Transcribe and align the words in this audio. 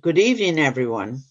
Good 0.00 0.18
evening, 0.18 0.58
everyone. 0.58 1.22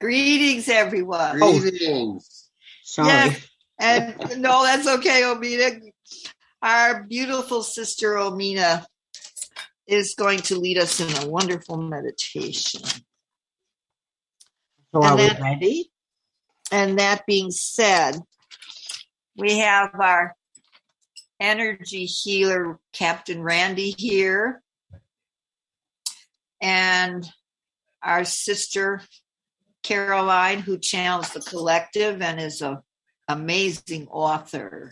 Greetings, 0.00 0.68
everyone. 0.68 1.38
Oh. 1.42 1.58
Greetings. 1.58 2.50
Sorry. 2.82 3.08
Yes, 3.08 3.46
and 3.78 4.42
no, 4.42 4.62
that's 4.64 4.86
okay, 4.88 5.22
Omena. 5.22 5.80
Our 6.62 7.04
beautiful 7.04 7.62
sister 7.62 8.14
Omena 8.14 8.84
is 9.86 10.14
going 10.14 10.40
to 10.40 10.58
lead 10.58 10.78
us 10.78 11.00
in 11.00 11.24
a 11.24 11.28
wonderful 11.30 11.76
meditation. 11.76 12.82
So 14.92 15.02
are 15.02 15.12
And 15.12 15.20
we 15.20 15.28
then- 15.28 15.42
ready? 15.42 15.90
And 16.70 16.98
that 16.98 17.24
being 17.26 17.50
said, 17.50 18.20
we 19.36 19.58
have 19.58 19.94
our 19.98 20.36
energy 21.40 22.04
healer, 22.04 22.78
Captain 22.92 23.42
Randy, 23.42 23.94
here, 23.96 24.62
and 26.60 27.26
our 28.02 28.24
sister 28.24 29.02
Caroline, 29.82 30.60
who 30.60 30.78
channels 30.78 31.30
the 31.30 31.40
collective 31.40 32.20
and 32.20 32.40
is 32.40 32.62
an 32.62 32.78
amazing 33.28 34.08
author. 34.08 34.90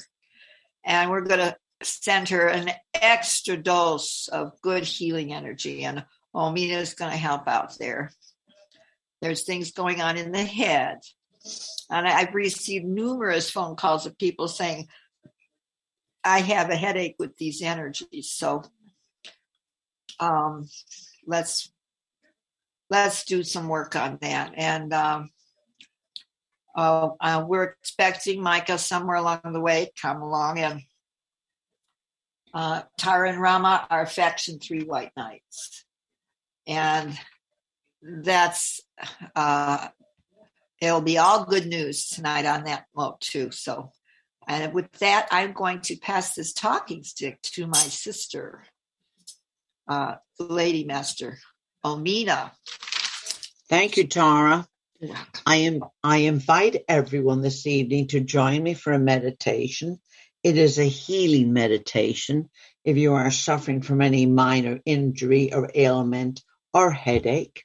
And 0.84 1.10
we're 1.10 1.22
going 1.22 1.40
to 1.40 1.56
send 1.82 2.30
her 2.30 2.46
an 2.46 2.70
extra 2.94 3.56
dose 3.56 4.28
of 4.28 4.60
good 4.62 4.84
healing 4.84 5.32
energy, 5.32 5.84
and 5.84 6.04
Omena 6.34 6.78
is 6.78 6.94
going 6.94 7.10
to 7.10 7.16
help 7.16 7.48
out 7.48 7.76
there. 7.78 8.10
There's 9.20 9.44
things 9.44 9.72
going 9.72 10.00
on 10.00 10.16
in 10.16 10.32
the 10.32 10.44
head. 10.44 10.98
And 11.90 12.06
I've 12.06 12.34
received 12.34 12.84
numerous 12.84 13.50
phone 13.50 13.76
calls 13.76 14.06
of 14.06 14.18
people 14.18 14.48
saying, 14.48 14.88
I 16.24 16.40
have 16.40 16.70
a 16.70 16.76
headache 16.76 17.16
with 17.18 17.36
these 17.36 17.62
energies. 17.62 18.30
So 18.30 18.64
um, 20.18 20.68
let's 21.26 21.70
let's 22.90 23.24
do 23.24 23.42
some 23.42 23.68
work 23.68 23.96
on 23.96 24.18
that. 24.20 24.52
And 24.56 24.92
um, 24.92 25.30
uh, 26.74 27.10
uh, 27.20 27.44
we're 27.46 27.74
expecting 27.80 28.42
Micah 28.42 28.78
somewhere 28.78 29.16
along 29.16 29.40
the 29.44 29.60
way 29.60 29.90
come 30.00 30.22
along 30.22 30.58
and 30.58 30.82
uh, 32.54 32.82
Tara 32.96 33.30
and 33.30 33.40
Rama 33.40 33.86
are 33.90 34.06
faction 34.06 34.58
three 34.58 34.82
white 34.82 35.10
knights. 35.16 35.84
And 36.66 37.18
that's 38.02 38.80
uh, 39.34 39.88
it'll 40.80 41.00
be 41.00 41.18
all 41.18 41.44
good 41.44 41.66
news 41.66 42.08
tonight 42.08 42.46
on 42.46 42.64
that 42.64 42.86
note 42.96 43.20
too. 43.20 43.50
So, 43.50 43.90
and 44.48 44.72
with 44.72 44.90
that, 45.00 45.28
I'm 45.30 45.52
going 45.52 45.80
to 45.82 45.96
pass 45.96 46.34
this 46.34 46.52
talking 46.52 47.02
stick 47.02 47.42
to 47.42 47.66
my 47.66 47.76
sister, 47.76 48.64
uh, 49.88 50.16
Lady 50.38 50.84
Master 50.84 51.38
Omena. 51.86 52.50
Thank 53.68 53.96
you, 53.96 54.08
Tara. 54.08 54.66
I 55.46 55.56
am 55.56 55.84
I 56.02 56.18
invite 56.18 56.84
everyone 56.88 57.42
this 57.42 57.64
evening 57.64 58.08
to 58.08 58.20
join 58.20 58.60
me 58.64 58.74
for 58.74 58.92
a 58.92 58.98
meditation. 58.98 60.00
It 60.42 60.56
is 60.58 60.78
a 60.78 60.84
healing 60.84 61.52
meditation. 61.52 62.50
If 62.84 62.96
you 62.96 63.14
are 63.14 63.30
suffering 63.30 63.82
from 63.82 64.02
any 64.02 64.26
minor 64.26 64.80
injury 64.84 65.54
or 65.54 65.70
ailment 65.72 66.42
or 66.74 66.90
headache, 66.90 67.62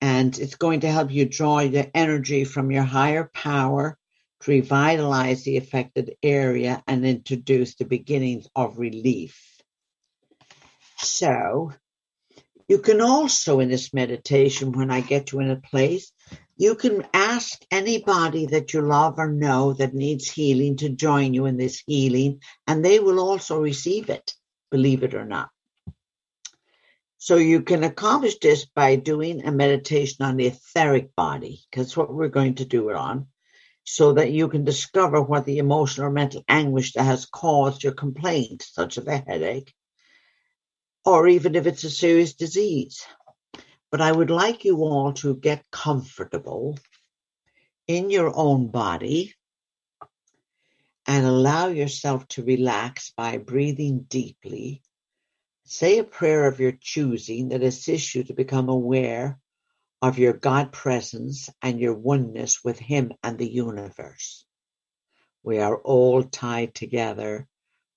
and 0.00 0.38
it's 0.38 0.54
going 0.54 0.80
to 0.80 0.92
help 0.92 1.10
you 1.10 1.24
draw 1.24 1.66
the 1.66 1.96
energy 1.96 2.44
from 2.44 2.70
your 2.70 2.84
higher 2.84 3.28
power 3.34 3.98
to 4.42 4.50
revitalize 4.50 5.42
the 5.42 5.56
affected 5.56 6.14
area 6.22 6.84
and 6.86 7.04
introduce 7.04 7.74
the 7.74 7.84
beginnings 7.84 8.46
of 8.54 8.78
relief. 8.78 9.60
So, 10.98 11.72
you 12.72 12.78
can 12.78 13.02
also, 13.02 13.60
in 13.60 13.68
this 13.68 13.92
meditation, 13.92 14.72
when 14.72 14.90
I 14.90 15.02
get 15.02 15.30
you 15.30 15.40
in 15.40 15.50
a 15.50 15.56
place, 15.56 16.10
you 16.56 16.74
can 16.74 17.06
ask 17.12 17.60
anybody 17.70 18.46
that 18.46 18.72
you 18.72 18.80
love 18.80 19.18
or 19.18 19.30
know 19.30 19.74
that 19.74 19.92
needs 19.92 20.30
healing 20.30 20.78
to 20.78 20.88
join 20.88 21.34
you 21.34 21.44
in 21.44 21.58
this 21.58 21.82
healing, 21.86 22.40
and 22.66 22.82
they 22.82 22.98
will 22.98 23.20
also 23.20 23.60
receive 23.60 24.08
it, 24.08 24.32
believe 24.70 25.02
it 25.02 25.12
or 25.12 25.26
not. 25.26 25.50
So 27.18 27.36
you 27.36 27.60
can 27.60 27.84
accomplish 27.84 28.38
this 28.38 28.64
by 28.64 28.96
doing 28.96 29.44
a 29.44 29.52
meditation 29.52 30.24
on 30.24 30.38
the 30.38 30.46
etheric 30.46 31.14
body, 31.14 31.60
because 31.70 31.94
what 31.94 32.14
we're 32.14 32.28
going 32.28 32.54
to 32.54 32.64
do 32.64 32.88
it 32.88 32.96
on, 32.96 33.26
so 33.84 34.14
that 34.14 34.32
you 34.32 34.48
can 34.48 34.64
discover 34.64 35.20
what 35.20 35.44
the 35.44 35.58
emotional 35.58 36.06
or 36.06 36.10
mental 36.10 36.42
anguish 36.48 36.94
that 36.94 37.04
has 37.04 37.26
caused 37.26 37.84
your 37.84 37.92
complaint, 37.92 38.62
such 38.62 38.96
as 38.96 39.06
a 39.06 39.18
headache, 39.18 39.74
or 41.04 41.28
even 41.28 41.54
if 41.54 41.66
it's 41.66 41.84
a 41.84 41.90
serious 41.90 42.34
disease. 42.34 43.04
But 43.90 44.00
I 44.00 44.10
would 44.10 44.30
like 44.30 44.64
you 44.64 44.78
all 44.78 45.12
to 45.14 45.34
get 45.34 45.70
comfortable 45.70 46.78
in 47.86 48.10
your 48.10 48.32
own 48.34 48.68
body 48.68 49.34
and 51.06 51.26
allow 51.26 51.66
yourself 51.68 52.26
to 52.28 52.44
relax 52.44 53.12
by 53.16 53.38
breathing 53.38 54.06
deeply. 54.08 54.82
Say 55.64 55.98
a 55.98 56.04
prayer 56.04 56.46
of 56.46 56.60
your 56.60 56.72
choosing 56.72 57.48
that 57.48 57.62
assists 57.62 58.14
you 58.14 58.24
to 58.24 58.34
become 58.34 58.68
aware 58.68 59.38
of 60.00 60.18
your 60.18 60.32
God 60.32 60.72
presence 60.72 61.48
and 61.60 61.80
your 61.80 61.94
oneness 61.94 62.64
with 62.64 62.78
Him 62.78 63.12
and 63.22 63.38
the 63.38 63.48
universe. 63.48 64.44
We 65.42 65.58
are 65.58 65.76
all 65.76 66.22
tied 66.22 66.74
together 66.74 67.46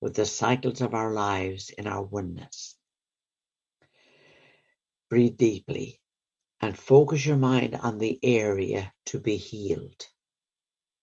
with 0.00 0.14
the 0.14 0.26
cycles 0.26 0.80
of 0.80 0.94
our 0.94 1.12
lives 1.12 1.70
in 1.70 1.86
our 1.86 2.02
oneness. 2.02 2.75
Breathe 5.08 5.36
deeply 5.36 6.00
and 6.60 6.76
focus 6.78 7.24
your 7.24 7.36
mind 7.36 7.74
on 7.76 7.98
the 7.98 8.18
area 8.22 8.92
to 9.06 9.20
be 9.20 9.36
healed. 9.36 10.06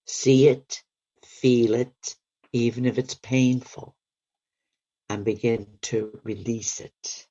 See 0.05 0.47
it, 0.47 0.83
feel 1.25 1.75
it, 1.75 2.15
even 2.51 2.85
if 2.85 2.97
it's 2.97 3.15
painful, 3.15 3.95
and 5.09 5.23
begin 5.23 5.77
to 5.83 6.19
release 6.23 6.81
it. 6.81 7.27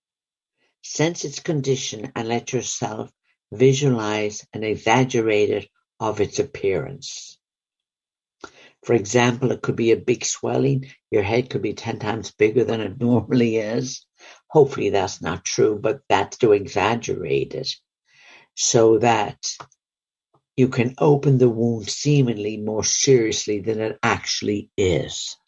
Sense 0.82 1.24
its 1.24 1.40
condition 1.40 2.12
and 2.16 2.28
let 2.28 2.52
yourself 2.52 3.12
visualize 3.52 4.46
an 4.52 4.64
exaggerated 4.64 5.68
of 6.00 6.20
its 6.20 6.38
appearance. 6.38 7.38
For 8.82 8.94
example, 8.94 9.52
it 9.52 9.62
could 9.62 9.76
be 9.76 9.92
a 9.92 9.96
big 9.96 10.24
swelling. 10.24 10.90
Your 11.10 11.22
head 11.22 11.50
could 11.50 11.62
be 11.62 11.74
10 11.74 12.00
times 12.00 12.32
bigger 12.32 12.64
than 12.64 12.80
it 12.80 13.00
normally 13.00 13.58
is. 13.58 14.04
Hopefully 14.52 14.90
that's 14.90 15.22
not 15.22 15.46
true, 15.46 15.78
but 15.80 16.02
that's 16.10 16.36
to 16.38 16.52
exaggerate 16.52 17.54
it 17.54 17.70
so 18.54 18.98
that 18.98 19.38
you 20.56 20.68
can 20.68 20.94
open 20.98 21.38
the 21.38 21.48
wound 21.48 21.88
seemingly 21.88 22.58
more 22.58 22.84
seriously 22.84 23.60
than 23.60 23.80
it 23.80 23.98
actually 24.02 24.70
is. 24.76 25.38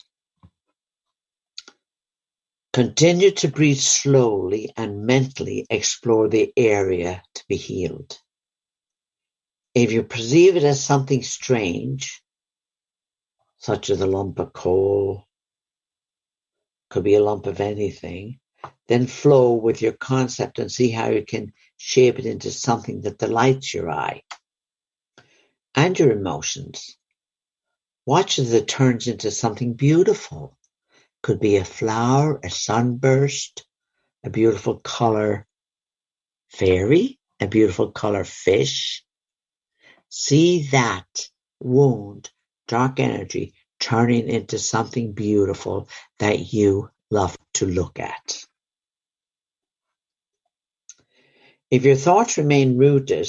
Continue 2.73 3.31
to 3.33 3.49
breathe 3.49 3.77
slowly 3.77 4.73
and 4.75 5.05
mentally 5.05 5.67
explore 5.69 6.29
the 6.29 6.51
area 6.57 7.23
to 7.35 7.45
be 7.47 7.57
healed. 7.57 8.19
If 9.75 9.93
you 9.93 10.03
perceive 10.03 10.57
it 10.57 10.65
as 10.65 10.83
something 10.83 11.23
strange, 11.23 12.23
such 13.59 13.91
as 13.91 14.01
a 14.01 14.07
lump 14.07 14.39
of 14.39 14.55
coal, 14.55 15.25
could 16.89 17.05
be 17.05 17.15
a 17.15 17.23
lump 17.23 17.47
of 17.47 17.61
anything, 17.61 18.41
then 18.87 19.07
flow 19.07 19.55
with 19.55 19.81
your 19.83 19.93
concept 19.93 20.59
and 20.59 20.71
see 20.71 20.91
how 20.91 21.09
you 21.09 21.25
can 21.25 21.53
shape 21.77 22.19
it 22.19 22.27
into 22.27 22.51
something 22.51 23.03
that 23.03 23.19
delights 23.19 23.73
your 23.73 23.91
eye 23.91 24.23
and 25.75 25.99
your 25.99 26.13
emotions. 26.13 26.97
Watch 28.07 28.39
as 28.39 28.53
it 28.53 28.69
turns 28.69 29.07
into 29.07 29.31
something 29.31 29.75
beautiful. 29.75 30.57
Could 31.23 31.41
be 31.41 31.57
a 31.57 31.65
flower, 31.65 32.39
a 32.43 32.51
sunburst, 32.51 33.67
a 34.25 34.31
beautiful 34.31 34.77
color 34.79 35.47
fairy, 36.51 37.19
a 37.41 37.47
beautiful 37.47 37.93
color 37.93 38.25
fish. 38.25 39.05
See 40.11 40.69
that 40.69 41.29
wound, 41.61 42.31
dark 42.69 43.01
energy 43.01 43.55
turning 43.81 44.29
into 44.29 44.59
something 44.59 45.13
beautiful 45.13 45.89
that 46.19 46.53
you 46.53 46.91
love 47.11 47.37
to 47.55 47.67
look 47.67 47.99
at. 47.99 48.45
If 51.71 51.85
your 51.85 51.97
thoughts 51.97 52.39
remain 52.39 52.77
rooted 52.79 53.29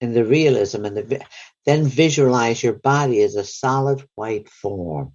in 0.00 0.12
the 0.12 0.24
realism 0.24 0.84
and 0.84 0.96
the 0.96 1.24
then 1.64 1.84
visualize 1.84 2.62
your 2.62 2.74
body 2.74 3.20
as 3.22 3.34
a 3.34 3.44
solid 3.44 4.06
white 4.14 4.48
form. 4.48 5.12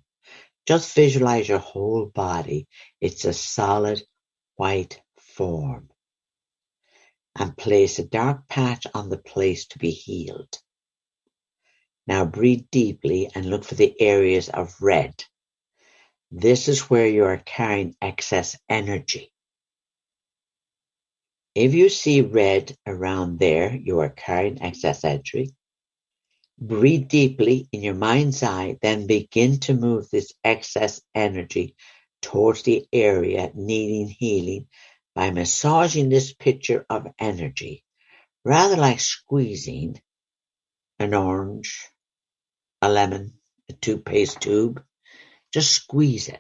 Just 0.67 0.93
visualize 0.93 1.47
your 1.47 1.59
whole 1.59 2.05
body. 2.05 2.67
It's 2.99 3.25
a 3.25 3.33
solid 3.33 4.03
white 4.57 5.01
form. 5.17 5.89
And 7.37 7.55
place 7.55 7.97
a 7.99 8.05
dark 8.05 8.47
patch 8.49 8.85
on 8.93 9.09
the 9.09 9.17
place 9.17 9.67
to 9.67 9.79
be 9.79 9.91
healed. 9.91 10.57
Now 12.05 12.25
breathe 12.25 12.65
deeply 12.71 13.29
and 13.33 13.45
look 13.45 13.63
for 13.63 13.75
the 13.75 13.99
areas 14.01 14.49
of 14.49 14.75
red. 14.81 15.23
This 16.29 16.67
is 16.67 16.89
where 16.89 17.07
you 17.07 17.25
are 17.25 17.37
carrying 17.37 17.95
excess 18.01 18.57
energy. 18.67 19.30
If 21.53 21.73
you 21.73 21.89
see 21.89 22.21
red 22.21 22.75
around 22.87 23.39
there, 23.39 23.75
you 23.75 23.99
are 23.99 24.09
carrying 24.09 24.61
excess 24.61 25.03
energy. 25.03 25.53
Breathe 26.57 27.09
deeply 27.09 27.67
in 27.71 27.81
your 27.81 27.95
mind's 27.95 28.41
eye, 28.41 28.77
then 28.81 29.07
begin 29.07 29.59
to 29.61 29.73
move 29.73 30.09
this 30.09 30.31
excess 30.43 31.01
energy 31.13 31.75
towards 32.21 32.63
the 32.63 32.87
area 32.93 33.51
needing 33.53 34.07
healing 34.07 34.67
by 35.13 35.31
massaging 35.31 36.07
this 36.09 36.33
picture 36.33 36.85
of 36.89 37.07
energy, 37.19 37.83
rather 38.45 38.77
like 38.77 38.99
squeezing 39.01 39.99
an 40.99 41.13
orange, 41.13 41.85
a 42.81 42.89
lemon, 42.89 43.33
a 43.69 43.73
toothpaste 43.73 44.39
tube. 44.39 44.81
Just 45.51 45.71
squeeze 45.71 46.29
it. 46.29 46.39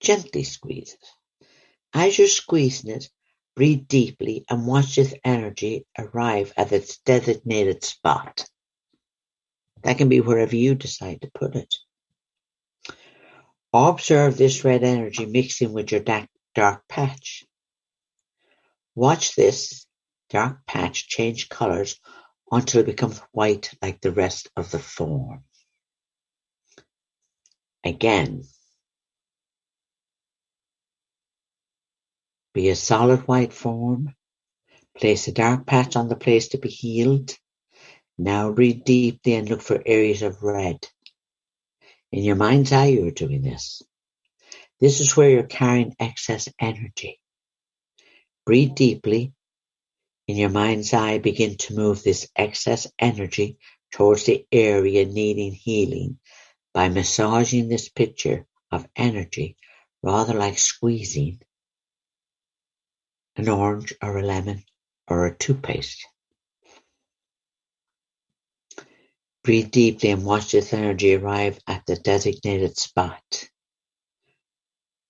Gently 0.00 0.44
squeeze 0.44 0.94
it. 0.94 1.46
As 1.94 2.16
you're 2.16 2.28
squeezing 2.28 2.90
it, 2.92 3.10
breathe 3.54 3.86
deeply 3.88 4.44
and 4.48 4.66
watch 4.66 4.96
this 4.96 5.14
energy 5.24 5.86
arrive 5.98 6.52
at 6.56 6.72
its 6.72 6.98
designated 6.98 7.84
spot. 7.84 8.46
That 9.82 9.98
can 9.98 10.08
be 10.08 10.20
wherever 10.20 10.56
you 10.56 10.74
decide 10.74 11.22
to 11.22 11.30
put 11.32 11.56
it. 11.56 11.74
Observe 13.72 14.36
this 14.36 14.64
red 14.64 14.84
energy 14.84 15.26
mixing 15.26 15.72
with 15.72 15.90
your 15.92 16.00
dark, 16.00 16.28
dark 16.54 16.86
patch. 16.88 17.44
Watch 18.94 19.34
this 19.34 19.86
dark 20.30 20.66
patch 20.66 21.08
change 21.08 21.48
colors 21.48 21.98
until 22.50 22.80
it 22.80 22.86
becomes 22.86 23.20
white 23.32 23.72
like 23.80 24.00
the 24.00 24.12
rest 24.12 24.50
of 24.56 24.70
the 24.70 24.78
form. 24.78 25.44
Again, 27.84 28.44
be 32.54 32.68
a 32.68 32.76
solid 32.76 33.20
white 33.28 33.52
form. 33.52 34.14
Place 34.96 35.28
a 35.28 35.32
dark 35.32 35.66
patch 35.66 35.96
on 35.96 36.08
the 36.08 36.16
place 36.16 36.48
to 36.48 36.58
be 36.58 36.68
healed. 36.68 37.34
Now 38.18 38.52
breathe 38.52 38.84
deeply 38.84 39.34
and 39.34 39.48
look 39.48 39.62
for 39.62 39.82
areas 39.84 40.22
of 40.22 40.42
red. 40.42 40.86
In 42.12 42.24
your 42.24 42.36
mind's 42.36 42.72
eye, 42.72 42.86
you're 42.86 43.10
doing 43.10 43.42
this. 43.42 43.82
This 44.80 45.00
is 45.00 45.16
where 45.16 45.30
you're 45.30 45.44
carrying 45.44 45.94
excess 45.98 46.48
energy. 46.60 47.20
Breathe 48.44 48.74
deeply. 48.74 49.32
In 50.28 50.36
your 50.36 50.50
mind's 50.50 50.92
eye, 50.92 51.18
begin 51.18 51.56
to 51.56 51.74
move 51.74 52.02
this 52.02 52.28
excess 52.36 52.86
energy 52.98 53.58
towards 53.92 54.24
the 54.24 54.46
area 54.52 55.04
needing 55.06 55.52
healing 55.52 56.18
by 56.74 56.88
massaging 56.88 57.68
this 57.68 57.88
picture 57.88 58.46
of 58.70 58.86
energy 58.96 59.56
rather 60.02 60.34
like 60.34 60.58
squeezing 60.58 61.40
an 63.36 63.48
orange 63.48 63.94
or 64.02 64.18
a 64.18 64.22
lemon 64.22 64.62
or 65.08 65.26
a 65.26 65.36
toothpaste. 65.36 66.06
Breathe 69.44 69.72
deeply 69.72 70.10
and 70.10 70.24
watch 70.24 70.52
this 70.52 70.72
energy 70.72 71.14
arrive 71.14 71.58
at 71.66 71.84
the 71.86 71.96
designated 71.96 72.78
spot. 72.78 73.48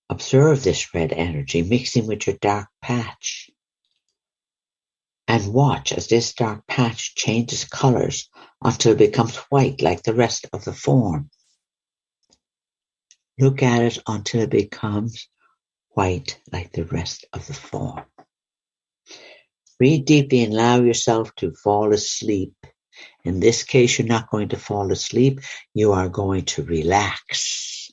Observe 0.09 0.63
this 0.63 0.93
red 0.93 1.13
energy 1.13 1.61
mixing 1.61 2.07
with 2.07 2.25
your 2.25 2.37
dark 2.41 2.67
patch. 2.81 3.49
And 5.27 5.53
watch 5.53 5.93
as 5.93 6.07
this 6.07 6.33
dark 6.33 6.65
patch 6.67 7.15
changes 7.15 7.63
colors 7.63 8.29
until 8.61 8.93
it 8.93 8.97
becomes 8.97 9.35
white 9.49 9.81
like 9.81 10.03
the 10.03 10.13
rest 10.13 10.47
of 10.51 10.65
the 10.65 10.73
form. 10.73 11.29
Look 13.39 13.63
at 13.63 13.83
it 13.83 13.99
until 14.07 14.41
it 14.41 14.49
becomes 14.49 15.27
white 15.89 16.39
like 16.51 16.71
the 16.71 16.85
rest 16.85 17.25
of 17.33 17.45
the 17.47 17.53
form. 17.53 18.03
Breathe 19.77 20.05
deeply 20.05 20.43
and 20.43 20.53
allow 20.53 20.81
yourself 20.81 21.33
to 21.37 21.53
fall 21.53 21.93
asleep 21.93 22.53
in 23.23 23.39
this 23.39 23.63
case, 23.63 23.97
you're 23.97 24.07
not 24.07 24.29
going 24.29 24.49
to 24.49 24.57
fall 24.57 24.91
asleep. 24.91 25.39
You 25.73 25.93
are 25.93 26.09
going 26.09 26.45
to 26.45 26.63
relax. 26.63 27.89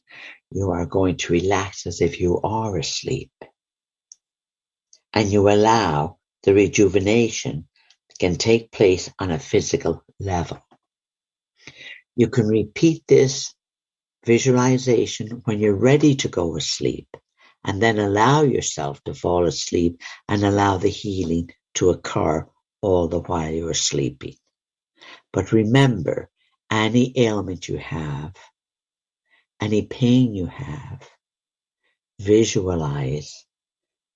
You 0.51 0.71
are 0.71 0.87
going 0.87 1.17
to 1.19 1.33
relax 1.33 1.87
as 1.87 2.01
if 2.01 2.21
you 2.21 2.41
are 2.43 2.77
asleep. 2.77 3.31
And 5.13 5.31
you 5.31 5.49
allow 5.49 6.19
the 6.43 6.55
rejuvenation 6.55 7.69
can 8.19 8.37
take 8.37 8.71
place 8.71 9.11
on 9.19 9.31
a 9.31 9.39
physical 9.39 10.05
level. 10.19 10.59
You 12.17 12.29
can 12.29 12.47
repeat 12.47 13.05
this 13.07 13.55
visualization 14.27 15.43
when 15.45 15.59
you're 15.59 15.75
ready 15.75 16.17
to 16.17 16.29
go 16.29 16.57
asleep 16.57 17.09
and 17.65 17.81
then 17.81 17.99
allow 17.99 18.43
yourself 18.43 19.03
to 19.05 19.15
fall 19.15 19.47
asleep 19.47 20.01
and 20.29 20.45
allow 20.45 20.77
the 20.77 20.89
healing 20.89 21.51
to 21.75 21.91
occur 21.91 22.47
all 22.81 23.09
the 23.09 23.21
while 23.21 23.53
you're 23.53 23.75
sleeping. 23.75 24.35
But 25.33 25.53
remember, 25.53 26.31
any 26.71 27.13
ailment 27.19 27.69
you 27.69 27.79
have, 27.79 28.35
any 29.61 29.83
pain 29.83 30.35
you 30.35 30.47
have, 30.47 31.09
visualize 32.21 33.45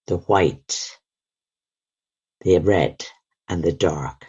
the 0.07 0.19
white, 0.19 0.91
the 2.41 2.59
red, 2.59 3.05
and 3.49 3.63
the 3.63 3.73
dark, 3.73 4.27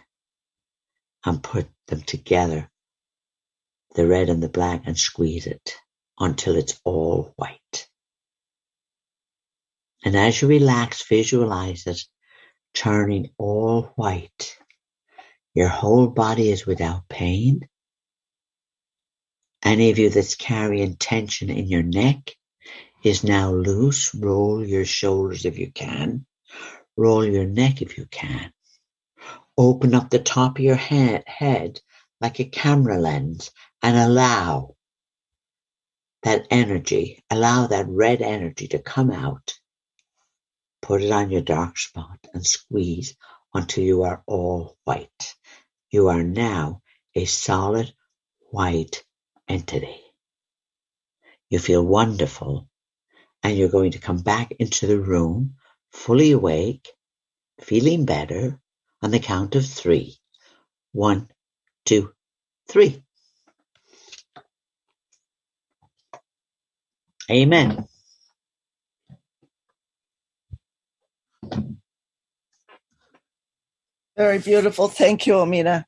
and 1.24 1.42
put 1.42 1.68
them 1.88 2.02
together, 2.02 2.70
the 3.94 4.06
red 4.06 4.28
and 4.28 4.42
the 4.42 4.48
black, 4.48 4.82
and 4.86 4.98
squeeze 4.98 5.46
it 5.46 5.76
until 6.18 6.56
it's 6.56 6.80
all 6.84 7.32
white. 7.36 7.88
And 10.04 10.16
as 10.16 10.40
you 10.40 10.48
relax, 10.48 11.06
visualize 11.08 11.86
it 11.86 12.04
turning 12.76 13.30
all 13.38 13.92
white 13.96 14.56
your 15.56 15.68
whole 15.68 16.08
body 16.08 16.50
is 16.50 16.66
without 16.66 17.08
pain. 17.08 17.66
Any 19.64 19.90
of 19.90 19.98
you 19.98 20.10
that's 20.10 20.34
carrying 20.34 20.96
tension 20.96 21.48
in 21.48 21.66
your 21.66 21.82
neck 21.82 22.36
is 23.02 23.24
now 23.24 23.52
loose. 23.52 24.14
Roll 24.14 24.62
your 24.62 24.84
shoulders 24.84 25.46
if 25.46 25.58
you 25.58 25.72
can. 25.72 26.26
Roll 26.94 27.24
your 27.24 27.46
neck 27.46 27.80
if 27.80 27.96
you 27.96 28.04
can. 28.04 28.52
Open 29.56 29.94
up 29.94 30.10
the 30.10 30.18
top 30.18 30.58
of 30.58 30.64
your 30.64 30.76
head, 30.76 31.24
head 31.26 31.80
like 32.20 32.38
a 32.38 32.44
camera 32.44 32.98
lens 32.98 33.50
and 33.82 33.96
allow 33.96 34.74
that 36.22 36.46
energy, 36.50 37.24
allow 37.30 37.68
that 37.68 37.88
red 37.88 38.20
energy 38.20 38.68
to 38.68 38.78
come 38.78 39.10
out. 39.10 39.55
Put 40.86 41.02
it 41.02 41.10
on 41.10 41.32
your 41.32 41.40
dark 41.40 41.76
spot 41.78 42.28
and 42.32 42.46
squeeze 42.46 43.16
until 43.52 43.82
you 43.82 44.04
are 44.04 44.22
all 44.24 44.76
white. 44.84 45.34
You 45.90 46.10
are 46.10 46.22
now 46.22 46.80
a 47.12 47.24
solid 47.24 47.92
white 48.52 49.02
entity. 49.48 50.00
You 51.50 51.58
feel 51.58 51.84
wonderful 51.84 52.68
and 53.42 53.58
you're 53.58 53.68
going 53.68 53.90
to 53.92 53.98
come 53.98 54.18
back 54.18 54.52
into 54.60 54.86
the 54.86 55.00
room 55.00 55.56
fully 55.90 56.30
awake, 56.30 56.86
feeling 57.60 58.04
better 58.04 58.60
on 59.02 59.10
the 59.10 59.18
count 59.18 59.56
of 59.56 59.66
three. 59.66 60.16
One, 60.92 61.28
two, 61.84 62.12
three. 62.68 63.02
Amen. 67.28 67.88
Very 74.16 74.38
beautiful. 74.38 74.88
Thank 74.88 75.26
you, 75.26 75.34
Omena. 75.34 75.84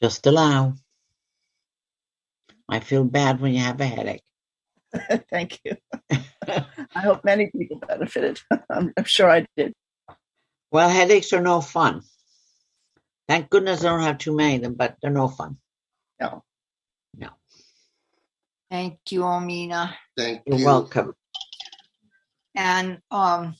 Just 0.00 0.26
allow. 0.26 0.74
I 2.68 2.80
feel 2.80 3.04
bad 3.04 3.40
when 3.40 3.54
you 3.54 3.60
have 3.60 3.80
a 3.80 3.86
headache. 3.86 4.22
Thank 5.30 5.60
you. 5.64 5.76
I 6.10 7.00
hope 7.00 7.24
many 7.24 7.50
people 7.50 7.80
benefited. 7.86 8.40
I'm, 8.70 8.92
I'm, 8.96 9.04
sure 9.04 9.30
I 9.30 9.46
did. 9.56 9.72
Well, 10.70 10.88
headaches 10.88 11.32
are 11.32 11.40
no 11.40 11.60
fun. 11.60 12.02
Thank 13.26 13.50
goodness 13.50 13.84
I 13.84 13.88
don't 13.88 14.02
have 14.02 14.18
too 14.18 14.34
many 14.34 14.56
of 14.56 14.62
them, 14.62 14.74
but 14.74 14.96
they're 15.00 15.10
no 15.10 15.28
fun. 15.28 15.56
No. 16.20 16.42
No. 17.16 17.28
Thank 18.70 18.98
you, 19.10 19.20
Omena. 19.20 19.94
Thank 20.16 20.42
You're 20.46 20.58
you. 20.58 20.64
welcome. 20.64 21.14
And 22.54 23.00
um, 23.10 23.54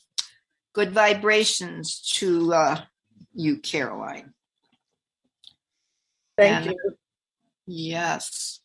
good 0.79 0.93
vibrations 0.93 2.01
to 2.03 2.55
uh, 2.55 2.81
you, 3.35 3.59
Caroline. 3.59 4.33
Thank 6.37 6.67
And- 6.67 6.67
you. 6.67 6.95
Yes. 7.67 8.61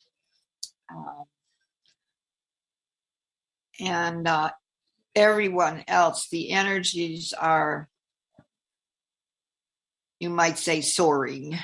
Um, 0.95 1.23
and 3.79 4.27
uh, 4.27 4.51
everyone 5.15 5.83
else, 5.87 6.29
the 6.29 6.51
energies 6.51 7.33
are, 7.33 7.89
you 10.19 10.29
might 10.29 10.59
say, 10.59 10.81
soaring. 10.81 11.57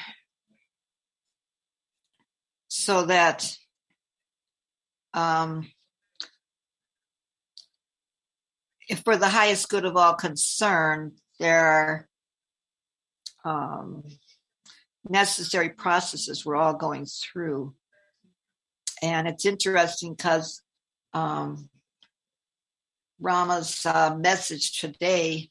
So 2.70 3.06
that 3.06 3.56
um, 5.14 5.70
if 8.90 9.04
for 9.04 9.16
the 9.16 9.30
highest 9.30 9.70
good 9.70 9.86
of 9.86 9.96
all 9.96 10.16
concerned, 10.16 11.14
there 11.40 12.08
are 13.46 13.46
um, 13.46 14.04
necessary 15.08 15.70
processes 15.70 16.46
we're 16.46 16.56
all 16.56 16.74
going 16.74 17.06
through. 17.06 17.76
And 19.02 19.28
it's 19.28 19.46
interesting 19.46 20.16
because 20.16 20.62
um, 21.14 21.70
Rama's 23.20 23.86
uh, 23.86 24.16
message 24.18 24.80
today, 24.80 25.50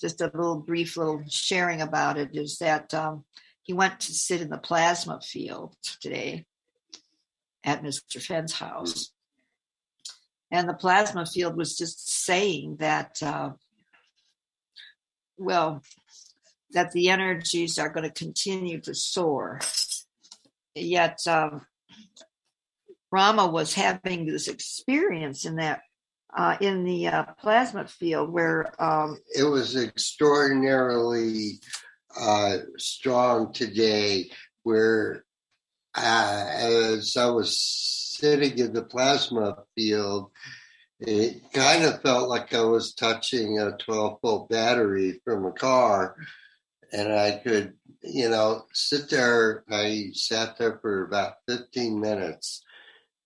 just 0.00 0.22
a 0.22 0.30
little 0.34 0.56
brief 0.56 0.96
little 0.96 1.22
sharing 1.28 1.82
about 1.82 2.16
it, 2.16 2.30
is 2.32 2.58
that 2.58 2.92
um, 2.94 3.24
he 3.62 3.74
went 3.74 4.00
to 4.00 4.14
sit 4.14 4.40
in 4.40 4.48
the 4.48 4.58
plasma 4.58 5.20
field 5.20 5.76
today 5.82 6.46
at 7.62 7.82
Mr. 7.82 8.20
Fenn's 8.20 8.54
house. 8.54 9.12
And 10.50 10.68
the 10.68 10.74
plasma 10.74 11.26
field 11.26 11.56
was 11.56 11.76
just 11.76 12.24
saying 12.24 12.76
that, 12.80 13.22
uh, 13.22 13.50
well, 15.38 15.82
that 16.72 16.92
the 16.92 17.10
energies 17.10 17.78
are 17.78 17.88
going 17.88 18.08
to 18.08 18.24
continue 18.24 18.80
to 18.80 18.94
soar. 18.94 19.60
Yet 20.74 21.18
um, 21.26 21.66
Rama 23.12 23.46
was 23.46 23.74
having 23.74 24.26
this 24.26 24.48
experience 24.48 25.44
in 25.44 25.56
that 25.56 25.82
uh, 26.36 26.56
in 26.60 26.84
the 26.84 27.08
uh, 27.08 27.24
plasma 27.40 27.86
field 27.86 28.30
where 28.30 28.72
um, 28.82 29.18
it 29.36 29.42
was 29.42 29.76
extraordinarily 29.76 31.60
uh, 32.18 32.58
strong 32.76 33.52
today. 33.52 34.30
Where 34.62 35.24
uh, 35.96 36.46
as 36.48 37.16
I 37.16 37.30
was 37.30 38.09
sitting 38.20 38.58
in 38.58 38.72
the 38.72 38.82
plasma 38.82 39.56
field, 39.74 40.30
it 41.00 41.42
kind 41.52 41.84
of 41.84 42.02
felt 42.02 42.28
like 42.28 42.54
I 42.54 42.62
was 42.62 42.94
touching 42.94 43.58
a 43.58 43.76
12 43.78 44.18
volt 44.20 44.48
battery 44.50 45.20
from 45.24 45.46
a 45.46 45.52
car 45.52 46.16
and 46.92 47.12
I 47.12 47.40
could, 47.42 47.74
you 48.02 48.28
know, 48.28 48.64
sit 48.72 49.10
there. 49.10 49.64
I 49.70 50.10
sat 50.12 50.58
there 50.58 50.78
for 50.80 51.04
about 51.04 51.34
15 51.48 52.00
minutes, 52.00 52.62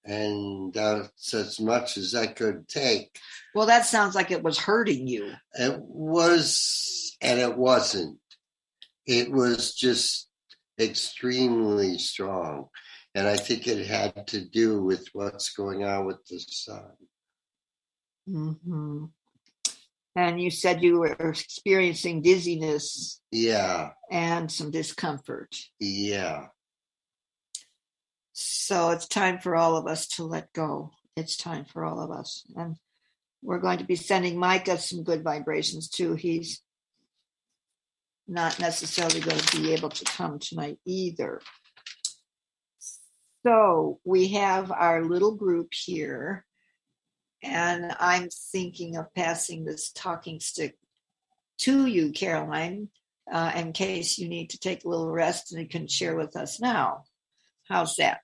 and 0.05 0.73
that's 0.73 1.33
as 1.33 1.61
much 1.61 1.97
as 1.97 2.15
I 2.15 2.27
could 2.27 2.69
take. 2.69 3.19
Well, 3.55 3.67
that 3.67 3.87
sounds 3.87 4.15
like 4.15 4.31
it 4.31 4.43
was 4.43 4.59
hurting 4.59 5.07
you. 5.07 5.33
It 5.55 5.79
was, 5.81 7.17
and 7.21 7.41
it 7.41 7.57
wasn't. 7.57 8.19
It 9.07 9.31
was 9.31 9.75
just 9.75 10.29
extremely 10.79 11.99
strong. 11.99 12.69
And 13.15 13.29
I 13.29 13.37
think 13.37 13.67
it 13.67 13.87
had 13.87 14.27
to 14.29 14.45
do 14.45 14.83
with 14.83 15.09
what's 15.13 15.53
going 15.53 15.85
on 15.85 16.05
with 16.05 16.25
the 16.27 16.39
sun. 16.41 16.91
Mm-hmm. 18.29 19.05
And 20.17 20.41
you 20.41 20.51
said 20.51 20.83
you 20.83 21.01
were 21.01 21.13
experiencing 21.13 22.23
dizziness. 22.23 23.21
Yeah. 23.31 23.91
And 24.11 24.51
some 24.51 24.71
discomfort. 24.71 25.55
Yeah. 25.79 26.47
So 28.33 28.91
it's 28.91 29.07
time 29.07 29.39
for 29.39 29.55
all 29.55 29.77
of 29.77 29.87
us 29.87 30.09
to 30.09 30.25
let 30.25 30.53
go. 30.53 30.91
It's 31.17 31.37
time 31.37 31.65
for 31.65 31.85
all 31.85 32.01
of 32.01 32.11
us. 32.11 32.45
And 32.57 32.77
we're 33.43 33.59
going 33.59 33.79
to 33.79 33.85
be 33.85 33.97
sending 33.97 34.39
micah 34.39 34.79
some 34.79 35.05
good 35.05 35.23
vibrations 35.23 35.89
too. 35.89 36.15
He's 36.15 36.63
not 38.27 38.59
necessarily 38.59 39.21
going 39.21 39.39
to 39.39 39.61
be 39.61 39.73
able 39.73 39.91
to 39.91 40.05
come 40.05 40.39
tonight 40.39 40.79
either 40.85 41.41
so 43.45 44.01
we 44.05 44.29
have 44.29 44.73
our 44.73 45.05
little 45.05 45.35
group 45.35 45.73
here 45.73 46.45
and 47.43 47.95
I'm 48.01 48.29
thinking 48.31 48.97
of 48.97 49.13
passing 49.15 49.65
this 49.65 49.91
talking 49.91 50.41
stick 50.41 50.77
to 51.59 51.87
you, 51.87 52.13
Caroline, 52.13 52.89
uh, 53.31 53.53
in 53.55 53.73
case 53.73 54.19
you 54.19 54.29
need 54.29 54.51
to 54.51 54.59
take 54.59 54.85
a 54.85 54.89
little 54.89 55.11
rest 55.11 55.53
and 55.53 55.61
you 55.61 55.69
can 55.69 55.87
share 55.87 56.17
with 56.17 56.37
us 56.37 56.61
now. 56.61 57.05
How's 57.69 57.97
that? 57.97 58.21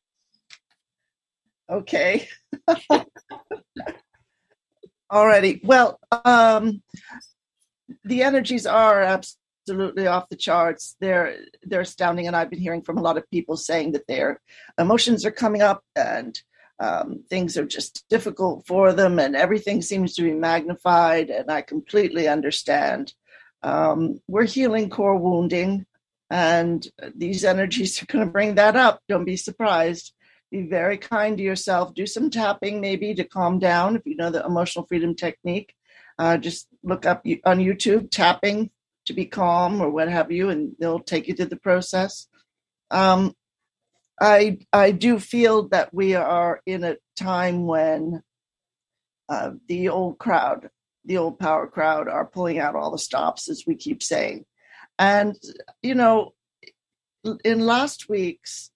Okay. 1.69 2.27
Alrighty. 5.13 5.65
Well, 5.65 6.01
um, 6.25 6.83
the 8.05 8.23
energies 8.23 8.67
are 8.67 9.03
absolutely 9.71 10.07
off 10.09 10.29
the 10.29 10.37
charts. 10.37 10.97
They're 11.01 11.37
they're 11.63 11.83
astounding, 11.83 12.27
and 12.27 12.35
I've 12.35 12.51
been 12.51 12.59
hearing 12.59 12.83
from 12.83 12.99
a 12.99 13.03
lot 13.03 13.17
of 13.17 13.31
people 13.31 13.57
saying 13.57 13.93
that 13.93 14.07
their 14.09 14.41
emotions 14.79 15.25
are 15.25 15.31
coming 15.31 15.63
up 15.63 15.85
and 15.95 16.41
um, 16.81 17.23
things 17.31 17.57
are 17.57 17.65
just 17.65 18.05
difficult 18.09 18.67
for 18.67 18.93
them 18.93 19.19
and 19.19 19.37
everything 19.37 19.83
seems 19.83 20.15
to 20.15 20.23
be 20.23 20.33
magnified 20.33 21.29
and 21.31 21.51
i 21.51 21.63
completely 21.63 22.27
understand. 22.27 23.13
Um, 23.63 24.21
we're 24.27 24.47
healing 24.47 24.91
core 24.91 25.19
wounding 25.19 25.87
and 26.31 26.87
these 27.15 27.45
energies 27.45 28.03
are 28.03 28.07
going 28.07 28.25
to 28.25 28.33
bring 28.33 28.57
that 28.57 28.75
up. 28.75 29.01
Don't 29.09 29.25
be 29.25 29.37
surprised. 29.37 30.15
Be 30.51 30.63
very 30.63 30.97
kind 30.99 31.37
to 31.37 31.45
yourself. 31.45 31.95
Do 31.95 32.07
some 32.07 32.31
tapping 32.31 32.81
maybe 32.81 33.15
to 33.15 33.25
calm 33.25 33.61
down 33.61 33.95
if 33.95 34.03
you 34.05 34.17
know 34.17 34.31
the 34.31 34.45
emotional 34.45 34.87
freedom 34.87 35.15
technique. 35.15 35.75
Uh, 36.19 36.37
just 36.37 36.67
look 36.83 37.07
up 37.07 37.25
on 37.45 37.59
youtube 37.59 38.11
tapping 38.11 38.71
to 39.07 39.13
be 39.13 39.25
calm 39.25 39.81
or 39.81 39.91
what 39.91 40.09
have 40.09 40.31
you 40.31 40.51
and 40.51 40.75
they'll 40.79 41.01
take 41.01 41.29
you 41.29 41.35
through 41.35 41.47
the 41.47 41.57
process 41.57 42.29
um, 42.91 43.35
I 44.21 44.59
I 44.73 44.91
do 44.91 45.19
feel 45.19 45.69
that 45.69 45.95
we 45.95 46.15
are 46.15 46.61
in 46.67 46.85
a 46.85 46.97
time 47.17 47.67
when 47.67 48.23
uh, 49.29 49.53
the 49.67 49.89
old 49.89 50.19
crowd, 50.19 50.69
the 51.05 51.17
old 51.17 51.39
power 51.39 51.67
crowd, 51.67 52.09
are 52.09 52.27
pulling 52.27 52.59
out 52.59 52.75
all 52.75 52.91
the 52.91 52.99
stops, 52.99 53.49
as 53.49 53.65
we 53.67 53.77
keep 53.77 54.03
saying. 54.03 54.45
And 54.99 55.37
you 55.83 55.95
know, 55.95 56.35
in 57.45 57.65
last 57.65 58.09
week's 58.09 58.71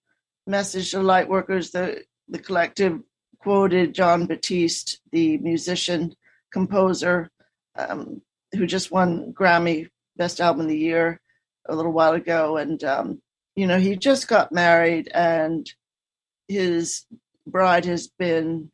message 0.47 0.91
to 0.91 1.01
light 1.01 1.29
workers, 1.29 1.71
the 1.71 2.03
the 2.27 2.39
collective 2.39 3.01
quoted 3.39 3.93
Jon 3.93 4.25
Batiste, 4.25 4.99
the 5.11 5.37
musician 5.37 6.15
composer 6.51 7.29
um, 7.75 8.21
who 8.55 8.65
just 8.65 8.89
won 8.89 9.31
Grammy 9.31 9.89
Best 10.17 10.39
Album 10.39 10.61
of 10.61 10.67
the 10.67 10.77
Year 10.77 11.19
a 11.67 11.75
little 11.75 11.91
while 11.91 12.13
ago, 12.13 12.57
and 12.57 12.83
um, 12.83 13.21
you 13.55 13.67
know, 13.67 13.79
he 13.79 13.95
just 13.95 14.27
got 14.27 14.51
married 14.51 15.09
and 15.13 15.69
his 16.47 17.05
bride 17.47 17.85
has 17.85 18.07
been 18.07 18.69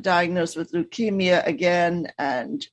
diagnosed 0.00 0.56
with 0.56 0.72
leukemia 0.72 1.46
again 1.46 2.12
and 2.18 2.66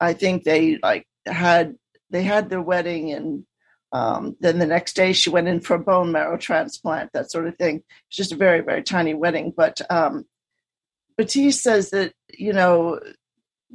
I 0.00 0.14
think 0.14 0.42
they 0.42 0.78
like 0.82 1.06
had 1.26 1.76
they 2.10 2.22
had 2.22 2.48
their 2.48 2.62
wedding 2.62 3.12
and 3.12 3.44
um, 3.92 4.36
then 4.40 4.58
the 4.58 4.66
next 4.66 4.96
day 4.96 5.12
she 5.12 5.30
went 5.30 5.46
in 5.46 5.60
for 5.60 5.74
a 5.74 5.78
bone 5.78 6.10
marrow 6.10 6.36
transplant, 6.36 7.12
that 7.12 7.30
sort 7.30 7.46
of 7.46 7.56
thing. 7.56 7.84
It's 8.08 8.16
just 8.16 8.32
a 8.32 8.36
very, 8.36 8.60
very 8.60 8.82
tiny 8.82 9.14
wedding. 9.14 9.52
But 9.56 9.80
um, 9.88 10.24
Batiste 11.16 11.62
says 11.62 11.90
that, 11.90 12.12
you 12.36 12.52
know, 12.52 12.98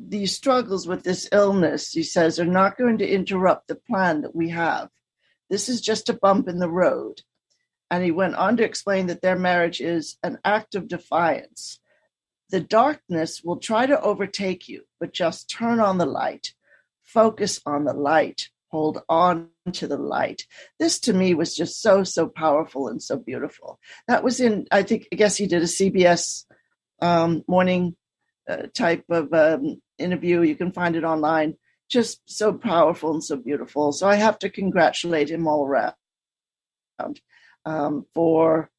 these 0.07 0.35
struggles 0.35 0.87
with 0.87 1.03
this 1.03 1.27
illness, 1.31 1.91
he 1.91 2.03
says, 2.03 2.39
are 2.39 2.45
not 2.45 2.77
going 2.77 2.99
to 2.99 3.07
interrupt 3.07 3.67
the 3.67 3.75
plan 3.75 4.21
that 4.21 4.35
we 4.35 4.49
have. 4.49 4.89
This 5.49 5.67
is 5.67 5.81
just 5.81 6.09
a 6.09 6.13
bump 6.13 6.47
in 6.47 6.59
the 6.59 6.69
road. 6.69 7.21
And 7.91 8.03
he 8.03 8.11
went 8.11 8.35
on 8.35 8.57
to 8.57 8.63
explain 8.63 9.07
that 9.07 9.21
their 9.21 9.37
marriage 9.37 9.81
is 9.81 10.17
an 10.21 10.37
act 10.45 10.75
of 10.75 10.87
defiance. 10.87 11.79
The 12.51 12.59
darkness 12.59 13.41
will 13.43 13.57
try 13.57 13.85
to 13.85 13.99
overtake 13.99 14.67
you, 14.67 14.83
but 14.99 15.13
just 15.13 15.49
turn 15.49 15.79
on 15.79 15.97
the 15.97 16.05
light, 16.05 16.53
focus 17.03 17.59
on 17.65 17.85
the 17.85 17.93
light, 17.93 18.49
hold 18.69 19.01
on 19.09 19.49
to 19.73 19.87
the 19.87 19.97
light. 19.97 20.43
This 20.77 20.99
to 21.01 21.13
me 21.13 21.33
was 21.33 21.55
just 21.55 21.81
so, 21.81 22.03
so 22.03 22.27
powerful 22.27 22.87
and 22.87 23.01
so 23.01 23.17
beautiful. 23.17 23.79
That 24.07 24.23
was 24.23 24.39
in, 24.39 24.67
I 24.71 24.83
think, 24.83 25.07
I 25.11 25.15
guess 25.15 25.35
he 25.35 25.47
did 25.47 25.61
a 25.61 25.65
CBS 25.65 26.45
um, 27.01 27.43
morning 27.47 27.95
uh, 28.49 28.67
type 28.73 29.03
of 29.09 29.31
um, 29.33 29.81
interview. 29.97 30.41
You 30.41 30.55
can 30.55 30.71
find 30.71 30.95
it 30.95 31.03
online 31.03 31.55
just 31.89 32.21
so 32.25 32.53
powerful 32.53 33.13
and 33.13 33.23
so 33.23 33.35
beautiful. 33.35 33.91
So 33.91 34.07
I 34.07 34.15
have 34.15 34.39
to 34.39 34.49
congratulate 34.49 35.29
him 35.29 35.47
all 35.47 35.65
around 35.65 35.93
um, 37.65 38.05
for 38.13 38.69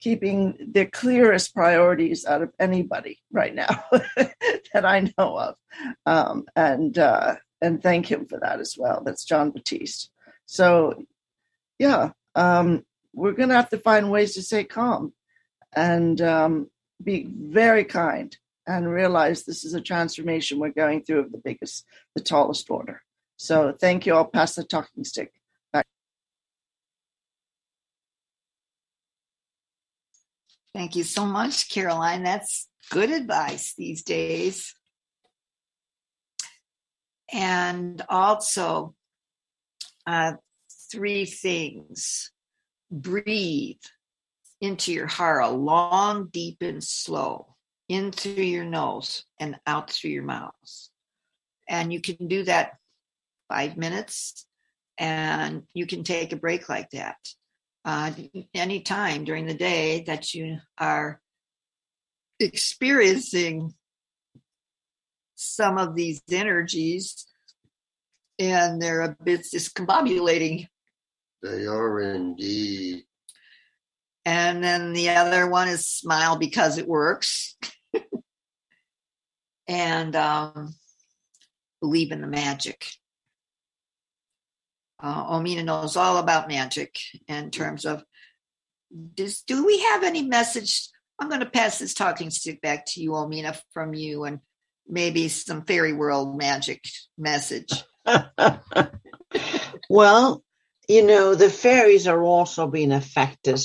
keeping 0.00 0.70
the 0.72 0.84
clearest 0.84 1.54
priorities 1.54 2.26
out 2.26 2.42
of 2.42 2.52
anybody 2.60 3.20
right 3.32 3.54
now 3.54 3.84
that 3.92 4.84
I 4.84 5.10
know 5.16 5.38
of, 5.38 5.54
um, 6.04 6.44
and 6.54 6.96
uh, 6.98 7.36
and 7.62 7.82
thank 7.82 8.10
him 8.10 8.26
for 8.26 8.38
that 8.40 8.60
as 8.60 8.76
well. 8.78 9.02
That's 9.04 9.24
Jon 9.24 9.50
Batiste. 9.50 10.10
So, 10.44 11.04
yeah, 11.78 12.10
um, 12.34 12.84
we're 13.14 13.32
gonna 13.32 13.54
have 13.54 13.70
to 13.70 13.78
find 13.78 14.10
ways 14.10 14.34
to 14.34 14.42
stay 14.42 14.64
calm 14.64 15.14
and 15.74 16.20
um, 16.20 16.70
be 17.02 17.26
very 17.26 17.84
kind 17.84 18.36
and 18.66 18.90
realize 18.90 19.44
this 19.44 19.64
is 19.64 19.74
a 19.74 19.80
transformation 19.80 20.58
we're 20.58 20.70
going 20.70 21.04
through 21.04 21.20
of 21.20 21.32
the 21.32 21.40
biggest, 21.42 21.84
the 22.14 22.22
tallest 22.22 22.70
order. 22.70 23.02
So 23.36 23.74
thank 23.78 24.06
you. 24.06 24.14
I'll 24.14 24.24
pass 24.24 24.54
the 24.54 24.64
talking 24.64 25.04
stick 25.04 25.32
back. 25.72 25.86
Thank 30.74 30.96
you 30.96 31.04
so 31.04 31.26
much, 31.26 31.68
Caroline. 31.70 32.22
That's 32.22 32.68
good 32.90 33.10
advice 33.10 33.74
these 33.76 34.02
days. 34.02 34.74
And 37.32 38.02
also, 38.08 38.94
uh, 40.06 40.34
three 40.90 41.24
things 41.24 42.30
breathe 42.90 43.80
into 44.60 44.92
your 44.92 45.06
heart, 45.06 45.52
long, 45.52 46.28
deep, 46.32 46.58
and 46.60 46.82
slow, 46.82 47.53
in 47.88 48.12
through 48.12 48.42
your 48.44 48.64
nose 48.64 49.24
and 49.38 49.56
out 49.66 49.90
through 49.90 50.10
your 50.10 50.22
mouth. 50.22 50.54
And 51.68 51.92
you 51.92 52.00
can 52.00 52.28
do 52.28 52.44
that 52.44 52.76
five 53.48 53.76
minutes 53.76 54.46
and 54.98 55.64
you 55.74 55.86
can 55.86 56.04
take 56.04 56.32
a 56.32 56.36
break 56.36 56.68
like 56.68 56.90
that 56.90 57.16
uh, 57.84 58.12
any 58.54 58.80
time 58.80 59.24
during 59.24 59.46
the 59.46 59.54
day 59.54 60.04
that 60.06 60.34
you 60.34 60.58
are 60.78 61.20
experiencing 62.40 63.74
some 65.34 65.78
of 65.78 65.94
these 65.94 66.22
energies 66.30 67.26
and 68.38 68.80
they're 68.80 69.02
a 69.02 69.16
bit 69.22 69.42
discombobulating. 69.54 70.66
They 71.42 71.66
are 71.66 72.00
indeed. 72.00 73.04
And 74.24 74.64
then 74.64 74.94
the 74.94 75.10
other 75.10 75.48
one 75.48 75.68
is 75.68 75.86
smile 75.86 76.36
because 76.36 76.78
it 76.78 76.88
works. 76.88 77.56
and 79.68 80.16
um, 80.16 80.74
believe 81.80 82.12
in 82.12 82.20
the 82.20 82.26
magic. 82.26 82.86
Uh, 85.02 85.26
Omena 85.32 85.64
knows 85.64 85.96
all 85.96 86.18
about 86.18 86.48
magic 86.48 86.98
in 87.28 87.50
terms 87.50 87.84
of 87.84 88.04
does, 89.14 89.42
do 89.42 89.66
we 89.66 89.80
have 89.80 90.04
any 90.04 90.22
message? 90.22 90.88
I'm 91.18 91.28
going 91.28 91.40
to 91.40 91.46
pass 91.46 91.78
this 91.78 91.94
talking 91.94 92.30
stick 92.30 92.60
back 92.60 92.86
to 92.86 93.00
you, 93.00 93.10
Omena, 93.10 93.58
from 93.72 93.94
you, 93.94 94.24
and 94.24 94.40
maybe 94.86 95.28
some 95.28 95.64
fairy 95.64 95.92
world 95.92 96.36
magic 96.36 96.84
message. 97.18 97.72
well, 99.90 100.42
you 100.88 101.06
know, 101.06 101.34
the 101.34 101.50
fairies 101.50 102.06
are 102.06 102.22
also 102.22 102.66
being 102.66 102.92
affected 102.92 103.60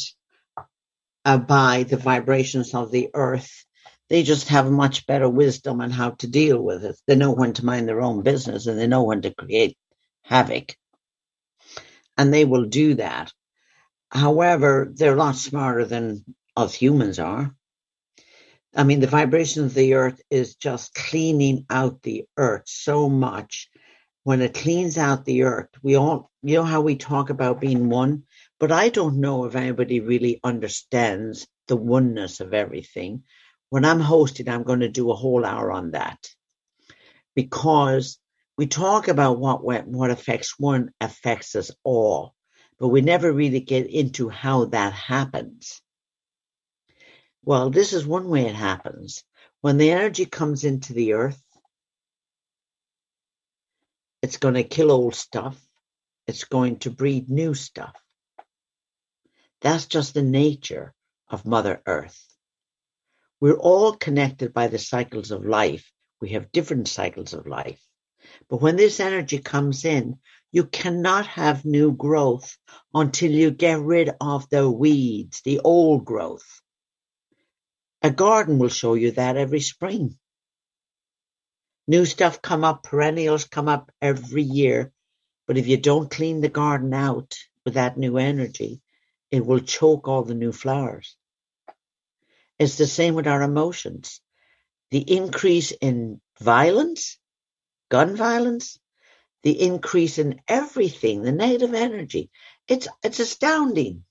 uh, 1.26 1.38
by 1.38 1.84
the 1.84 1.98
vibrations 1.98 2.74
of 2.74 2.92
the 2.92 3.10
earth. 3.14 3.66
They 4.10 4.24
just 4.24 4.48
have 4.50 4.72
much 4.72 5.06
better 5.06 5.30
wisdom 5.30 5.82
on 5.82 5.92
how 5.92 6.12
to 6.12 6.28
deal 6.28 6.60
with 6.62 6.84
it. 6.84 7.00
They 7.06 7.16
know 7.16 7.32
when 7.32 7.54
to 7.54 7.66
mind 7.66 7.88
their 7.88 8.02
own 8.02 8.24
business 8.24 8.66
and 8.66 8.80
they 8.80 8.88
know 8.88 9.04
when 9.04 9.22
to 9.22 9.34
create 9.34 9.78
havoc. 10.24 10.76
And 12.18 12.34
they 12.34 12.44
will 12.44 12.66
do 12.66 12.96
that. 12.96 13.32
However, 14.12 14.92
they're 14.92 15.14
a 15.14 15.18
lot 15.18 15.36
smarter 15.36 15.86
than 15.86 16.26
us 16.58 16.74
humans 16.74 17.20
are. 17.20 17.56
I 18.76 18.84
mean, 18.84 19.00
the 19.00 19.08
vibration 19.08 19.64
of 19.64 19.74
the 19.74 19.94
earth 19.94 20.22
is 20.30 20.56
just 20.56 20.94
cleaning 20.94 21.66
out 21.70 22.02
the 22.02 22.26
earth 22.38 22.64
so 22.66 23.10
much. 23.10 23.70
When 24.24 24.42
it 24.42 24.54
cleans 24.54 24.98
out 24.98 25.26
the 25.26 25.44
earth, 25.44 25.70
we 25.82 25.96
all, 25.96 26.30
you 26.44 26.56
know 26.56 26.64
how 26.64 26.82
we 26.82 26.96
talk 26.96 27.30
about 27.30 27.62
being 27.62 27.90
one, 27.90 28.24
but 28.60 28.72
I 28.72 28.90
don't 28.90 29.22
know 29.22 29.46
if 29.46 29.56
anybody 29.56 30.02
really 30.02 30.40
understands 30.44 31.48
the 31.68 31.78
oneness 31.78 32.40
of 32.40 32.54
everything. 32.54 33.24
When 33.70 33.86
I'm 33.86 34.00
hosting, 34.00 34.50
I'm 34.50 34.64
going 34.64 34.80
to 34.80 34.90
do 34.90 35.12
a 35.12 35.16
whole 35.16 35.46
hour 35.46 35.72
on 35.72 35.92
that 35.92 36.28
because 37.36 38.18
we 38.58 38.68
talk 38.68 39.08
about 39.08 39.40
what 39.40 39.64
what 39.64 40.12
affects 40.12 40.60
one 40.60 40.92
affects 41.00 41.56
us 41.56 41.72
all, 41.84 42.34
but 42.80 42.90
we 42.90 43.02
never 43.02 43.32
really 43.32 43.60
get 43.60 43.88
into 43.88 44.28
how 44.30 44.66
that 44.66 44.94
happens. 44.94 45.82
Well, 47.44 47.70
this 47.70 47.94
is 47.94 48.06
one 48.06 48.28
way 48.28 48.48
it 48.48 48.56
happens. 48.56 49.24
When 49.62 49.78
the 49.78 49.92
energy 49.92 50.26
comes 50.26 50.64
into 50.64 50.94
the 50.94 51.14
earth, 51.14 51.42
it's 54.22 54.38
going 54.38 54.56
to 54.56 54.64
kill 54.64 54.92
old 54.92 55.16
stuff. 55.16 55.60
It's 56.28 56.44
going 56.44 56.80
to 56.80 56.92
breed 56.92 57.30
new 57.30 57.54
stuff. 57.54 57.96
That's 59.62 59.86
just 59.86 60.14
the 60.14 60.22
nature 60.22 60.94
of 61.28 61.46
Mother 61.46 61.82
Earth. 61.86 62.29
We're 63.42 63.58
all 63.58 63.94
connected 63.94 64.54
by 64.54 64.68
the 64.68 64.78
cycles 64.78 65.32
of 65.32 65.46
life. 65.46 65.92
We 66.20 66.30
have 66.30 66.52
different 66.52 66.88
cycles 66.88 67.34
of 67.34 67.48
life. 67.48 67.82
But 68.50 68.62
when 68.62 68.76
this 68.76 69.00
energy 69.00 69.40
comes 69.40 69.86
in, 69.86 70.20
you 70.52 70.66
cannot 70.66 71.26
have 71.28 71.64
new 71.64 71.94
growth 71.94 72.58
until 72.94 73.32
you 73.32 73.52
get 73.52 73.80
rid 73.80 74.10
of 74.20 74.50
the 74.50 74.70
weeds, 74.70 75.42
the 75.42 75.60
old 75.60 76.04
growth. 76.04 76.62
A 78.02 78.10
garden 78.10 78.60
will 78.60 78.70
show 78.70 78.94
you 78.94 79.12
that 79.12 79.38
every 79.38 79.60
spring. 79.62 80.18
New 81.88 82.06
stuff 82.06 82.42
come 82.42 82.64
up, 82.64 82.84
perennials 82.84 83.46
come 83.46 83.68
up 83.68 83.92
every 84.02 84.44
year. 84.44 84.92
But 85.48 85.58
if 85.58 85.68
you 85.68 85.78
don't 85.78 86.12
clean 86.12 86.42
the 86.42 86.50
garden 86.50 86.94
out 86.94 87.38
with 87.66 87.76
that 87.76 87.98
new 87.98 88.18
energy, 88.18 88.82
it 89.32 89.46
will 89.46 89.60
choke 89.60 90.08
all 90.08 90.24
the 90.24 90.36
new 90.36 90.52
flowers. 90.52 91.16
It's 92.60 92.78
the 92.78 92.88
same 92.88 93.16
with 93.16 93.28
our 93.28 93.42
emotions. 93.42 94.22
The 94.92 95.00
increase 95.00 95.72
in 95.72 96.20
violence, 96.42 97.18
gun 97.90 98.16
violence, 98.16 98.78
the 99.44 99.62
increase 99.62 100.18
in 100.18 100.42
everything, 100.48 101.22
the 101.22 101.32
negative 101.32 101.74
energy. 101.74 102.30
It's 102.68 102.88
it's 103.04 103.20
astounding. 103.20 104.04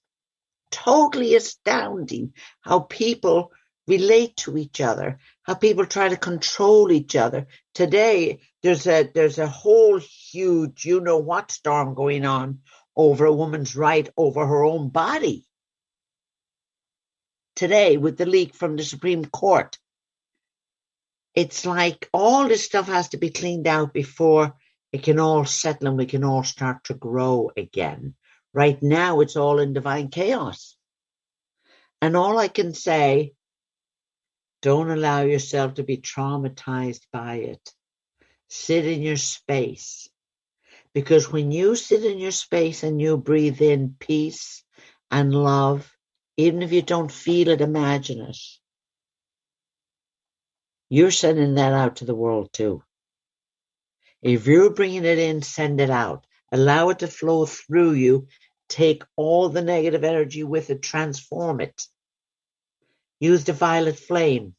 Totally 0.71 1.35
astounding 1.35 2.33
how 2.63 2.81
people 2.81 3.53
relate 3.87 4.37
to 4.37 4.57
each 4.57 4.81
other, 4.81 5.19
how 5.43 5.55
people 5.55 5.87
try 5.87 6.09
to 6.09 6.17
control 6.17 6.93
each 6.93 7.17
other. 7.17 7.47
Today, 7.75 8.41
there's 8.63 8.87
a 8.87 9.11
there's 9.15 9.39
a 9.39 9.47
whole 9.47 9.99
huge, 9.99 10.85
you 10.85 11.01
know 11.01 11.19
what 11.19 11.51
storm 11.51 11.95
going 11.95 12.25
on 12.25 12.61
over 12.97 13.27
a 13.27 13.33
woman's 13.33 13.77
right 13.77 14.09
over 14.17 14.47
her 14.47 14.65
own 14.65 14.91
body. 14.91 15.48
Today, 17.59 17.97
with 17.97 18.17
the 18.17 18.25
leak 18.25 18.55
from 18.55 18.77
the 18.77 18.85
Supreme 18.85 19.25
Court, 19.25 19.77
it's 21.35 21.67
like 21.67 22.09
all 22.13 22.47
this 22.47 22.65
stuff 22.65 22.87
has 22.87 23.09
to 23.09 23.17
be 23.17 23.31
cleaned 23.31 23.67
out 23.67 23.93
before 23.93 24.55
it 24.93 25.03
can 25.03 25.19
all 25.19 25.45
settle 25.45 25.89
and 25.89 25.99
we 25.99 26.07
can 26.07 26.23
all 26.23 26.45
start 26.45 26.85
to 26.85 26.95
grow 26.95 27.51
again. 27.57 28.15
Right 28.55 28.81
now, 28.81 29.19
it's 29.23 29.35
all 29.35 29.59
in 29.59 29.73
divine 29.73 30.07
chaos. 30.07 30.77
And 32.01 32.17
all 32.17 32.39
I 32.39 32.47
can 32.47 32.75
say 32.75 33.33
don't 34.63 34.91
allow 34.91 35.23
yourself 35.23 35.75
to 35.75 35.83
be 35.83 35.97
traumatized 35.97 37.07
by 37.13 37.39
it. 37.39 37.75
Sit 38.49 38.87
in 38.87 39.03
your 39.03 39.17
space. 39.17 40.09
Because 40.95 41.33
when 41.33 41.51
you 41.51 41.75
sit 41.75 42.05
in 42.05 42.19
your 42.19 42.31
space 42.31 42.85
and 42.85 43.01
you 43.01 43.17
breathe 43.17 43.61
in 43.61 43.97
peace 43.99 44.63
and 45.11 45.35
love, 45.35 45.93
even 46.39 46.63
if 46.63 46.73
you 46.73 46.83
don't 46.83 47.11
feel 47.11 47.49
it, 47.49 47.61
imagine 47.61 48.21
it. 48.21 48.39
You're 50.89 51.11
sending 51.11 51.57
that 51.57 51.73
out 51.73 51.97
to 51.97 52.05
the 52.05 52.15
world 52.15 52.53
too. 52.53 52.85
If 54.23 54.47
you're 54.47 54.71
bringing 54.71 55.05
it 55.05 55.19
in, 55.19 55.43
send 55.43 55.81
it 55.81 55.91
out. 55.91 56.25
Allow 56.53 56.91
it 56.91 57.01
to 57.01 57.09
flow 57.09 57.45
through 57.45 57.93
you. 57.93 58.29
Take 58.69 59.03
all 59.17 59.49
the 59.49 59.63
negative 59.63 60.05
energy 60.05 60.45
with 60.45 60.71
it, 60.71 60.81
transform 60.81 61.61
it. 61.61 61.83
Use 63.19 63.43
the 63.43 63.53
violet 63.53 63.99
flame. 63.99 64.55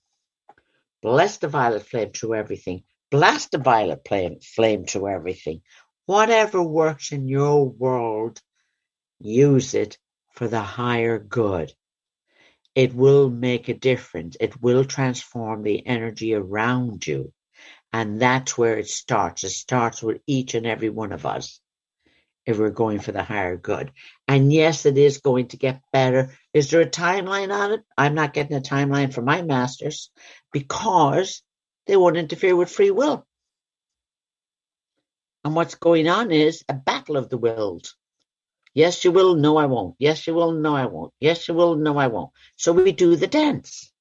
Bless 1.01 1.37
the 1.37 1.47
violet 1.47 1.85
flame 1.85 2.11
through 2.11 2.35
everything. 2.35 2.83
Blast 3.09 3.51
the 3.51 3.57
violet 3.57 4.01
flame, 4.05 4.39
flame 4.41 4.83
through 4.83 5.07
everything. 5.07 5.61
Whatever 6.07 6.61
works 6.61 7.13
in 7.13 7.29
your 7.29 7.69
world, 7.69 8.41
use 9.19 9.73
it 9.73 9.97
for 10.33 10.47
the 10.47 10.61
higher 10.61 11.19
good. 11.19 11.73
It 12.75 12.93
will 12.93 13.29
make 13.29 13.67
a 13.67 13.73
difference. 13.73 14.37
It 14.39 14.61
will 14.61 14.85
transform 14.85 15.63
the 15.63 15.85
energy 15.85 16.33
around 16.33 17.05
you. 17.05 17.33
And 17.91 18.21
that's 18.21 18.57
where 18.57 18.77
it 18.77 18.87
starts. 18.87 19.43
It 19.43 19.49
starts 19.49 20.03
with 20.03 20.21
each 20.27 20.53
and 20.53 20.65
every 20.65 20.89
one 20.89 21.11
of 21.11 21.25
us 21.25 21.59
if 22.45 22.57
we're 22.57 22.69
going 22.69 22.99
for 22.99 23.11
the 23.11 23.23
higher 23.23 23.57
good. 23.57 23.91
And 24.27 24.51
yes, 24.51 24.85
it 24.85 24.97
is 24.97 25.19
going 25.19 25.49
to 25.49 25.57
get 25.57 25.81
better. 25.91 26.31
Is 26.53 26.69
there 26.69 26.81
a 26.81 26.89
timeline 26.89 27.53
on 27.53 27.73
it? 27.73 27.81
I'm 27.97 28.15
not 28.15 28.33
getting 28.33 28.57
a 28.57 28.61
timeline 28.61 29.13
for 29.13 29.21
my 29.21 29.41
masters 29.41 30.09
because 30.51 31.41
they 31.85 31.95
won't 31.95 32.17
interfere 32.17 32.55
with 32.55 32.71
free 32.71 32.91
will. 32.91 33.25
And 35.43 35.55
what's 35.55 35.75
going 35.75 36.07
on 36.07 36.31
is 36.31 36.63
a 36.67 36.73
battle 36.73 37.17
of 37.17 37.29
the 37.29 37.37
wills. 37.37 37.95
Yes, 38.73 39.03
you 39.03 39.11
will. 39.11 39.35
No, 39.35 39.57
I 39.57 39.65
won't. 39.65 39.95
Yes, 39.99 40.27
you 40.27 40.33
will. 40.33 40.51
No, 40.51 40.75
I 40.75 40.85
won't. 40.85 41.13
Yes, 41.19 41.47
you 41.47 41.53
will. 41.53 41.75
No, 41.75 41.97
I 41.97 42.07
won't. 42.07 42.31
So 42.55 42.71
we 42.71 42.91
do 42.91 43.15
the 43.15 43.27
dance. 43.27 43.91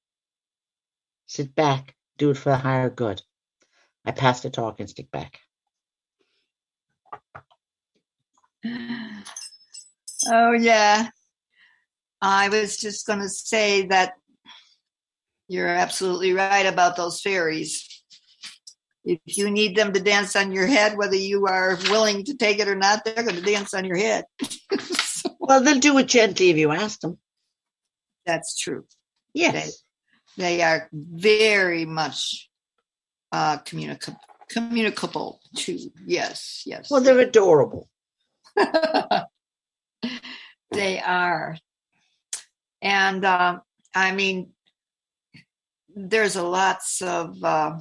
Sit 1.25 1.53
back, 1.55 1.95
do 2.17 2.31
it 2.31 2.37
for 2.37 2.49
the 2.49 2.57
higher 2.57 2.89
good. 2.89 3.21
I 4.05 4.11
pass 4.11 4.41
the 4.41 4.49
talk 4.49 4.79
and 4.79 4.89
stick 4.89 5.11
back. 5.11 5.39
Oh, 10.29 10.51
yeah. 10.51 11.11
I 12.21 12.49
was 12.49 12.75
just 12.75 13.07
going 13.07 13.19
to 13.19 13.29
say 13.29 13.87
that 13.87 14.15
you're 15.47 15.67
absolutely 15.69 16.33
right 16.33 16.65
about 16.65 16.97
those 16.97 17.21
fairies. 17.21 17.98
If 19.05 19.19
you 19.25 19.49
need 19.49 19.75
them 19.75 19.93
to 19.93 19.99
dance 19.99 20.35
on 20.35 20.51
your 20.51 20.67
head, 20.67 20.97
whether 20.97 21.15
you 21.15 21.47
are 21.47 21.77
willing 21.89 22.23
to 22.25 22.35
take 22.35 22.59
it 22.59 22.67
or 22.67 22.75
not, 22.75 23.03
they're 23.03 23.23
going 23.23 23.35
to 23.35 23.41
dance 23.41 23.73
on 23.73 23.85
your 23.85 23.97
head. 23.97 24.25
so, 24.79 25.35
well, 25.39 25.63
they'll 25.63 25.79
do 25.79 25.97
it 25.97 26.07
gently 26.07 26.49
if 26.49 26.57
you 26.57 26.71
ask 26.71 26.99
them. 26.99 27.17
That's 28.25 28.57
true. 28.57 28.85
Yes. 29.33 29.83
They, 30.37 30.57
they 30.57 30.61
are 30.61 30.89
very 30.91 31.85
much 31.85 32.49
uh, 33.31 33.57
communicable, 33.57 34.19
communicable 34.49 35.39
too. 35.55 35.79
Yes, 36.05 36.63
yes. 36.65 36.89
Well, 36.91 37.01
they're 37.01 37.19
adorable. 37.19 37.89
they 40.71 40.99
are. 40.99 41.57
And 42.81 43.25
uh, 43.25 43.59
I 43.95 44.11
mean, 44.13 44.51
there's 45.95 46.35
a 46.35 46.43
lots 46.43 47.01
of 47.01 47.43
uh, 47.43 47.79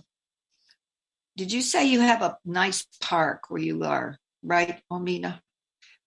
did 1.38 1.53
you 1.53 1.62
say 1.62 1.87
you 1.87 2.01
have 2.01 2.20
a 2.22 2.37
nice 2.44 2.85
park 3.01 3.44
where 3.48 3.62
you 3.62 3.85
are, 3.85 4.18
right, 4.42 4.83
Omena? 4.90 5.40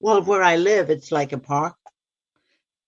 Well, 0.02 0.22
where 0.22 0.44
I 0.44 0.58
live, 0.58 0.89
it's 0.89 1.10
like 1.10 1.32
a 1.32 1.38
park. 1.38 1.78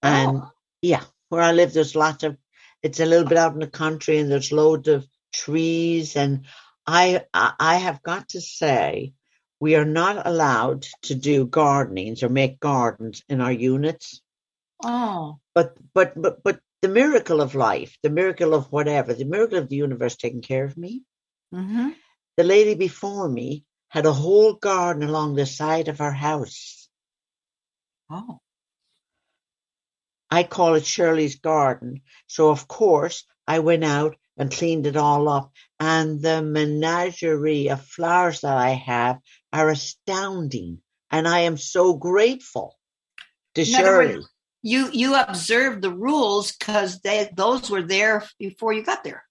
And 0.01 0.37
oh. 0.37 0.51
yeah, 0.81 1.03
where 1.29 1.41
I 1.41 1.53
live, 1.53 1.71
there's 1.71 1.95
lots 1.95 2.23
of, 2.23 2.35
it's 2.81 2.99
a 2.99 3.05
little 3.05 3.25
bit 3.25 3.37
out 3.37 3.53
in 3.53 3.59
the 3.59 3.67
country 3.67 4.19
and 4.19 4.29
there's 4.29 4.51
loads 4.51 4.89
of 4.89 5.07
trees. 5.31 6.17
And 6.17 6.45
I, 6.85 7.23
I 7.33 7.77
have 7.77 8.03
got 8.03 8.29
to 8.29 8.41
say, 8.41 9.13
we 9.61 9.75
are 9.75 9.85
not 9.85 10.27
allowed 10.27 10.85
to 11.03 11.15
do 11.15 11.45
gardenings 11.45 12.23
or 12.23 12.29
make 12.29 12.59
gardens 12.59 13.23
in 13.29 13.39
our 13.39 13.53
units. 13.53 14.21
Oh. 14.83 15.39
But, 15.55 15.77
but, 15.93 16.21
but, 16.21 16.43
but 16.43 16.59
the 16.81 16.89
miracle 16.89 17.39
of 17.39 17.55
life, 17.55 17.97
the 18.03 18.09
miracle 18.09 18.53
of 18.53 18.69
whatever, 18.69 19.13
the 19.13 19.23
miracle 19.23 19.59
of 19.59 19.69
the 19.69 19.77
universe 19.77 20.17
taking 20.17 20.41
care 20.41 20.65
of 20.65 20.75
me. 20.75 21.03
Mm-hmm. 21.55 21.91
The 22.37 22.43
lady 22.43 22.75
before 22.75 23.29
me 23.29 23.63
had 23.89 24.05
a 24.05 24.13
whole 24.13 24.53
garden 24.53 25.03
along 25.03 25.35
the 25.35 25.45
side 25.45 25.87
of 25.87 25.99
her 25.99 26.11
house. 26.11 26.89
Oh. 28.09 28.39
I 30.31 30.43
call 30.43 30.73
it 30.73 30.85
Shirley's 30.85 31.35
garden. 31.35 32.01
So 32.25 32.49
of 32.49 32.67
course 32.67 33.23
I 33.47 33.59
went 33.59 33.83
out 33.83 34.15
and 34.35 34.51
cleaned 34.51 34.87
it 34.87 34.97
all 34.97 35.29
up. 35.29 35.51
And 35.79 36.21
the 36.21 36.41
menagerie 36.41 37.69
of 37.69 37.85
flowers 37.85 38.41
that 38.41 38.57
I 38.57 38.71
have 38.71 39.19
are 39.51 39.69
astounding. 39.69 40.79
And 41.11 41.27
I 41.27 41.41
am 41.41 41.57
so 41.57 41.93
grateful 41.93 42.79
to 43.53 43.61
In 43.61 43.67
Shirley. 43.67 44.15
Words, 44.15 44.29
you 44.63 44.89
you 44.91 45.15
observed 45.15 45.83
the 45.83 45.91
rules 45.91 46.53
because 46.53 46.99
those 47.35 47.69
were 47.69 47.83
there 47.83 48.23
before 48.39 48.73
you 48.73 48.81
got 48.81 49.03
there. 49.03 49.23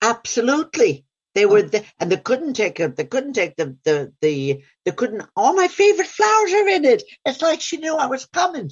Absolutely. 0.00 1.04
They 1.34 1.46
were 1.46 1.62
the, 1.62 1.84
and 2.00 2.10
they 2.10 2.16
couldn't 2.16 2.54
take 2.54 2.80
it. 2.80 2.96
They 2.96 3.04
couldn't 3.04 3.34
take 3.34 3.56
the 3.56 3.76
the 3.84 4.12
the 4.20 4.62
they 4.84 4.92
couldn't. 4.92 5.24
All 5.36 5.54
my 5.54 5.68
favorite 5.68 6.08
flowers 6.08 6.52
are 6.52 6.68
in 6.68 6.84
it. 6.84 7.02
It's 7.24 7.42
like 7.42 7.60
she 7.60 7.76
knew 7.76 7.94
I 7.94 8.06
was 8.06 8.26
coming. 8.26 8.70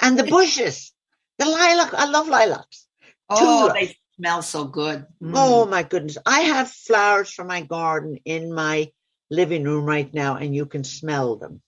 and 0.00 0.18
the 0.18 0.24
bushes, 0.24 0.92
the 1.38 1.46
lilac. 1.46 1.92
I 1.94 2.06
love 2.06 2.28
lilacs. 2.28 2.86
Oh, 3.28 3.68
Tulips. 3.68 3.74
they 3.74 3.96
smell 4.16 4.42
so 4.42 4.64
good. 4.64 5.06
Mm. 5.22 5.32
Oh 5.34 5.66
my 5.66 5.82
goodness! 5.82 6.18
I 6.24 6.40
have 6.40 6.70
flowers 6.70 7.30
from 7.30 7.48
my 7.48 7.62
garden 7.62 8.18
in 8.24 8.52
my 8.54 8.90
living 9.30 9.64
room 9.64 9.84
right 9.84 10.12
now, 10.14 10.36
and 10.36 10.54
you 10.54 10.66
can 10.66 10.84
smell 10.84 11.36
them. 11.36 11.60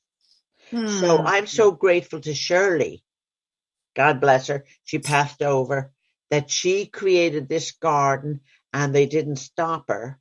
Mm. 0.72 1.00
So 1.00 1.18
I'm 1.24 1.46
so 1.46 1.72
grateful 1.72 2.20
to 2.20 2.34
Shirley. 2.34 3.02
God 3.94 4.20
bless 4.20 4.48
her. 4.48 4.64
She 4.84 4.98
passed 4.98 5.42
over 5.42 5.92
that 6.30 6.50
she 6.50 6.86
created 6.86 7.48
this 7.48 7.72
garden 7.72 8.40
and 8.74 8.92
they 8.92 9.06
didn't 9.06 9.36
stop 9.36 9.84
her. 9.88 10.18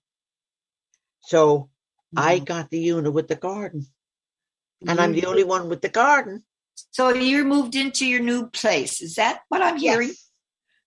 So 1.22 1.70
mm-hmm. 2.16 2.20
I 2.20 2.39
got 2.39 2.70
the 2.70 2.80
unit 2.80 3.12
with 3.12 3.28
the 3.28 3.36
garden. 3.36 3.88
And 4.86 5.00
I'm 5.00 5.13
the 5.13 5.26
only 5.26 5.44
one 5.44 5.70
with 5.70 5.82
the 5.82 5.89
garden. 5.89 6.44
So 6.92 7.10
you 7.10 7.46
moved 7.46 7.76
into 7.76 8.06
your 8.06 8.20
new 8.20 8.48
place. 8.48 9.02
Is 9.02 9.16
that 9.16 9.39
what 9.48 9.62
I'm 9.62 9.78
hearing? 9.78 10.13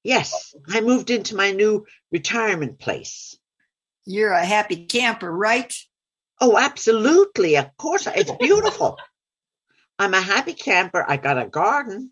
Yes. 0.05 0.55
yes. 0.55 0.55
I 0.69 0.81
moved 0.83 1.11
into 1.11 1.35
my 1.35 1.53
new 1.53 1.87
retirement 2.13 2.79
place. 2.79 3.37
You're 4.05 4.33
a 4.33 4.45
happy 4.45 4.85
camper, 4.85 5.31
right? 5.31 5.75
Oh, 6.41 6.59
absolutely. 6.59 7.57
Of 7.57 7.75
course. 7.79 8.07
It's 8.07 8.31
beautiful. 8.39 8.99
I'm 9.99 10.15
a 10.15 10.21
happy 10.21 10.53
camper. 10.53 11.05
I 11.09 11.17
got 11.17 11.39
a 11.43 11.47
garden. 11.47 12.11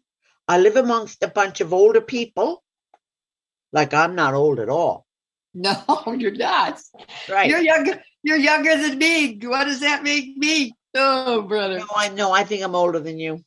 I 0.49 0.59
live 0.59 0.77
amongst 0.77 1.23
a 1.23 1.29
bunch 1.29 1.61
of 1.61 1.75
older 1.75 2.01
people. 2.01 2.65
Like 3.73 3.93
I'm 3.93 4.15
not 4.15 4.35
old 4.35 4.59
at 4.59 4.71
all. 4.71 5.04
No, 5.55 5.77
you're 6.19 6.33
not. 6.33 6.81
Right. 7.31 7.49
You're 7.49 7.63
younger. 7.63 8.03
You're 8.23 8.39
younger 8.39 8.77
than 8.77 8.99
me. 8.99 9.39
What 9.43 9.65
does 9.65 9.81
that 9.81 10.03
make 10.03 10.37
me? 10.37 10.73
Oh, 10.95 11.43
brother. 11.43 11.79
No, 11.79 11.87
I 11.95 12.09
know. 12.09 12.33
I 12.33 12.45
think 12.45 12.63
I'm 12.63 12.75
older 12.75 13.01
than 13.01 13.19
you. 13.19 13.41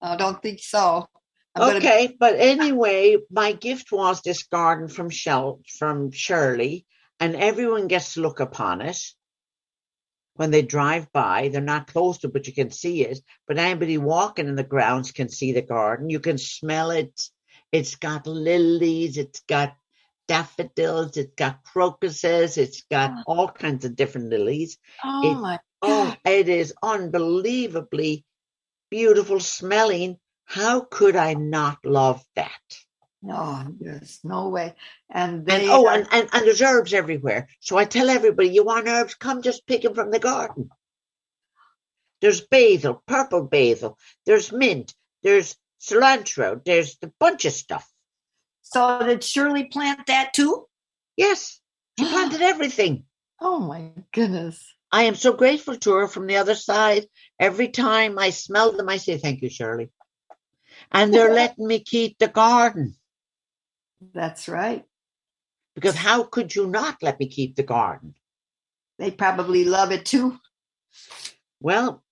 I 0.00 0.16
don't 0.16 0.40
think 0.40 0.60
so. 0.60 1.08
I'm 1.54 1.76
okay, 1.76 2.06
gonna... 2.06 2.16
but 2.20 2.34
anyway, 2.36 3.16
my 3.30 3.52
gift 3.52 3.90
was 3.90 4.20
this 4.20 4.44
garden 4.44 4.88
from 4.88 5.10
Shell 5.10 5.60
from 5.78 6.12
Shirley, 6.12 6.86
and 7.18 7.34
everyone 7.34 7.88
gets 7.88 8.14
to 8.14 8.20
look 8.20 8.40
upon 8.40 8.80
it 8.80 8.98
when 10.34 10.50
they 10.50 10.62
drive 10.62 11.10
by. 11.12 11.48
They're 11.48 11.60
not 11.60 11.88
close 11.88 12.18
to, 12.18 12.28
it, 12.28 12.32
but 12.32 12.46
you 12.46 12.52
can 12.52 12.70
see 12.70 13.04
it. 13.04 13.20
But 13.46 13.58
anybody 13.58 13.98
walking 13.98 14.46
in 14.46 14.54
the 14.54 14.62
grounds 14.62 15.10
can 15.10 15.28
see 15.28 15.52
the 15.52 15.62
garden. 15.62 16.10
You 16.10 16.20
can 16.20 16.38
smell 16.38 16.90
it. 16.90 17.20
It's 17.72 17.96
got 17.96 18.26
lilies. 18.26 19.18
It's 19.18 19.40
got 19.40 19.74
daffodils, 20.28 21.16
it's 21.16 21.34
got 21.34 21.64
crocuses, 21.64 22.56
it's 22.56 22.82
got 22.90 23.10
oh. 23.10 23.22
all 23.26 23.48
kinds 23.48 23.84
of 23.84 23.96
different 23.96 24.28
lilies. 24.28 24.78
Oh 25.04 25.30
it, 25.30 25.34
my 25.34 25.58
Oh, 25.80 26.14
it 26.24 26.48
is 26.48 26.74
unbelievably 26.82 28.24
beautiful 28.90 29.40
smelling. 29.40 30.18
How 30.44 30.80
could 30.80 31.14
I 31.14 31.34
not 31.34 31.78
love 31.84 32.24
that? 32.34 32.50
No, 33.22 33.66
there's 33.80 34.20
no 34.24 34.48
way. 34.48 34.74
And 35.10 35.44
they 35.44 35.62
and, 35.62 35.70
oh, 35.70 35.86
are... 35.86 35.94
and, 35.94 36.06
and, 36.10 36.28
and 36.32 36.46
there's 36.46 36.62
herbs 36.62 36.94
everywhere. 36.94 37.48
So 37.60 37.76
I 37.76 37.84
tell 37.84 38.10
everybody, 38.10 38.50
you 38.50 38.64
want 38.64 38.88
herbs? 38.88 39.14
Come 39.14 39.42
just 39.42 39.66
pick 39.66 39.82
them 39.82 39.94
from 39.94 40.10
the 40.10 40.18
garden. 40.18 40.70
There's 42.20 42.40
basil, 42.40 43.02
purple 43.06 43.44
basil. 43.44 43.98
There's 44.26 44.52
mint. 44.52 44.94
There's 45.22 45.56
cilantro. 45.80 46.64
There's 46.64 46.96
a 47.02 47.10
bunch 47.20 47.44
of 47.44 47.52
stuff. 47.52 47.88
So 48.70 49.02
did 49.02 49.24
Shirley 49.24 49.64
plant 49.64 50.06
that 50.08 50.34
too? 50.34 50.66
Yes, 51.16 51.58
she 51.98 52.04
planted 52.08 52.42
everything. 52.42 53.04
Oh 53.40 53.60
my 53.60 53.92
goodness. 54.12 54.74
I 54.92 55.04
am 55.04 55.14
so 55.14 55.32
grateful 55.32 55.76
to 55.76 55.92
her 55.94 56.08
from 56.08 56.26
the 56.26 56.36
other 56.36 56.54
side. 56.54 57.06
Every 57.38 57.68
time 57.68 58.18
I 58.18 58.30
smell 58.30 58.72
them, 58.72 58.88
I 58.88 58.98
say, 58.98 59.16
Thank 59.16 59.42
you, 59.42 59.48
Shirley. 59.48 59.90
And 60.92 61.12
they're 61.12 61.32
letting 61.42 61.66
me 61.66 61.80
keep 61.80 62.18
the 62.18 62.28
garden. 62.28 62.94
That's 64.12 64.48
right. 64.48 64.84
Because 65.74 65.94
how 65.94 66.24
could 66.24 66.54
you 66.54 66.66
not 66.66 67.02
let 67.02 67.18
me 67.18 67.28
keep 67.28 67.56
the 67.56 67.62
garden? 67.62 68.14
They 68.98 69.10
probably 69.10 69.64
love 69.64 69.92
it 69.92 70.04
too. 70.04 70.38
Well, 71.60 72.02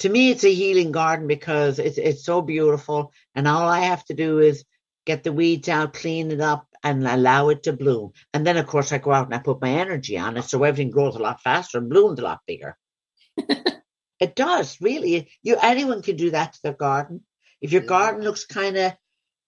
to 0.00 0.08
me, 0.08 0.30
it's 0.30 0.44
a 0.44 0.52
healing 0.52 0.92
garden 0.92 1.26
because 1.26 1.78
it's 1.78 1.98
it's 1.98 2.24
so 2.24 2.42
beautiful, 2.42 3.12
and 3.34 3.48
all 3.48 3.68
I 3.68 3.80
have 3.80 4.04
to 4.06 4.14
do 4.14 4.40
is 4.40 4.64
get 5.06 5.24
the 5.24 5.32
weeds 5.32 5.68
out, 5.68 5.94
clean 5.94 6.30
it 6.30 6.40
up, 6.40 6.66
and 6.82 7.06
allow 7.06 7.48
it 7.48 7.62
to 7.64 7.72
bloom. 7.72 8.12
And 8.34 8.46
then, 8.46 8.56
of 8.56 8.66
course, 8.66 8.92
I 8.92 8.98
go 8.98 9.12
out 9.12 9.26
and 9.26 9.34
I 9.34 9.38
put 9.38 9.60
my 9.60 9.70
energy 9.70 10.18
on 10.18 10.36
it, 10.36 10.44
so 10.44 10.62
everything 10.62 10.90
grows 10.90 11.16
a 11.16 11.20
lot 11.20 11.42
faster 11.42 11.78
and 11.78 11.90
blooms 11.90 12.18
a 12.18 12.22
lot 12.22 12.40
bigger. 12.46 12.76
it 14.18 14.34
does 14.34 14.80
really. 14.80 15.30
You 15.42 15.56
anyone 15.62 16.02
can 16.02 16.16
do 16.16 16.30
that 16.30 16.54
to 16.54 16.58
their 16.62 16.72
garden. 16.72 17.22
If 17.60 17.72
your 17.72 17.82
garden 17.82 18.22
looks 18.22 18.44
kind 18.44 18.76
of 18.76 18.92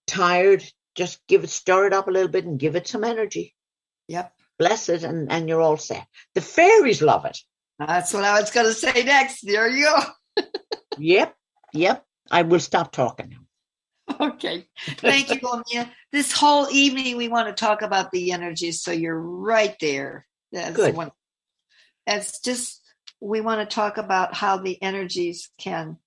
tired, 0.07 0.63
just 0.95 1.19
give 1.27 1.43
it, 1.43 1.49
stir 1.49 1.87
it 1.87 1.93
up 1.93 2.07
a 2.07 2.11
little 2.11 2.29
bit, 2.29 2.45
and 2.45 2.59
give 2.59 2.75
it 2.75 2.87
some 2.87 3.03
energy. 3.03 3.53
Yep. 4.07 4.31
Bless 4.57 4.87
it, 4.87 5.03
and 5.03 5.29
and 5.31 5.49
you're 5.49 5.61
all 5.61 5.77
set. 5.77 6.07
The 6.33 6.41
fairies 6.41 7.01
love 7.01 7.25
it. 7.25 7.37
That's 7.77 8.13
what 8.13 8.23
I 8.23 8.39
was 8.39 8.51
going 8.51 8.67
to 8.67 8.73
say 8.73 9.03
next. 9.03 9.41
There 9.45 9.69
you 9.69 9.85
go. 9.85 10.43
yep, 10.97 11.35
yep. 11.73 12.05
I 12.31 12.43
will 12.43 12.61
stop 12.61 12.91
talking 12.91 13.29
now. 13.29 13.44
Okay. 14.19 14.67
Thank 14.97 15.29
you, 15.29 15.39
Omena. 15.39 15.89
This 16.11 16.31
whole 16.31 16.67
evening, 16.71 17.17
we 17.17 17.27
want 17.27 17.47
to 17.47 17.53
talk 17.53 17.81
about 17.81 18.11
the 18.11 18.31
energies. 18.31 18.81
So 18.81 18.91
you're 18.91 19.19
right 19.19 19.75
there. 19.79 20.25
That's 20.51 20.75
Good. 20.75 20.95
One. 20.95 21.11
It's 22.07 22.39
just, 22.39 22.81
we 23.19 23.41
want 23.41 23.67
to 23.67 23.73
talk 23.73 23.97
about 23.97 24.33
how 24.33 24.57
the 24.57 24.81
energies 24.81 25.49
can, 25.57 25.97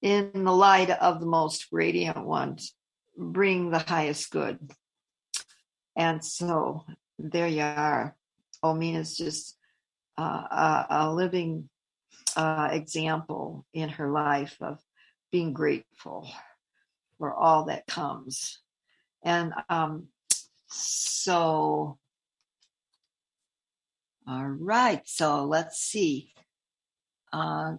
in 0.03 0.45
the 0.45 0.53
light 0.53 0.91
of 0.91 1.21
the 1.21 1.27
most 1.27 1.67
radiant 1.71 2.25
ones, 2.25 2.75
bring 3.17 3.71
the 3.71 3.79
highest 3.79 4.31
good. 4.31 4.59
And 5.97 6.25
so 6.25 6.85
there 7.19 7.49
you 7.49 7.63
are. 7.63 8.17
Omena's 8.65 9.17
just 9.17 9.57
uh, 10.19 10.23
a, 10.51 10.87
a 10.91 11.15
living 11.15 11.69
uh, 12.37 12.69
example 12.73 13.65
in 13.73 13.89
her 13.89 14.11
life 14.11 14.57
of 14.61 14.79
being 15.31 15.53
grateful 15.53 16.29
for 17.19 17.35
all 17.35 17.65
that 17.65 17.87
comes. 17.87 18.61
And 19.23 19.53
um, 19.69 20.09
So, 20.69 21.99
all 24.27 24.47
right. 24.47 25.03
So 25.05 25.45
let's 25.45 25.79
see. 25.79 26.33
Uh, 27.33 27.77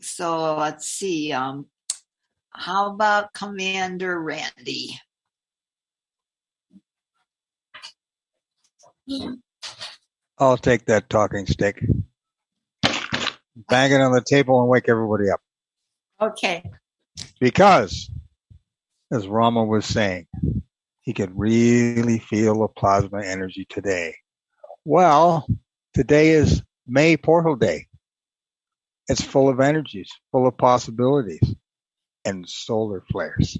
so 0.00 0.56
let's 0.56 0.86
see. 0.86 1.32
Um, 1.32 1.66
how 2.50 2.90
about 2.90 3.32
Commander 3.32 4.20
Randy? 4.20 5.00
I'll 10.38 10.58
take 10.58 10.84
that 10.86 11.08
talking 11.08 11.46
stick. 11.46 11.82
Bang 13.56 13.90
it 13.90 14.00
on 14.00 14.12
the 14.12 14.22
table 14.22 14.60
and 14.60 14.68
wake 14.68 14.88
everybody 14.88 15.30
up. 15.30 15.40
Okay. 16.20 16.62
Because, 17.40 18.10
as 19.10 19.26
Rama 19.26 19.64
was 19.64 19.86
saying, 19.86 20.26
he 21.00 21.14
could 21.14 21.38
really 21.38 22.18
feel 22.18 22.60
the 22.60 22.68
plasma 22.68 23.22
energy 23.22 23.66
today. 23.68 24.16
Well, 24.84 25.46
today 25.94 26.30
is 26.30 26.62
May 26.86 27.16
Portal 27.16 27.56
Day. 27.56 27.86
It's 29.08 29.22
full 29.22 29.48
of 29.48 29.60
energies, 29.60 30.10
full 30.32 30.46
of 30.46 30.58
possibilities, 30.58 31.54
and 32.24 32.46
solar 32.48 33.04
flares. 33.10 33.56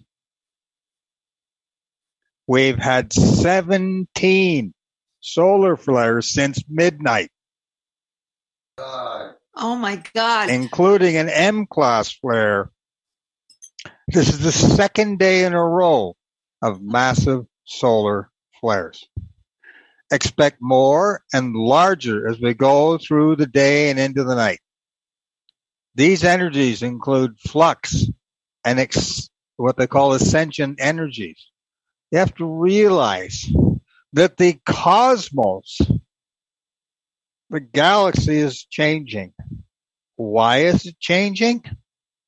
We've 2.48 2.78
had 2.78 3.12
17 3.12 4.74
solar 5.20 5.76
flares 5.76 6.32
since 6.32 6.62
midnight, 6.68 7.30
God. 8.76 9.35
Oh 9.56 9.76
my 9.76 10.02
God. 10.14 10.50
including 10.50 11.16
an 11.16 11.28
M 11.28 11.66
class 11.66 12.12
flare. 12.12 12.70
This 14.08 14.28
is 14.28 14.40
the 14.40 14.52
second 14.52 15.18
day 15.18 15.44
in 15.44 15.52
a 15.54 15.64
row 15.64 16.14
of 16.62 16.82
massive 16.82 17.46
solar 17.64 18.30
flares. 18.60 19.08
Expect 20.12 20.58
more 20.60 21.22
and 21.32 21.54
larger 21.54 22.28
as 22.28 22.38
we 22.40 22.54
go 22.54 22.98
through 22.98 23.36
the 23.36 23.46
day 23.46 23.90
and 23.90 23.98
into 23.98 24.22
the 24.24 24.36
night. 24.36 24.60
These 25.96 26.24
energies 26.24 26.82
include 26.82 27.40
flux 27.40 28.06
and 28.64 28.78
ex- 28.78 29.30
what 29.56 29.76
they 29.76 29.86
call 29.86 30.12
ascension 30.12 30.76
energies. 30.78 31.46
You 32.12 32.18
have 32.18 32.34
to 32.36 32.44
realize 32.46 33.50
that 34.12 34.36
the 34.36 34.60
cosmos, 34.64 35.80
the 37.50 37.60
galaxy 37.60 38.36
is 38.36 38.64
changing. 38.64 39.32
Why 40.16 40.58
is 40.58 40.86
it 40.86 40.98
changing? 40.98 41.62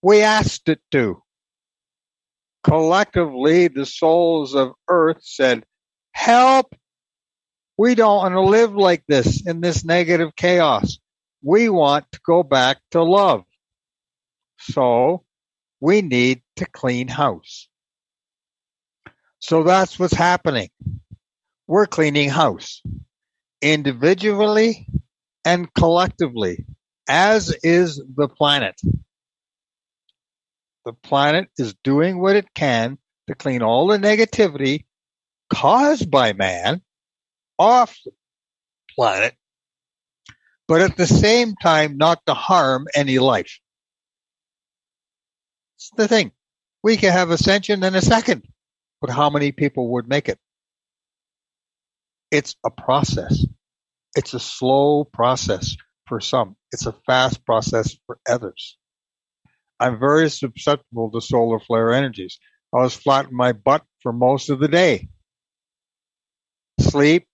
We 0.02 0.22
asked 0.22 0.68
it 0.68 0.80
to. 0.92 1.22
Collectively, 2.62 3.68
the 3.68 3.86
souls 3.86 4.54
of 4.54 4.72
Earth 4.88 5.20
said, 5.22 5.64
help! 6.12 6.74
We 7.76 7.94
don't 7.94 8.16
want 8.18 8.34
to 8.34 8.40
live 8.40 8.74
like 8.74 9.04
this 9.06 9.46
in 9.46 9.60
this 9.60 9.84
negative 9.84 10.34
chaos. 10.36 10.98
We 11.42 11.68
want 11.68 12.06
to 12.12 12.20
go 12.26 12.42
back 12.42 12.78
to 12.90 13.02
love. 13.02 13.44
So 14.60 15.24
we 15.80 16.02
need 16.02 16.42
to 16.56 16.66
clean 16.66 17.06
house. 17.06 17.68
So 19.38 19.62
that's 19.62 19.98
what's 19.98 20.14
happening. 20.14 20.70
We're 21.68 21.86
cleaning 21.86 22.28
house 22.28 22.82
individually 23.62 24.88
and 25.48 25.72
collectively, 25.72 26.66
as 27.08 27.56
is 27.62 28.02
the 28.16 28.28
planet. 28.28 28.78
The 30.84 30.92
planet 30.92 31.48
is 31.56 31.74
doing 31.82 32.20
what 32.20 32.36
it 32.36 32.52
can 32.54 32.98
to 33.28 33.34
clean 33.34 33.62
all 33.62 33.86
the 33.86 33.96
negativity 33.96 34.84
caused 35.48 36.10
by 36.10 36.34
man 36.34 36.82
off 37.58 37.96
the 38.04 38.12
planet, 38.94 39.34
but 40.66 40.82
at 40.82 40.98
the 40.98 41.06
same 41.06 41.54
time, 41.54 41.96
not 41.96 42.20
to 42.26 42.34
harm 42.34 42.86
any 42.94 43.18
life. 43.18 43.58
It's 45.76 45.90
the 45.96 46.08
thing. 46.08 46.30
We 46.82 46.98
can 46.98 47.12
have 47.12 47.30
ascension 47.30 47.82
in 47.82 47.94
a 47.94 48.02
second, 48.02 48.46
but 49.00 49.08
how 49.08 49.30
many 49.30 49.52
people 49.52 49.92
would 49.92 50.10
make 50.10 50.28
it? 50.28 50.38
It's 52.30 52.54
a 52.66 52.70
process. 52.70 53.46
It's 54.18 54.34
a 54.34 54.40
slow 54.40 55.04
process 55.04 55.76
for 56.08 56.18
some. 56.18 56.56
It's 56.72 56.86
a 56.86 56.94
fast 57.06 57.46
process 57.46 57.96
for 58.04 58.18
others. 58.28 58.76
I'm 59.78 60.00
very 60.00 60.28
susceptible 60.28 61.12
to 61.12 61.20
solar 61.20 61.60
flare 61.60 61.92
energies. 61.92 62.40
I 62.74 62.78
was 62.78 62.96
flat 62.96 63.28
in 63.28 63.36
my 63.36 63.52
butt 63.52 63.84
for 64.02 64.12
most 64.12 64.50
of 64.50 64.58
the 64.58 64.66
day. 64.66 65.06
Sleep? 66.80 67.28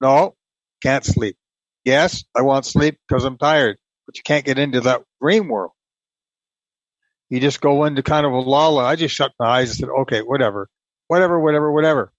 No, 0.00 0.34
can't 0.82 1.04
sleep. 1.04 1.36
Yes, 1.84 2.24
I 2.34 2.40
want 2.40 2.64
sleep 2.64 2.96
because 3.06 3.24
I'm 3.24 3.36
tired, 3.36 3.76
but 4.06 4.16
you 4.16 4.22
can't 4.22 4.46
get 4.46 4.58
into 4.58 4.80
that 4.80 5.02
dream 5.20 5.48
world. 5.48 5.72
You 7.28 7.38
just 7.38 7.60
go 7.60 7.84
into 7.84 8.02
kind 8.02 8.24
of 8.24 8.32
a 8.32 8.40
lala. 8.40 8.82
I 8.82 8.96
just 8.96 9.14
shut 9.14 9.32
my 9.38 9.58
eyes 9.58 9.68
and 9.68 9.76
said, 9.76 9.90
okay, 9.90 10.22
whatever, 10.22 10.70
whatever, 11.08 11.38
whatever, 11.38 11.70
whatever. 11.70 12.12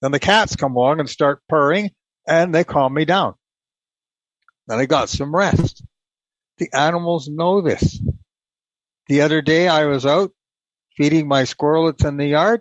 Then 0.00 0.12
the 0.12 0.20
cats 0.20 0.54
come 0.54 0.76
along 0.76 1.00
and 1.00 1.10
start 1.10 1.42
purring 1.48 1.90
and 2.26 2.54
they 2.54 2.64
calm 2.64 2.94
me 2.94 3.04
down. 3.04 3.34
Then 4.66 4.78
I 4.78 4.86
got 4.86 5.08
some 5.08 5.34
rest. 5.34 5.84
The 6.58 6.70
animals 6.72 7.28
know 7.28 7.60
this. 7.60 8.00
The 9.08 9.22
other 9.22 9.42
day 9.42 9.68
I 9.68 9.86
was 9.86 10.06
out 10.06 10.32
feeding 10.96 11.26
my 11.26 11.42
squirrelets 11.42 12.06
in 12.06 12.16
the 12.16 12.26
yard 12.26 12.60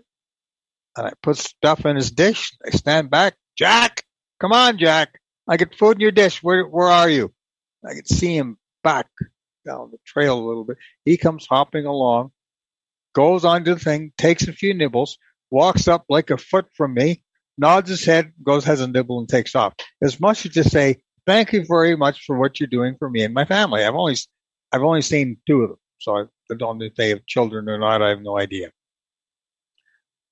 and 0.96 1.08
I 1.08 1.14
put 1.22 1.38
stuff 1.38 1.86
in 1.86 1.96
his 1.96 2.12
dish. 2.12 2.56
I 2.66 2.72
stand 2.72 3.10
back. 3.10 3.36
Jack, 3.58 4.04
come 4.40 4.54
on, 4.54 4.78
Jack. 4.78 5.20
I 5.48 5.58
get 5.58 5.76
food 5.76 5.98
in 5.98 6.02
your 6.02 6.12
dish. 6.12 6.42
Where, 6.42 6.66
where 6.66 6.88
are 6.88 7.10
you? 7.10 7.34
I 7.86 7.94
could 7.94 8.08
see 8.08 8.36
him 8.36 8.58
back 8.84 9.08
down 9.66 9.92
the 9.92 9.98
trail 10.06 10.40
a 10.40 10.48
little 10.48 10.64
bit. 10.64 10.78
He 11.06 11.18
comes 11.18 11.46
hopping 11.46 11.86
along, 11.86 12.32
goes 13.14 13.46
onto 13.46 13.74
the 13.74 13.80
thing, 13.80 14.14
takes 14.18 14.48
a 14.48 14.54
few 14.54 14.74
nibbles, 14.74 15.18
walks 15.50 15.88
up 15.88 16.06
like 16.10 16.30
a 16.30 16.38
foot 16.38 16.68
from 16.76 16.94
me, 16.94 17.24
nods 17.62 17.90
his 17.90 18.04
head, 18.04 18.34
goes, 18.44 18.66
has 18.66 18.82
a 18.82 18.88
nibble 18.88 19.20
and 19.20 19.30
takes 19.30 19.56
off. 19.56 19.74
As 20.02 20.20
much 20.20 20.46
as 20.46 20.54
to 20.54 20.64
say, 20.64 20.98
thank 21.26 21.54
you 21.54 21.64
very 21.66 21.96
much 21.96 22.26
for 22.26 22.38
what 22.38 22.60
you're 22.60 22.68
doing 22.68 22.96
for 22.98 23.10
me 23.10 23.24
and 23.24 23.34
my 23.34 23.46
family. 23.46 23.86
I've 23.86 23.96
only, 23.96 24.18
I've 24.74 24.82
only 24.84 25.04
seen 25.04 25.38
two 25.48 25.62
of 25.64 25.70
them. 25.70 25.78
So 26.00 26.18
I 26.18 26.56
don't 26.58 26.80
know 26.80 26.86
if 26.86 26.96
they 26.96 27.10
have 27.10 27.26
children 27.28 27.70
or 27.70 27.78
not. 27.78 28.02
I 28.02 28.10
have 28.10 28.22
no 28.22 28.38
idea. 28.38 28.72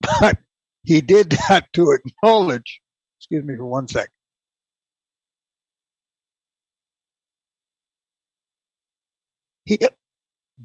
But 0.22 0.38
he 0.84 1.02
did 1.02 1.32
that 1.50 1.72
to 1.74 1.92
acknowledge, 1.92 2.82
excuse 3.20 3.44
me 3.46 3.56
for 3.56 3.66
one 3.66 3.88
sec. 3.88 4.10
He 9.66 9.78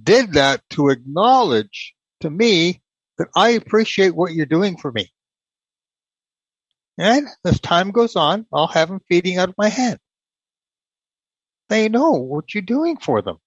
did 0.02 0.32
that 0.34 0.62
to 0.70 0.88
acknowledge 0.88 1.94
to 2.20 2.30
me 2.30 2.80
that 3.18 3.28
I 3.36 3.50
appreciate 3.50 4.14
what 4.14 4.32
you're 4.32 4.46
doing 4.46 4.78
for 4.78 4.90
me. 4.90 5.10
And 6.98 7.26
as 7.44 7.60
time 7.60 7.90
goes 7.90 8.16
on, 8.16 8.46
I'll 8.52 8.68
have 8.68 8.88
them 8.88 9.00
feeding 9.08 9.38
out 9.38 9.48
of 9.48 9.56
my 9.58 9.68
hand. 9.68 9.98
They 11.68 11.88
know 11.88 12.12
what 12.12 12.54
you're 12.54 12.62
doing 12.62 12.96
for 12.98 13.22
them. 13.22 13.38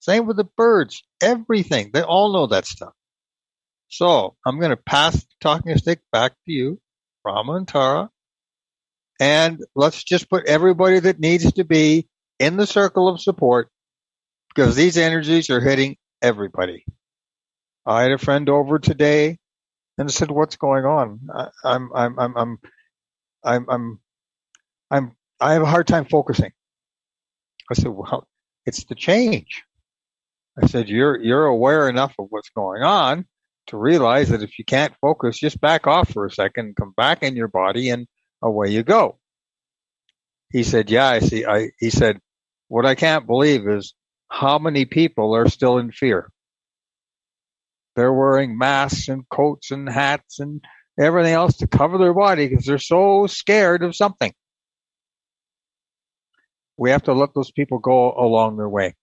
Same 0.00 0.26
with 0.26 0.36
the 0.36 0.48
birds, 0.56 1.02
everything. 1.20 1.90
They 1.92 2.02
all 2.02 2.32
know 2.32 2.46
that 2.48 2.66
stuff. 2.66 2.92
So 3.88 4.36
I'm 4.46 4.58
going 4.58 4.70
to 4.70 4.76
pass 4.76 5.14
the 5.14 5.26
talking 5.40 5.76
stick 5.78 6.00
back 6.12 6.32
to 6.32 6.52
you, 6.52 6.80
Rama 7.24 7.54
and 7.54 7.68
Tara. 7.68 8.10
And 9.20 9.60
let's 9.76 10.02
just 10.02 10.30
put 10.30 10.46
everybody 10.46 10.98
that 11.00 11.20
needs 11.20 11.52
to 11.52 11.64
be 11.64 12.08
in 12.38 12.56
the 12.56 12.66
circle 12.66 13.08
of 13.08 13.20
support 13.20 13.68
because 14.54 14.74
these 14.74 14.96
energies 14.96 15.50
are 15.50 15.60
hitting 15.60 15.96
everybody. 16.20 16.84
I 17.86 18.02
had 18.02 18.12
a 18.12 18.18
friend 18.18 18.48
over 18.48 18.78
today 18.78 19.38
and 20.02 20.10
I 20.10 20.12
said, 20.12 20.32
"What's 20.32 20.56
going 20.56 20.84
on?" 20.84 21.20
I, 21.32 21.48
I'm, 21.62 21.90
I'm, 21.94 22.18
I'm, 22.18 22.36
I'm, 22.36 22.58
I'm, 23.44 23.66
I'm, 23.70 24.00
I'm, 24.90 25.12
I 25.40 25.52
have 25.52 25.62
a 25.62 25.66
hard 25.66 25.86
time 25.86 26.06
focusing. 26.06 26.50
I 27.70 27.74
said, 27.74 27.86
"Well, 27.88 28.26
it's 28.66 28.82
the 28.84 28.96
change." 28.96 29.62
I 30.60 30.66
said, 30.66 30.88
"You're, 30.88 31.20
you're 31.22 31.46
aware 31.46 31.88
enough 31.88 32.14
of 32.18 32.26
what's 32.30 32.50
going 32.50 32.82
on 32.82 33.26
to 33.68 33.76
realize 33.76 34.30
that 34.30 34.42
if 34.42 34.58
you 34.58 34.64
can't 34.64 34.92
focus, 35.00 35.38
just 35.38 35.60
back 35.60 35.86
off 35.86 36.10
for 36.12 36.26
a 36.26 36.32
second, 36.32 36.74
come 36.74 36.94
back 36.96 37.22
in 37.22 37.36
your 37.36 37.46
body, 37.46 37.90
and 37.90 38.08
away 38.42 38.70
you 38.70 38.82
go." 38.82 39.20
He 40.50 40.64
said, 40.64 40.90
"Yeah, 40.90 41.06
I 41.06 41.20
see." 41.20 41.46
I, 41.46 41.70
he 41.78 41.90
said, 41.90 42.18
"What 42.66 42.86
I 42.86 42.96
can't 42.96 43.24
believe 43.28 43.68
is 43.68 43.94
how 44.28 44.58
many 44.58 44.84
people 44.84 45.36
are 45.36 45.48
still 45.48 45.78
in 45.78 45.92
fear." 45.92 46.28
They're 47.94 48.12
wearing 48.12 48.56
masks 48.56 49.08
and 49.08 49.28
coats 49.28 49.70
and 49.70 49.88
hats 49.88 50.40
and 50.40 50.64
everything 50.98 51.34
else 51.34 51.58
to 51.58 51.66
cover 51.66 51.98
their 51.98 52.14
body 52.14 52.48
because 52.48 52.64
they're 52.64 52.78
so 52.78 53.26
scared 53.26 53.82
of 53.82 53.94
something. 53.94 54.32
We 56.76 56.90
have 56.90 57.04
to 57.04 57.12
let 57.12 57.34
those 57.34 57.50
people 57.50 57.78
go 57.78 58.12
along 58.12 58.56
their 58.56 58.68
way. 58.68 58.94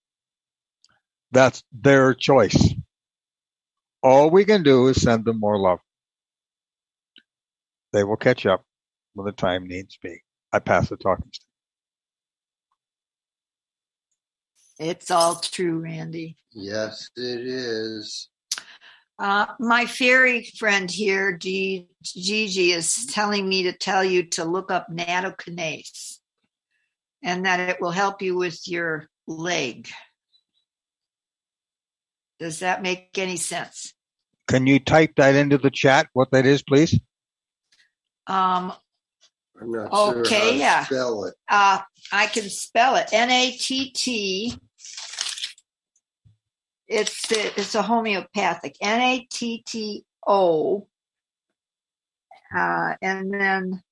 That's 1.32 1.63
their 1.71 2.13
choice. 2.13 2.73
All 4.02 4.30
we 4.30 4.45
can 4.45 4.63
do 4.63 4.88
is 4.88 5.02
send 5.02 5.25
them 5.25 5.39
more 5.39 5.60
love. 5.60 5.80
They 7.93 8.04
will 8.04 8.17
catch 8.17 8.45
up 8.45 8.65
when 9.13 9.25
the 9.25 9.32
time 9.32 9.67
needs 9.67 9.97
be. 10.02 10.21
I 10.52 10.60
pass 10.60 10.89
the 10.89 10.97
talking 10.97 11.30
stick. 11.32 11.45
It's 14.80 15.12
all 15.12 15.36
true, 15.36 15.80
Randy. 15.80 16.38
Yes, 16.54 17.10
it 17.15 17.41
is. 17.45 18.30
Uh, 19.19 19.47
my 19.60 19.86
fairy 19.86 20.45
friend 20.58 20.89
here, 20.89 21.38
G- 21.38 21.89
Gigi, 22.03 22.71
is 22.71 23.05
telling 23.08 23.49
me 23.49 23.63
to 23.63 23.73
tell 23.73 24.01
you 24.01 24.23
to 24.23 24.45
look 24.45 24.71
up 24.71 24.88
nattokinase 24.89 26.19
and 27.21 27.45
that 27.45 27.60
it 27.60 27.82
will 27.82 27.91
help 27.91 28.21
you 28.21 28.38
with 28.38 28.65
your 28.65 29.10
leg. 29.27 29.89
Does 32.39 32.60
that 32.60 32.82
make 32.82 33.10
any 33.17 33.36
sense? 33.36 33.93
Can 34.47 34.65
you 34.65 34.79
type 34.79 35.15
that 35.17 35.36
into 35.36 35.58
the 35.58 35.69
chat, 35.69 36.08
what 36.13 36.32
that 36.32 36.45
is, 36.45 36.63
please? 36.63 36.97
Um, 38.25 38.71
I'm 39.62 39.71
not 39.71 39.93
sure 39.93 40.19
Okay, 40.25 40.39
how 40.39 40.51
to 40.51 40.58
yeah. 40.58 40.86
spell 40.86 41.23
it. 41.25 41.34
uh, 41.49 41.82
I 42.13 42.27
can 42.27 42.49
spell 42.49 42.95
it 42.95 43.10
N 43.12 43.29
A 43.29 43.51
T 43.51 43.91
T. 43.91 44.58
It's 46.89 47.32
it's 47.32 47.75
a 47.75 47.84
homeopathic 47.84 48.75
N 48.82 48.99
A 48.99 49.28
T 49.30 49.63
T 49.65 50.06
O, 50.28 50.88
uh, 52.56 52.95
and 52.99 53.32
then 53.32 53.84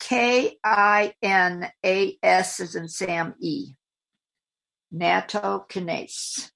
K 0.00 0.56
I 0.64 1.14
N 1.22 1.70
A 1.86 2.18
S 2.22 2.58
is 2.58 2.74
in 2.74 2.88
Sam 2.88 3.34
E. 3.40 3.74
Nattokinase, 4.92 6.50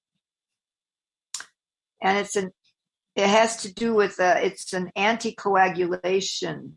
and 2.01 2.17
it's 2.17 2.35
an 2.35 2.51
it 3.15 3.27
has 3.27 3.63
to 3.63 3.73
do 3.73 3.93
with 3.93 4.19
uh, 4.19 4.35
it's 4.41 4.73
an 4.73 4.91
anticoagulation 4.97 6.73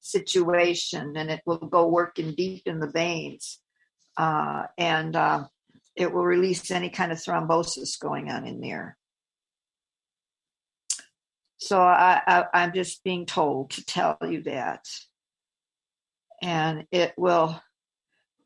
situation 0.00 1.16
and 1.16 1.30
it 1.30 1.40
will 1.46 1.58
go 1.58 1.86
working 1.86 2.34
deep 2.34 2.62
in 2.66 2.80
the 2.80 2.90
veins. 2.90 3.58
Uh, 4.16 4.64
and 4.76 5.16
uh, 5.16 5.44
it 6.00 6.12
will 6.12 6.24
release 6.24 6.70
any 6.70 6.90
kind 6.90 7.12
of 7.12 7.18
thrombosis 7.18 7.98
going 8.00 8.30
on 8.30 8.46
in 8.46 8.60
there 8.60 8.96
so 11.58 11.80
I, 11.80 12.20
I, 12.26 12.44
i'm 12.54 12.72
just 12.72 13.04
being 13.04 13.26
told 13.26 13.70
to 13.72 13.84
tell 13.84 14.18
you 14.22 14.42
that 14.44 14.84
and 16.42 16.86
it 16.90 17.12
will 17.16 17.60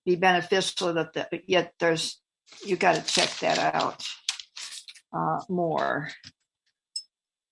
be 0.05 0.17
beneficial 0.17 0.93
that 0.95 1.13
the, 1.13 1.43
yet 1.47 1.73
there's 1.79 2.21
you 2.65 2.77
got 2.77 2.97
to 2.97 3.03
check 3.03 3.31
that 3.41 3.59
out 3.59 4.05
uh, 5.17 5.41
more 5.49 6.11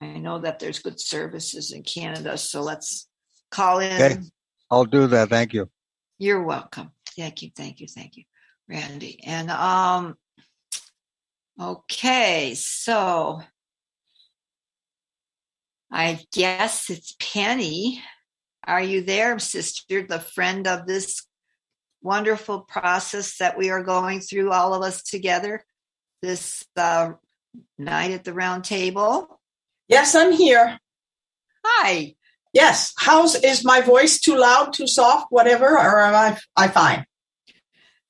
i 0.00 0.18
know 0.18 0.40
that 0.40 0.58
there's 0.58 0.80
good 0.80 1.00
services 1.00 1.72
in 1.72 1.82
canada 1.82 2.36
so 2.36 2.60
let's 2.60 3.08
call 3.50 3.78
in 3.78 3.92
Okay. 3.92 4.18
I'll 4.72 4.86
do 4.86 5.06
that. 5.08 5.28
Thank 5.28 5.52
you. 5.52 5.68
you're 6.18 6.42
welcome. 6.42 6.92
Thank 7.14 7.42
you, 7.42 7.50
thank 7.54 7.78
you, 7.80 7.86
thank 7.86 8.16
you, 8.16 8.24
Randy. 8.72 9.22
And 9.24 9.50
um 9.50 10.16
okay, 11.60 12.54
so 12.54 13.42
I 15.90 16.20
guess 16.32 16.88
it's 16.88 17.14
Penny. 17.20 18.02
Are 18.64 18.82
you 18.82 19.02
there, 19.02 19.38
sister, 19.38 20.06
the 20.06 20.20
friend 20.20 20.66
of 20.66 20.86
this 20.86 21.26
wonderful 22.00 22.60
process 22.60 23.36
that 23.38 23.58
we 23.58 23.68
are 23.70 23.82
going 23.82 24.20
through, 24.20 24.52
all 24.52 24.72
of 24.72 24.82
us 24.82 25.02
together, 25.02 25.64
this 26.22 26.64
uh, 26.76 27.12
night 27.78 28.12
at 28.12 28.24
the 28.24 28.32
round 28.32 28.64
table? 28.64 29.40
Yes, 29.88 30.14
I'm 30.14 30.32
here. 30.32 30.78
Hi. 31.64 32.14
Yes. 32.54 32.94
How's 32.96 33.34
is 33.34 33.64
my 33.64 33.82
voice 33.82 34.18
too 34.18 34.36
loud, 34.36 34.72
too 34.72 34.86
soft, 34.86 35.26
whatever, 35.30 35.66
or 35.66 36.00
am 36.00 36.14
I 36.14 36.38
I 36.56 36.68
fine? 36.68 37.04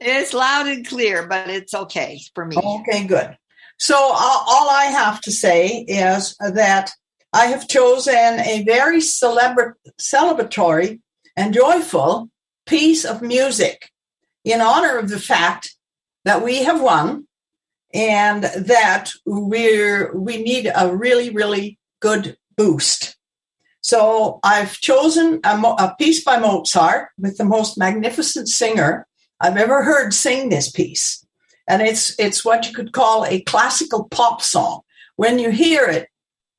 It's 0.05 0.35
loud 0.35 0.67
and 0.67 0.87
clear, 0.87 1.27
but 1.27 1.49
it's 1.49 1.75
okay 1.75 2.21
for 2.35 2.45
me. 2.45 2.57
Okay, 2.57 3.07
good. 3.07 3.37
So 3.79 3.97
all, 3.97 4.45
all 4.47 4.71
I 4.71 4.87
have 4.87 5.21
to 5.23 5.33
say 5.33 5.85
is 5.89 6.37
that 6.39 6.91
I 7.33 7.47
have 7.47 7.69
chosen 7.69 8.41
a 8.41 8.63
very 8.65 8.99
celebra- 8.99 9.75
celebratory 10.01 11.01
and 11.37 11.55
joyful 11.55 12.29
piece 12.67 13.05
of 13.05 13.23
music 13.23 13.91
in 14.45 14.61
honor 14.61 14.99
of 14.99 15.09
the 15.09 15.19
fact 15.19 15.75
that 16.25 16.45
we 16.45 16.63
have 16.65 16.81
won 16.81 17.27
and 17.95 18.45
that 18.45 19.11
we're 19.27 20.17
we 20.17 20.43
need 20.43 20.71
a 20.75 20.95
really 20.95 21.31
really 21.31 21.79
good 22.01 22.37
boost. 22.57 23.17
So 23.83 24.39
I've 24.45 24.75
chosen 24.75 25.41
a, 25.45 25.57
a 25.57 25.97
piece 25.99 26.23
by 26.23 26.39
Mozart 26.39 27.09
with 27.19 27.37
the 27.37 27.45
most 27.45 27.77
magnificent 27.77 28.49
singer 28.49 29.07
I've 29.43 29.57
ever 29.57 29.83
heard 29.83 30.15
sing 30.15 30.49
this 30.49 30.71
piece. 30.71 31.27
And 31.69 31.83
it's 31.83 32.19
it's 32.19 32.45
what 32.45 32.67
you 32.67 32.73
could 32.73 32.93
call 32.93 33.25
a 33.25 33.41
classical 33.43 34.05
pop 34.09 34.41
song. 34.41 34.81
When 35.17 35.39
you 35.39 35.51
hear 35.51 35.85
it, 35.85 36.09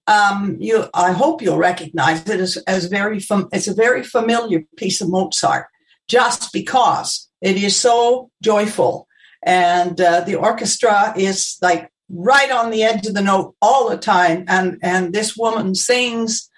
um, 0.08 0.58
you 0.60 0.86
I 0.93 1.12
hope 1.12 1.41
you'll 1.41 1.58
recognize 1.58 2.28
it 2.30 2.39
as, 2.39 2.58
as 2.67 2.86
very 2.86 3.19
fam- 3.19 3.50
it's 3.52 3.67
a 3.67 3.74
very 3.74 4.04
familiar 4.04 4.63
piece 4.78 5.02
of 5.02 5.10
Mozart, 5.10 5.67
just 6.08 6.52
because 6.54 7.30
it 7.41 7.58
is 7.58 7.76
so 7.76 8.30
joyful, 8.41 9.08
and 9.43 10.00
uh, 10.00 10.22
the 10.22 10.36
orchestra 10.36 11.13
is 11.17 11.58
like 11.62 11.91
right 12.10 12.52
on 12.52 12.69
the 12.69 12.84
edge 12.84 13.06
of 13.06 13.13
the 13.13 13.22
note 13.22 13.56
all 13.62 13.89
the 13.89 13.98
time, 13.98 14.46
and 14.48 14.78
and 14.82 15.13
this 15.13 15.36
woman 15.36 15.76
sings, 15.76 16.50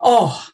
oh, 0.00 0.46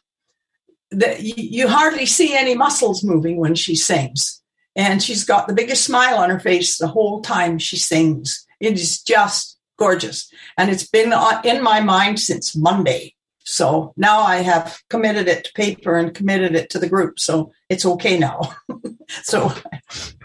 the, 0.91 1.15
you, 1.21 1.33
you 1.37 1.67
hardly 1.67 2.05
see 2.05 2.35
any 2.35 2.55
muscles 2.55 3.03
moving 3.03 3.37
when 3.37 3.55
she 3.55 3.75
sings 3.75 4.38
and 4.75 5.01
she's 5.01 5.23
got 5.23 5.47
the 5.47 5.53
biggest 5.53 5.83
smile 5.83 6.17
on 6.17 6.29
her 6.29 6.39
face 6.39 6.77
the 6.77 6.87
whole 6.87 7.21
time 7.21 7.57
she 7.59 7.77
sings. 7.77 8.45
It 8.59 8.73
is 8.73 9.01
just 9.01 9.57
gorgeous, 9.77 10.31
and 10.57 10.69
it's 10.69 10.87
been 10.87 11.13
in 11.43 11.63
my 11.63 11.79
mind 11.81 12.19
since 12.19 12.55
Monday. 12.55 13.15
So 13.45 13.93
now 13.97 14.19
I 14.19 14.37
have 14.37 14.79
committed 14.89 15.27
it 15.27 15.45
to 15.45 15.53
paper 15.53 15.95
and 15.95 16.13
committed 16.13 16.55
it 16.55 16.69
to 16.71 16.79
the 16.79 16.89
group, 16.89 17.19
so 17.19 17.51
it's 17.67 17.85
okay 17.85 18.17
now. 18.19 18.41
so 19.23 19.51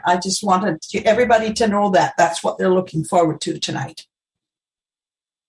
I 0.05 0.17
just 0.17 0.45
wanted 0.45 0.79
everybody 1.05 1.53
to 1.55 1.69
know 1.69 1.91
that 1.91 2.15
that's 2.19 2.45
what 2.45 2.59
they're 2.59 2.75
looking 2.75 3.05
forward 3.05 3.41
to 3.43 3.59
tonight. 3.59 4.07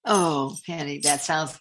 Oh, 0.06 0.56
Penny, 0.66 1.00
that 1.00 1.22
sounds 1.22 1.60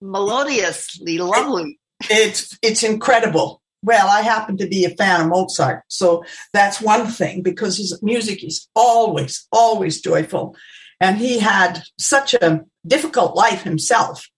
melodiously 0.00 1.18
lovely. 1.18 1.78
It's 2.08 2.58
it's 2.62 2.82
incredible. 2.82 3.60
Well, 3.82 4.08
I 4.08 4.20
happen 4.20 4.58
to 4.58 4.66
be 4.66 4.84
a 4.84 4.90
fan 4.90 5.22
of 5.22 5.28
Mozart, 5.28 5.84
so 5.88 6.22
that's 6.52 6.82
one 6.82 7.06
thing 7.06 7.42
because 7.42 7.78
his 7.78 8.02
music 8.02 8.44
is 8.44 8.68
always, 8.74 9.46
always 9.50 10.00
joyful. 10.00 10.54
And 11.00 11.16
he 11.16 11.38
had 11.38 11.82
such 11.98 12.34
a 12.34 12.64
difficult 12.86 13.34
life 13.34 13.62
himself. 13.62 14.28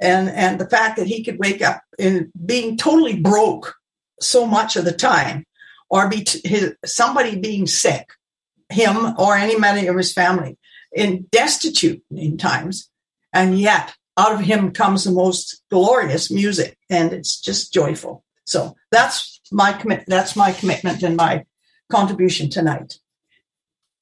And, 0.00 0.28
and 0.30 0.60
the 0.60 0.68
fact 0.68 0.96
that 0.96 1.06
he 1.06 1.22
could 1.22 1.38
wake 1.38 1.62
up 1.62 1.82
in 1.98 2.32
being 2.44 2.76
totally 2.76 3.20
broke 3.20 3.76
so 4.20 4.46
much 4.46 4.74
of 4.74 4.84
the 4.84 4.92
time, 4.92 5.44
or 5.90 6.08
be 6.08 6.24
t- 6.24 6.46
his, 6.46 6.74
somebody 6.84 7.38
being 7.38 7.66
sick, 7.66 8.08
him 8.68 9.14
or 9.16 9.36
any 9.36 9.56
member 9.58 9.90
of 9.90 9.96
his 9.96 10.12
family, 10.12 10.58
in 10.92 11.26
destitute 11.30 12.02
in 12.10 12.36
times, 12.36 12.90
and 13.32 13.58
yet 13.58 13.94
out 14.16 14.32
of 14.32 14.40
him 14.40 14.72
comes 14.72 15.04
the 15.04 15.12
most 15.12 15.62
glorious 15.70 16.30
music, 16.30 16.76
and 16.90 17.12
it's 17.12 17.40
just 17.40 17.72
joyful. 17.72 18.24
So 18.48 18.76
that's 18.90 19.40
my 19.52 19.72
commit. 19.74 20.04
That's 20.06 20.34
my 20.34 20.52
commitment 20.52 21.02
and 21.02 21.16
my 21.16 21.44
contribution 21.90 22.48
tonight. 22.48 22.98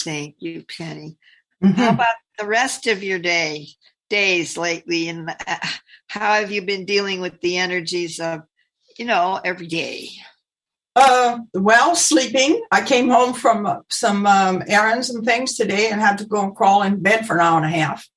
Thank 0.00 0.36
you, 0.38 0.64
Penny. 0.64 1.18
Mhm. 1.62 1.74
How 1.74 1.90
about 1.90 2.14
the 2.38 2.46
rest 2.46 2.86
of 2.86 3.02
your 3.02 3.18
day, 3.18 3.66
days 4.08 4.56
lately, 4.56 5.08
and 5.08 5.30
uh, 5.30 5.56
how 6.06 6.34
have 6.34 6.52
you 6.52 6.62
been 6.62 6.84
dealing 6.84 7.20
with 7.20 7.40
the 7.40 7.56
energies 7.56 8.20
of, 8.20 8.42
you 8.96 9.04
know, 9.04 9.40
every 9.44 9.66
day? 9.66 10.10
Uh, 10.94 11.40
well, 11.52 11.96
sleeping. 11.96 12.62
I 12.70 12.82
came 12.82 13.08
home 13.08 13.34
from 13.34 13.66
uh, 13.66 13.78
some 13.90 14.26
um, 14.26 14.62
errands 14.68 15.10
and 15.10 15.24
things 15.24 15.56
today, 15.56 15.90
and 15.90 16.00
had 16.00 16.18
to 16.18 16.24
go 16.24 16.42
and 16.44 16.54
crawl 16.54 16.82
in 16.82 17.02
bed 17.02 17.26
for 17.26 17.34
an 17.34 17.40
hour 17.40 17.56
and 17.56 17.66
a 17.66 17.76
half. 17.76 18.08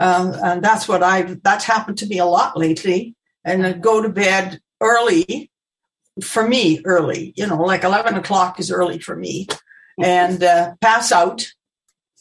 Um, 0.00 0.32
and 0.42 0.64
that's 0.64 0.88
what 0.88 1.02
I've. 1.02 1.42
That's 1.42 1.64
happened 1.64 1.98
to 1.98 2.06
me 2.06 2.18
a 2.18 2.24
lot 2.24 2.56
lately. 2.56 3.14
And 3.44 3.66
I 3.66 3.72
go 3.74 4.00
to 4.00 4.08
bed 4.08 4.60
early. 4.80 5.50
For 6.22 6.46
me, 6.46 6.80
early. 6.84 7.32
You 7.36 7.46
know, 7.46 7.62
like 7.62 7.84
eleven 7.84 8.14
o'clock 8.14 8.60
is 8.60 8.70
early 8.70 8.98
for 8.98 9.16
me, 9.16 9.46
and 9.98 10.42
uh, 10.42 10.74
pass 10.80 11.12
out 11.12 11.46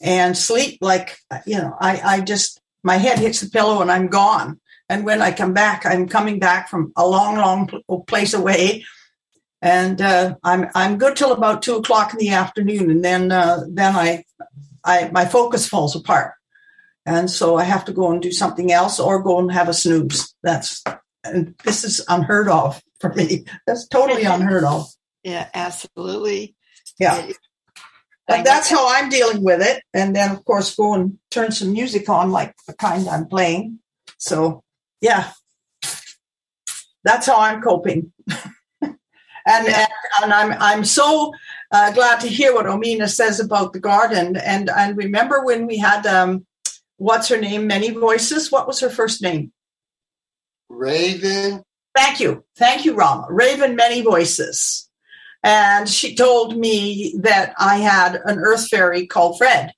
and 0.02 0.38
sleep 0.38 0.80
like 0.82 1.18
you 1.45 1.58
know. 1.58 1.76
I 1.80 2.00
I 2.04 2.22
just 2.22 2.62
my 2.84 2.98
head 2.98 3.20
hits 3.20 3.41
the 3.41 3.50
pillow 3.50 3.82
and 3.82 3.91
I'm 3.91 4.08
gone. 4.08 4.60
And 4.89 5.04
when 5.04 5.22
I 5.22 5.34
come 5.34 5.54
back, 5.54 5.86
I'm 5.86 6.08
coming 6.08 6.39
back 6.39 6.70
from 6.70 6.93
a 6.95 7.06
long, 7.06 7.36
long 7.36 7.70
place 8.08 8.34
away 8.34 8.86
and 9.62 10.02
uh, 10.02 10.36
I'm 10.43 10.70
I'm 10.76 10.98
good 10.98 11.16
till 11.16 11.32
about 11.32 11.62
two 11.62 11.76
o'clock 11.76 12.14
in 12.14 12.20
the 12.20 12.30
afternoon, 12.30 12.91
and 12.91 13.04
then 13.04 13.32
uh, 13.32 13.64
then 13.70 13.95
I, 13.95 14.24
I 14.84 15.10
my 15.12 15.26
focus 15.26 15.68
falls 15.68 15.95
apart, 15.95 16.34
and 17.06 17.30
so 17.30 17.58
I 17.58 17.64
have 17.64 17.86
to 17.86 17.93
go 17.93 18.12
and 18.12 18.22
do 18.22 18.32
something 18.32 18.72
else 18.72 19.00
or 19.00 19.22
go 19.22 19.39
and 19.39 19.52
have 19.52 19.70
a 19.70 19.74
snooze. 19.74 20.34
That's 20.43 20.84
and 21.24 21.56
this 21.64 21.84
is 21.84 22.06
unheard 22.08 22.50
of 22.50 22.82
for 23.00 23.14
me. 23.14 23.45
That's 23.66 23.88
totally 23.88 24.24
unheard 24.24 24.64
of. 24.64 24.88
Yeah, 25.24 25.48
absolutely. 25.54 26.56
Yeah. 27.00 27.30
But 28.28 28.43
that's 28.43 28.70
how 28.70 28.88
I'm 28.89 29.10
dealing 29.10 29.43
with 29.43 29.62
it. 29.62 29.84
And 29.93 30.16
then, 30.16 30.32
of 30.32 30.43
course, 30.43 30.76
go 30.76 30.93
and 30.93 31.18
turn 31.32 31.52
some 31.52 31.72
music 31.72 32.10
on, 32.10 32.32
like 32.32 32.56
the 32.68 32.74
kind 32.74 33.08
I'm 33.08 33.28
playing. 33.28 33.80
So, 34.18 34.64
yeah, 35.00 35.32
that's 37.04 37.26
how 37.26 37.39
I'm 37.39 37.62
coping. 37.62 38.12
and, 38.82 38.98
and 39.48 39.88
and 40.22 40.34
I'm 40.34 40.56
I'm 40.60 40.84
so 40.84 41.34
uh, 41.72 41.91
glad 41.91 42.20
to 42.22 42.28
hear 42.28 42.54
what 42.54 42.66
Omena 42.66 43.08
says 43.10 43.39
about 43.39 43.74
the 43.74 43.80
garden. 43.80 44.36
And 44.36 44.70
and 44.70 44.98
remember 44.98 45.43
when 45.43 45.68
we 45.68 45.78
had 45.78 46.06
um, 46.06 46.45
what's 46.98 47.30
her 47.30 47.39
name? 47.39 47.66
Many 47.66 47.91
Voices. 47.91 48.52
What 48.52 48.68
was 48.68 48.82
her 48.82 48.89
first 48.89 49.22
name? 49.22 49.54
Raven, 50.70 51.64
Thank 51.98 52.20
you. 52.20 52.45
Thank 52.56 52.86
you, 52.86 52.93
Rama. 52.93 53.26
Raven 53.28 53.76
Many 53.76 54.04
Voices. 54.04 54.88
And 55.41 55.89
she 55.89 56.14
told 56.14 56.56
me 56.56 57.16
that 57.22 57.56
I 57.58 57.78
had 57.78 58.22
an 58.24 58.38
earth 58.38 58.68
fairy 58.68 59.08
called 59.08 59.39
Fred. 59.39 59.74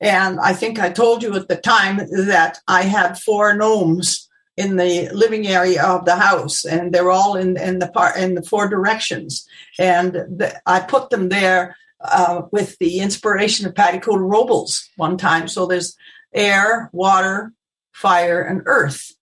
And 0.00 0.38
I 0.38 0.52
think 0.52 0.78
I 0.78 0.90
told 0.90 1.24
you 1.24 1.34
at 1.34 1.48
the 1.48 1.56
time 1.56 1.96
that 1.96 2.60
I 2.68 2.82
had 2.82 3.18
four 3.18 3.52
gnomes 3.56 4.28
in 4.56 4.76
the 4.76 5.08
living 5.12 5.48
area 5.48 5.82
of 5.82 6.04
the 6.04 6.14
house, 6.14 6.64
and 6.64 6.92
they're 6.92 7.10
all 7.10 7.34
in, 7.34 7.56
in 7.56 7.80
the 7.80 7.88
part 7.88 8.16
in 8.16 8.36
the 8.36 8.42
four 8.44 8.68
directions. 8.68 9.44
And 9.76 10.12
the, 10.12 10.60
I 10.66 10.78
put 10.78 11.10
them 11.10 11.30
there 11.30 11.76
uh, 12.00 12.42
with 12.52 12.78
the 12.78 13.00
inspiration 13.00 13.66
of 13.66 13.74
Patty 13.74 13.98
Cota 13.98 14.22
Robles 14.22 14.88
one 14.96 15.16
time. 15.16 15.48
So 15.48 15.66
there's 15.66 15.96
air, 16.32 16.90
water, 16.92 17.52
fire, 17.92 18.40
and 18.40 18.62
earth. 18.66 19.13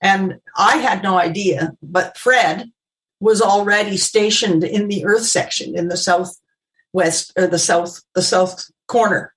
And 0.00 0.38
I 0.56 0.78
had 0.78 1.02
no 1.02 1.18
idea, 1.18 1.72
but 1.82 2.16
Fred 2.16 2.70
was 3.20 3.42
already 3.42 3.96
stationed 3.96 4.64
in 4.64 4.88
the 4.88 5.04
earth 5.04 5.26
section 5.26 5.76
in 5.76 5.88
the 5.88 5.96
southwest 5.96 7.32
or 7.36 7.46
the 7.46 7.58
south 7.58 8.00
the 8.14 8.22
south 8.22 8.70
corner 8.88 9.34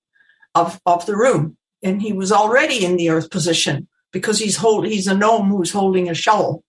of, 0.56 0.80
of 0.86 1.06
the 1.06 1.18
room. 1.18 1.58
And 1.84 2.02
he 2.02 2.14
was 2.14 2.32
already 2.32 2.86
in 2.86 2.96
the 2.96 3.10
earth 3.10 3.30
position 3.30 3.88
because 4.14 4.40
he's 4.40 4.56
hold 4.56 4.88
he's 4.88 5.08
a 5.08 5.18
gnome 5.18 5.50
who's 5.50 5.72
holding 5.72 6.10
a 6.10 6.14
shovel. 6.14 6.64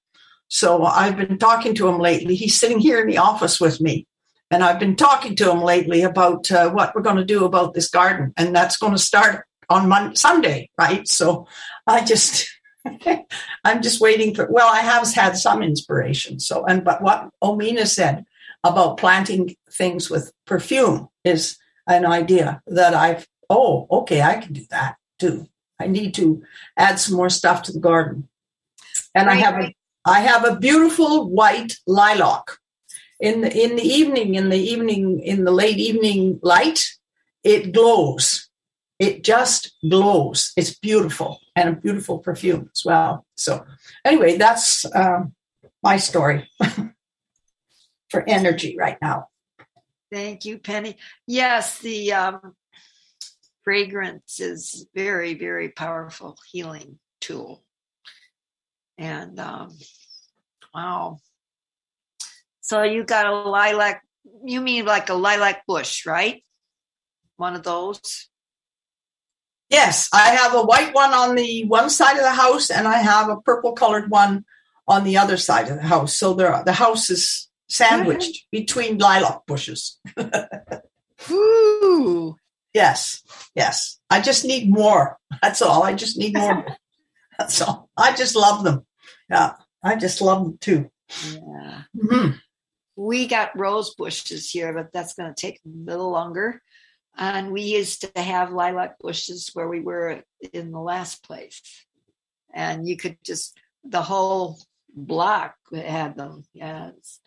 So 0.49 0.84
I've 0.84 1.16
been 1.16 1.38
talking 1.38 1.74
to 1.76 1.88
him 1.88 1.99
lately. 1.99 2.34
He's 2.34 2.57
sitting 2.59 2.80
here 2.80 3.01
in 3.01 3.07
the 3.07 3.18
office 3.18 3.61
with 3.61 3.80
me. 3.80 4.07
And 4.51 4.62
I've 4.62 4.78
been 4.78 4.95
talking 4.95 5.34
to 5.36 5.51
him 5.51 5.62
lately 5.62 6.03
about 6.03 6.51
uh, 6.53 6.70
what 6.70 6.95
we're 6.95 7.03
going 7.03 7.16
to 7.16 7.24
do 7.24 7.45
about 7.45 7.74
this 7.74 7.88
garden. 7.88 8.32
And 8.36 8.55
that's 8.55 8.76
going 8.76 8.92
to 8.92 8.99
start 8.99 9.47
on 9.68 9.88
Monday, 9.88 10.14
Sunday, 10.14 10.70
right? 10.78 11.09
So 11.09 11.47
I 11.86 12.05
just 12.05 12.49
I'm 13.64 13.82
just 13.82 14.01
waiting 14.01 14.35
for. 14.35 14.47
Well, 14.51 14.68
I 14.72 14.80
have 14.80 15.12
had 15.12 15.37
some 15.37 15.62
inspiration. 15.62 16.39
So, 16.41 16.64
and 16.66 16.85
but 16.85 17.03
what 17.03 17.30
Omena 17.43 17.87
said 17.87 18.24
about 18.62 18.99
planting 18.99 19.57
things 19.70 20.11
with 20.11 20.32
perfume 20.47 21.09
is 21.24 21.57
an 21.87 22.07
idea 22.07 22.62
that 22.66 22.95
I've. 22.95 23.26
Oh, 23.51 23.87
okay, 23.91 24.22
I 24.22 24.37
can 24.37 24.53
do 24.53 24.64
that 24.70 24.97
too. 25.18 25.47
I 25.80 25.87
need 25.87 26.14
to 26.14 26.43
add 26.76 26.99
some 26.99 27.16
more 27.16 27.30
stuff 27.30 27.62
to 27.64 27.72
the 27.72 27.80
garden, 27.80 28.28
and 29.14 29.28
I 29.28 29.35
have 29.35 29.55
a 29.55 29.59
right. 29.59 29.76
I 30.05 30.20
have 30.20 30.45
a 30.45 30.57
beautiful 30.57 31.28
white 31.30 31.78
lilac. 31.87 32.51
In 33.20 33.41
the 33.41 33.64
in 33.64 33.76
the 33.76 33.82
evening, 33.82 34.35
in 34.35 34.51
the 34.51 34.59
evening, 34.59 35.20
in 35.20 35.45
the 35.45 35.53
late 35.53 35.78
evening 35.78 36.41
light, 36.43 36.85
it 37.43 37.72
glows. 37.72 38.49
It 38.99 39.24
just 39.24 39.72
glows. 39.89 40.53
It's 40.57 40.78
beautiful 40.78 41.41
and 41.57 41.68
a 41.68 41.72
beautiful 41.72 42.18
perfume 42.18 42.70
as 42.74 42.84
well. 42.84 43.26
So, 43.36 43.64
anyway, 44.05 44.36
that's 44.36 44.84
um, 44.94 45.34
my 45.82 45.96
story 45.96 46.48
for 48.11 48.28
energy 48.28 48.76
right 48.78 48.98
now. 49.00 49.28
Thank 50.12 50.44
you, 50.44 50.59
Penny. 50.59 50.96
Yes, 51.26 51.78
the 51.78 52.12
um, 52.12 52.55
fragrance 53.64 54.40
is 54.40 54.86
very, 54.94 55.34
very 55.34 55.70
powerful 55.70 56.38
healing 56.52 56.98
tool. 57.20 57.64
And 58.98 59.40
um, 59.40 59.76
wow. 60.74 61.18
So 62.61 62.82
you 62.82 63.05
got 63.05 63.26
a 63.26 63.34
lilac, 63.34 64.02
you 64.44 64.61
mean 64.61 64.84
like 64.84 65.09
a 65.09 65.14
lilac 65.14 65.66
bush, 65.66 66.07
right? 66.07 66.44
One 67.36 67.55
of 67.55 67.62
those? 67.62 68.28
Yes, 69.71 70.09
I 70.12 70.31
have 70.31 70.55
a 70.55 70.62
white 70.62 70.95
one 70.95 71.12
on 71.12 71.35
the 71.35 71.65
one 71.65 71.91
side 71.91 72.17
of 72.17 72.23
the 72.23 72.31
house, 72.31 72.71
and 72.71 72.87
I 72.87 72.99
have 72.99 73.29
a 73.29 73.41
purple 73.41 73.73
colored 73.73 74.11
one 74.11 74.45
on 74.87 75.05
the 75.05 75.17
other 75.17 75.37
side 75.37 75.69
of 75.69 75.77
the 75.77 75.87
house. 75.87 76.17
So 76.19 76.35
there, 76.35 76.62
the 76.65 76.73
house 76.73 77.11
is 77.11 77.49
sandwiched 77.69 78.47
between 78.53 78.99
lilac 78.99 79.47
bushes. 79.47 79.99
Ooh. 81.31 82.37
Yes, 82.73 83.23
yes. 83.55 83.99
I 84.11 84.21
just 84.21 84.45
need 84.45 84.69
more. 84.71 85.19
That's 85.43 85.62
all. 85.62 85.83
I 85.83 85.95
just 85.95 86.19
need 86.19 86.37
more. 86.37 86.67
That's 87.39 87.61
all. 87.62 87.89
I 87.97 88.15
just 88.15 88.37
love 88.37 88.65
them. 88.65 88.85
Yeah, 89.31 89.55
I 89.83 89.97
just 89.97 90.21
love 90.21 90.45
them 90.45 90.59
too. 90.61 90.91
Yeah. 91.33 91.83
Mhm. 91.97 92.39
We 92.97 93.27
got 93.27 93.59
rose 93.59 93.95
bushes 93.95 94.51
here, 94.51 94.73
but 94.73 94.93
that's 94.93 95.15
going 95.15 95.35
to 95.35 95.41
take 95.41 95.57
a 95.65 95.69
little 95.69 96.11
longer. 96.11 96.62
And 97.17 97.53
we 97.53 97.62
used 97.62 98.01
to 98.03 98.21
have 98.21 98.53
lilac 98.53 98.99
bushes 98.99 99.51
where 99.55 99.69
we 99.69 99.81
were 99.81 100.23
in 100.53 100.73
the 100.73 100.81
last 100.81 101.23
place. 101.25 101.62
And 102.53 102.89
you 102.89 102.97
could 102.97 103.19
just, 103.23 103.57
the 103.85 104.03
whole 104.03 104.59
block 104.95 105.55
had 105.73 106.17
them. 106.17 106.45
Yes. 106.53 107.21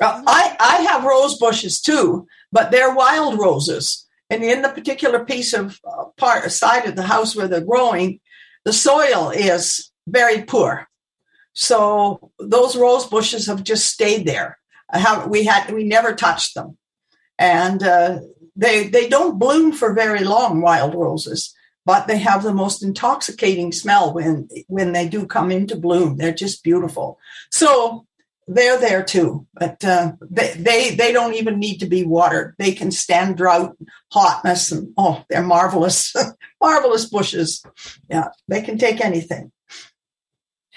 Well, 0.00 0.22
I, 0.26 0.56
I 0.58 0.76
have 0.82 1.04
rose 1.04 1.38
bushes 1.38 1.80
too, 1.80 2.26
but 2.52 2.70
they're 2.70 2.94
wild 2.94 3.38
roses. 3.38 4.06
And 4.30 4.44
in 4.44 4.62
the 4.62 4.68
particular 4.68 5.24
piece 5.24 5.52
of 5.52 5.78
uh, 5.84 6.04
part 6.16 6.50
side 6.52 6.86
of 6.86 6.96
the 6.96 7.02
house 7.02 7.34
where 7.34 7.48
they're 7.48 7.60
growing, 7.60 8.20
the 8.64 8.72
soil 8.72 9.30
is 9.30 9.90
very 10.06 10.42
poor. 10.42 10.88
So 11.52 12.30
those 12.38 12.76
rose 12.76 13.06
bushes 13.06 13.46
have 13.46 13.64
just 13.64 13.86
stayed 13.86 14.26
there. 14.26 14.58
I 14.88 14.98
have, 14.98 15.28
we 15.28 15.44
had 15.44 15.72
we 15.72 15.84
never 15.84 16.14
touched 16.14 16.54
them, 16.54 16.76
and 17.38 17.82
uh, 17.82 18.20
they 18.56 18.88
they 18.88 19.08
don't 19.08 19.38
bloom 19.38 19.72
for 19.72 19.94
very 19.94 20.24
long. 20.24 20.60
Wild 20.60 20.94
roses, 20.94 21.54
but 21.84 22.06
they 22.06 22.18
have 22.18 22.42
the 22.42 22.54
most 22.54 22.82
intoxicating 22.82 23.72
smell 23.72 24.12
when 24.12 24.48
when 24.68 24.92
they 24.92 25.08
do 25.08 25.26
come 25.26 25.50
into 25.50 25.76
bloom. 25.76 26.16
They're 26.16 26.32
just 26.32 26.62
beautiful. 26.62 27.18
So 27.50 28.06
they're 28.50 28.78
there 28.78 29.02
too, 29.04 29.46
but 29.54 29.84
uh, 29.84 30.12
they, 30.28 30.54
they 30.54 30.94
they 30.96 31.12
don't 31.12 31.34
even 31.34 31.58
need 31.58 31.78
to 31.78 31.86
be 31.86 32.04
watered. 32.04 32.56
They 32.58 32.72
can 32.72 32.90
stand 32.90 33.36
drought, 33.36 33.76
hotness, 34.12 34.72
and 34.72 34.92
oh, 34.96 35.24
they're 35.30 35.42
marvelous, 35.42 36.14
marvelous 36.60 37.08
bushes. 37.08 37.64
Yeah, 38.08 38.28
they 38.48 38.62
can 38.62 38.76
take 38.76 39.00
anything. 39.00 39.52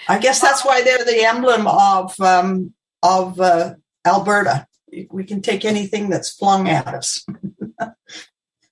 I 0.08 0.18
guess 0.18 0.40
that's 0.40 0.64
why 0.64 0.82
they're 0.82 1.04
the 1.04 1.24
emblem 1.24 1.66
of 1.66 2.18
um, 2.20 2.74
of 3.02 3.40
uh, 3.40 3.74
Alberta. 4.06 4.66
We 5.10 5.24
can 5.24 5.42
take 5.42 5.64
anything 5.64 6.08
that's 6.08 6.32
flung 6.32 6.68
at 6.68 6.86
us. 6.86 7.26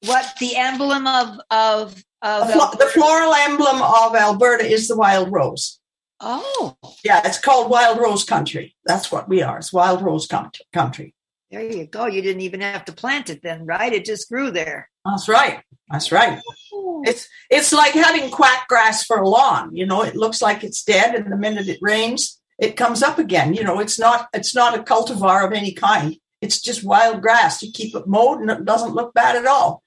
What 0.07 0.27
the 0.41 0.57
emblem 0.57 1.07
of, 1.07 1.39
of, 1.51 1.95
The, 2.23 2.29
of, 2.29 2.53
flo- 2.53 2.71
the 2.79 2.87
floral 2.93 3.35
emblem 3.35 3.81
of 3.83 4.15
Alberta 4.17 4.65
is 4.65 4.89
the 4.89 4.97
wild 4.97 5.31
rose. 5.33 5.79
oh, 6.21 6.77
Yeah, 7.05 7.21
it's 7.25 7.39
called 7.39 7.71
wild 7.71 7.99
rose 7.99 8.25
country. 8.25 8.75
That's 8.85 9.11
what 9.13 9.29
we 9.29 9.43
are. 9.43 9.59
It's 9.59 9.73
wild 9.73 10.03
rose 10.03 10.27
coun- 10.27 10.51
country. 10.73 11.15
there 11.51 11.63
you 11.71 11.87
go. 11.87 12.07
You 12.07 12.23
didn't 12.23 12.43
even 12.43 12.61
have 12.63 12.85
to 12.87 12.93
plant 12.93 13.31
it 13.31 13.43
then, 13.43 13.65
right? 13.67 13.93
It 13.93 14.05
just 14.05 14.29
grew 14.29 14.51
there. 14.51 14.89
That's 15.05 15.29
right. 15.29 15.63
That's 15.91 16.11
right. 16.13 16.41
Oh. 16.73 17.03
It's 17.05 17.29
it's 17.51 17.73
like 17.73 17.93
having 17.93 18.31
quack 18.31 18.67
grass 18.69 19.05
for 19.05 19.19
a 19.19 19.29
lawn. 19.29 19.75
You 19.75 19.85
know, 19.87 20.03
it 20.03 20.15
looks 20.17 20.41
like 20.41 20.63
it's 20.65 20.85
dead, 20.85 21.15
and 21.17 21.31
the 21.31 21.37
minute 21.37 21.69
it 21.69 21.81
rains, 21.83 22.41
it 22.59 22.77
comes 22.77 23.03
up 23.03 23.19
again. 23.19 23.53
You 23.55 23.65
know, 23.65 23.81
it's 23.81 23.99
not 23.99 24.29
it's 24.33 24.55
not 24.55 24.79
a 24.79 24.83
cultivar 24.83 25.45
of 25.45 25.53
any 25.53 25.73
kind. 25.73 26.17
It's 26.43 26.61
just 26.61 26.85
wild 26.85 27.23
grass. 27.23 27.63
You 27.63 27.73
keep 27.73 27.95
it 27.95 28.07
mowed, 28.07 28.41
and 28.41 28.51
it 28.51 28.65
doesn't 28.67 28.95
look 28.95 29.15
bad 29.15 29.37
at 29.37 29.47
all. 29.47 29.83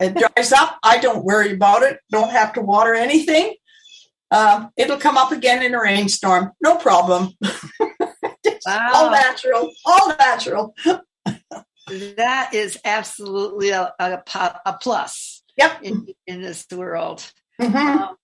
It 0.00 0.14
dries 0.16 0.52
up. 0.52 0.78
I 0.82 0.98
don't 0.98 1.24
worry 1.24 1.52
about 1.52 1.82
it. 1.84 2.00
Don't 2.10 2.30
have 2.30 2.52
to 2.54 2.60
water 2.60 2.92
anything. 2.92 3.54
Um, 4.32 4.70
it'll 4.76 4.98
come 4.98 5.16
up 5.16 5.30
again 5.30 5.62
in 5.62 5.74
a 5.74 5.80
rainstorm. 5.80 6.52
No 6.60 6.76
problem. 6.76 7.30
wow. 8.66 8.90
All 8.94 9.10
natural. 9.10 9.70
All 9.86 10.08
natural. 10.18 10.74
That 12.16 12.50
is 12.52 12.78
absolutely 12.84 13.70
a, 13.70 13.92
a, 13.98 14.22
a 14.66 14.72
plus 14.80 15.42
Yep. 15.56 15.82
in, 15.82 16.06
in 16.26 16.40
this 16.42 16.66
world. 16.72 17.30
Mhm. 17.60 17.74
Um, 17.76 18.16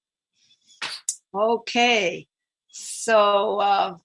okay. 1.34 2.26
So, 2.70 3.58
uh, 3.60 3.96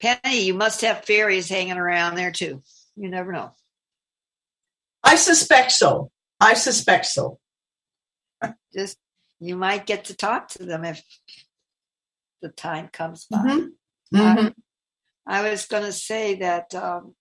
Penny, 0.00 0.42
you 0.42 0.54
must 0.54 0.82
have 0.82 1.04
fairies 1.04 1.48
hanging 1.48 1.78
around 1.78 2.16
there 2.16 2.30
too. 2.32 2.62
You 2.96 3.08
never 3.08 3.32
know. 3.32 3.52
I 5.02 5.16
suspect 5.16 5.72
so. 5.72 6.10
I 6.40 6.54
suspect 6.54 7.06
so. 7.06 7.38
Just 8.74 8.98
you 9.40 9.56
might 9.56 9.86
get 9.86 10.06
to 10.06 10.14
talk 10.16 10.48
to 10.48 10.64
them 10.64 10.84
if 10.84 11.02
the 12.42 12.48
time 12.48 12.88
comes 12.88 13.26
by. 13.26 13.38
Mhm. 13.38 13.68
Mhm. 14.12 14.54
I 15.26 15.48
was 15.50 15.66
going 15.66 15.82
to 15.84 15.92
say 15.92 16.36
that 16.36 16.74
um, 16.74 17.16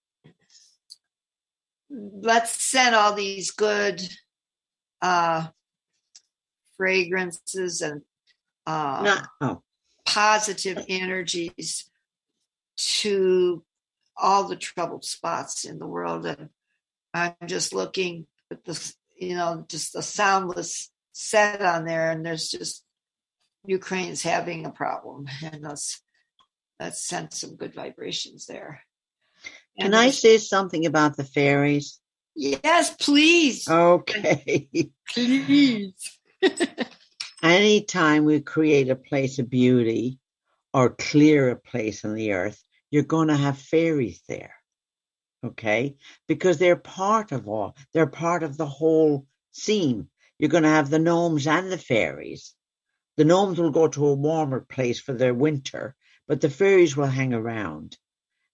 let's 1.90 2.62
send 2.64 2.96
all 2.96 3.14
these 3.14 3.52
good 3.52 4.02
uh, 5.02 5.48
fragrances 6.78 7.82
and 7.82 8.02
uh, 8.68 9.22
oh, 9.42 9.64
positive 10.06 10.84
energies 10.88 11.90
to 12.78 13.64
all 14.18 14.48
the 14.48 14.56
troubled 14.56 15.06
spots 15.06 15.66
in 15.66 15.80
the 15.80 15.88
world. 15.88 16.26
And 16.26 16.50
I'm 17.14 17.36
just 17.46 17.74
looking 17.74 18.28
at 18.52 18.64
the, 18.66 18.94
you 19.18 19.36
know, 19.36 19.66
just 19.68 19.96
a 19.96 20.02
soundless 20.02 20.92
set 21.12 21.62
on 21.62 21.86
there, 21.86 22.12
and 22.12 22.26
there's 22.26 22.50
just 22.50 22.84
Ukraine's 23.66 24.22
having 24.22 24.66
a 24.66 24.72
problem, 24.72 25.28
and 25.44 25.62
let's 25.62 26.02
let's 26.80 27.06
send 27.06 27.34
some 27.34 27.56
good 27.56 27.74
vibrations 27.74 28.46
there. 28.46 28.82
can 29.80 29.94
I 29.94 30.10
say 30.10 30.38
something 30.38 30.86
about 30.86 31.16
the 31.18 31.24
fairies? 31.24 32.00
Yes, 32.36 32.94
please, 32.94 33.68
Okay. 33.70 34.68
please. 35.14 36.20
Anytime 37.42 38.26
we 38.26 38.42
create 38.42 38.90
a 38.90 38.96
place 38.96 39.40
of 39.40 39.50
beauty 39.50 40.20
or 40.76 40.90
clear 40.90 41.52
a 41.52 41.56
place 41.56 42.04
on 42.04 42.16
the 42.16 42.34
earth, 42.34 42.62
you're 42.92 43.04
going 43.04 43.30
to 43.30 43.38
have 43.38 43.58
fairies 43.58 44.22
there. 44.28 44.54
Okay? 45.42 45.96
Because 46.28 46.58
they're 46.58 46.76
part 46.76 47.32
of 47.32 47.48
all, 47.48 47.78
they're 47.94 48.08
part 48.08 48.44
of 48.44 48.58
the 48.58 48.66
whole 48.66 49.26
scene. 49.54 50.10
You're 50.38 50.50
going 50.50 50.64
to 50.64 50.78
have 50.78 50.90
the 50.90 51.00
gnomes 51.00 51.48
and 51.48 51.72
the 51.72 51.78
fairies. 51.78 52.54
The 53.16 53.24
gnomes 53.24 53.58
will 53.58 53.72
go 53.72 53.88
to 53.88 54.08
a 54.08 54.14
warmer 54.16 54.60
place 54.60 55.00
for 55.00 55.14
their 55.14 55.34
winter, 55.34 55.96
but 56.28 56.42
the 56.42 56.50
fairies 56.50 56.98
will 56.98 57.06
hang 57.06 57.34
around. 57.34 57.98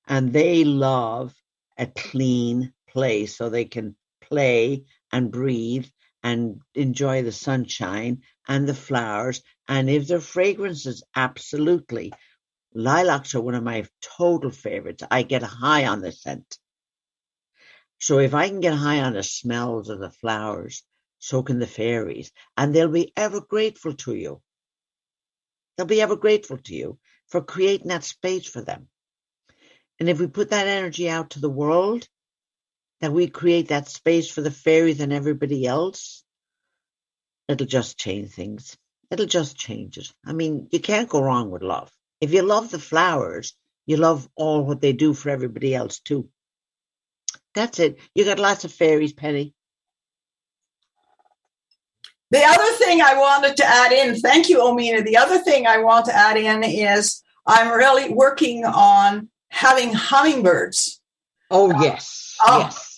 And 0.07 0.31
they 0.31 0.63
love 0.63 1.33
a 1.75 1.87
clean 1.87 2.71
place 2.87 3.35
so 3.35 3.49
they 3.49 3.65
can 3.65 3.95
play 4.21 4.85
and 5.11 5.31
breathe 5.31 5.87
and 6.21 6.61
enjoy 6.75 7.23
the 7.23 7.31
sunshine 7.31 8.21
and 8.47 8.67
the 8.67 8.75
flowers. 8.75 9.41
And 9.71 9.89
if 9.89 10.05
they're 10.05 10.19
fragrances, 10.19 11.01
absolutely. 11.15 12.11
Lilacs 12.73 13.35
are 13.35 13.41
one 13.41 13.55
of 13.55 13.63
my 13.63 13.85
total 14.01 14.51
favorites. 14.51 15.01
I 15.09 15.23
get 15.23 15.43
high 15.43 15.85
on 15.85 16.01
the 16.01 16.11
scent. 16.11 16.59
So 18.01 18.19
if 18.19 18.33
I 18.33 18.49
can 18.49 18.59
get 18.59 18.73
high 18.73 18.99
on 18.99 19.13
the 19.13 19.23
smells 19.23 19.87
of 19.87 20.01
the 20.01 20.09
flowers, 20.09 20.83
so 21.19 21.41
can 21.41 21.57
the 21.59 21.67
fairies. 21.67 22.33
And 22.57 22.75
they'll 22.75 22.89
be 22.89 23.13
ever 23.15 23.39
grateful 23.39 23.93
to 23.93 24.13
you. 24.13 24.41
They'll 25.77 25.87
be 25.87 26.01
ever 26.01 26.17
grateful 26.17 26.57
to 26.57 26.75
you 26.75 26.99
for 27.29 27.41
creating 27.41 27.87
that 27.87 28.03
space 28.03 28.47
for 28.47 28.61
them. 28.61 28.89
And 30.01 30.09
if 30.09 30.19
we 30.19 30.27
put 30.27 30.49
that 30.49 30.67
energy 30.67 31.09
out 31.09 31.29
to 31.29 31.39
the 31.39 31.49
world, 31.49 32.05
that 32.99 33.13
we 33.13 33.29
create 33.29 33.69
that 33.69 33.87
space 33.87 34.29
for 34.29 34.41
the 34.41 34.51
fairies 34.51 34.99
and 34.99 35.13
everybody 35.13 35.65
else, 35.65 36.25
it'll 37.47 37.65
just 37.65 37.97
change 37.97 38.31
things. 38.31 38.77
It'll 39.11 39.25
just 39.25 39.57
change 39.57 39.97
it. 39.97 40.09
I 40.25 40.31
mean, 40.33 40.67
you 40.71 40.79
can't 40.79 41.09
go 41.09 41.21
wrong 41.21 41.51
with 41.51 41.61
love. 41.61 41.91
If 42.21 42.33
you 42.33 42.41
love 42.43 42.71
the 42.71 42.79
flowers, 42.79 43.53
you 43.85 43.97
love 43.97 44.27
all 44.35 44.63
what 44.63 44.79
they 44.79 44.93
do 44.93 45.13
for 45.13 45.29
everybody 45.29 45.75
else 45.75 45.99
too. 45.99 46.29
That's 47.53 47.79
it. 47.79 47.99
You 48.15 48.23
got 48.23 48.39
lots 48.39 48.63
of 48.63 48.71
fairies, 48.71 49.11
Penny. 49.11 49.53
The 52.29 52.41
other 52.45 52.71
thing 52.77 53.01
I 53.01 53.15
wanted 53.15 53.57
to 53.57 53.65
add 53.65 53.91
in, 53.91 54.15
thank 54.15 54.47
you, 54.47 54.59
Omena. 54.59 55.03
The 55.03 55.17
other 55.17 55.39
thing 55.39 55.67
I 55.67 55.79
want 55.79 56.05
to 56.05 56.15
add 56.15 56.37
in 56.37 56.63
is 56.63 57.21
I'm 57.45 57.73
really 57.73 58.13
working 58.13 58.63
on 58.63 59.29
having 59.49 59.91
hummingbirds. 59.93 61.01
Oh 61.49 61.77
yes, 61.81 62.37
Oh. 62.47 62.59
yes. 62.59 62.90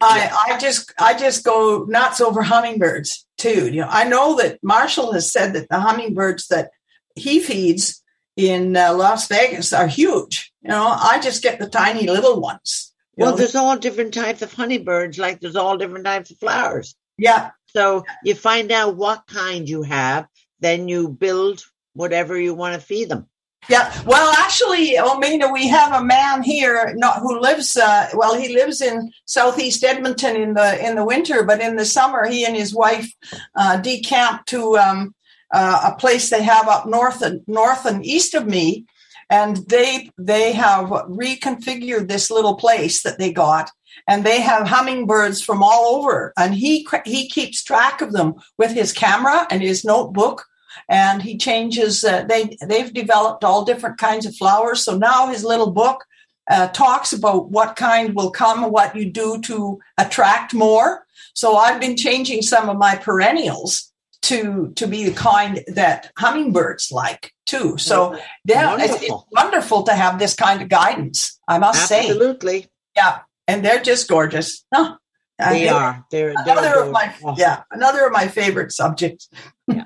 I, 0.00 0.30
I 0.48 0.58
just 0.58 0.92
I 0.98 1.16
just 1.16 1.44
go 1.44 1.84
nuts 1.88 2.20
over 2.20 2.42
hummingbirds 2.42 3.26
too. 3.38 3.68
You 3.68 3.82
know, 3.82 3.88
I 3.90 4.04
know 4.04 4.36
that 4.36 4.58
Marshall 4.62 5.12
has 5.12 5.30
said 5.30 5.54
that 5.54 5.68
the 5.68 5.80
hummingbirds 5.80 6.48
that 6.48 6.70
he 7.16 7.40
feeds 7.40 8.02
in 8.36 8.76
uh, 8.76 8.92
Las 8.94 9.28
Vegas 9.28 9.72
are 9.72 9.86
huge. 9.86 10.52
You 10.62 10.70
know, 10.70 10.86
I 10.86 11.20
just 11.20 11.42
get 11.42 11.58
the 11.58 11.68
tiny 11.68 12.06
little 12.06 12.40
ones. 12.40 12.92
Well, 13.16 13.32
know. 13.32 13.36
there's 13.36 13.54
all 13.54 13.76
different 13.76 14.14
types 14.14 14.42
of 14.42 14.52
honeybirds, 14.52 15.18
like 15.18 15.40
there's 15.40 15.56
all 15.56 15.76
different 15.76 16.04
types 16.04 16.30
of 16.30 16.38
flowers. 16.38 16.94
yeah, 17.18 17.50
So 17.66 18.04
you 18.24 18.34
find 18.34 18.72
out 18.72 18.96
what 18.96 19.26
kind 19.26 19.68
you 19.68 19.82
have, 19.82 20.26
then 20.60 20.88
you 20.88 21.08
build 21.08 21.62
whatever 21.92 22.38
you 22.38 22.54
want 22.54 22.74
to 22.74 22.80
feed 22.80 23.08
them. 23.08 23.26
Yeah, 23.68 23.92
well, 24.06 24.32
actually, 24.38 24.94
Omena, 24.96 25.52
we 25.52 25.68
have 25.68 25.92
a 25.92 26.04
man 26.04 26.42
here 26.42 26.94
not, 26.96 27.18
who 27.18 27.38
lives. 27.38 27.76
Uh, 27.76 28.08
well, 28.14 28.34
he 28.34 28.54
lives 28.54 28.80
in 28.80 29.12
southeast 29.26 29.84
Edmonton 29.84 30.34
in 30.34 30.54
the 30.54 30.84
in 30.84 30.96
the 30.96 31.04
winter, 31.04 31.44
but 31.44 31.60
in 31.60 31.76
the 31.76 31.84
summer, 31.84 32.26
he 32.26 32.44
and 32.44 32.56
his 32.56 32.74
wife 32.74 33.12
uh, 33.54 33.80
decamp 33.80 34.46
to 34.46 34.78
um, 34.78 35.14
uh, 35.52 35.92
a 35.92 35.96
place 35.96 36.30
they 36.30 36.42
have 36.42 36.68
up 36.68 36.86
north 36.86 37.20
and 37.22 37.42
north 37.46 37.84
and 37.84 38.04
east 38.04 38.34
of 38.34 38.46
me, 38.46 38.86
and 39.28 39.58
they 39.68 40.10
they 40.18 40.52
have 40.52 40.86
reconfigured 40.88 42.08
this 42.08 42.30
little 42.30 42.56
place 42.56 43.02
that 43.02 43.18
they 43.18 43.30
got, 43.30 43.70
and 44.08 44.24
they 44.24 44.40
have 44.40 44.66
hummingbirds 44.66 45.42
from 45.42 45.62
all 45.62 45.96
over, 45.96 46.32
and 46.38 46.54
he 46.54 46.88
he 47.04 47.28
keeps 47.28 47.62
track 47.62 48.00
of 48.00 48.12
them 48.12 48.34
with 48.56 48.72
his 48.72 48.92
camera 48.92 49.46
and 49.50 49.62
his 49.62 49.84
notebook 49.84 50.46
and 50.88 51.22
he 51.22 51.36
changes 51.36 52.04
uh, 52.04 52.24
they 52.24 52.56
they've 52.66 52.92
developed 52.92 53.44
all 53.44 53.64
different 53.64 53.98
kinds 53.98 54.26
of 54.26 54.34
flowers 54.36 54.82
so 54.84 54.96
now 54.96 55.28
his 55.28 55.44
little 55.44 55.70
book 55.70 56.04
uh, 56.50 56.68
talks 56.68 57.12
about 57.12 57.50
what 57.50 57.76
kind 57.76 58.14
will 58.14 58.30
come 58.30 58.70
what 58.70 58.94
you 58.96 59.10
do 59.10 59.40
to 59.40 59.78
attract 59.98 60.52
more 60.54 61.04
so 61.34 61.56
i've 61.56 61.80
been 61.80 61.96
changing 61.96 62.42
some 62.42 62.68
of 62.68 62.76
my 62.76 62.96
perennials 62.96 63.92
to 64.22 64.72
to 64.76 64.86
be 64.86 65.04
the 65.04 65.14
kind 65.14 65.62
that 65.68 66.10
hummingbirds 66.18 66.90
like 66.92 67.32
too 67.46 67.76
so 67.78 68.14
yeah 68.44 68.74
it's, 68.78 68.84
it's 68.84 69.10
Wonderful. 69.10 69.28
wonderful 69.32 69.82
to 69.84 69.94
have 69.94 70.18
this 70.18 70.34
kind 70.34 70.60
of 70.62 70.68
guidance 70.68 71.38
i 71.48 71.58
must 71.58 71.86
say 71.88 72.00
Absolutely, 72.08 72.66
yeah 72.96 73.20
and 73.48 73.64
they're 73.64 73.82
just 73.82 74.08
gorgeous 74.08 74.64
huh. 74.74 74.96
They 75.38 75.60
they- 75.60 75.68
are. 75.68 76.04
They're, 76.10 76.34
they're 76.44 76.58
another 76.58 76.82
of 76.84 76.90
my 76.92 77.04
adorable. 77.16 77.40
yeah 77.40 77.62
another 77.70 78.04
of 78.06 78.12
my 78.12 78.28
favorite 78.28 78.72
subjects 78.72 79.28
Yeah. 79.68 79.84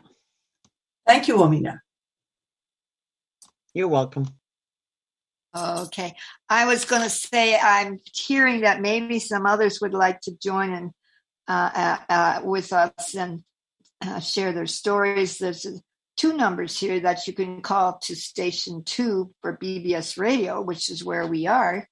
Thank 1.06 1.28
you 1.28 1.36
Omena 1.36 1.78
You're 3.74 3.88
welcome. 3.88 4.26
Okay. 5.56 6.14
I 6.48 6.66
was 6.66 6.84
going 6.84 7.02
to 7.02 7.10
say 7.10 7.56
I'm 7.56 8.00
hearing 8.12 8.62
that 8.62 8.80
maybe 8.80 9.20
some 9.20 9.46
others 9.46 9.80
would 9.80 9.94
like 9.94 10.20
to 10.22 10.36
join 10.42 10.72
in 10.72 10.92
uh, 11.46 11.70
uh, 11.74 11.98
uh, 12.08 12.40
with 12.42 12.72
us 12.72 13.14
and 13.14 13.42
uh, 14.02 14.18
share 14.18 14.52
their 14.52 14.66
stories. 14.66 15.38
There's 15.38 15.66
two 16.16 16.36
numbers 16.36 16.78
here 16.78 17.00
that 17.00 17.26
you 17.26 17.32
can 17.34 17.62
call 17.62 17.98
to 17.98 18.16
station 18.16 18.82
two 18.84 19.32
for 19.42 19.56
BBS 19.56 20.18
radio, 20.18 20.60
which 20.60 20.90
is 20.90 21.04
where 21.04 21.26
we 21.26 21.46
are. 21.46 21.88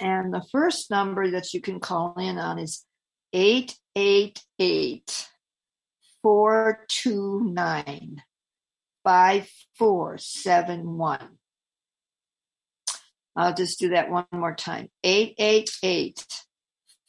And 0.00 0.32
the 0.32 0.44
first 0.52 0.90
number 0.90 1.30
that 1.32 1.52
you 1.52 1.60
can 1.60 1.80
call 1.80 2.14
in 2.18 2.38
on 2.38 2.58
is 2.58 2.84
888 3.32 5.29
429 6.22 8.22
5471. 9.04 11.18
I'll 13.36 13.54
just 13.54 13.78
do 13.78 13.90
that 13.90 14.10
one 14.10 14.26
more 14.32 14.54
time 14.54 14.88
888 15.04 16.26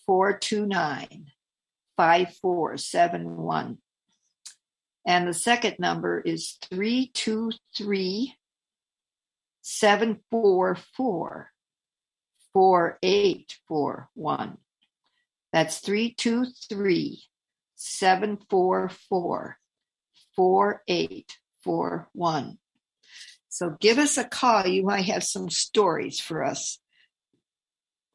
429 0.06 1.32
5471. 1.98 3.78
And 5.06 5.28
the 5.28 5.34
second 5.34 5.76
number 5.80 6.22
is 6.22 6.58
323 6.70 8.36
744 9.62 11.52
4841. 12.54 14.58
That's 15.52 15.80
323 15.80 17.24
744 17.84 19.58
4841. 20.36 22.58
So 23.50 23.76
give 23.80 23.98
us 23.98 24.18
a 24.18 24.24
call. 24.24 24.68
You 24.68 24.84
might 24.84 25.06
have 25.06 25.24
some 25.24 25.50
stories 25.50 26.20
for 26.20 26.44
us. 26.44 26.78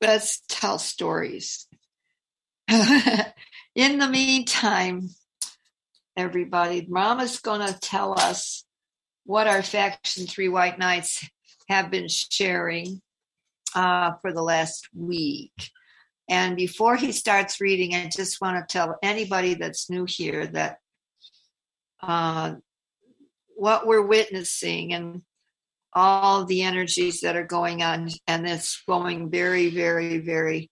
Let's 0.01 0.43
tell 0.49 0.79
stories. 0.79 1.67
In 2.69 3.99
the 3.99 4.09
meantime, 4.09 5.09
everybody, 6.17 6.87
Mama's 6.89 7.41
going 7.41 7.67
to 7.67 7.77
tell 7.79 8.19
us 8.19 8.65
what 9.25 9.49
our 9.49 9.63
Faction 9.63 10.27
3 10.27 10.49
White 10.49 10.79
Knights 10.79 11.29
have 11.69 11.91
been 11.91 12.09
sharing 12.09 13.03
uh, 13.75 14.13
for 14.23 14.33
the 14.33 14.43
last 14.43 14.89
week. 14.95 15.53
And 16.29 16.57
before 16.57 16.97
he 16.97 17.13
starts 17.13 17.61
reading, 17.61 17.95
I 17.95 18.09
just 18.09 18.41
want 18.41 18.57
to 18.57 18.73
tell 18.73 18.99
anybody 19.03 19.55
that's 19.55 19.89
new 19.89 20.07
here 20.09 20.47
that 20.49 20.79
uh, 22.03 22.55
what 23.55 23.87
we're 23.87 24.07
witnessing 24.07 24.93
and 24.93 25.23
all 25.93 26.45
the 26.45 26.63
energies 26.63 27.21
that 27.21 27.37
are 27.37 27.47
going 27.47 27.83
on, 27.83 28.11
and 28.27 28.47
it's 28.47 28.83
going 28.87 29.31
very, 29.31 29.71
very, 29.71 30.19
very 30.19 30.71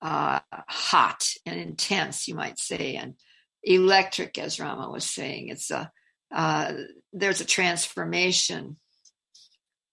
uh, 0.00 0.40
hot 0.68 1.24
and 1.44 1.58
intense, 1.58 2.28
you 2.28 2.34
might 2.34 2.58
say, 2.58 2.94
and 2.94 3.14
electric, 3.62 4.38
as 4.38 4.60
Rama 4.60 4.90
was 4.90 5.08
saying. 5.08 5.48
It's 5.48 5.70
a 5.70 5.90
uh, 6.32 6.72
there's 7.12 7.40
a 7.40 7.46
transformation 7.46 8.76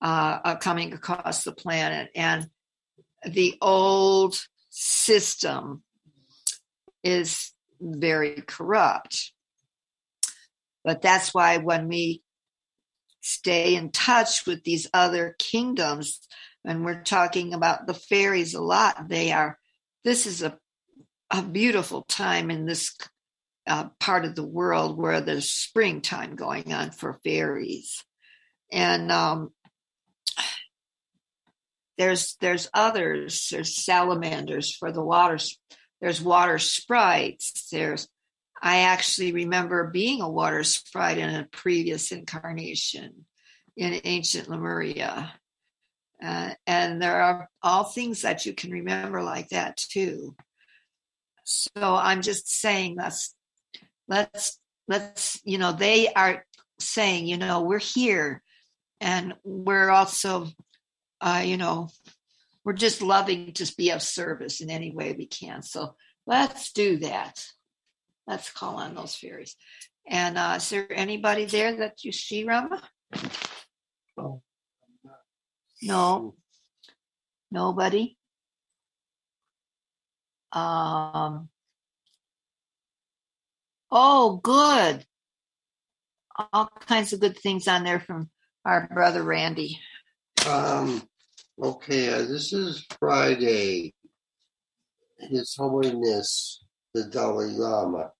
uh, 0.01 0.55
coming 0.55 0.93
across 0.93 1.43
the 1.43 1.51
planet, 1.51 2.09
and 2.15 2.47
the 3.25 3.57
old 3.61 4.39
system 4.71 5.83
is 7.03 7.51
very 7.79 8.41
corrupt. 8.41 9.33
But 10.83 11.01
that's 11.01 11.33
why 11.33 11.57
when 11.57 11.87
we 11.87 12.23
stay 13.21 13.75
in 13.75 13.91
touch 13.91 14.47
with 14.47 14.63
these 14.63 14.89
other 14.93 15.35
kingdoms, 15.37 16.19
and 16.65 16.83
we're 16.83 17.03
talking 17.03 17.53
about 17.53 17.85
the 17.85 17.93
fairies 17.93 18.55
a 18.55 18.61
lot, 18.61 19.07
they 19.07 19.31
are, 19.31 19.59
this 20.03 20.25
is 20.25 20.41
a, 20.41 20.57
a 21.29 21.43
beautiful 21.43 22.03
time 22.03 22.49
in 22.49 22.65
this 22.65 22.95
uh, 23.67 23.89
part 23.99 24.25
of 24.25 24.35
the 24.35 24.47
world 24.47 24.97
where 24.97 25.21
there's 25.21 25.49
springtime 25.49 26.35
going 26.35 26.73
on 26.73 26.91
for 26.91 27.19
fairies. 27.23 28.03
And 28.71 29.11
um, 29.11 29.51
there's 32.01 32.35
there's 32.41 32.67
others. 32.73 33.49
There's 33.51 33.75
salamanders 33.75 34.75
for 34.75 34.91
the 34.91 35.03
water. 35.03 35.37
There's 36.01 36.19
water 36.19 36.57
sprites. 36.57 37.69
There's 37.71 38.07
I 38.59 38.81
actually 38.81 39.33
remember 39.33 39.91
being 39.91 40.19
a 40.19 40.29
water 40.29 40.63
sprite 40.63 41.19
in 41.19 41.29
a 41.29 41.47
previous 41.51 42.11
incarnation 42.11 43.27
in 43.77 44.01
ancient 44.03 44.49
Lemuria. 44.49 45.31
Uh, 46.23 46.55
and 46.65 46.99
there 46.99 47.21
are 47.21 47.47
all 47.61 47.83
things 47.83 48.23
that 48.23 48.47
you 48.47 48.53
can 48.55 48.71
remember 48.71 49.21
like 49.21 49.49
that 49.49 49.77
too. 49.77 50.35
So 51.43 51.69
I'm 51.75 52.23
just 52.23 52.51
saying 52.51 52.95
let's 52.97 53.35
let's 54.07 54.57
let's 54.87 55.39
you 55.43 55.59
know 55.59 55.71
they 55.71 56.11
are 56.11 56.47
saying 56.79 57.27
you 57.27 57.37
know 57.37 57.61
we're 57.61 57.77
here 57.77 58.41
and 58.99 59.35
we're 59.43 59.91
also 59.91 60.47
uh, 61.21 61.43
you 61.45 61.57
know 61.57 61.89
we're 62.65 62.73
just 62.73 63.01
loving 63.01 63.53
to 63.53 63.73
be 63.75 63.91
of 63.91 64.01
service 64.01 64.61
in 64.61 64.69
any 64.69 64.91
way 64.91 65.13
we 65.13 65.25
can. 65.25 65.63
So 65.63 65.95
let's 66.27 66.73
do 66.73 66.97
that 66.97 67.43
let's 68.27 68.51
call 68.51 68.77
on 68.77 68.95
those 68.95 69.15
fairies. 69.15 69.55
And 70.07 70.37
uh, 70.37 70.53
is 70.57 70.69
there 70.69 70.87
anybody 70.91 71.45
there 71.45 71.75
that 71.77 72.03
you 72.03 72.11
see, 72.11 72.43
Rama? 72.43 72.81
Oh, 74.17 74.41
no, 75.81 76.35
nobody. 77.51 78.17
Um. 80.51 81.49
Oh, 83.89 84.39
good. 84.43 85.05
All 86.53 86.69
kinds 86.87 87.13
of 87.13 87.19
good 87.19 87.37
things 87.37 87.67
on 87.67 87.83
there 87.83 87.99
from 87.99 88.29
our 88.65 88.89
brother 88.93 89.23
Randy. 89.23 89.79
Um. 90.47 91.03
Okay, 91.59 92.09
uh, 92.09 92.19
this 92.19 92.53
is 92.53 92.85
Friday. 92.99 93.93
His 95.19 95.55
Holiness 95.55 96.63
the 96.93 97.05
Dalai 97.05 97.51
Lama 97.51 98.11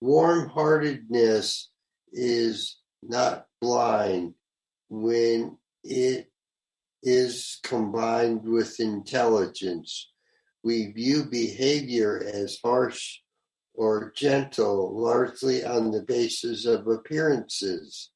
warm 0.00 0.48
heartedness 0.48 1.70
is 2.12 2.78
not 3.02 3.46
blind 3.60 4.34
when 4.88 5.58
it 5.84 6.30
is 7.02 7.58
combined 7.62 8.42
with 8.44 8.80
intelligence. 8.80 10.10
We 10.62 10.92
view 10.92 11.24
behavior 11.24 12.22
as 12.32 12.58
harsh 12.62 13.18
or 13.74 14.12
gentle 14.14 15.00
largely 15.00 15.64
on 15.64 15.92
the 15.92 16.02
basis 16.02 16.66
of 16.66 16.88
appearances, 16.88 18.10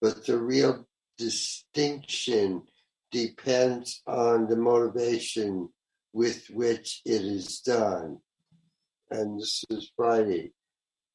but 0.00 0.24
the 0.24 0.38
real 0.38 0.86
distinction 1.18 2.62
depends 3.10 4.02
on 4.06 4.46
the 4.46 4.56
motivation 4.56 5.68
with 6.12 6.48
which 6.50 7.02
it 7.04 7.22
is 7.22 7.60
done. 7.60 8.18
And 9.10 9.40
this 9.40 9.64
is 9.70 9.90
Friday. 9.96 10.52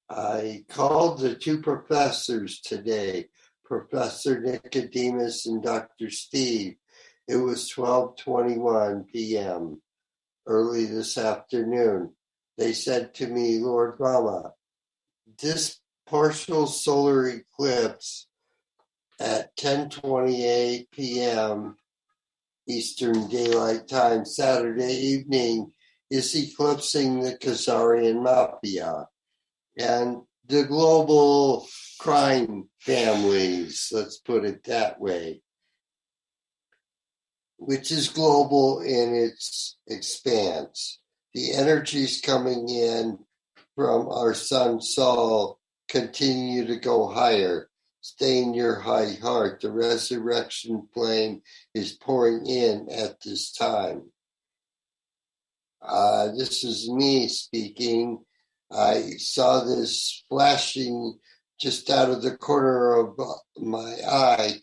I 0.09 0.65
called 0.69 1.19
the 1.19 1.35
two 1.35 1.61
professors 1.61 2.59
today, 2.59 3.29
Professor 3.63 4.39
Nicodemus 4.39 5.45
and 5.47 5.63
Dr. 5.63 6.09
Steve. 6.09 6.75
It 7.27 7.37
was 7.37 7.71
12:21 7.71 9.07
p.m. 9.07 9.81
early 10.45 10.85
this 10.85 11.17
afternoon. 11.17 12.13
They 12.57 12.73
said 12.73 13.15
to 13.15 13.27
me, 13.27 13.57
Lord 13.59 13.95
Rama, 13.99 14.53
this 15.41 15.79
partial 16.05 16.67
solar 16.67 17.27
eclipse 17.27 18.27
at 19.19 19.55
10:28 19.57 20.91
p.m. 20.91 21.77
Eastern 22.67 23.27
Daylight 23.29 23.87
Time 23.87 24.25
Saturday 24.25 24.93
evening 24.93 25.71
is 26.09 26.35
eclipsing 26.35 27.21
the 27.21 27.37
Khazarian 27.37 28.23
Mafia 28.23 29.07
and 29.77 30.21
the 30.47 30.63
global 30.63 31.67
crime 31.99 32.69
families, 32.79 33.89
let's 33.91 34.17
put 34.17 34.45
it 34.45 34.63
that 34.65 34.99
way, 34.99 35.41
which 37.57 37.91
is 37.91 38.09
global 38.09 38.81
in 38.81 39.15
its 39.15 39.77
expanse. 39.87 40.99
The 41.33 41.53
energies 41.53 42.21
coming 42.21 42.69
in 42.69 43.19
from 43.75 44.07
our 44.09 44.33
sun 44.33 44.81
Sol 44.81 45.59
continue 45.89 46.65
to 46.67 46.77
go 46.77 47.07
higher. 47.07 47.69
Stay 48.07 48.43
in 48.43 48.53
your 48.53 48.75
high 48.81 49.13
heart. 49.19 49.61
The 49.61 49.71
resurrection 49.71 50.87
flame 50.93 51.41
is 51.73 51.93
pouring 51.93 52.45
in 52.45 52.87
at 52.91 53.19
this 53.21 53.51
time. 53.51 54.11
Uh, 55.81 56.27
this 56.37 56.63
is 56.63 56.87
me 56.87 57.27
speaking 57.27 58.19
I 58.71 59.13
saw 59.17 59.63
this 59.63 60.23
flashing 60.29 61.17
just 61.59 61.89
out 61.89 62.11
of 62.11 62.21
the 62.21 62.37
corner 62.37 62.93
of 62.93 63.19
my 63.57 63.97
eye. 64.07 64.57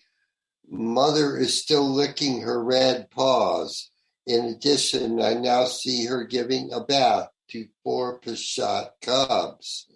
Mother 0.70 1.36
is 1.36 1.60
still 1.60 1.90
licking 1.90 2.42
her 2.42 2.62
red 2.62 3.10
paws. 3.10 3.90
In 4.24 4.44
addition, 4.44 5.20
I 5.20 5.34
now 5.34 5.64
see 5.64 6.06
her 6.06 6.22
giving 6.22 6.72
a 6.72 6.84
bath 6.84 7.28
to 7.48 7.66
four 7.82 8.20
Peshat 8.20 8.90
cubs. 9.02 9.88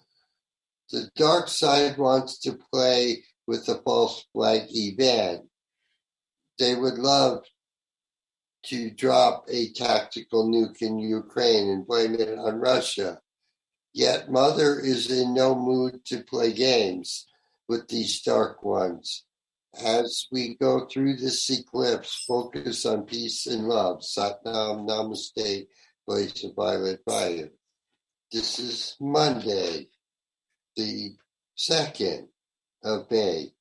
The 0.91 1.09
dark 1.15 1.47
side 1.47 1.97
wants 1.97 2.41
to 2.41 2.59
play 2.73 3.23
with 3.47 3.67
the 3.67 3.81
false 3.85 4.25
flag 4.33 4.63
event. 4.71 5.45
They 6.59 6.75
would 6.75 6.99
love 6.99 7.45
to 8.67 8.91
drop 8.91 9.45
a 9.49 9.73
tactical 9.73 10.49
nuke 10.49 10.83
in 10.83 10.99
Ukraine 10.99 11.69
and 11.71 11.87
blame 11.87 12.15
it 12.15 12.39
on 12.39 12.61
Russia. 12.61 13.21
Yet 13.93 14.31
Mother 14.31 14.81
is 14.81 15.11
in 15.11 15.35
no 15.35 15.55
mood 15.55 16.05
to 16.07 16.23
play 16.23 16.53
games 16.53 17.27
with 17.69 17.89
these 17.89 18.21
dark 18.23 18.63
ones. 18.63 19.25
As 19.85 20.27
we 20.33 20.57
go 20.57 20.87
through 20.87 21.17
this 21.17 21.49
eclipse, 21.51 22.25
focus 22.27 22.87
on 22.87 23.05
peace 23.05 23.47
and 23.47 23.69
love. 23.69 24.01
Satnam 24.01 24.89
Namaste, 24.89 25.67
blaze 26.07 26.45
of 26.45 26.55
violet 26.55 27.01
fire. 27.09 27.51
This 28.33 28.59
is 28.59 28.97
Monday, 29.01 29.89
the 30.77 31.15
2nd 31.59 32.29
May. 33.11 33.53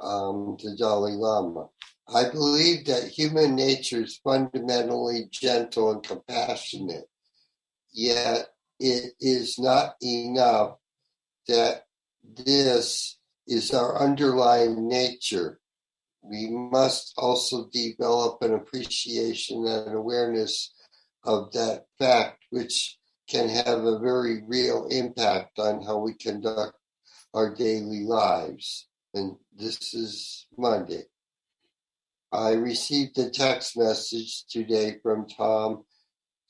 Um, 0.00 0.56
the 0.62 0.76
Dalai 0.76 1.12
Lama. 1.12 1.68
I 2.12 2.28
believe 2.28 2.86
that 2.86 3.04
human 3.04 3.54
nature 3.54 4.02
is 4.02 4.20
fundamentally 4.24 5.28
gentle 5.30 5.92
and 5.92 6.02
compassionate, 6.02 7.08
yet 7.92 8.48
it 8.80 9.12
is 9.20 9.58
not 9.58 9.94
enough 10.02 10.76
that 11.46 11.84
this 12.24 13.18
is 13.46 13.72
our 13.72 14.00
underlying 14.00 14.88
nature. 14.88 15.60
We 16.22 16.48
must 16.50 17.14
also 17.16 17.68
develop 17.72 18.42
an 18.42 18.54
appreciation 18.54 19.66
and 19.66 19.94
awareness 19.94 20.74
of 21.24 21.52
that 21.52 21.86
fact, 21.98 22.44
which 22.50 22.98
can 23.28 23.48
have 23.48 23.84
a 23.84 23.98
very 23.98 24.42
real 24.46 24.86
impact 24.88 25.58
on 25.58 25.82
how 25.82 25.98
we 25.98 26.14
conduct 26.14 26.76
our 27.34 27.54
daily 27.54 28.04
lives. 28.04 28.88
And 29.14 29.36
this 29.54 29.94
is 29.94 30.46
Monday. 30.56 31.04
I 32.32 32.52
received 32.52 33.18
a 33.18 33.30
text 33.30 33.76
message 33.76 34.46
today 34.46 34.96
from 35.02 35.26
Tom 35.28 35.84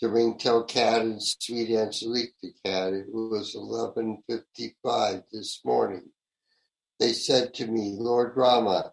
the 0.02 0.08
ringtail 0.08 0.64
cat 0.64 1.02
and 1.02 1.22
sweet 1.22 1.70
Angelique 1.70 2.34
the 2.42 2.52
cat. 2.64 2.92
It 2.92 3.06
was 3.12 3.54
11.55 3.54 5.22
this 5.32 5.60
morning. 5.64 6.10
they 6.98 7.12
said 7.12 7.54
to 7.54 7.68
me, 7.68 7.94
Lord 7.96 8.36
Rama, 8.36 8.92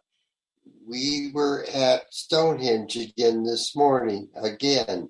we 0.88 1.32
were 1.34 1.66
at 1.74 2.14
Stonehenge 2.14 2.96
again 2.96 3.44
this 3.44 3.76
morning, 3.76 4.30
again, 4.36 5.10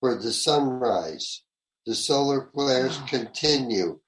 for 0.00 0.14
the 0.14 0.32
sunrise. 0.32 1.42
The 1.84 1.94
solar 1.94 2.48
flares 2.54 2.98
continue 3.06 4.00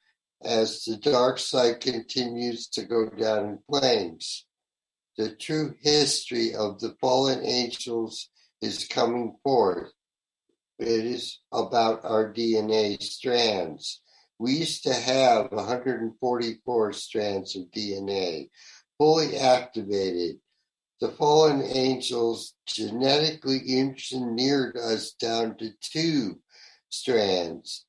as 0.47 0.84
the 0.84 0.97
dark 0.97 1.38
side 1.38 1.80
continues 1.80 2.68
to 2.68 2.84
go 2.84 3.09
down 3.11 3.44
in 3.47 3.59
flames. 3.68 4.47
The 5.18 5.34
true 5.34 5.74
history 5.80 6.55
of 6.55 6.80
the 6.80 6.94
fallen 7.01 7.44
angels 7.44 8.28
is 8.62 8.86
coming 8.86 9.36
forth. 9.42 9.92
It 10.78 10.88
is 10.88 11.40
about 11.53 12.05
our 12.05 12.32
DNA 12.32 13.03
strands. 13.03 14.03
We 14.38 14.53
used 14.53 14.84
to 14.84 14.94
have 14.94 15.51
144 15.51 16.92
strands 16.92 17.57
of 17.57 17.70
DNA 17.70 18.51
fully 18.99 19.36
activated. 19.38 20.36
The 21.01 21.09
fallen 21.09 21.62
angels 21.62 22.55
genetically 22.66 23.61
engineered 23.78 24.76
us 24.76 25.12
down 25.12 25.57
to 25.59 25.70
two 25.80 26.40
strands. 26.88 27.84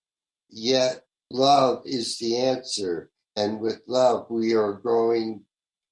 Yet 0.49 1.01
love 1.31 1.83
is 1.85 2.17
the 2.17 2.37
answer, 2.37 3.09
and 3.35 3.59
with 3.59 3.81
love 3.87 4.27
we 4.29 4.55
are 4.55 4.73
growing 4.73 5.43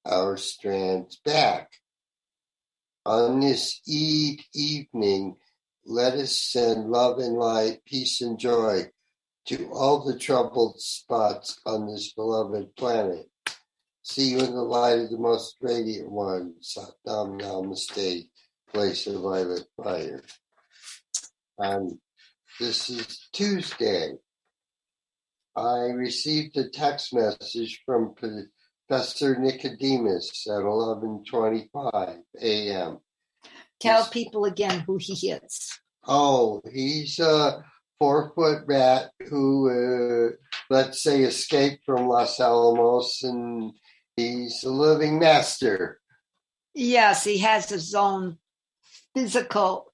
our 0.04 0.36
strands 0.36 1.16
back. 1.24 1.70
On 3.04 3.40
this 3.40 3.80
Eid 3.88 4.40
evening, 4.54 5.36
let 5.84 6.14
us 6.14 6.40
send 6.40 6.90
love 6.90 7.18
and 7.18 7.36
light, 7.36 7.84
peace 7.86 8.20
and 8.20 8.38
joy 8.38 8.90
to 9.46 9.70
all 9.70 10.04
the 10.04 10.18
troubled 10.18 10.80
spots 10.80 11.60
on 11.64 11.86
this 11.86 12.12
beloved 12.12 12.74
planet. 12.76 13.28
See 14.02 14.30
you 14.30 14.38
in 14.38 14.54
the 14.54 14.62
light 14.62 14.98
of 14.98 15.10
the 15.10 15.18
most 15.18 15.56
radiant 15.60 16.10
one, 16.10 16.54
Sat 16.60 16.90
Nam 17.04 17.38
Namaste, 17.38 18.28
place 18.72 19.06
of 19.06 19.22
violet 19.22 19.64
fire. 19.82 20.22
And 21.58 21.98
this 22.58 22.90
is 22.90 23.28
Tuesday. 23.32 24.14
I 25.56 25.86
received 25.86 26.56
a 26.58 26.68
text 26.68 27.14
message 27.14 27.82
from 27.86 28.14
Professor 28.14 29.38
Nicodemus 29.38 30.46
at 30.46 30.62
11:25 30.62 32.22
a.m. 32.40 32.98
Tell 33.80 34.02
He's- 34.02 34.10
people 34.10 34.44
again 34.44 34.80
who 34.80 34.98
he 35.00 35.30
is. 35.30 35.80
Oh, 36.06 36.60
he's 36.72 37.18
a 37.18 37.64
four 37.98 38.32
foot 38.34 38.64
rat 38.66 39.10
who, 39.28 39.70
uh, 39.70 40.36
let's 40.70 41.02
say, 41.02 41.22
escaped 41.22 41.84
from 41.84 42.06
Los 42.06 42.38
Alamos 42.38 43.22
and 43.22 43.72
he's 44.16 44.62
a 44.62 44.70
living 44.70 45.18
master. 45.18 46.00
Yes, 46.74 47.24
he 47.24 47.38
has 47.38 47.70
his 47.70 47.94
own 47.94 48.38
physical. 49.14 49.92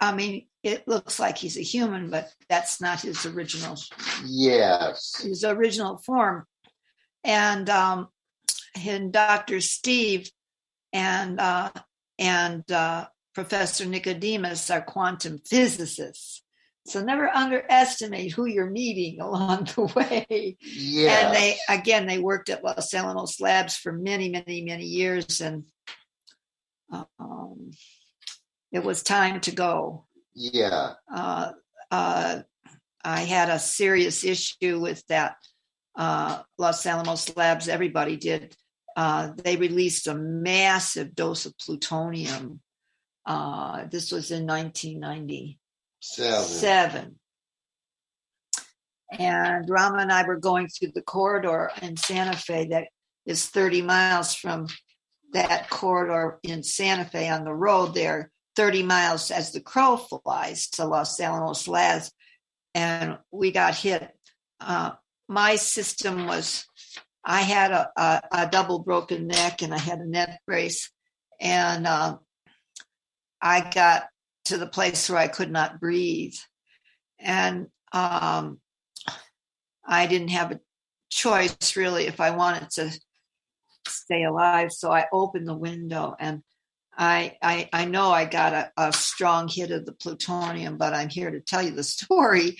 I 0.00 0.14
mean, 0.14 0.46
it 0.62 0.86
looks 0.86 1.18
like 1.18 1.38
he's 1.38 1.56
a 1.58 1.62
human, 1.62 2.08
but 2.10 2.32
that's 2.48 2.80
not 2.80 3.00
his 3.00 3.26
original 3.26 3.76
Yes. 4.24 5.20
his 5.22 5.44
original 5.44 5.98
form. 5.98 6.46
And 7.24 7.68
um, 7.68 8.08
and 8.84 9.12
Dr. 9.12 9.60
Steve 9.60 10.30
and 10.92 11.40
uh, 11.40 11.70
and 12.18 12.70
uh, 12.70 13.06
Professor 13.34 13.86
Nicodemus 13.86 14.70
are 14.70 14.82
quantum 14.82 15.38
physicists. 15.38 16.42
So 16.84 17.00
never 17.00 17.28
underestimate 17.28 18.32
who 18.32 18.44
you're 18.46 18.70
meeting 18.70 19.20
along 19.20 19.64
the 19.74 19.92
way. 19.94 20.56
Yeah. 20.60 21.26
And 21.26 21.36
they 21.36 21.56
again 21.68 22.06
they 22.06 22.18
worked 22.18 22.50
at 22.50 22.64
Los 22.64 22.92
Alamos 22.94 23.40
Labs 23.40 23.76
for 23.76 23.92
many, 23.92 24.28
many, 24.28 24.62
many 24.62 24.84
years, 24.84 25.40
and 25.40 25.64
um, 26.92 27.70
it 28.70 28.82
was 28.84 29.02
time 29.02 29.40
to 29.42 29.50
go. 29.52 30.06
Yeah. 30.34 30.94
Uh, 31.12 31.52
uh, 31.90 32.40
I 33.04 33.20
had 33.22 33.48
a 33.48 33.58
serious 33.58 34.24
issue 34.24 34.80
with 34.80 35.04
that 35.08 35.36
uh, 35.96 36.42
Los 36.58 36.86
Alamos 36.86 37.36
Labs. 37.36 37.68
Everybody 37.68 38.16
did. 38.16 38.56
Uh, 38.96 39.32
they 39.36 39.56
released 39.56 40.06
a 40.06 40.14
massive 40.14 41.14
dose 41.14 41.46
of 41.46 41.56
plutonium. 41.58 42.60
Uh, 43.24 43.84
this 43.90 44.12
was 44.12 44.30
in 44.30 44.46
1990 44.46 45.58
Seven. 46.00 46.42
seven. 46.42 47.18
And 49.18 49.68
Rama 49.68 49.98
and 49.98 50.12
I 50.12 50.26
were 50.26 50.38
going 50.38 50.68
through 50.68 50.92
the 50.94 51.02
corridor 51.02 51.70
in 51.80 51.96
Santa 51.96 52.36
Fe 52.36 52.68
that 52.68 52.88
is 53.24 53.46
30 53.46 53.82
miles 53.82 54.34
from 54.34 54.66
that 55.32 55.70
corridor 55.70 56.40
in 56.42 56.62
Santa 56.62 57.04
Fe 57.04 57.28
on 57.28 57.44
the 57.44 57.54
road 57.54 57.94
there, 57.94 58.30
30 58.56 58.82
miles 58.82 59.30
as 59.30 59.52
the 59.52 59.60
crow 59.60 59.96
flies 59.96 60.68
to 60.70 60.84
Los 60.84 61.18
Alamos 61.20 61.68
Labs. 61.68 62.12
And 62.74 63.18
we 63.30 63.50
got 63.50 63.74
hit. 63.74 64.10
Uh, 64.60 64.92
my 65.28 65.56
system 65.56 66.26
was, 66.26 66.64
I 67.24 67.42
had 67.42 67.70
a, 67.70 67.90
a, 67.96 68.22
a 68.32 68.48
double 68.48 68.80
broken 68.80 69.26
neck 69.26 69.62
and 69.62 69.74
I 69.74 69.78
had 69.78 69.98
a 69.98 70.08
neck 70.08 70.40
brace. 70.46 70.90
And 71.40 71.86
uh, 71.86 72.18
I 73.40 73.68
got 73.70 74.04
to 74.46 74.58
the 74.58 74.66
place 74.66 75.08
where 75.08 75.18
I 75.18 75.28
could 75.28 75.50
not 75.50 75.80
breathe. 75.80 76.34
And 77.18 77.66
um, 77.92 78.60
I 79.84 80.06
didn't 80.06 80.28
have 80.28 80.52
a 80.52 80.60
choice 81.10 81.76
really 81.76 82.06
if 82.06 82.20
I 82.20 82.30
wanted 82.30 82.70
to 82.70 82.98
stay 83.86 84.24
alive. 84.24 84.72
So 84.72 84.90
I 84.90 85.06
opened 85.12 85.46
the 85.46 85.56
window 85.56 86.14
and 86.18 86.42
I, 86.96 87.36
I, 87.42 87.68
I 87.72 87.84
know 87.86 88.10
I 88.10 88.24
got 88.26 88.52
a, 88.52 88.72
a 88.76 88.92
strong 88.92 89.48
hit 89.48 89.70
of 89.70 89.86
the 89.86 89.92
plutonium, 89.92 90.76
but 90.76 90.94
I'm 90.94 91.08
here 91.08 91.30
to 91.30 91.40
tell 91.40 91.62
you 91.62 91.72
the 91.72 91.82
story. 91.84 92.58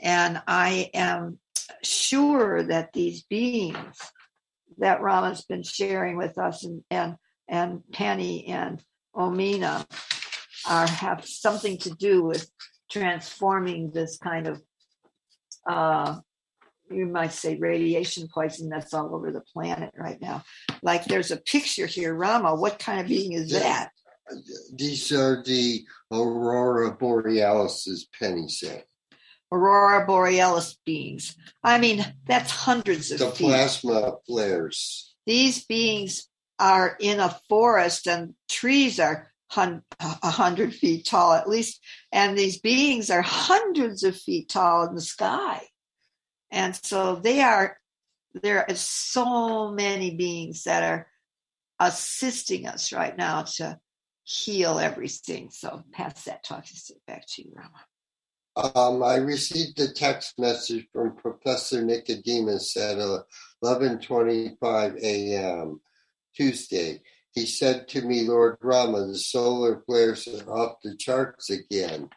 And 0.00 0.40
I 0.46 0.90
am 0.94 1.38
sure 1.82 2.62
that 2.62 2.92
these 2.92 3.22
beings 3.22 3.96
that 4.78 5.00
Rama's 5.00 5.44
been 5.44 5.62
sharing 5.62 6.16
with 6.16 6.38
us 6.38 6.64
and, 6.64 6.84
and, 6.90 7.16
and 7.48 7.82
Penny 7.92 8.46
and 8.46 8.82
Omena 9.14 9.86
are 10.68 10.86
have 10.86 11.24
something 11.24 11.78
to 11.78 11.90
do 11.90 12.22
with 12.22 12.50
transforming 12.90 13.90
this 13.90 14.18
kind 14.18 14.46
of 14.46 14.62
uh 15.68 16.18
you 16.90 17.06
might 17.06 17.32
say 17.32 17.56
radiation 17.56 18.28
poison 18.32 18.68
that's 18.68 18.94
all 18.94 19.14
over 19.14 19.30
the 19.32 19.40
planet 19.52 19.92
right 19.96 20.20
now. 20.20 20.42
Like 20.82 21.04
there's 21.04 21.30
a 21.30 21.36
picture 21.36 21.86
here 21.86 22.14
rama 22.14 22.54
what 22.54 22.78
kind 22.78 23.00
of 23.00 23.06
being 23.08 23.32
is 23.32 23.52
that? 23.52 23.90
These 24.74 25.10
are 25.12 25.42
the 25.42 25.84
Aurora 26.12 26.92
Borealis, 26.92 27.88
as 27.88 28.06
Penny 28.18 28.48
said. 28.48 28.84
aurora 29.50 30.06
borealis 30.06 30.76
beings. 30.84 31.34
I 31.64 31.78
mean 31.78 32.04
that's 32.26 32.50
hundreds 32.50 33.10
of 33.10 33.18
The 33.20 33.30
feet. 33.30 33.46
plasma 33.46 34.12
flares. 34.26 35.14
these 35.26 35.64
beings 35.64 36.28
are 36.58 36.96
in 37.00 37.20
a 37.20 37.38
forest 37.48 38.06
and 38.06 38.34
trees 38.48 38.98
are 39.00 39.32
a 39.56 40.30
hundred 40.30 40.74
feet 40.74 41.06
tall 41.06 41.32
at 41.32 41.48
least. 41.48 41.80
And 42.12 42.36
these 42.36 42.60
beings 42.60 43.08
are 43.10 43.22
hundreds 43.22 44.02
of 44.02 44.14
feet 44.16 44.50
tall 44.50 44.86
in 44.86 44.94
the 44.94 45.00
sky 45.00 45.62
and 46.50 46.74
so 46.76 47.16
they 47.16 47.40
are 47.40 47.78
there 48.34 48.68
are 48.68 48.74
so 48.74 49.70
many 49.70 50.14
beings 50.14 50.64
that 50.64 50.82
are 50.82 51.06
assisting 51.80 52.66
us 52.66 52.92
right 52.92 53.16
now 53.16 53.42
to 53.42 53.78
heal 54.24 54.78
everything 54.78 55.50
so 55.50 55.82
pass 55.92 56.24
that 56.24 56.44
talk 56.44 56.64
back 57.06 57.24
to 57.26 57.42
you 57.42 57.52
rama 57.54 58.72
Um, 58.74 59.02
I 59.04 59.16
received 59.16 59.78
a 59.78 59.92
text 59.92 60.38
message 60.38 60.88
from 60.92 61.14
Professor 61.16 61.82
Nicodemus 61.82 62.76
at 62.76 62.98
11:25 63.62 64.96
a.m. 65.00 65.80
Tuesday. 66.34 67.00
He 67.32 67.46
said 67.46 67.86
to 67.88 68.02
me, 68.02 68.26
Lord 68.26 68.56
Rama, 68.60 69.06
the 69.06 69.16
solar 69.16 69.80
flares 69.86 70.26
are 70.26 70.50
off 70.52 70.78
the 70.82 70.96
charts 70.96 71.50
again. 71.50 72.10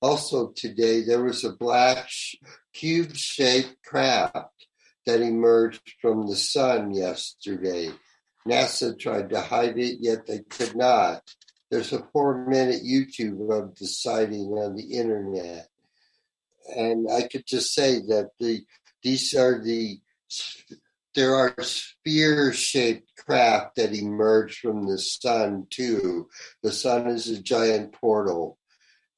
Also 0.00 0.52
today, 0.54 1.02
there 1.02 1.22
was 1.22 1.44
a 1.44 1.52
black 1.52 2.08
cube-shaped 2.74 3.82
craft 3.84 4.66
that 5.06 5.20
emerged 5.20 5.94
from 6.00 6.26
the 6.26 6.36
sun 6.36 6.92
yesterday. 6.92 7.90
NASA 8.46 8.98
tried 8.98 9.30
to 9.30 9.40
hide 9.40 9.78
it, 9.78 9.98
yet 10.00 10.26
they 10.26 10.40
could 10.40 10.76
not. 10.76 11.22
There's 11.70 11.92
a 11.92 12.06
four-minute 12.12 12.82
YouTube 12.84 13.50
of 13.50 13.74
the 13.76 13.86
sighting 13.86 14.52
on 14.52 14.76
the 14.76 14.98
internet 14.98 15.68
and 16.74 17.08
I 17.10 17.28
could 17.28 17.46
just 17.46 17.74
say 17.74 18.00
that 18.08 18.30
the 18.38 18.64
these 19.02 19.34
are 19.34 19.62
the 19.62 20.00
there 21.14 21.34
are 21.34 21.54
sphere 21.62 22.52
shaped 22.52 23.10
craft 23.16 23.76
that 23.76 23.94
emerge 23.94 24.58
from 24.58 24.86
the 24.86 24.98
sun 24.98 25.66
too. 25.70 26.28
The 26.62 26.72
sun 26.72 27.06
is 27.06 27.28
a 27.28 27.40
giant 27.40 27.92
portal, 27.92 28.58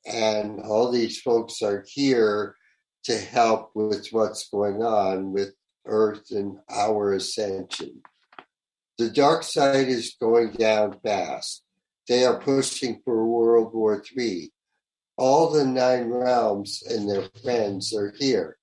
and 0.09 0.61
all 0.61 0.90
these 0.90 1.20
folks 1.20 1.62
are 1.62 1.84
here 1.86 2.56
to 3.04 3.16
help 3.16 3.70
with 3.74 4.09
what's 4.11 4.48
going 4.48 4.82
on 4.82 5.32
with 5.32 5.54
Earth 5.86 6.30
and 6.30 6.59
our 6.68 7.12
ascension. 7.12 8.02
The 8.98 9.11
dark 9.11 9.42
side 9.42 9.88
is 9.88 10.16
going 10.20 10.52
down 10.52 10.98
fast. 11.04 11.62
They 12.09 12.24
are 12.24 12.40
pushing 12.40 13.00
for 13.04 13.26
World 13.26 13.72
War 13.74 14.02
III. 14.16 14.50
All 15.16 15.50
the 15.50 15.64
nine 15.64 16.09
realms 16.09 16.82
and 16.88 17.09
their 17.09 17.28
friends 17.42 17.94
are 17.94 18.12
here. 18.18 18.56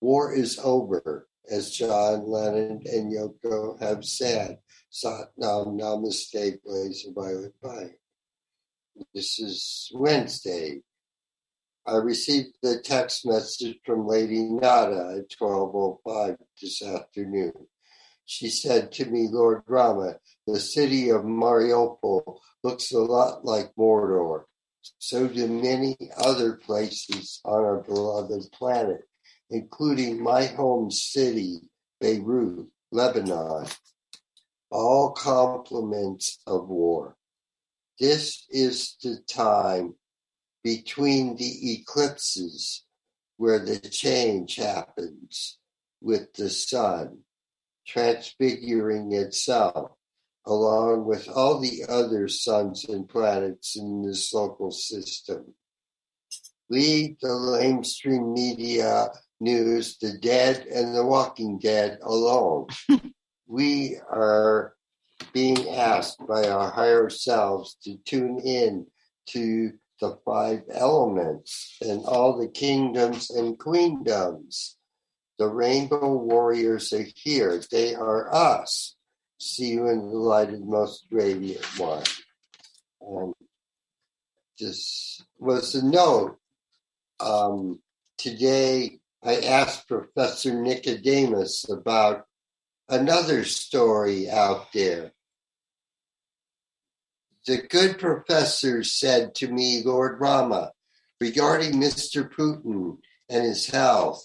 War 0.00 0.34
is 0.34 0.58
over, 0.62 1.28
as 1.50 1.70
John 1.70 2.28
Lennon 2.28 2.82
and 2.86 3.12
Yoko 3.12 3.80
have 3.80 4.04
said. 4.04 4.58
Sat 4.90 5.28
Nam 5.36 5.78
Namaste, 5.78 6.62
Blaze 6.64 7.06
of 7.06 7.14
Violet 7.14 7.54
Fire. 7.62 7.96
This 9.14 9.38
is 9.38 9.90
Wednesday. 9.94 10.82
I 11.88 11.96
received 11.96 12.58
the 12.62 12.80
text 12.80 13.24
message 13.24 13.78
from 13.86 14.06
Lady 14.06 14.42
Nada 14.42 15.20
at 15.20 15.30
12.05 15.30 16.36
this 16.60 16.82
afternoon. 16.82 17.54
She 18.26 18.50
said 18.50 18.92
to 18.92 19.06
me, 19.06 19.28
Lord 19.30 19.62
Rama, 19.66 20.16
the 20.46 20.60
city 20.60 21.08
of 21.08 21.22
Mariupol 21.22 22.40
looks 22.62 22.92
a 22.92 22.98
lot 22.98 23.46
like 23.46 23.74
Mordor. 23.78 24.42
So 24.98 25.28
do 25.28 25.48
many 25.48 25.96
other 26.18 26.56
places 26.56 27.40
on 27.46 27.64
our 27.64 27.80
beloved 27.80 28.52
planet, 28.52 29.08
including 29.48 30.22
my 30.22 30.44
home 30.44 30.90
city, 30.90 31.70
Beirut, 32.02 32.66
Lebanon. 32.92 33.66
All 34.70 35.12
complements 35.12 36.38
of 36.46 36.68
war. 36.68 37.16
This 37.98 38.44
is 38.50 38.96
the 39.02 39.20
time 39.26 39.94
between 40.62 41.36
the 41.36 41.72
eclipses 41.72 42.84
where 43.36 43.58
the 43.58 43.78
change 43.78 44.56
happens 44.56 45.58
with 46.00 46.32
the 46.34 46.50
sun 46.50 47.18
transfiguring 47.86 49.12
itself 49.12 49.92
along 50.46 51.04
with 51.04 51.28
all 51.28 51.58
the 51.60 51.84
other 51.88 52.28
suns 52.28 52.84
and 52.84 53.08
planets 53.08 53.76
in 53.76 54.02
this 54.02 54.32
local 54.32 54.70
system. 54.70 55.54
Leave 56.70 57.18
the 57.20 57.58
mainstream 57.60 58.32
media 58.32 59.08
news, 59.40 59.98
the 59.98 60.18
dead 60.18 60.66
and 60.66 60.94
the 60.94 61.04
walking 61.04 61.58
dead 61.58 61.98
alone. 62.02 62.66
we 63.46 63.96
are 64.10 64.74
being 65.32 65.68
asked 65.70 66.18
by 66.26 66.48
our 66.48 66.70
higher 66.70 67.08
selves 67.08 67.76
to 67.82 67.96
tune 68.04 68.40
in 68.40 68.86
to 69.26 69.72
the 70.00 70.18
five 70.24 70.62
elements 70.72 71.76
and 71.80 72.04
all 72.04 72.38
the 72.38 72.48
kingdoms 72.48 73.30
and 73.30 73.58
queendoms. 73.58 74.74
The 75.38 75.48
rainbow 75.48 76.14
warriors 76.14 76.92
are 76.92 77.06
here. 77.14 77.62
They 77.70 77.94
are 77.94 78.32
us. 78.34 78.96
See 79.38 79.68
you 79.68 79.88
in 79.88 80.08
the 80.08 80.16
lighted, 80.16 80.64
most 80.64 81.06
radiant 81.10 81.64
one. 81.78 82.04
And 83.00 83.34
this 84.58 85.22
was 85.38 85.74
a 85.74 85.84
note. 85.84 86.38
Um, 87.20 87.80
today, 88.16 88.98
I 89.22 89.40
asked 89.40 89.88
Professor 89.88 90.60
Nicodemus 90.60 91.68
about 91.68 92.26
another 92.88 93.44
story 93.44 94.28
out 94.28 94.72
there 94.72 95.12
the 97.48 97.62
good 97.62 97.98
professor 97.98 98.84
said 98.84 99.34
to 99.34 99.48
me, 99.48 99.82
Lord 99.82 100.20
Rama, 100.20 100.70
regarding 101.18 101.80
Mr. 101.80 102.30
Putin 102.30 102.98
and 103.30 103.42
his 103.42 103.66
health, 103.66 104.22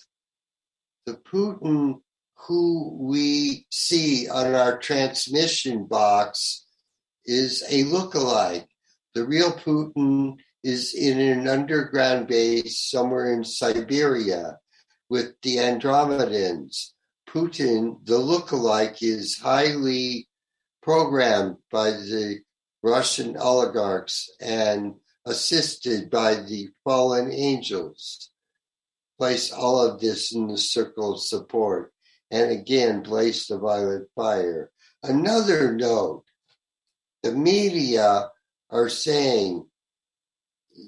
the 1.06 1.14
Putin 1.14 2.02
who 2.36 2.98
we 3.00 3.66
see 3.72 4.28
on 4.28 4.54
our 4.54 4.78
transmission 4.78 5.86
box 5.86 6.66
is 7.26 7.64
a 7.70 7.86
look-alike. 7.86 8.68
The 9.16 9.24
real 9.24 9.54
Putin 9.54 10.36
is 10.62 10.94
in 10.94 11.22
an 11.22 11.48
underground 11.48 12.28
base 12.28 12.78
somewhere 12.78 13.34
in 13.34 13.46
Siberia 13.46 14.58
with 15.10 15.40
the 15.44 15.58
Andromedans. 15.60 16.92
Putin, 17.30 18.06
the 18.06 18.18
look-alike, 18.18 18.98
is 19.02 19.40
highly 19.40 20.28
programmed 20.82 21.56
by 21.72 21.92
the 21.92 22.42
Russian 22.84 23.38
oligarchs 23.38 24.30
and 24.42 24.96
assisted 25.26 26.10
by 26.10 26.36
the 26.36 26.70
fallen 26.84 27.32
angels. 27.32 28.30
Place 29.18 29.52
all 29.52 29.80
of 29.80 30.02
this 30.02 30.34
in 30.34 30.48
the 30.48 30.58
circle 30.58 31.14
of 31.14 31.22
support 31.22 31.94
and 32.30 32.52
again 32.52 33.04
place 33.04 33.48
the 33.48 33.58
violet 33.58 34.10
fire. 34.16 34.70
Another 35.02 35.74
note 35.74 36.26
the 37.22 37.32
media 37.32 38.30
are 38.70 38.90
saying 38.90 39.66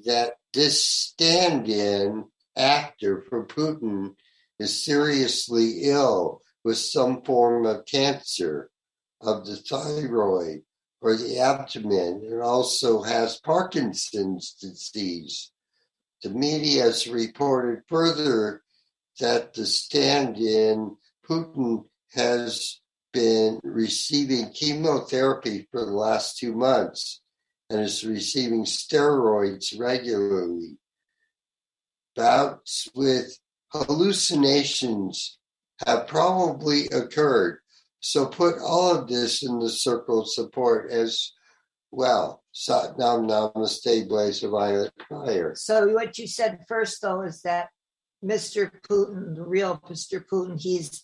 that 0.06 0.34
this 0.54 0.86
stand 0.86 1.70
in 1.70 2.26
actor 2.58 3.24
for 3.30 3.46
Putin 3.46 4.16
is 4.60 4.84
seriously 4.84 5.84
ill 5.84 6.42
with 6.64 6.78
some 6.78 7.22
form 7.22 7.66
of 7.66 7.86
cancer 7.86 8.70
of 9.22 9.46
the 9.46 9.56
thyroid 9.56 10.64
or 11.06 11.16
the 11.16 11.38
abdomen 11.38 12.24
and 12.26 12.42
also 12.42 13.04
has 13.04 13.40
Parkinson's 13.40 14.56
disease. 14.60 15.52
The 16.24 16.32
media 16.32 16.82
has 16.82 17.08
reported 17.08 17.84
further 17.88 18.64
that 19.20 19.54
the 19.54 19.68
stand 19.68 20.38
in 20.38 20.98
Putin 21.30 21.86
has 22.16 22.80
been 23.14 23.60
receiving 23.64 24.52
chemotherapy 24.52 25.68
for 25.72 25.86
the 25.86 25.92
last 25.92 26.40
two 26.40 26.56
months 26.56 27.22
and 27.70 27.82
is 27.82 28.04
receiving 28.04 28.64
steroids 28.64 29.80
regularly. 29.80 30.80
Bouts 32.16 32.90
with 32.96 33.38
hallucinations 33.72 35.38
have 35.86 36.08
probably 36.08 36.88
occurred 36.88 37.60
so 38.06 38.28
put 38.28 38.60
all 38.60 38.96
of 38.96 39.08
this 39.08 39.42
in 39.42 39.58
the 39.58 39.68
circle 39.68 40.22
of 40.22 40.30
support 40.30 40.92
as 40.92 41.32
well. 41.90 42.44
Sat 42.52 43.00
Nam 43.00 43.28
Namaste, 43.28 44.08
blaze 44.08 44.44
of 44.44 44.52
violet 44.52 44.94
fire. 45.10 45.56
So 45.56 45.88
what 45.88 46.16
you 46.20 46.28
said 46.28 46.60
first, 46.68 47.02
though, 47.02 47.24
is 47.24 47.42
that 47.42 47.70
Mr. 48.24 48.70
Putin, 48.88 49.36
the 49.36 49.44
real 49.44 49.82
Mr. 49.90 50.24
Putin, 50.24 50.62
he's 50.62 51.04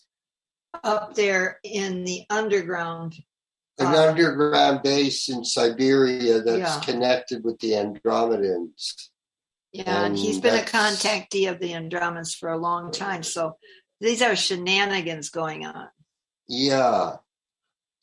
up 0.84 1.16
there 1.16 1.58
in 1.64 2.04
the 2.04 2.22
underground. 2.30 3.16
An 3.80 3.86
uh, 3.86 4.10
underground 4.10 4.84
base 4.84 5.28
in 5.28 5.44
Siberia 5.44 6.40
that's 6.40 6.76
Yeah. 6.76 6.80
connected 6.84 7.42
with 7.42 7.58
the 7.58 7.72
Andromedans. 7.72 9.08
Yeah, 9.72 10.04
and 10.04 10.06
And 10.06 10.16
he's 10.16 10.38
been 10.38 10.54
a 10.54 10.62
contactee 10.62 11.50
of 11.50 11.58
the 11.58 11.72
Andromedans 11.72 12.36
for 12.36 12.50
a 12.50 12.58
long 12.58 12.92
time. 12.92 13.24
So 13.24 13.56
these 14.00 14.22
are 14.22 14.36
shenanigans 14.36 15.30
going 15.30 15.66
on. 15.66 15.88
Yeah. 16.48 17.16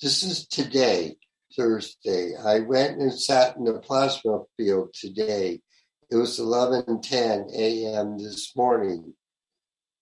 This 0.02 0.24
is 0.24 0.48
today, 0.48 1.18
Thursday. 1.58 2.36
I 2.36 2.60
went 2.62 3.00
and 3.00 3.14
sat 3.14 3.58
in 3.58 3.66
the 3.66 3.80
plasma 3.80 4.44
field 4.56 4.94
today. 4.94 5.62
It 6.10 6.16
was 6.16 6.40
11:10 6.40 7.54
a.m. 7.54 8.18
this 8.18 8.56
morning. 8.56 9.14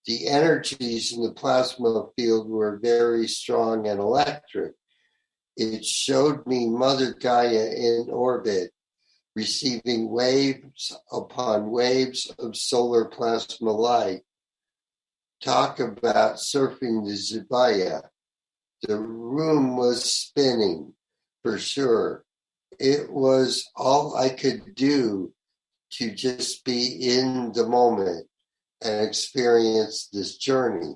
The 0.05 0.27
energies 0.27 1.13
in 1.13 1.23
the 1.23 1.33
plasma 1.33 2.05
field 2.15 2.47
were 2.47 2.79
very 2.81 3.27
strong 3.27 3.87
and 3.87 3.99
electric. 3.99 4.75
It 5.57 5.83
showed 5.83 6.45
me 6.45 6.69
Mother 6.69 7.13
Gaia 7.13 7.71
in 7.71 8.09
orbit, 8.11 8.71
receiving 9.35 10.11
waves 10.11 10.95
upon 11.11 11.71
waves 11.71 12.31
of 12.37 12.55
solar 12.55 13.05
plasma 13.05 13.71
light. 13.71 14.21
Talk 15.41 15.79
about 15.79 16.35
surfing 16.37 17.03
the 17.05 17.15
Zubaya. 17.17 18.03
The 18.83 18.99
room 18.99 19.75
was 19.75 20.13
spinning 20.13 20.93
for 21.43 21.57
sure. 21.57 22.23
It 22.79 23.11
was 23.11 23.67
all 23.75 24.15
I 24.15 24.29
could 24.29 24.75
do 24.75 25.33
to 25.93 26.13
just 26.13 26.63
be 26.63 27.17
in 27.17 27.51
the 27.53 27.67
moment 27.67 28.27
and 28.81 29.05
experience 29.05 30.09
this 30.11 30.37
journey. 30.37 30.95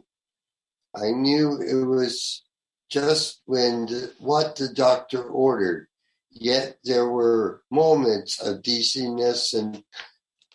I 0.96 1.12
knew 1.12 1.60
it 1.62 1.86
was 1.86 2.44
just 2.90 3.42
when 3.46 3.86
the, 3.86 4.14
what 4.20 4.58
the 4.58 4.68
doctor 4.68 5.24
ordered, 5.24 5.88
yet 6.30 6.78
there 6.84 7.10
were 7.10 7.64
moments 7.72 8.40
of 8.42 8.62
dizziness 8.62 9.54
and 9.54 9.84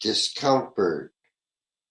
discomfort. 0.01 1.13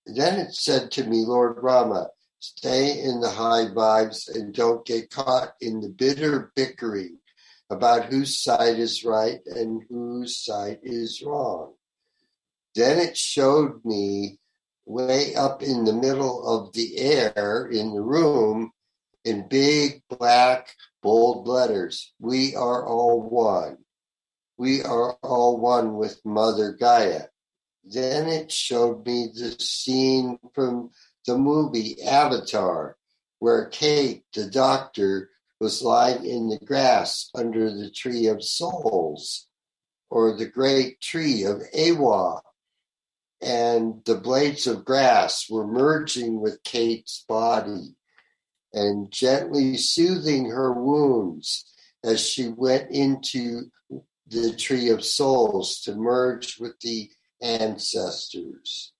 Then 0.06 0.40
it 0.40 0.54
said 0.54 0.92
to 0.92 1.04
me, 1.04 1.26
Lord 1.26 1.58
Rama, 1.62 2.10
stay 2.46 3.02
in 3.02 3.20
the 3.20 3.30
high 3.30 3.66
vibes 3.66 4.34
and 4.34 4.54
don't 4.54 4.86
get 4.86 5.10
caught 5.10 5.56
in 5.62 5.82
the 5.82 5.90
bitter 5.90 6.52
bickering 6.56 7.18
about 7.70 8.06
whose 8.06 8.42
side 8.42 8.78
is 8.78 9.04
right 9.04 9.40
and 9.48 9.84
whose 9.90 10.38
side 10.38 10.80
is 10.84 11.24
wrong. 11.26 11.74
Then 12.76 13.00
it 13.00 13.18
showed 13.18 13.84
me 13.84 14.38
way 14.86 15.34
up 15.36 15.64
in 15.64 15.86
the 15.86 15.94
middle 15.94 16.46
of 16.48 16.74
the 16.74 17.00
air 17.00 17.68
in 17.72 17.94
the 17.94 18.02
room 18.02 18.72
in 19.24 19.48
big 19.48 20.04
black 20.10 20.76
bold 21.02 21.48
letters. 21.48 22.14
We 22.20 22.56
are 22.56 22.86
all 22.86 23.22
one. 23.22 23.78
We 24.58 24.84
are 24.84 25.14
all 25.24 25.58
one 25.58 25.96
with 25.96 26.22
Mother 26.24 26.74
Gaia. 26.74 27.24
Then 27.84 28.28
it 28.28 28.52
showed 28.52 29.06
me 29.06 29.30
the 29.34 29.52
scene 29.60 30.38
from 30.54 30.92
the 31.26 31.38
movie 31.38 32.02
Avatar, 32.04 32.98
where 33.40 33.66
Kate, 33.66 34.24
the 34.34 34.50
doctor, 34.50 35.30
was 35.60 35.82
lying 35.82 36.26
in 36.26 36.50
the 36.50 36.60
grass 36.66 37.30
under 37.34 37.70
the 37.70 37.90
tree 37.90 38.28
of 38.28 38.44
souls, 38.44 39.48
or 40.10 40.36
the 40.36 40.48
great 40.48 41.02
tree 41.02 41.44
of 41.44 41.62
Eywa. 41.76 42.42
And 43.42 44.02
the 44.06 44.16
blades 44.16 44.68
of 44.68 44.86
grass 44.86 45.50
were 45.50 45.68
merging 45.68 46.42
with 46.42 46.64
Kate's 46.64 47.26
body 47.28 47.96
and 48.74 49.12
gently 49.12 49.78
soothing 49.78 50.50
her 50.50 50.74
wounds 50.74 51.66
as 52.04 52.28
she 52.28 52.50
went 52.50 52.92
into 52.92 53.72
the 54.28 54.54
tree 54.56 54.90
of 54.90 55.06
souls 55.06 55.82
to 55.82 55.96
merge 55.96 56.60
with 56.60 56.80
the 56.82 57.10
ancestors. 57.42 58.92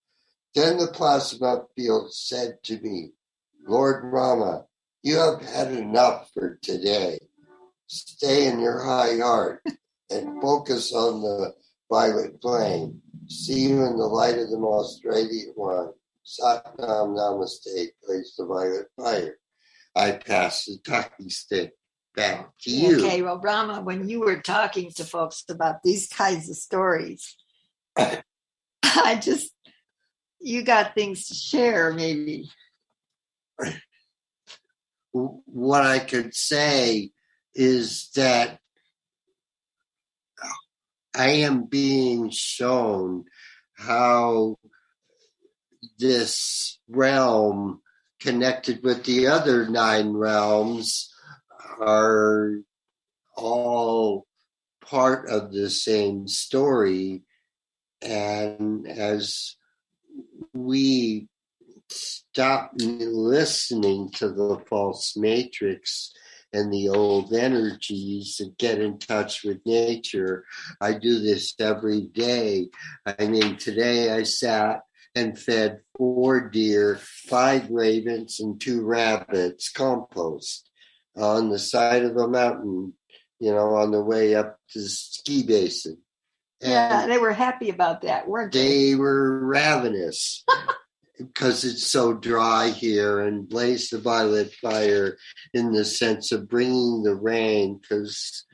Then 0.56 0.78
the 0.78 0.88
plasma 0.88 1.66
field 1.76 2.14
said 2.14 2.64
to 2.64 2.80
me, 2.80 3.12
Lord 3.68 4.06
Rama, 4.06 4.66
you 5.04 5.18
have 5.18 5.42
had 5.42 5.72
enough 5.72 6.32
for 6.34 6.58
today. 6.62 7.20
Stay 7.88 8.48
in 8.48 8.60
your 8.60 8.84
high 8.84 9.18
heart 9.18 9.62
and 10.10 10.42
focus 10.42 10.94
on 10.94 11.22
the 11.22 11.54
violet 11.92 12.42
flame. 12.42 13.02
See 13.28 13.68
you 13.68 13.86
in 13.86 13.98
the 13.98 14.08
light 14.08 14.38
of 14.38 14.50
the 14.50 14.58
most 14.58 15.04
radiant 15.04 15.58
one. 15.58 15.92
Sat 16.24 16.66
Nam 16.80 17.16
Namaste, 17.16 17.90
place 18.04 18.36
the 18.38 18.46
violet 18.46 18.88
fire. 18.98 19.38
I 19.96 20.12
pass 20.14 20.66
the 20.66 20.78
talking 20.84 21.30
stick 21.30 21.74
back 22.16 22.50
to 22.62 22.72
you. 22.72 23.06
Okay, 23.06 23.22
well, 23.22 23.40
Rama, 23.40 23.82
when 23.82 24.10
you 24.10 24.22
were 24.22 24.42
talking 24.42 24.92
to 24.96 25.04
folks 25.04 25.44
about 25.50 25.84
these 25.84 26.08
kinds 26.08 26.50
of 26.50 26.56
stories, 26.56 27.36
I 27.98 29.16
just, 29.22 29.52
you 30.46 30.62
got 30.62 30.94
things 30.94 31.28
to 31.28 31.34
share, 31.34 31.92
maybe. 31.92 32.52
What 35.12 35.84
I 35.84 35.98
could 35.98 36.36
say 36.36 37.10
is 37.56 38.12
that 38.16 38.60
I 41.16 41.30
am 41.30 41.66
being 41.66 42.30
shown 42.30 43.26
how 43.74 44.58
this 45.98 46.78
realm 46.88 47.82
connected 48.20 48.84
with 48.84 49.04
the 49.06 49.28
other 49.28 49.68
nine 49.68 50.14
realms 50.14 51.12
are 51.80 52.60
all 53.36 54.28
part 54.82 55.28
of 55.28 55.52
the 55.52 55.72
same 55.72 56.28
story. 56.28 57.24
And 58.04 58.88
as 58.88 59.56
we 60.56 61.28
stop 61.90 62.72
listening 62.78 64.10
to 64.16 64.30
the 64.30 64.58
false 64.68 65.16
matrix 65.16 66.12
and 66.54 66.72
the 66.72 66.90
old 66.90 67.34
energies 67.34 68.38
and 68.40 68.58
get 68.58 68.80
in 68.80 68.98
touch 68.98 69.44
with 69.44 69.60
nature. 69.66 70.46
I 70.80 70.94
do 70.94 71.20
this 71.20 71.54
every 71.60 72.02
day. 72.02 72.70
I 73.06 73.28
mean, 73.28 73.58
today 73.58 74.12
I 74.12 74.24
sat 74.24 74.82
and 75.16 75.38
fed 75.38 75.80
four 75.98 76.50
deer, 76.50 77.00
five 77.28 77.70
ravens, 77.70 78.40
and 78.40 78.60
two 78.60 78.86
rabbits 78.86 79.70
compost 79.70 80.70
on 81.16 81.50
the 81.50 81.60
side 81.60 82.04
of 82.04 82.18
a 82.18 82.28
mountain, 82.28 82.94
you 83.40 83.52
know, 83.52 83.76
on 83.76 83.92
the 83.92 84.02
way 84.02 84.36
up 84.36 84.58
to 84.72 84.80
the 84.80 84.90
ski 84.90 85.44
basin. 85.44 85.98
And 86.62 86.72
yeah, 86.72 87.08
they 87.08 87.18
were 87.18 87.34
happy 87.34 87.70
about 87.70 88.02
that, 88.02 88.28
weren't 88.28 88.54
they? 88.54 88.92
they 88.92 88.96
were 88.96 89.46
ravenous 89.46 90.44
because 91.18 91.64
it's 91.64 91.86
so 91.86 92.14
dry 92.14 92.70
here 92.70 93.22
and 93.22 93.48
blaze 93.48 93.90
the 93.90 94.00
violet 94.00 94.54
fire 94.54 95.18
in 95.54 95.72
the 95.72 95.86
sense 95.86 96.32
of 96.32 96.50
bringing 96.50 97.04
the 97.04 97.16
rain 97.16 97.80
because 97.82 98.46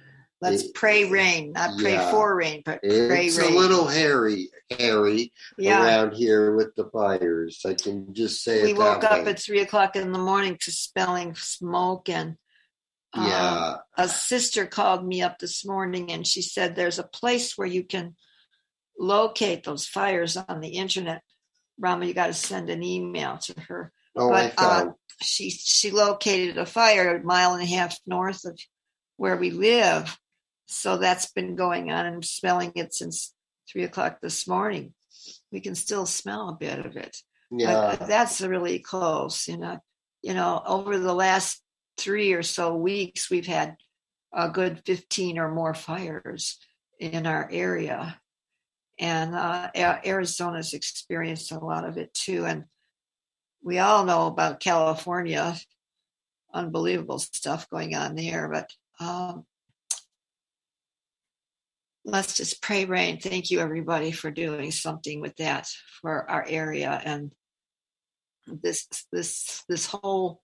Let's 0.41 0.63
it- 0.63 0.73
pray 0.73 1.07
rain, 1.07 1.51
not 1.53 1.77
pray 1.77 1.93
yeah. 1.93 2.09
for 2.09 2.35
rain, 2.35 2.63
but 2.65 2.81
pray 2.81 3.27
it's 3.27 3.37
rain. 3.37 3.53
a 3.53 3.57
little 3.57 3.87
hairy 3.87 4.49
hairy 4.77 5.31
yeah. 5.57 5.83
around 5.83 6.13
here 6.13 6.55
with 6.55 6.73
the 6.75 6.85
fires 6.85 7.61
i 7.65 7.73
can 7.73 8.13
just 8.13 8.43
say 8.43 8.63
We 8.63 8.73
woke 8.73 9.03
up 9.03 9.27
at 9.27 9.39
three 9.39 9.61
o'clock 9.61 9.95
in 9.95 10.11
the 10.11 10.19
morning 10.19 10.57
to 10.61 10.71
smelling 10.71 11.35
smoke 11.35 12.09
and 12.09 12.37
um, 13.13 13.27
yeah 13.27 13.75
a 13.97 14.07
sister 14.07 14.65
called 14.65 15.05
me 15.05 15.21
up 15.21 15.37
this 15.37 15.65
morning 15.65 16.11
and 16.11 16.25
she 16.25 16.41
said 16.41 16.75
there's 16.75 16.99
a 16.99 17.03
place 17.03 17.57
where 17.57 17.67
you 17.67 17.83
can 17.83 18.15
locate 18.97 19.63
those 19.63 19.87
fires 19.87 20.37
on 20.37 20.61
the 20.61 20.69
internet. 20.69 21.21
Rama, 21.79 22.05
you 22.05 22.13
got 22.13 22.27
to 22.27 22.33
send 22.33 22.69
an 22.69 22.83
email 22.83 23.37
to 23.37 23.59
her. 23.61 23.91
oh 24.15 24.29
but, 24.29 24.53
uh, 24.57 24.91
She 25.21 25.49
she 25.49 25.91
located 25.91 26.57
a 26.57 26.65
fire 26.65 27.17
a 27.17 27.23
mile 27.23 27.53
and 27.53 27.63
a 27.63 27.65
half 27.65 27.97
north 28.05 28.45
of 28.45 28.59
where 29.17 29.37
we 29.37 29.51
live, 29.51 30.17
so 30.67 30.97
that's 30.97 31.31
been 31.31 31.55
going 31.55 31.91
on. 31.91 32.05
and 32.05 32.25
smelling 32.25 32.71
it 32.75 32.93
since 32.93 33.33
three 33.71 33.83
o'clock 33.83 34.19
this 34.21 34.47
morning. 34.47 34.93
We 35.51 35.59
can 35.59 35.75
still 35.75 36.05
smell 36.05 36.49
a 36.49 36.53
bit 36.53 36.85
of 36.85 36.95
it. 36.95 37.17
yeah 37.51 37.95
But 37.99 38.07
that's 38.07 38.41
really 38.41 38.79
close. 38.79 39.47
You 39.47 39.57
know, 39.57 39.79
you 40.21 40.33
know, 40.33 40.61
over 40.65 40.97
the 40.97 41.13
last 41.13 41.60
three 41.97 42.33
or 42.33 42.43
so 42.43 42.75
weeks, 42.75 43.29
we've 43.29 43.47
had 43.47 43.77
a 44.33 44.49
good 44.49 44.81
fifteen 44.85 45.37
or 45.37 45.51
more 45.51 45.73
fires 45.73 46.57
in 46.99 47.25
our 47.25 47.49
area, 47.51 48.19
and 48.99 49.35
uh, 49.35 49.69
Arizona's 49.75 50.73
experienced 50.73 51.51
a 51.51 51.59
lot 51.59 51.85
of 51.85 51.97
it 51.97 52.13
too. 52.13 52.45
And 52.45 52.65
we 53.63 53.79
all 53.79 54.05
know 54.05 54.27
about 54.27 54.59
California, 54.59 55.55
unbelievable 56.53 57.19
stuff 57.19 57.69
going 57.69 57.95
on 57.95 58.15
there. 58.15 58.49
But 58.49 58.71
um, 58.99 59.45
let's 62.05 62.35
just 62.35 62.61
pray 62.61 62.85
rain. 62.85 63.19
Thank 63.19 63.51
you, 63.51 63.59
everybody, 63.59 64.11
for 64.11 64.31
doing 64.31 64.71
something 64.71 65.21
with 65.21 65.35
that 65.37 65.67
for 66.01 66.29
our 66.29 66.45
area 66.47 67.01
and 67.03 67.31
this 68.47 68.87
this 69.11 69.63
this 69.69 69.85
whole 69.85 70.41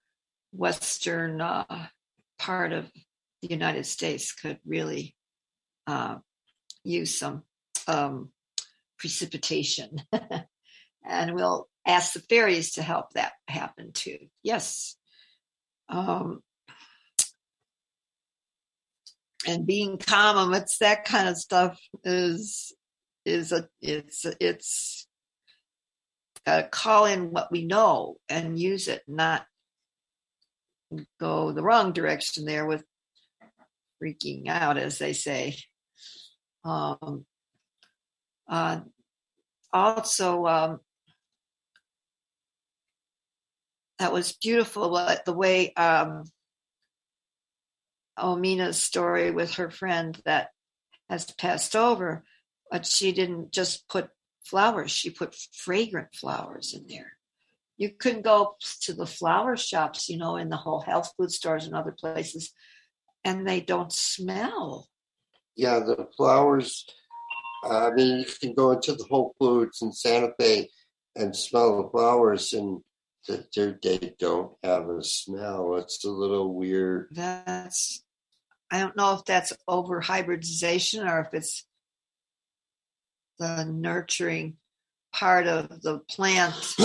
western 0.51 1.41
uh, 1.41 1.87
part 2.39 2.73
of 2.73 2.89
the 3.41 3.49
United 3.49 3.85
States 3.85 4.33
could 4.33 4.59
really 4.65 5.15
uh, 5.85 6.17
use 6.83 7.15
some 7.15 7.43
um, 7.87 8.31
precipitation, 8.97 10.01
and 11.05 11.35
we'll 11.35 11.67
ask 11.85 12.13
the 12.13 12.19
fairies 12.19 12.73
to 12.73 12.81
help 12.81 13.11
that 13.13 13.33
happen 13.47 13.91
too. 13.93 14.17
Yes. 14.43 14.95
Um, 15.89 16.41
and 19.47 19.65
being 19.65 19.97
calm 19.97 20.37
amidst 20.37 20.81
that 20.81 21.05
kind 21.05 21.29
of 21.29 21.37
stuff 21.37 21.79
is 22.03 22.73
is 23.25 23.51
a 23.51 23.67
it's 23.81 24.25
it's 24.39 25.07
uh, 26.45 26.63
call 26.71 27.05
in 27.05 27.31
what 27.31 27.51
we 27.51 27.65
know 27.65 28.17
and 28.29 28.57
use 28.57 28.87
it, 28.87 29.03
not 29.07 29.45
go 31.19 31.51
the 31.51 31.63
wrong 31.63 31.91
direction 31.91 32.45
there 32.45 32.65
with 32.65 32.83
freaking 34.01 34.47
out, 34.47 34.77
as 34.77 34.97
they 34.97 35.13
say. 35.13 35.57
Um, 36.63 37.25
uh, 38.47 38.81
also, 39.73 40.45
um, 40.45 40.79
that 43.99 44.13
was 44.13 44.33
beautiful 44.33 44.91
the 45.25 45.33
way 45.33 45.73
um, 45.73 46.23
Omena's 48.17 48.81
story 48.81 49.31
with 49.31 49.55
her 49.55 49.69
friend 49.69 50.19
that 50.25 50.49
has 51.09 51.25
passed 51.25 51.75
over, 51.75 52.23
but 52.69 52.85
she 52.85 53.11
didn't 53.11 53.51
just 53.51 53.88
put 53.88 54.09
flowers, 54.43 54.91
she 54.91 55.09
put 55.09 55.35
fragrant 55.53 56.13
flowers 56.13 56.73
in 56.73 56.85
there. 56.88 57.16
You 57.78 57.91
couldn't 57.91 58.23
go 58.23 58.55
to 58.82 58.93
the 58.93 59.05
flower 59.05 59.55
shops, 59.55 60.09
you 60.09 60.17
know, 60.17 60.36
in 60.38 60.49
the 60.49 60.57
whole 60.57 60.82
health 60.82 61.13
food 61.15 61.32
stores 61.32 61.65
and 61.65 61.75
other 61.75 61.91
places, 61.91 62.51
and 63.23 63.47
they 63.47 63.61
don't 63.61 63.91
smell. 63.93 64.89
yeah 65.55 65.80
the 65.80 66.07
flowers 66.15 66.86
i 67.63 67.89
mean 67.91 68.19
you 68.19 68.25
can 68.39 68.53
go 68.53 68.71
into 68.71 68.93
the 68.93 69.03
whole 69.09 69.34
foods 69.39 69.82
in 69.82 69.91
santa 69.91 70.32
fe 70.39 70.69
and 71.15 71.36
smell 71.36 71.82
the 71.82 71.89
flowers 71.89 72.53
and 72.53 72.80
th- 73.25 73.80
they 73.82 74.13
don't 74.19 74.51
have 74.63 74.88
a 74.89 75.03
smell 75.03 75.75
it's 75.78 76.05
a 76.05 76.09
little 76.09 76.53
weird 76.53 77.07
That's, 77.11 78.03
I 78.71 78.80
don't 78.80 78.95
know 78.95 79.15
if 79.15 79.25
that's 79.25 79.51
over 79.67 79.99
hybridization 79.99 81.07
or 81.07 81.19
if 81.21 81.34
it's 81.34 81.65
the 83.39 83.65
nurturing 83.65 84.57
part 85.18 85.47
of 85.47 85.82
the 85.82 85.99
plant 86.09 86.76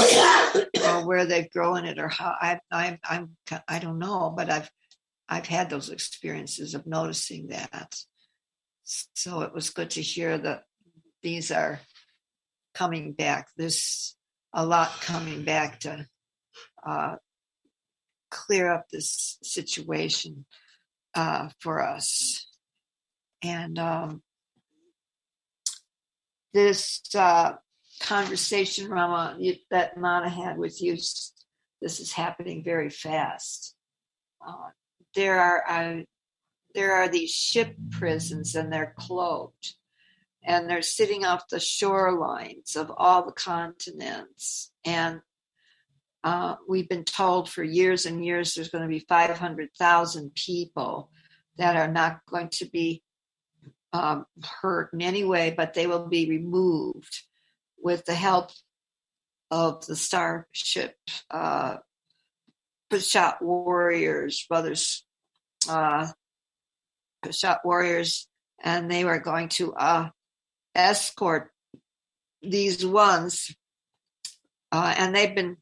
or 0.85 1.07
where 1.07 1.27
they've 1.27 1.51
grown 1.51 1.85
it 1.85 1.99
or 1.99 2.09
how 2.09 2.35
I, 2.41 2.61
I 2.71 2.99
I'm 3.05 3.37
I 3.69 3.79
don't 3.79 3.99
know, 3.99 4.33
but 4.35 4.51
I've 4.51 4.71
I've 5.29 5.47
had 5.47 5.69
those 5.69 5.91
experiences 5.91 6.75
of 6.75 6.87
noticing 6.87 7.49
that. 7.49 7.95
So 8.85 9.43
it 9.43 9.55
was 9.55 9.71
good 9.71 9.91
to 9.91 10.03
hear 10.03 10.39
that 10.39 10.65
these 11.23 11.51
are 11.51 11.81
coming 12.75 13.13
back. 13.13 13.49
There's 13.57 14.17
a 14.53 14.65
lot 14.65 15.01
coming 15.01 15.45
back 15.45 15.81
to 15.81 16.07
uh, 16.87 17.17
clear 18.31 18.73
up 18.73 18.87
this 18.91 19.39
situation 19.43 20.45
uh, 21.15 21.49
for 21.61 21.83
us. 21.83 22.47
And 23.43 23.79
um, 23.79 24.23
this 26.53 27.03
uh, 27.15 27.53
conversation, 28.03 28.91
Rama, 28.91 29.39
that 29.71 29.97
Mana 29.97 30.29
had 30.29 30.59
with 30.59 30.83
you, 30.83 30.95
this 30.95 32.01
is 32.01 32.13
happening 32.13 32.63
very 32.63 32.91
fast. 32.91 33.75
Uh, 34.47 34.71
there 35.15 35.41
are 35.41 35.65
uh, 35.69 36.03
there 36.75 36.95
are 36.95 37.09
these 37.09 37.31
ship 37.31 37.75
prisons, 37.91 38.55
and 38.55 38.73
they're 38.73 38.95
cloaked, 38.99 39.75
and 40.43 40.69
they're 40.69 40.83
sitting 40.83 41.25
off 41.25 41.49
the 41.49 41.59
shorelines 41.59 42.77
of 42.77 42.91
all 42.97 43.25
the 43.25 43.33
continents. 43.33 44.71
And 44.85 45.21
uh, 46.25 46.57
we've 46.69 46.89
been 46.89 47.05
told 47.05 47.51
for 47.51 47.63
years 47.63 48.07
and 48.07 48.25
years 48.25 48.55
there's 48.55 48.71
going 48.71 48.83
to 48.83 48.89
be 48.89 49.01
500,000 49.01 50.35
people 50.35 51.11
that 51.59 51.77
are 51.77 51.93
not 51.93 52.21
going 52.31 52.49
to 52.51 52.65
be 52.67 53.03
um, 53.93 54.25
hurt 54.43 54.91
in 54.93 55.03
any 55.03 55.25
way, 55.25 55.53
but 55.55 55.75
they 55.75 55.87
will 55.87 56.07
be 56.07 56.29
removed 56.29 57.23
with 57.83 58.05
the 58.05 58.15
help 58.15 58.51
of 59.51 59.85
the 59.87 59.97
Starship 59.97 60.95
uh, 61.31 61.77
Warriors, 63.41 64.47
brothers, 64.49 65.05
uh, 65.69 66.09
Warriors, 67.65 68.29
and 68.63 68.91
they 68.91 69.05
were 69.05 69.19
going 69.19 69.49
to 69.51 69.75
uh, 69.75 70.09
escort 70.75 71.51
these 72.43 72.85
ones, 72.85 73.55
uh, 74.71 74.95
and 74.97 75.15
they've 75.15 75.35
been, 75.35 75.57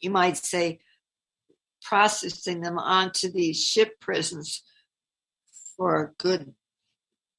you 0.00 0.10
might 0.10 0.36
say, 0.36 0.80
processing 1.82 2.60
them 2.60 2.78
onto 2.78 3.30
these 3.30 3.62
ship 3.62 4.00
prisons 4.00 4.62
for 5.76 6.02
a 6.02 6.22
good 6.22 6.54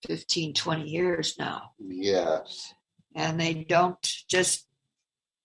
15, 0.08 0.54
20 0.54 0.84
years 0.84 1.36
now. 1.40 1.72
Yes. 1.80 2.74
And 3.16 3.40
they 3.40 3.54
don't 3.54 3.98
just 4.30 4.68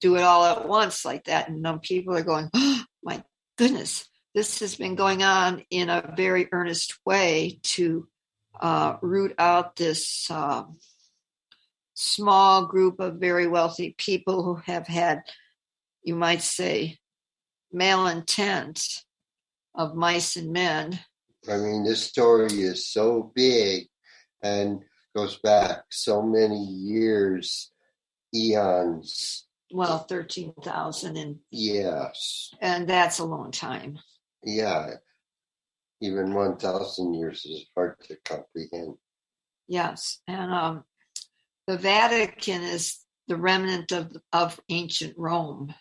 do 0.00 0.16
it 0.16 0.22
all 0.22 0.44
at 0.44 0.68
once 0.68 1.04
like 1.04 1.24
that. 1.24 1.48
And 1.48 1.82
people 1.82 2.16
are 2.16 2.22
going, 2.22 2.50
oh, 2.52 2.82
my 3.02 3.22
goodness, 3.56 4.08
this 4.34 4.60
has 4.60 4.74
been 4.74 4.94
going 4.94 5.22
on 5.22 5.64
in 5.70 5.88
a 5.88 6.12
very 6.16 6.48
earnest 6.52 6.98
way 7.04 7.60
to 7.62 8.08
uh, 8.60 8.96
root 9.02 9.34
out 9.38 9.76
this 9.76 10.30
uh, 10.30 10.64
small 11.94 12.66
group 12.66 13.00
of 13.00 13.16
very 13.16 13.46
wealthy 13.46 13.94
people 13.96 14.42
who 14.42 14.54
have 14.66 14.86
had, 14.86 15.22
you 16.02 16.14
might 16.14 16.42
say, 16.42 16.98
malintent 17.74 19.02
of 19.74 19.94
mice 19.94 20.36
and 20.36 20.52
men. 20.52 20.98
I 21.48 21.56
mean, 21.56 21.84
this 21.84 22.02
story 22.02 22.52
is 22.62 22.88
so 22.88 23.32
big 23.34 23.88
and 24.42 24.80
goes 25.16 25.38
back 25.38 25.84
so 25.90 26.22
many 26.22 26.62
years, 26.64 27.70
eons. 28.34 29.46
Well, 29.72 30.00
13,000 30.00 31.16
and 31.16 31.38
Yes. 31.50 32.50
and 32.60 32.88
that's 32.88 33.18
a 33.20 33.24
long 33.24 33.52
time. 33.52 33.98
Yeah. 34.44 34.94
Even 36.00 36.34
1,000 36.34 37.14
years 37.14 37.44
is 37.44 37.66
hard 37.76 37.96
to 38.08 38.16
comprehend. 38.24 38.96
Yes. 39.68 40.18
And 40.26 40.52
um 40.52 40.84
the 41.66 41.76
Vatican 41.78 42.62
is 42.62 42.98
the 43.28 43.36
remnant 43.36 43.92
of 43.92 44.10
of 44.32 44.58
ancient 44.68 45.14
Rome. 45.16 45.72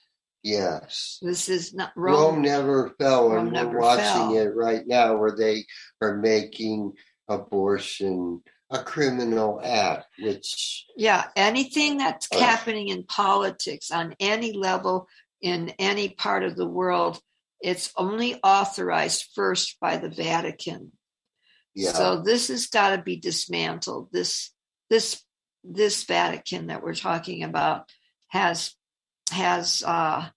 Yes. 0.44 1.18
This 1.22 1.50
is 1.50 1.74
not 1.74 1.92
Rome, 1.96 2.36
Rome. 2.36 2.42
never 2.44 2.90
fell, 3.00 3.30
Rome 3.32 3.56
and 3.56 3.72
we're 3.72 3.80
watching 3.82 4.04
fell. 4.04 4.38
it 4.38 4.56
right 4.56 4.86
now 4.86 5.18
where 5.18 5.36
they 5.36 5.66
are 6.02 6.16
making 6.18 6.94
abortion 7.28 8.42
a 8.72 8.84
criminal 8.84 9.60
act, 9.64 10.06
which, 10.20 10.86
Yeah, 10.96 11.26
anything 11.36 11.98
that's 11.98 12.28
Ugh. 12.32 12.40
happening 12.40 12.90
in 12.90 13.04
politics 13.04 13.92
on 13.92 14.16
any 14.20 14.54
level 14.54 15.08
in 15.42 15.70
any 15.80 16.10
part 16.10 16.44
of 16.44 16.56
the 16.56 16.68
world, 16.68 17.20
it's 17.62 17.92
only 17.98 18.40
authorized 18.44 19.30
first 19.34 19.80
by 19.80 19.98
the 19.98 20.10
Vatican. 20.10 20.92
yeah, 21.74 21.94
So 21.94 22.22
this 22.22 22.50
has 22.50 22.68
got 22.68 22.96
to 22.96 23.02
be 23.02 23.16
dismantled. 23.18 24.10
This 24.12 24.52
this 24.90 25.24
this 25.64 26.04
Vatican 26.06 26.68
that 26.68 26.84
we're 26.84 26.94
talking 26.96 27.44
about 27.44 27.90
has 28.28 28.76
has 29.32 29.84
uh, 29.86 30.30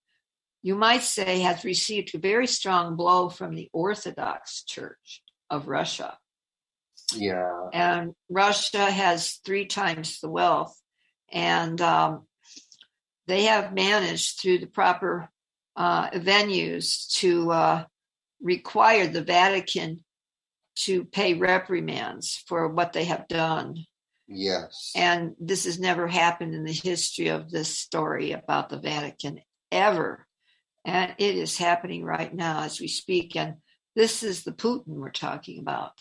you 0.62 0.74
might 0.74 1.02
say 1.02 1.40
has 1.40 1.64
received 1.64 2.14
a 2.14 2.18
very 2.18 2.46
strong 2.46 2.96
blow 2.96 3.28
from 3.28 3.54
the 3.54 3.68
Orthodox 3.72 4.62
Church 4.64 5.22
of 5.50 5.68
Russia. 5.68 6.18
Yeah, 7.16 7.68
And 7.72 8.14
Russia 8.28 8.90
has 8.90 9.40
three 9.44 9.66
times 9.66 10.20
the 10.20 10.30
wealth, 10.30 10.78
and 11.32 11.80
um, 11.80 12.26
they 13.26 13.44
have 13.44 13.74
managed 13.74 14.40
through 14.40 14.58
the 14.58 14.66
proper 14.66 15.30
uh, 15.76 16.10
venues 16.10 17.08
to 17.18 17.50
uh, 17.50 17.84
require 18.40 19.06
the 19.06 19.22
Vatican 19.22 20.04
to 20.74 21.04
pay 21.04 21.34
reprimands 21.34 22.42
for 22.46 22.68
what 22.68 22.92
they 22.92 23.04
have 23.04 23.28
done. 23.28 23.76
yes, 24.26 24.92
And 24.94 25.34
this 25.38 25.64
has 25.64 25.78
never 25.78 26.06
happened 26.06 26.54
in 26.54 26.64
the 26.64 26.72
history 26.72 27.28
of 27.28 27.50
this 27.50 27.78
story 27.78 28.32
about 28.32 28.68
the 28.68 28.78
Vatican 28.78 29.40
ever. 29.70 30.26
And 30.84 31.14
it 31.18 31.36
is 31.36 31.58
happening 31.58 32.04
right 32.04 32.32
now 32.34 32.62
as 32.62 32.80
we 32.80 32.88
speak. 32.88 33.36
And 33.36 33.56
this 33.94 34.22
is 34.22 34.42
the 34.42 34.52
Putin 34.52 34.96
we're 34.96 35.10
talking 35.10 35.58
about. 35.58 35.92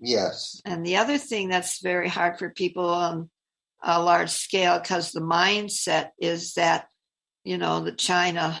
Yes, 0.00 0.60
And 0.64 0.84
the 0.84 0.96
other 0.96 1.18
thing 1.18 1.48
that's 1.48 1.80
very 1.80 2.08
hard 2.08 2.38
for 2.38 2.50
people 2.50 2.88
on 2.88 3.30
a 3.82 4.02
large 4.02 4.30
scale, 4.30 4.78
because 4.78 5.12
the 5.12 5.20
mindset 5.20 6.10
is 6.18 6.54
that, 6.54 6.86
you 7.44 7.58
know, 7.58 7.80
the 7.80 7.92
China 7.92 8.60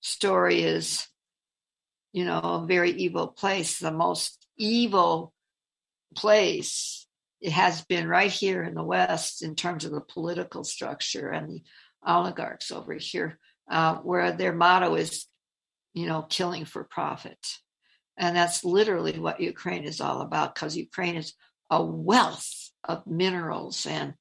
story 0.00 0.62
is, 0.62 1.06
you 2.12 2.24
know, 2.24 2.40
a 2.40 2.66
very 2.66 2.90
evil 2.92 3.28
place, 3.28 3.78
the 3.78 3.92
most 3.92 4.46
evil 4.56 5.32
place 6.14 7.06
it 7.42 7.52
has 7.52 7.84
been 7.84 8.06
right 8.06 8.30
here 8.30 8.62
in 8.62 8.74
the 8.74 8.84
West 8.84 9.42
in 9.42 9.56
terms 9.56 9.84
of 9.84 9.90
the 9.90 10.00
political 10.00 10.62
structure 10.62 11.28
and 11.28 11.48
the 11.50 11.62
oligarchs 12.06 12.70
over 12.70 12.94
here, 12.94 13.38
uh, 13.68 13.96
where 13.96 14.30
their 14.32 14.52
motto 14.52 14.94
is, 14.94 15.26
you 15.92 16.06
know, 16.06 16.22
killing 16.22 16.64
for 16.64 16.84
profit. 16.84 17.38
And 18.18 18.36
that's 18.36 18.64
literally 18.64 19.18
what 19.18 19.40
Ukraine 19.40 19.84
is 19.84 20.00
all 20.00 20.20
about 20.20 20.54
because 20.54 20.76
Ukraine 20.76 21.16
is 21.16 21.34
a 21.70 21.82
wealth 21.82 22.70
of 22.84 23.06
minerals 23.06 23.86
and 23.86 24.14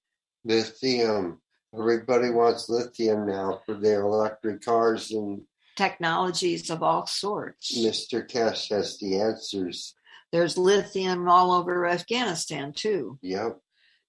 lithium. 0.45 1.41
Everybody 1.77 2.30
wants 2.30 2.69
lithium 2.69 3.27
now 3.27 3.61
for 3.65 3.76
their 3.76 4.01
electric 4.01 4.63
cars, 4.63 5.11
and 5.11 5.41
technologies 5.76 6.69
of 6.69 6.84
all 6.84 7.07
sorts. 7.07 7.77
Mr. 7.77 8.27
Kesh 8.30 8.69
has 8.69 8.97
the 8.99 9.19
answers. 9.22 9.95
There's 10.31 10.57
lithium 10.57 11.27
all 11.27 11.51
over 11.51 11.85
Afghanistan 11.85 12.73
too. 12.73 13.19
Yep, 13.22 13.57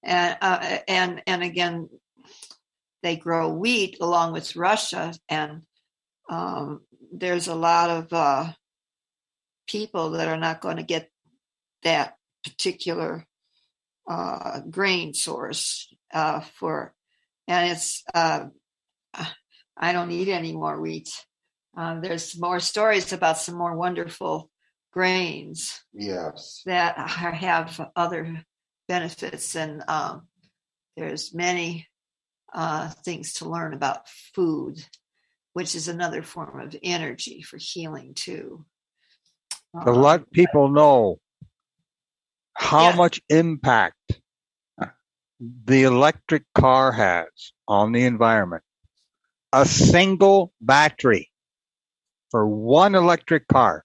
and 0.04 0.36
uh, 0.40 0.78
and 0.88 1.22
and 1.26 1.42
again, 1.42 1.88
they 3.02 3.16
grow 3.16 3.52
wheat 3.52 3.98
along 4.00 4.32
with 4.32 4.56
Russia, 4.56 5.14
and 5.28 5.62
um, 6.28 6.82
there's 7.12 7.48
a 7.48 7.54
lot 7.54 7.90
of 7.90 8.12
uh, 8.12 8.52
people 9.72 10.10
that 10.10 10.28
are 10.28 10.36
not 10.36 10.60
going 10.60 10.76
to 10.76 10.82
get 10.82 11.10
that 11.82 12.14
particular 12.44 13.26
uh, 14.08 14.60
grain 14.70 15.14
source 15.14 15.88
uh, 16.12 16.40
for, 16.40 16.94
and 17.48 17.70
it's 17.70 18.04
uh, 18.14 18.44
I 19.76 19.92
don't 19.92 20.10
eat 20.10 20.28
any 20.28 20.52
more 20.52 20.78
wheat. 20.78 21.10
Uh, 21.74 22.00
there's 22.00 22.38
more 22.38 22.60
stories 22.60 23.14
about 23.14 23.38
some 23.38 23.54
more 23.54 23.74
wonderful 23.74 24.50
grains 24.92 25.80
yes, 25.94 26.62
that 26.66 26.98
have 26.98 27.90
other 27.96 28.44
benefits 28.88 29.56
and 29.56 29.82
um, 29.88 30.26
there's 30.98 31.32
many 31.32 31.88
uh, 32.52 32.90
things 33.04 33.34
to 33.34 33.48
learn 33.48 33.72
about 33.72 34.06
food 34.34 34.84
which 35.54 35.74
is 35.74 35.88
another 35.88 36.22
form 36.22 36.60
of 36.60 36.76
energy 36.82 37.40
for 37.40 37.56
healing 37.56 38.12
too 38.12 38.64
to 39.80 39.90
Um, 39.90 40.02
let 40.02 40.30
people 40.32 40.68
know 40.68 41.18
how 42.54 42.90
Yeah. 42.90 42.96
much 42.96 43.22
impact 43.28 43.96
the 45.64 45.82
electric 45.84 46.44
car 46.54 46.92
has 46.92 47.52
on 47.66 47.92
the 47.92 48.04
environment. 48.04 48.62
A 49.52 49.64
single 49.66 50.52
battery 50.60 51.30
for 52.30 52.46
one 52.46 52.94
electric 52.94 53.48
car 53.48 53.84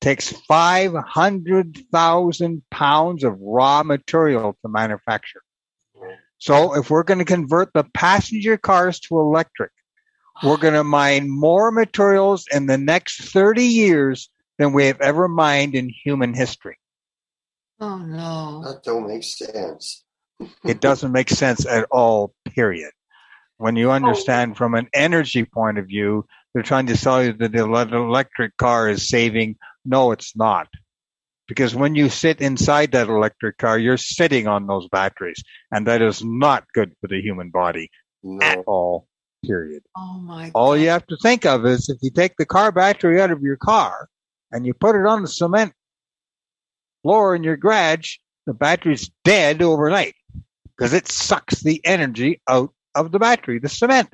takes 0.00 0.30
500,000 0.30 2.62
pounds 2.70 3.24
of 3.24 3.38
raw 3.40 3.82
material 3.82 4.56
to 4.62 4.68
manufacture. 4.68 5.42
So 6.38 6.74
if 6.76 6.90
we're 6.90 7.02
going 7.04 7.18
to 7.20 7.24
convert 7.24 7.72
the 7.72 7.84
passenger 7.84 8.56
cars 8.58 9.00
to 9.00 9.18
electric, 9.18 9.70
we're 10.42 10.56
going 10.58 10.74
to 10.74 10.84
mine 10.84 11.30
more 11.30 11.70
materials 11.70 12.46
in 12.52 12.66
the 12.66 12.76
next 12.78 13.32
30 13.32 13.64
years 13.64 14.28
than 14.58 14.72
we 14.72 14.86
have 14.86 15.00
ever 15.00 15.28
mined 15.28 15.74
in 15.74 15.88
human 15.88 16.34
history. 16.34 16.78
Oh 17.80 17.98
no. 17.98 18.62
That 18.64 18.82
don't 18.84 19.06
make 19.06 19.24
sense. 19.24 20.02
It 20.64 20.80
doesn't 20.80 21.12
make 21.12 21.30
sense 21.30 21.64
at 21.64 21.86
all, 21.90 22.34
period. 22.50 22.90
When 23.58 23.76
you 23.76 23.92
understand 23.92 24.52
oh. 24.52 24.54
from 24.56 24.74
an 24.74 24.88
energy 24.92 25.44
point 25.44 25.78
of 25.78 25.86
view, 25.86 26.26
they're 26.52 26.62
trying 26.62 26.86
to 26.86 26.96
sell 26.96 27.22
you 27.22 27.32
that 27.34 27.52
the 27.52 27.62
electric 27.62 28.56
car 28.56 28.88
is 28.88 29.08
saving. 29.08 29.56
No, 29.84 30.10
it's 30.10 30.36
not. 30.36 30.68
Because 31.46 31.74
when 31.74 31.94
you 31.94 32.08
sit 32.08 32.40
inside 32.40 32.92
that 32.92 33.08
electric 33.08 33.58
car, 33.58 33.78
you're 33.78 33.96
sitting 33.96 34.48
on 34.48 34.66
those 34.66 34.88
batteries, 34.88 35.42
and 35.70 35.86
that 35.86 36.02
is 36.02 36.24
not 36.24 36.64
good 36.72 36.94
for 37.00 37.06
the 37.06 37.20
human 37.20 37.50
body 37.50 37.90
at 38.40 38.58
all, 38.66 39.06
period. 39.44 39.82
Oh 39.96 40.18
my 40.18 40.50
All 40.54 40.76
you 40.76 40.88
have 40.88 41.06
to 41.08 41.16
think 41.22 41.44
of 41.44 41.66
is 41.66 41.88
if 41.88 41.98
you 42.02 42.10
take 42.10 42.36
the 42.36 42.46
car 42.46 42.72
battery 42.72 43.20
out 43.20 43.30
of 43.30 43.42
your 43.42 43.56
car 43.56 44.08
and 44.54 44.64
you 44.64 44.72
put 44.72 44.94
it 44.94 45.04
on 45.04 45.20
the 45.20 45.28
cement 45.28 45.72
floor 47.02 47.34
in 47.34 47.42
your 47.42 47.56
garage, 47.56 48.16
the 48.46 48.54
battery's 48.54 49.10
dead 49.24 49.60
overnight 49.60 50.14
because 50.76 50.92
it 50.94 51.08
sucks 51.08 51.60
the 51.60 51.84
energy 51.84 52.40
out 52.48 52.72
of 52.94 53.10
the 53.12 53.18
battery, 53.18 53.58
the 53.58 53.68
cement. 53.68 54.08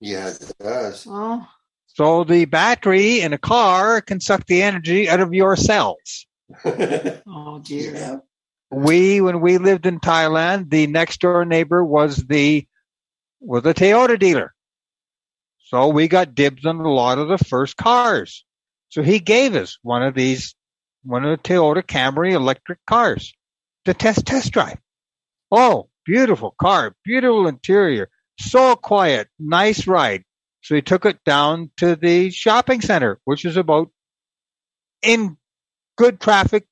Yeah, 0.00 0.28
it 0.28 0.52
does. 0.60 1.06
Oh, 1.08 1.46
So 1.86 2.24
the 2.24 2.44
battery 2.44 3.20
in 3.20 3.32
a 3.32 3.38
car 3.38 4.00
can 4.00 4.20
suck 4.20 4.46
the 4.46 4.62
energy 4.62 5.08
out 5.08 5.20
of 5.20 5.34
your 5.34 5.56
cells. 5.56 6.26
oh 6.64 7.60
dear. 7.64 7.94
yeah. 7.94 8.16
We, 8.70 9.20
when 9.20 9.40
we 9.40 9.58
lived 9.58 9.86
in 9.86 10.00
Thailand, 10.00 10.70
the 10.70 10.86
next 10.86 11.20
door 11.20 11.44
neighbor 11.44 11.84
was 11.84 12.16
the 12.16 12.66
was 13.40 13.66
a 13.66 13.74
Toyota 13.74 14.18
dealer. 14.18 14.54
So 15.66 15.88
we 15.88 16.08
got 16.08 16.34
dibs 16.34 16.64
on 16.64 16.80
a 16.80 16.92
lot 16.92 17.18
of 17.18 17.28
the 17.28 17.38
first 17.38 17.76
cars. 17.76 18.44
So 18.94 19.02
he 19.02 19.18
gave 19.18 19.56
us 19.56 19.76
one 19.82 20.04
of 20.04 20.14
these, 20.14 20.54
one 21.02 21.24
of 21.24 21.30
the 21.30 21.42
Toyota 21.42 21.82
Camry 21.82 22.32
electric 22.32 22.78
cars 22.86 23.34
to 23.86 23.92
test 23.92 24.24
test 24.24 24.52
drive. 24.52 24.78
Oh, 25.50 25.88
beautiful 26.04 26.54
car, 26.60 26.94
beautiful 27.04 27.48
interior, 27.48 28.08
so 28.38 28.76
quiet, 28.76 29.26
nice 29.36 29.88
ride. 29.88 30.22
So 30.62 30.76
he 30.76 30.80
took 30.80 31.06
it 31.06 31.18
down 31.24 31.72
to 31.78 31.96
the 31.96 32.30
shopping 32.30 32.80
center, 32.82 33.18
which 33.24 33.44
is 33.44 33.56
about 33.56 33.90
in 35.02 35.38
good 35.96 36.20
traffic, 36.20 36.64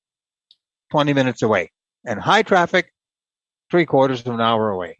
20 0.92 1.14
minutes 1.14 1.42
away 1.42 1.72
and 2.06 2.20
high 2.20 2.42
traffic, 2.42 2.92
three 3.68 3.84
quarters 3.84 4.20
of 4.20 4.32
an 4.32 4.40
hour 4.40 4.70
away. 4.70 4.96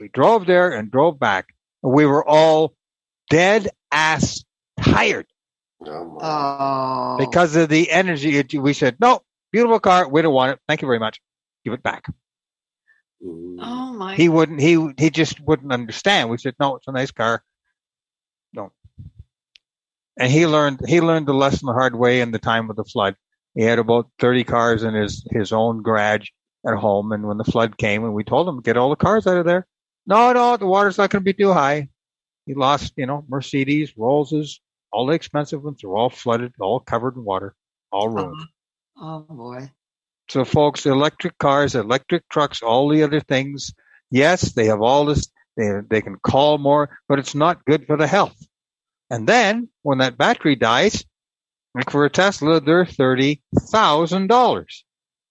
We 0.00 0.08
drove 0.08 0.46
there 0.46 0.72
and 0.72 0.90
drove 0.90 1.20
back. 1.20 1.54
And 1.84 1.92
we 1.92 2.04
were 2.04 2.28
all 2.28 2.74
dead 3.30 3.68
ass 3.92 4.42
tired 4.80 5.28
Oh. 5.88 6.18
Oh. 6.20 7.16
because 7.18 7.56
of 7.56 7.68
the 7.68 7.90
energy. 7.90 8.38
It, 8.38 8.54
we 8.54 8.72
said, 8.72 8.96
no, 9.00 9.20
beautiful 9.50 9.80
car. 9.80 10.08
We 10.08 10.22
don't 10.22 10.34
want 10.34 10.52
it. 10.52 10.60
Thank 10.68 10.82
you 10.82 10.86
very 10.86 10.98
much. 10.98 11.20
Give 11.64 11.74
it 11.74 11.82
back. 11.82 12.04
Mm. 13.24 13.58
Oh 13.60 13.92
my. 13.92 14.14
He 14.14 14.28
wouldn't, 14.28 14.60
he, 14.60 14.92
he 14.98 15.10
just 15.10 15.40
wouldn't 15.40 15.72
understand. 15.72 16.30
We 16.30 16.38
said, 16.38 16.54
no, 16.58 16.76
it's 16.76 16.88
a 16.88 16.92
nice 16.92 17.10
car. 17.10 17.42
No. 18.52 18.72
And 20.18 20.30
he 20.30 20.46
learned, 20.46 20.80
he 20.86 21.00
learned 21.00 21.26
the 21.26 21.34
lesson 21.34 21.66
the 21.66 21.72
hard 21.72 21.94
way 21.94 22.20
in 22.20 22.32
the 22.32 22.38
time 22.38 22.68
of 22.68 22.76
the 22.76 22.84
flood. 22.84 23.16
He 23.54 23.62
had 23.62 23.78
about 23.78 24.10
30 24.18 24.44
cars 24.44 24.82
in 24.82 24.94
his, 24.94 25.26
his 25.30 25.52
own 25.52 25.82
garage 25.82 26.28
at 26.66 26.74
home. 26.74 27.12
And 27.12 27.26
when 27.26 27.38
the 27.38 27.44
flood 27.44 27.76
came 27.78 28.04
and 28.04 28.14
we 28.14 28.24
told 28.24 28.48
him, 28.48 28.60
get 28.60 28.76
all 28.76 28.90
the 28.90 28.96
cars 28.96 29.26
out 29.26 29.36
of 29.36 29.46
there. 29.46 29.66
No, 30.06 30.32
no, 30.32 30.56
the 30.56 30.66
water's 30.66 30.98
not 30.98 31.10
going 31.10 31.20
to 31.20 31.24
be 31.24 31.32
too 31.32 31.52
high. 31.52 31.88
He 32.46 32.54
lost, 32.54 32.92
you 32.96 33.06
know, 33.06 33.24
Mercedes, 33.28 33.96
Rolls's, 33.96 34.60
all 34.92 35.06
the 35.06 35.14
expensive 35.14 35.62
ones 35.62 35.82
are 35.84 35.94
all 35.94 36.10
flooded, 36.10 36.52
all 36.60 36.80
covered 36.80 37.16
in 37.16 37.24
water, 37.24 37.54
all 37.90 38.08
uh-huh. 38.08 38.26
ruined. 38.26 38.48
Oh 38.96 39.20
boy. 39.28 39.70
So, 40.28 40.44
folks, 40.44 40.86
electric 40.86 41.36
cars, 41.38 41.74
electric 41.74 42.28
trucks, 42.28 42.62
all 42.62 42.88
the 42.88 43.02
other 43.02 43.20
things, 43.20 43.74
yes, 44.10 44.52
they 44.52 44.66
have 44.66 44.80
all 44.80 45.04
this, 45.04 45.30
they, 45.56 45.68
they 45.88 46.00
can 46.00 46.16
call 46.16 46.58
more, 46.58 46.98
but 47.08 47.18
it's 47.18 47.34
not 47.34 47.64
good 47.64 47.86
for 47.86 47.96
the 47.96 48.06
health. 48.06 48.36
And 49.10 49.28
then 49.28 49.68
when 49.82 49.98
that 49.98 50.16
battery 50.16 50.56
dies, 50.56 51.04
like 51.74 51.90
for 51.90 52.04
a 52.04 52.10
Tesla, 52.10 52.60
they're 52.60 52.84
$30,000. 52.84 54.66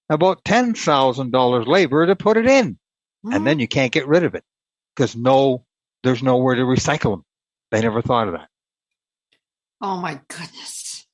About 0.09 0.43
$10,000 0.43 1.67
labor 1.67 2.05
to 2.05 2.15
put 2.15 2.37
it 2.37 2.45
in. 2.45 2.77
And 3.23 3.45
then 3.45 3.57
hmm. 3.57 3.61
you 3.61 3.67
can't 3.67 3.91
get 3.91 4.07
rid 4.07 4.23
of 4.23 4.35
it 4.35 4.43
because 4.95 5.15
no, 5.15 5.65
there's 6.03 6.23
nowhere 6.23 6.55
to 6.55 6.63
recycle 6.63 7.13
them. 7.13 7.25
They 7.71 7.81
never 7.81 8.01
thought 8.01 8.27
of 8.27 8.33
that. 8.33 8.49
Oh 9.81 9.97
my 9.97 10.19
goodness. 10.27 11.05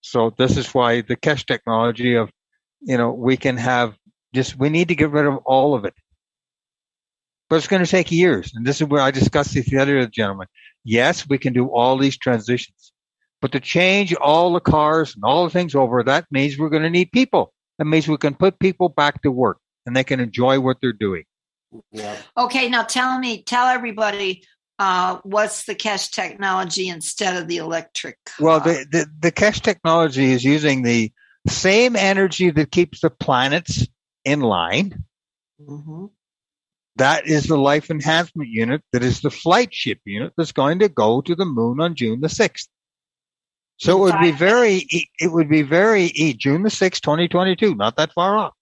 So 0.00 0.34
this 0.36 0.56
is 0.56 0.72
why 0.74 1.00
the 1.02 1.16
Kesh 1.16 1.46
technology 1.46 2.14
of, 2.14 2.30
you 2.80 2.96
know, 2.96 3.12
we 3.12 3.36
can 3.36 3.56
have 3.56 3.94
just, 4.34 4.58
we 4.58 4.68
need 4.68 4.88
to 4.88 4.94
get 4.94 5.10
rid 5.10 5.26
of 5.26 5.38
all 5.44 5.74
of 5.74 5.84
it. 5.84 5.94
But 7.48 7.56
it's 7.56 7.68
going 7.68 7.84
to 7.84 7.90
take 7.90 8.10
years. 8.10 8.52
And 8.54 8.66
this 8.66 8.80
is 8.80 8.88
where 8.88 9.02
I 9.02 9.10
discussed 9.10 9.54
with 9.54 9.66
the 9.66 9.78
other 9.78 10.04
gentleman. 10.06 10.48
Yes, 10.84 11.28
we 11.28 11.38
can 11.38 11.52
do 11.52 11.68
all 11.68 11.96
these 11.98 12.16
transitions, 12.16 12.92
but 13.40 13.52
to 13.52 13.60
change 13.60 14.14
all 14.14 14.52
the 14.52 14.60
cars 14.60 15.14
and 15.14 15.24
all 15.24 15.44
the 15.44 15.50
things 15.50 15.74
over, 15.74 16.02
that 16.02 16.26
means 16.30 16.58
we're 16.58 16.70
going 16.70 16.82
to 16.82 16.90
need 16.90 17.10
people. 17.12 17.52
That 17.78 17.84
means 17.84 18.08
we 18.08 18.16
can 18.16 18.34
put 18.34 18.58
people 18.58 18.88
back 18.88 19.22
to 19.22 19.30
work 19.30 19.58
and 19.84 19.96
they 19.96 20.04
can 20.04 20.20
enjoy 20.20 20.60
what 20.60 20.78
they're 20.80 20.92
doing. 20.92 21.24
Yeah. 21.92 22.16
Okay, 22.36 22.68
now 22.68 22.84
tell 22.84 23.18
me, 23.18 23.42
tell 23.42 23.66
everybody, 23.66 24.44
uh, 24.78 25.18
what's 25.22 25.64
the 25.64 25.74
Kesh 25.74 26.10
technology 26.10 26.88
instead 26.88 27.40
of 27.40 27.48
the 27.48 27.58
electric? 27.58 28.18
Well, 28.38 28.60
the, 28.60 28.86
the, 28.90 29.06
the 29.20 29.32
Kesh 29.32 29.62
technology 29.62 30.32
is 30.32 30.44
using 30.44 30.82
the 30.82 31.12
same 31.48 31.96
energy 31.96 32.50
that 32.50 32.70
keeps 32.70 33.00
the 33.00 33.10
planets 33.10 33.86
in 34.24 34.40
line. 34.40 35.04
Mhm. 35.60 36.10
That 36.96 37.26
is 37.26 37.44
the 37.44 37.58
life 37.58 37.90
enhancement 37.90 38.48
unit 38.48 38.82
that 38.92 39.02
is 39.02 39.20
the 39.20 39.30
flight 39.30 39.72
ship 39.72 40.00
unit 40.04 40.32
that's 40.36 40.52
going 40.52 40.78
to 40.78 40.88
go 40.88 41.20
to 41.20 41.34
the 41.34 41.44
moon 41.44 41.80
on 41.80 41.94
June 41.94 42.20
the 42.20 42.28
6th. 42.28 42.68
So 43.78 43.98
it 43.98 44.00
would 44.00 44.20
be 44.20 44.32
very, 44.32 44.86
it 45.18 45.30
would 45.30 45.50
be 45.50 45.60
very, 45.60 46.08
June 46.08 46.62
the 46.62 46.70
6th, 46.70 47.02
2022, 47.02 47.74
not 47.74 47.96
that 47.96 48.12
far 48.14 48.38
off. 48.38 48.54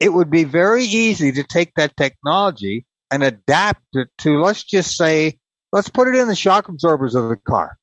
It 0.00 0.12
would 0.12 0.30
be 0.30 0.42
very 0.42 0.82
easy 0.84 1.30
to 1.32 1.44
take 1.44 1.74
that 1.74 1.96
technology 1.96 2.84
and 3.12 3.22
adapt 3.22 3.84
it 3.94 4.08
to, 4.18 4.40
let's 4.40 4.64
just 4.64 4.96
say, 4.96 5.38
let's 5.72 5.88
put 5.88 6.08
it 6.08 6.14
in 6.14 6.28
the 6.28 6.34
shock 6.36 6.68
absorbers 6.68 7.14
of 7.14 7.28
the 7.28 7.36
car 7.36 7.78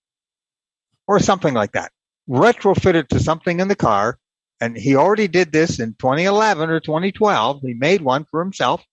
or 1.08 1.20
something 1.20 1.54
like 1.54 1.72
that. 1.74 1.92
Retrofit 2.30 2.96
it 2.96 3.10
to 3.10 3.20
something 3.20 3.60
in 3.60 3.68
the 3.68 3.76
car. 3.76 4.20
And 4.60 4.76
he 4.76 4.96
already 4.96 5.28
did 5.28 5.52
this 5.52 5.80
in 5.80 5.94
2011 6.00 6.70
or 6.70 6.80
2012. 6.80 7.62
He 7.62 7.74
made 7.76 8.02
one 8.02 8.26
for 8.26 8.44
himself. 8.44 8.84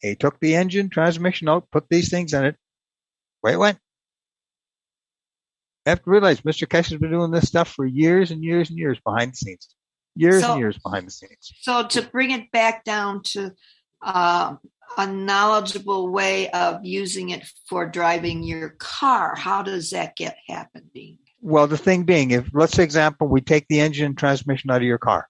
He 0.00 0.14
took 0.14 0.38
the 0.38 0.54
engine, 0.54 0.90
transmission 0.90 1.48
out, 1.48 1.70
put 1.72 1.88
these 1.88 2.10
things 2.10 2.34
in 2.34 2.44
it. 2.44 2.56
Away 3.42 3.54
it 3.54 3.58
went. 3.58 3.78
You 5.86 5.90
have 5.90 6.04
to 6.04 6.10
realize 6.10 6.42
Mr. 6.42 6.66
Kesh 6.68 6.90
has 6.90 6.98
been 7.00 7.10
doing 7.10 7.30
this 7.30 7.48
stuff 7.48 7.68
for 7.72 7.86
years 7.86 8.30
and 8.30 8.44
years 8.44 8.68
and 8.68 8.78
years 8.78 8.98
behind 9.04 9.32
the 9.32 9.36
scenes. 9.36 9.68
Years 10.14 10.42
So- 10.42 10.52
and 10.52 10.60
years 10.60 10.78
behind 10.78 11.06
the 11.06 11.10
scenes. 11.10 11.52
So 11.62 11.86
to 11.86 12.02
bring 12.02 12.30
it 12.32 12.50
back 12.52 12.84
down 12.84 13.22
to 13.24 13.54
uh, 14.02 14.56
a 14.96 15.06
knowledgeable 15.06 16.08
way 16.08 16.50
of 16.50 16.84
using 16.84 17.30
it 17.30 17.44
for 17.66 17.86
driving 17.86 18.42
your 18.42 18.70
car, 18.70 19.34
how 19.36 19.62
does 19.62 19.90
that 19.90 20.16
get 20.16 20.36
happening? 20.48 21.18
Well, 21.40 21.66
the 21.66 21.78
thing 21.78 22.04
being, 22.04 22.32
if 22.32 22.48
let's 22.52 22.72
say 22.72 22.82
example, 22.82 23.28
we 23.28 23.40
take 23.40 23.66
the 23.68 23.80
engine 23.80 24.06
and 24.06 24.18
transmission 24.18 24.70
out 24.70 24.78
of 24.78 24.82
your 24.82 24.98
car. 24.98 25.28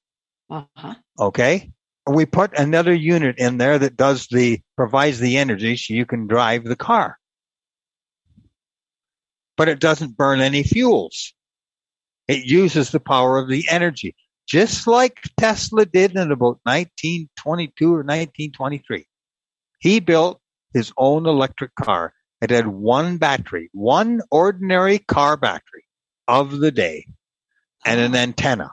Uh-huh. 0.48 0.94
Okay. 1.18 1.70
We 2.06 2.24
put 2.24 2.58
another 2.58 2.94
unit 2.94 3.38
in 3.38 3.58
there 3.58 3.78
that 3.78 3.96
does 3.96 4.28
the, 4.28 4.62
provides 4.76 5.18
the 5.18 5.36
energy 5.36 5.76
so 5.76 5.92
you 5.92 6.06
can 6.06 6.26
drive 6.26 6.64
the 6.64 6.76
car. 6.76 7.18
But 9.58 9.68
it 9.68 9.80
doesn't 9.80 10.16
burn 10.16 10.40
any 10.40 10.62
fuels. 10.62 11.34
It 12.28 12.44
uses 12.44 12.90
the 12.90 13.00
power 13.00 13.38
of 13.38 13.48
the 13.48 13.66
energy, 13.70 14.14
just 14.46 14.86
like 14.86 15.20
Tesla 15.38 15.84
did 15.84 16.12
in 16.12 16.30
about 16.30 16.60
1922 16.62 17.86
or 17.86 17.98
1923. 17.98 19.06
He 19.78 20.00
built 20.00 20.40
his 20.74 20.92
own 20.96 21.26
electric 21.26 21.74
car. 21.74 22.12
It 22.40 22.50
had 22.50 22.66
one 22.66 23.18
battery, 23.18 23.70
one 23.72 24.20
ordinary 24.30 24.98
car 24.98 25.36
battery 25.36 25.84
of 26.26 26.58
the 26.58 26.70
day 26.70 27.06
and 27.84 28.00
an 28.00 28.14
ah. 28.14 28.18
antenna. 28.18 28.70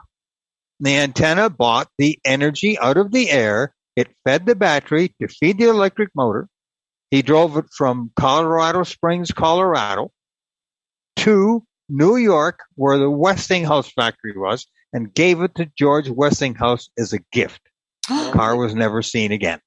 The 0.80 0.96
antenna 0.96 1.48
bought 1.50 1.88
the 1.98 2.18
energy 2.24 2.78
out 2.78 2.96
of 2.96 3.12
the 3.12 3.30
air. 3.30 3.74
It 3.96 4.14
fed 4.24 4.46
the 4.46 4.54
battery 4.54 5.14
to 5.20 5.28
feed 5.28 5.58
the 5.58 5.68
electric 5.68 6.10
motor. 6.14 6.48
He 7.10 7.22
drove 7.22 7.56
it 7.56 7.66
from 7.74 8.10
Colorado 8.16 8.82
Springs, 8.82 9.30
Colorado 9.30 10.12
to 11.16 11.64
New 11.88 12.16
York, 12.16 12.60
where 12.74 12.98
the 12.98 13.10
Westinghouse 13.10 13.90
factory 13.92 14.36
was. 14.36 14.66
and 14.92 15.12
gave 15.12 15.42
it 15.42 15.54
to 15.56 15.70
George 15.76 16.08
Westinghouse 16.08 16.88
as 16.96 17.12
a 17.12 17.18
gift. 17.32 17.60
The 18.08 18.30
car 18.32 18.56
was 18.56 18.74
never 18.74 19.02
seen 19.02 19.32
again. 19.32 19.60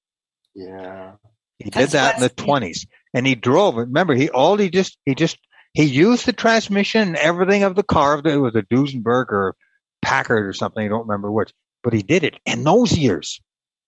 Yeah. 0.55 1.15
He 1.59 1.65
did 1.65 1.73
That's 1.73 1.93
that 1.93 2.15
in 2.15 2.21
the 2.21 2.29
twenties, 2.29 2.87
and 3.13 3.27
he 3.27 3.35
drove. 3.35 3.75
Remember, 3.75 4.15
he 4.15 4.29
all 4.29 4.57
he 4.57 4.69
just 4.69 4.97
he 5.05 5.13
just 5.13 5.37
he 5.73 5.83
used 5.83 6.25
the 6.25 6.33
transmission 6.33 7.09
and 7.09 7.17
everything 7.17 7.63
of 7.63 7.75
the 7.75 7.83
car. 7.83 8.21
It 8.23 8.37
was 8.37 8.55
a 8.55 8.63
Duesenberg 8.63 9.27
or 9.29 9.55
Packard 10.01 10.47
or 10.47 10.53
something. 10.53 10.83
I 10.83 10.89
don't 10.89 11.07
remember 11.07 11.31
which, 11.31 11.53
but 11.83 11.93
he 11.93 12.01
did 12.01 12.23
it 12.23 12.39
in 12.45 12.63
those 12.63 12.97
years. 12.97 13.39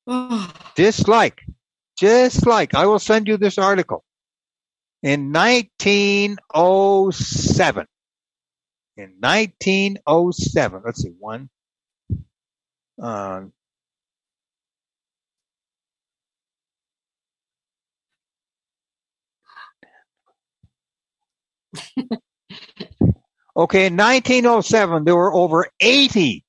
Just 0.75 1.07
like, 1.07 1.41
just 1.99 2.47
like 2.47 2.73
I 2.73 2.87
will 2.87 2.99
send 2.99 3.27
you 3.27 3.37
this 3.37 3.59
article 3.59 4.03
in 5.03 5.31
1907. 5.31 7.85
In 8.97 9.13
1907, 9.19 10.81
let's 10.83 11.01
see, 11.01 11.13
one. 11.19 11.49
Um, 13.01 13.53
Okay, 23.55 23.87
in 23.87 23.97
1907, 23.97 25.03
there 25.03 25.15
were 25.15 25.33
over 25.33 25.67
80 25.81 26.45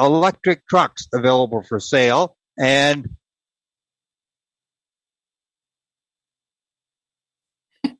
electric 0.00 0.66
trucks 0.66 1.06
available 1.12 1.62
for 1.62 1.78
sale, 1.78 2.36
and 2.58 3.08
and 7.84 7.96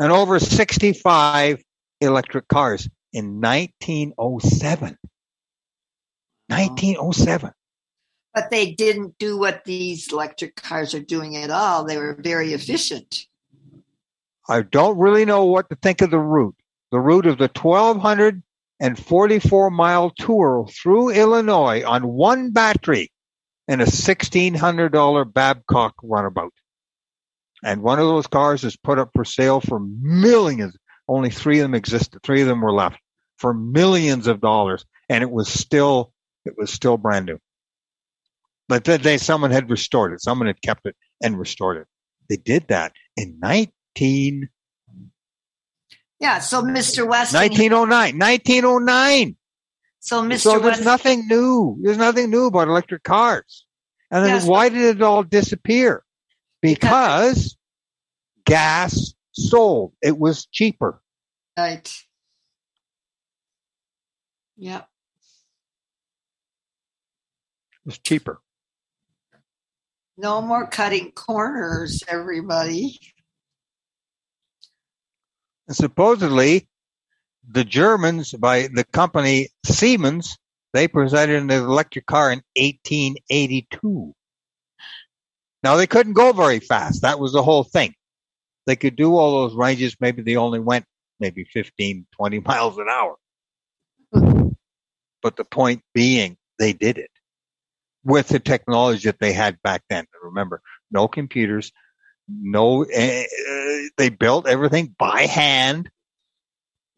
over 0.00 0.40
65 0.40 1.62
electric 2.00 2.48
cars 2.48 2.88
in 3.12 3.40
1907. 3.40 4.98
1907. 6.48 7.52
But 8.34 8.50
they 8.50 8.72
didn't 8.72 9.16
do 9.18 9.38
what 9.38 9.64
these 9.64 10.12
electric 10.12 10.56
cars 10.56 10.92
are 10.94 11.00
doing 11.00 11.36
at 11.36 11.50
all. 11.50 11.84
They 11.84 11.98
were 11.98 12.14
very 12.20 12.52
efficient. 12.52 13.27
I 14.48 14.62
don't 14.62 14.98
really 14.98 15.26
know 15.26 15.44
what 15.44 15.70
to 15.70 15.76
think 15.76 16.00
of 16.00 16.10
the 16.10 16.18
route. 16.18 16.56
The 16.90 16.98
route 17.00 17.26
of 17.26 17.36
the 17.36 17.50
1,244 17.52 19.70
mile 19.70 20.10
tour 20.10 20.66
through 20.70 21.10
Illinois 21.10 21.84
on 21.84 22.08
one 22.08 22.52
battery 22.52 23.12
and 23.68 23.82
a 23.82 23.84
$1,600 23.84 25.34
Babcock 25.34 25.94
runabout. 26.02 26.54
And 27.62 27.82
one 27.82 27.98
of 27.98 28.06
those 28.06 28.26
cars 28.26 28.64
is 28.64 28.76
put 28.76 28.98
up 28.98 29.10
for 29.14 29.26
sale 29.26 29.60
for 29.60 29.78
millions. 29.80 30.74
Only 31.06 31.28
three 31.30 31.58
of 31.58 31.64
them 31.64 31.74
existed. 31.74 32.22
Three 32.22 32.40
of 32.40 32.48
them 32.48 32.62
were 32.62 32.72
left 32.72 32.96
for 33.36 33.52
millions 33.52 34.26
of 34.26 34.40
dollars. 34.40 34.86
And 35.10 35.22
it 35.22 35.30
was 35.30 35.48
still, 35.48 36.14
it 36.46 36.54
was 36.56 36.72
still 36.72 36.96
brand 36.96 37.26
new. 37.26 37.38
But 38.68 38.84
then 38.84 39.02
they, 39.02 39.18
someone 39.18 39.50
had 39.50 39.68
restored 39.70 40.14
it. 40.14 40.22
Someone 40.22 40.46
had 40.46 40.62
kept 40.62 40.86
it 40.86 40.96
and 41.22 41.38
restored 41.38 41.76
it. 41.78 41.86
They 42.28 42.36
did 42.36 42.68
that 42.68 42.92
in 43.16 43.38
19, 43.40 43.72
Yeah. 46.20 46.38
So 46.40 46.62
Mr. 46.62 47.06
Westing. 47.06 47.40
1909. 47.40 48.18
1909. 48.18 49.36
so 50.00 50.22
Mr. 50.22 50.38
So 50.38 50.50
there's 50.52 50.62
Westing. 50.64 50.84
nothing 50.84 51.28
new. 51.28 51.78
There's 51.82 51.98
nothing 51.98 52.30
new 52.30 52.46
about 52.46 52.68
electric 52.68 53.02
cars. 53.02 53.66
And 54.10 54.24
then 54.24 54.34
Yes, 54.34 54.46
why 54.46 54.68
did 54.68 54.96
it 54.96 55.02
all 55.02 55.22
disappear? 55.22 56.02
Because 56.62 57.56
gas 58.44 59.14
sold. 59.32 59.92
It 60.02 60.18
was 60.18 60.46
cheaper. 60.46 61.00
Right. 61.56 61.92
Yeah. 64.56 64.78
It 64.78 64.84
was 67.84 67.98
cheaper. 67.98 68.40
No 70.16 70.40
more 70.42 70.66
cutting 70.66 71.12
corners, 71.12 72.02
everybody. 72.08 72.98
And 75.68 75.76
supposedly, 75.76 76.66
the 77.48 77.64
Germans, 77.64 78.32
by 78.32 78.68
the 78.72 78.84
company 78.84 79.50
Siemens, 79.64 80.38
they 80.72 80.88
presented 80.88 81.42
an 81.42 81.50
electric 81.50 82.06
car 82.06 82.32
in 82.32 82.42
1882. 82.56 84.14
Now, 85.62 85.76
they 85.76 85.86
couldn't 85.86 86.14
go 86.14 86.32
very 86.32 86.60
fast. 86.60 87.02
That 87.02 87.18
was 87.18 87.32
the 87.32 87.42
whole 87.42 87.64
thing. 87.64 87.94
They 88.66 88.76
could 88.76 88.96
do 88.96 89.16
all 89.16 89.42
those 89.42 89.54
ranges. 89.54 89.96
Maybe 90.00 90.22
they 90.22 90.36
only 90.36 90.60
went 90.60 90.84
maybe 91.20 91.44
15, 91.44 92.06
20 92.16 92.40
miles 92.46 92.78
an 92.78 92.86
hour. 92.90 93.16
But 95.22 95.36
the 95.36 95.44
point 95.44 95.82
being, 95.94 96.36
they 96.58 96.72
did 96.72 96.96
it 96.98 97.10
with 98.04 98.28
the 98.28 98.38
technology 98.38 99.08
that 99.08 99.18
they 99.18 99.32
had 99.32 99.60
back 99.62 99.82
then. 99.90 100.06
Remember, 100.22 100.62
no 100.90 101.08
computers, 101.08 101.72
no, 102.28 102.84
uh, 102.84 103.22
they 103.96 104.10
built 104.10 104.46
everything 104.46 104.94
by 104.98 105.22
hand. 105.22 105.90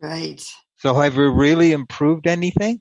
Right. 0.00 0.42
So 0.78 0.94
have 0.94 1.16
we 1.16 1.24
really 1.24 1.72
improved 1.72 2.26
anything? 2.26 2.80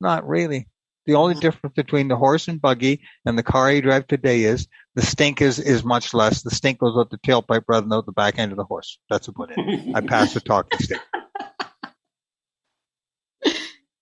Not 0.00 0.26
really. 0.26 0.68
The 1.06 1.14
only 1.14 1.34
difference 1.34 1.74
between 1.74 2.08
the 2.08 2.16
horse 2.16 2.46
and 2.46 2.60
buggy 2.60 3.02
and 3.26 3.36
the 3.36 3.42
car 3.42 3.72
you 3.72 3.82
drive 3.82 4.06
today 4.06 4.44
is 4.44 4.68
the 4.94 5.02
stink 5.02 5.42
is, 5.42 5.58
is 5.58 5.82
much 5.82 6.14
less. 6.14 6.42
The 6.42 6.50
stink 6.50 6.78
goes 6.78 6.96
out 6.96 7.10
the 7.10 7.18
tailpipe 7.18 7.64
rather 7.66 7.82
than 7.82 7.92
out 7.92 8.06
the 8.06 8.12
back 8.12 8.38
end 8.38 8.52
of 8.52 8.58
the 8.58 8.64
horse. 8.64 8.98
That's 9.10 9.26
about 9.28 9.50
it. 9.56 9.96
I 9.96 10.00
pass 10.00 10.34
the 10.34 10.40
talking 10.40 10.78
stick. 10.78 11.00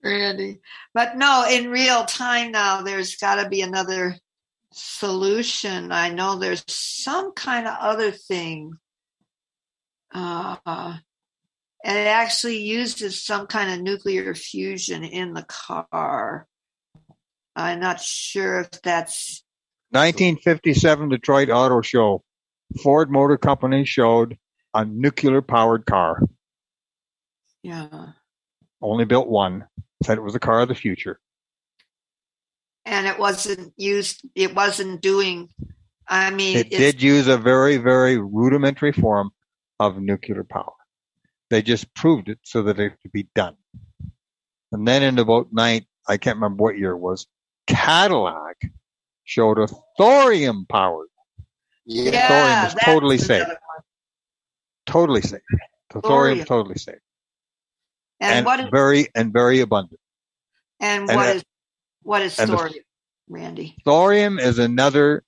Randy. 0.03 0.61
But 0.93 1.17
no, 1.17 1.47
in 1.51 1.71
real 1.71 2.05
time 2.05 2.53
now, 2.53 2.83
there's 2.83 3.17
got 3.17 3.43
to 3.43 3.49
be 3.49 3.63
another 3.63 4.17
solution. 4.73 5.93
I 5.93 6.11
know 6.11 6.37
there's 6.37 6.65
some 6.69 7.33
kind 7.33 7.67
of 7.67 7.77
other 7.81 8.11
thing. 8.11 8.73
Uh, 10.13 10.57
and 11.85 11.97
it 11.97 12.07
actually 12.07 12.59
uses 12.59 13.25
some 13.25 13.47
kind 13.47 13.71
of 13.73 13.81
nuclear 13.81 14.35
fusion 14.35 15.05
in 15.05 15.33
the 15.33 15.45
car. 15.45 16.47
I'm 17.57 17.81
not 17.81 18.01
sure 18.01 18.61
if 18.61 18.83
that's 18.83 19.43
1957 19.91 21.09
Detroit 21.09 21.51
Auto 21.51 21.83
Show. 21.83 22.23
Ford 22.83 23.11
Motor 23.11 23.39
Company 23.39 23.85
showed 23.85 24.39
a 24.73 24.85
nuclear 24.85 25.43
powered 25.43 25.85
car. 25.87 26.23
yeah. 27.63 28.13
Only 28.81 29.05
built 29.05 29.29
one. 29.29 29.67
Said 30.05 30.17
it 30.17 30.23
was 30.23 30.33
the 30.33 30.39
car 30.39 30.61
of 30.61 30.69
the 30.69 30.75
future. 30.75 31.21
And 32.85 33.07
it 33.07 33.19
wasn't 33.19 33.73
used. 33.77 34.27
It 34.35 34.55
wasn't 34.55 35.01
doing. 35.03 35.49
I 36.09 36.31
mean, 36.31 36.57
It 36.57 36.71
did 36.71 37.03
use 37.03 37.29
a 37.29 37.37
very, 37.39 37.77
very 37.77 38.17
rudimentary 38.19 38.93
form 38.93 39.31
of 39.79 39.99
nuclear 40.01 40.43
power. 40.45 40.73
They 41.51 41.63
just 41.63 41.93
proved 41.95 42.29
it 42.29 42.39
so 42.43 42.63
that 42.65 42.79
it 42.81 42.95
could 43.03 43.13
be 43.13 43.29
done. 43.35 43.57
And 44.73 44.87
then 44.87 45.03
in 45.03 45.19
about 45.19 45.49
nine, 45.53 45.87
I 46.09 46.17
can't 46.17 46.37
remember 46.37 46.63
what 46.65 46.79
year 46.79 46.93
it 46.93 46.99
was, 46.99 47.27
Cadillac 47.67 48.57
showed 49.25 49.59
a 49.59 49.69
thorium 49.99 50.67
powered, 50.69 51.09
Yeah. 51.85 52.11
Yeah, 52.13 52.29
thorium 52.29 52.67
is 52.67 52.75
totally 52.85 53.19
safe. 53.19 53.47
totally 54.87 55.23
safe. 55.23 55.41
The 55.93 56.01
thorium 56.01 56.03
Thorium. 56.03 56.39
is 56.41 56.47
totally 56.47 56.79
safe 56.79 57.01
And, 58.21 58.33
and, 58.39 58.47
what 58.47 58.61
is 58.61 58.67
very 58.71 59.09
and 59.15 59.33
very 59.33 59.61
abundant. 59.61 60.01
and 60.81 61.09
and 61.09 61.17
what 61.17 61.27
the- 61.27 61.35
is 61.37 61.45
what 62.03 62.23
is 62.23 62.39
and 62.39 62.51
the- 62.51 62.57
thorium, 62.57 62.85
Randy? 63.29 63.77
Thorium 63.85 64.39
is 64.39 64.59
another. 64.59 65.25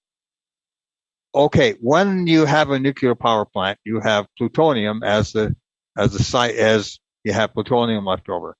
Okay, 1.34 1.76
when 1.80 2.26
you 2.26 2.44
have 2.44 2.70
a 2.70 2.78
nuclear 2.78 3.14
power 3.14 3.46
plant, 3.46 3.78
you 3.84 4.00
have 4.00 4.26
plutonium 4.36 5.02
as 5.02 5.32
the 5.32 5.56
as 5.96 6.12
the 6.12 6.22
site 6.22 6.56
as 6.56 6.98
you 7.24 7.32
have 7.32 7.54
plutonium 7.54 8.04
left 8.04 8.28
over, 8.28 8.56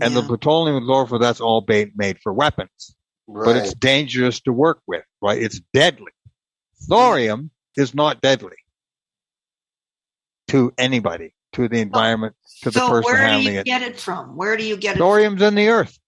and 0.00 0.16
the 0.16 0.22
plutonium 0.22 0.82
left 0.86 0.98
over 0.98 1.18
that's 1.18 1.40
all 1.40 1.60
ba- 1.60 1.90
made 1.96 2.18
for 2.22 2.32
weapons, 2.32 2.94
Right. 3.26 3.44
but 3.44 3.56
it's 3.56 3.74
dangerous 3.74 4.40
to 4.42 4.52
work 4.52 4.80
with. 4.86 5.04
Right? 5.20 5.42
It's 5.42 5.60
deadly. 5.74 6.12
Hmm. 6.86 6.92
Thorium 6.92 7.50
is 7.76 7.94
not 7.94 8.20
deadly 8.22 8.56
to 10.48 10.72
anybody, 10.78 11.34
to 11.52 11.68
the 11.68 11.78
oh, 11.78 11.82
environment, 11.82 12.34
to 12.62 12.70
the 12.70 12.80
so 12.80 12.88
person 12.88 13.04
where 13.04 13.38
do 13.38 13.42
you 13.52 13.62
get 13.64 13.82
it 13.82 14.00
from? 14.00 14.36
Where 14.36 14.56
do 14.56 14.64
you 14.64 14.76
get 14.76 14.96
it? 14.96 14.98
Thorium's 14.98 15.42
in 15.42 15.54
the 15.54 15.68
earth. 15.68 15.98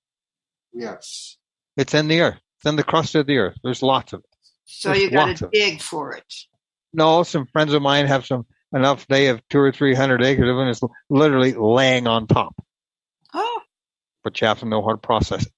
Yes. 0.72 1.36
It's 1.76 1.94
in 1.94 2.08
the 2.08 2.20
earth. 2.20 2.40
It's 2.58 2.66
in 2.66 2.76
the 2.76 2.84
crust 2.84 3.14
of 3.14 3.26
the 3.26 3.38
earth. 3.38 3.56
There's 3.62 3.82
lots 3.82 4.12
of 4.12 4.20
it. 4.20 4.26
So 4.66 4.90
there's 4.90 5.02
you 5.02 5.10
got 5.10 5.36
to 5.38 5.48
dig 5.52 5.80
for 5.80 6.14
it. 6.14 6.32
No, 6.92 7.22
some 7.22 7.46
friends 7.46 7.72
of 7.72 7.82
mine 7.82 8.06
have 8.06 8.26
some 8.26 8.46
enough. 8.74 9.06
They 9.06 9.26
have 9.26 9.40
two 9.48 9.58
or 9.60 9.72
three 9.72 9.94
hundred 9.94 10.22
acres 10.22 10.48
of 10.48 10.56
it. 10.56 10.60
and 10.60 10.70
It's 10.70 10.80
literally 11.08 11.52
laying 11.54 12.06
on 12.06 12.26
top, 12.26 12.54
Oh, 13.32 13.60
but 14.24 14.40
you 14.40 14.46
have 14.48 14.60
to 14.60 14.66
know 14.66 14.82
how 14.82 14.90
to 14.92 14.96
process 14.98 15.46
it. 15.46 15.52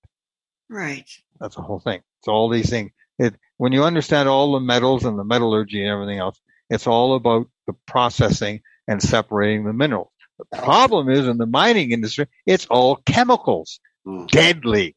right. 0.68 1.08
That's 1.40 1.56
the 1.56 1.62
whole 1.62 1.80
thing. 1.80 2.00
It's 2.20 2.28
all 2.28 2.48
these 2.48 2.70
things. 2.70 2.92
It, 3.18 3.34
when 3.56 3.72
you 3.72 3.84
understand 3.84 4.28
all 4.28 4.52
the 4.52 4.60
metals 4.60 5.04
and 5.04 5.18
the 5.18 5.24
metallurgy 5.24 5.82
and 5.82 5.90
everything 5.90 6.18
else, 6.18 6.40
it's 6.70 6.86
all 6.86 7.14
about 7.16 7.48
the 7.66 7.72
processing 7.86 8.60
and 8.86 9.02
separating 9.02 9.64
the 9.64 9.72
minerals. 9.72 10.10
The 10.38 10.58
problem 10.58 11.08
is 11.08 11.26
in 11.26 11.38
the 11.38 11.46
mining 11.46 11.90
industry, 11.92 12.26
it's 12.46 12.66
all 12.66 12.96
chemicals, 12.96 13.80
Mm. 14.06 14.26
deadly. 14.28 14.96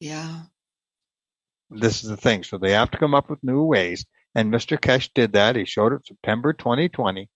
Yeah. 0.00 0.42
This 1.70 2.04
is 2.04 2.10
the 2.10 2.16
thing. 2.16 2.44
So 2.44 2.58
they 2.58 2.72
have 2.72 2.90
to 2.92 2.98
come 2.98 3.14
up 3.14 3.30
with 3.30 3.42
new 3.42 3.62
ways. 3.64 4.04
And 4.34 4.52
Mr. 4.52 4.78
Kesh 4.78 5.10
did 5.14 5.32
that. 5.32 5.56
He 5.56 5.64
showed 5.64 5.92
it 5.92 6.06
September 6.06 6.52
2020 6.52 7.28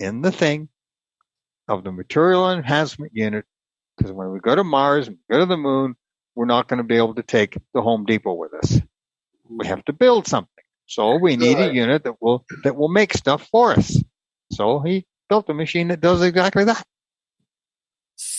in 0.00 0.20
the 0.20 0.32
thing 0.32 0.68
of 1.68 1.82
the 1.82 1.92
material 1.92 2.50
enhancement 2.50 3.12
unit. 3.14 3.44
Because 3.96 4.12
when 4.12 4.30
we 4.30 4.40
go 4.40 4.54
to 4.54 4.64
Mars 4.64 5.08
and 5.08 5.18
go 5.30 5.38
to 5.38 5.46
the 5.46 5.56
moon, 5.56 5.94
we're 6.34 6.44
not 6.46 6.68
going 6.68 6.78
to 6.78 6.84
be 6.84 6.96
able 6.96 7.14
to 7.14 7.22
take 7.22 7.56
the 7.72 7.80
Home 7.80 8.04
Depot 8.04 8.34
with 8.34 8.52
us. 8.54 8.80
We 9.48 9.66
have 9.66 9.84
to 9.86 9.92
build 9.92 10.26
something. 10.26 10.50
So 10.86 11.16
we 11.16 11.36
need 11.36 11.58
a 11.58 11.72
unit 11.72 12.04
that 12.04 12.20
will 12.20 12.44
that 12.64 12.76
will 12.76 12.88
make 12.88 13.14
stuff 13.14 13.48
for 13.50 13.72
us. 13.72 14.02
So 14.52 14.80
he 14.80 15.06
built 15.28 15.48
a 15.48 15.54
machine 15.54 15.88
that 15.88 16.00
does 16.00 16.22
exactly 16.22 16.64
that. 16.64 16.84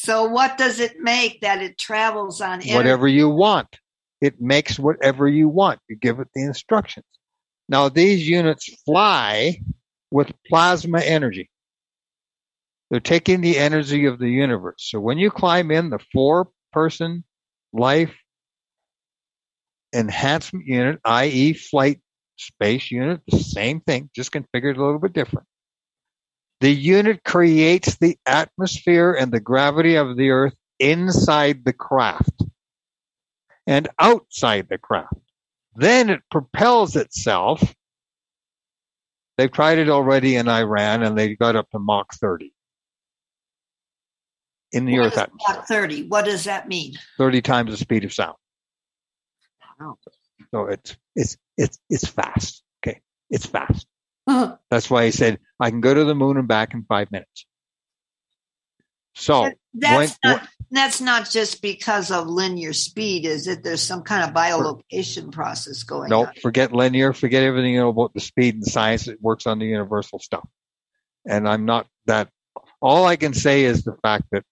So 0.06 0.26
what 0.26 0.57
does 0.57 0.80
it 0.80 0.99
make 0.99 1.41
that 1.41 1.64
it 1.64 1.80
travels 1.80 2.40
on 2.40 2.61
energy? 2.61 2.76
whatever 2.76 3.07
you 3.07 3.27
want. 3.27 3.68
It 4.22 4.40
makes 4.40 4.77
whatever 4.77 5.27
you 5.27 5.49
want. 5.49 5.80
You 5.90 5.95
give 5.95 6.19
it 6.19 6.27
the 6.36 6.44
instructions. 6.44 7.06
Now 7.68 7.90
these 7.90 8.27
units 8.27 8.69
fly 8.86 9.60
with 10.11 10.32
plasma 10.48 10.99
energy. 10.99 11.49
They're 12.91 12.99
taking 12.99 13.41
the 13.41 13.57
energy 13.57 14.06
of 14.06 14.19
the 14.19 14.30
universe. 14.30 14.76
So 14.90 14.99
when 14.99 15.18
you 15.18 15.32
climb 15.32 15.72
in 15.72 15.90
the 15.90 15.99
four 16.14 16.49
person 16.72 17.23
life 17.73 18.15
enhancement 19.91 20.68
unit, 20.68 20.99
i.e. 21.03 21.53
flight 21.53 21.99
space 22.38 22.91
unit, 22.91 23.22
the 23.27 23.40
same 23.40 23.80
thing, 23.80 24.11
just 24.15 24.32
configured 24.32 24.77
a 24.77 24.84
little 24.84 24.99
bit 24.99 25.14
different. 25.14 25.48
The 26.66 26.74
unit 26.74 27.24
creates 27.24 27.96
the 27.98 28.18
atmosphere 28.26 29.14
and 29.14 29.32
the 29.32 29.40
gravity 29.40 29.98
of 29.98 30.18
the 30.18 30.32
earth 30.32 30.56
inside 30.80 31.64
the 31.64 31.74
craft 31.74 32.42
and 33.68 33.88
outside 34.00 34.68
the 34.68 34.80
craft. 34.80 35.14
Then 35.76 36.10
it 36.10 36.22
propels 36.32 36.96
itself. 36.96 37.76
They've 39.38 39.52
tried 39.52 39.78
it 39.78 39.92
already 39.92 40.38
in 40.38 40.50
Iran 40.50 41.04
and 41.04 41.16
they 41.16 41.36
got 41.36 41.56
up 41.56 41.70
to 41.70 41.78
Mach 41.78 42.12
30 42.16 42.52
in 44.72 44.86
the 44.86 44.98
What 44.98 45.06
Earth 45.06 45.14
is 45.14 45.20
atmosphere, 45.20 45.56
Mach 45.56 45.68
30. 45.68 46.08
What 46.08 46.26
does 46.26 46.46
that 46.46 46.68
mean? 46.68 46.96
30 47.20 47.44
times 47.44 47.70
the 47.70 47.78
speed 47.78 48.06
of 48.06 48.12
sound. 48.12 48.38
Wow. 49.80 50.00
So 50.50 50.66
it's, 50.66 50.98
it's, 51.16 51.38
it's, 51.60 51.78
it's 51.92 52.08
fast. 52.08 52.64
Okay. 52.84 53.02
It's 53.30 53.46
fast. 53.46 53.86
That's 54.26 54.57
That's 54.69 54.89
why 54.89 55.06
he 55.06 55.11
said, 55.11 55.39
I 55.60 55.69
can 55.69 55.81
go 55.81 55.93
to 55.93 56.03
the 56.03 56.15
moon 56.15 56.38
and 56.38 56.47
back 56.47 56.73
in 56.73 56.84
five 56.84 57.11
minutes. 57.11 57.45
So 59.15 59.52
when- 59.73 60.10
not 60.23 60.47
that's 60.72 60.99
not 60.99 61.30
just 61.30 61.61
because 61.61 62.11
of 62.11 62.27
linear 62.27 62.73
speed, 62.73 63.26
is 63.26 63.47
it? 63.47 63.64
There's 63.64 63.81
some 63.81 64.02
kind 64.02 64.23
of 64.23 64.35
bilocation 64.35 65.31
process 65.31 65.84
going 65.84 66.10
Nope, 66.10 66.27
on. 66.27 66.34
No, 66.35 66.41
forget 66.41 66.73
linear, 66.73 67.14
forget 67.14 67.43
everything 67.43 67.73
you 67.73 67.80
know 67.80 67.89
about 67.89 68.14
the 68.14 68.19
speed 68.19 68.56
and 68.56 68.65
science. 68.65 69.07
It 69.07 69.22
works 69.22 69.47
on 69.47 69.60
the 69.60 69.65
universal 69.65 70.19
stuff. 70.19 70.47
And 71.26 71.47
I'm 71.47 71.65
not 71.65 71.88
that. 72.07 72.30
All 72.81 73.06
I 73.06 73.15
can 73.15 73.34
say 73.34 73.64
is 73.64 73.84
the 73.84 73.95
fact 74.02 74.26
that 74.31 74.43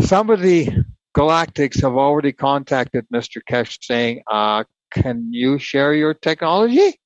some 0.00 0.30
of 0.30 0.40
the 0.40 0.68
galactics 1.16 1.82
have 1.82 1.94
already 1.94 2.32
contacted 2.32 3.06
Mr. 3.14 3.40
Kesh 3.48 3.78
saying, 3.82 4.22
uh, 4.26 4.64
can 4.90 5.32
you 5.32 5.58
share 5.58 5.94
your 5.94 6.14
technology? 6.14 6.98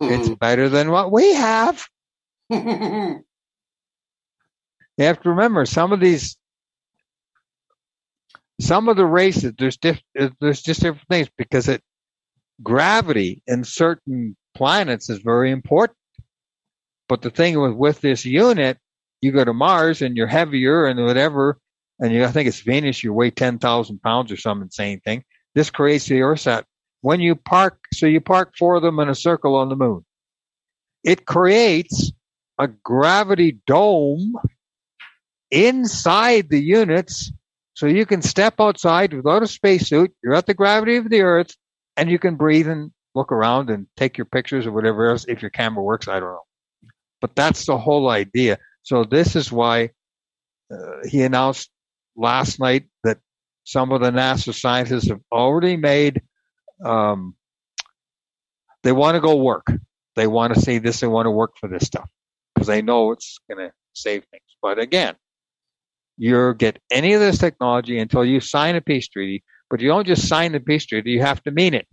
It's 0.00 0.28
better 0.30 0.68
than 0.68 0.90
what 0.90 1.12
we 1.12 1.34
have. 1.34 1.86
You 4.98 5.06
have 5.06 5.22
to 5.22 5.30
remember 5.30 5.64
some 5.64 5.92
of 5.94 6.00
these, 6.00 6.36
some 8.60 8.90
of 8.90 8.98
the 8.98 9.06
races. 9.06 9.54
There's 9.56 9.78
diff, 9.78 9.98
there's 10.14 10.60
just 10.60 10.82
different 10.82 11.08
things 11.08 11.30
because 11.38 11.68
it 11.68 11.82
gravity 12.62 13.42
in 13.46 13.64
certain 13.64 14.36
planets 14.54 15.08
is 15.08 15.20
very 15.20 15.50
important. 15.50 15.96
But 17.08 17.22
the 17.22 17.30
thing 17.30 17.58
with 17.58 17.72
with 17.72 18.02
this 18.02 18.26
unit, 18.26 18.76
you 19.22 19.32
go 19.32 19.42
to 19.42 19.54
Mars 19.54 20.02
and 20.02 20.18
you're 20.18 20.26
heavier 20.26 20.84
and 20.84 21.02
whatever, 21.02 21.58
and 21.98 22.12
you 22.12 22.24
I 22.24 22.28
think 22.28 22.46
it's 22.46 22.60
Venus, 22.60 23.02
you 23.02 23.14
weigh 23.14 23.30
ten 23.30 23.58
thousand 23.58 24.02
pounds 24.02 24.30
or 24.30 24.36
some 24.36 24.60
insane 24.60 25.00
thing. 25.00 25.24
This 25.54 25.70
creates 25.70 26.06
the 26.06 26.16
Earthsat. 26.20 26.64
When 27.02 27.20
you 27.20 27.34
park, 27.34 27.78
so 27.94 28.06
you 28.06 28.20
park 28.20 28.52
four 28.58 28.76
of 28.76 28.82
them 28.82 28.98
in 28.98 29.08
a 29.08 29.14
circle 29.14 29.56
on 29.56 29.68
the 29.68 29.76
moon. 29.76 30.04
It 31.02 31.24
creates 31.24 32.12
a 32.58 32.68
gravity 32.68 33.58
dome 33.66 34.34
inside 35.50 36.48
the 36.50 36.60
units 36.60 37.32
so 37.74 37.86
you 37.86 38.04
can 38.04 38.20
step 38.20 38.60
outside 38.60 39.14
without 39.14 39.42
a 39.42 39.46
spacesuit. 39.46 40.12
You're 40.22 40.34
at 40.34 40.46
the 40.46 40.54
gravity 40.54 40.96
of 40.96 41.08
the 41.08 41.22
earth 41.22 41.56
and 41.96 42.10
you 42.10 42.18
can 42.18 42.36
breathe 42.36 42.68
and 42.68 42.90
look 43.14 43.32
around 43.32 43.70
and 43.70 43.86
take 43.96 44.18
your 44.18 44.26
pictures 44.26 44.66
or 44.66 44.72
whatever 44.72 45.08
else 45.08 45.24
if 45.26 45.42
your 45.42 45.50
camera 45.50 45.82
works. 45.82 46.06
I 46.06 46.20
don't 46.20 46.30
know. 46.30 46.44
But 47.20 47.34
that's 47.34 47.66
the 47.66 47.78
whole 47.78 48.08
idea. 48.08 48.58
So 48.82 49.04
this 49.04 49.36
is 49.36 49.50
why 49.50 49.90
uh, 50.72 51.08
he 51.08 51.22
announced 51.22 51.70
last 52.16 52.60
night 52.60 52.84
that 53.04 53.18
some 53.64 53.92
of 53.92 54.00
the 54.00 54.10
NASA 54.10 54.54
scientists 54.54 55.08
have 55.08 55.20
already 55.32 55.76
made, 55.76 56.22
um, 56.84 57.34
they 58.82 58.92
want 58.92 59.14
to 59.14 59.20
go 59.20 59.36
work. 59.36 59.66
They 60.16 60.26
want 60.26 60.54
to 60.54 60.60
see 60.60 60.78
this. 60.78 61.00
They 61.00 61.06
want 61.06 61.26
to 61.26 61.30
work 61.30 61.52
for 61.58 61.68
this 61.68 61.86
stuff 61.86 62.08
because 62.54 62.66
they 62.66 62.82
know 62.82 63.12
it's 63.12 63.38
going 63.48 63.66
to 63.66 63.72
save 63.92 64.24
things. 64.30 64.42
But 64.62 64.78
again, 64.78 65.14
you 66.16 66.54
get 66.54 66.78
any 66.90 67.14
of 67.14 67.20
this 67.20 67.38
technology 67.38 67.98
until 67.98 68.24
you 68.24 68.40
sign 68.40 68.76
a 68.76 68.80
peace 68.80 69.08
treaty, 69.08 69.42
but 69.70 69.80
you 69.80 69.88
don't 69.88 70.06
just 70.06 70.28
sign 70.28 70.52
the 70.52 70.60
peace 70.60 70.84
treaty, 70.84 71.12
you 71.12 71.22
have 71.22 71.42
to 71.44 71.50
mean 71.50 71.74
it. 71.74 71.86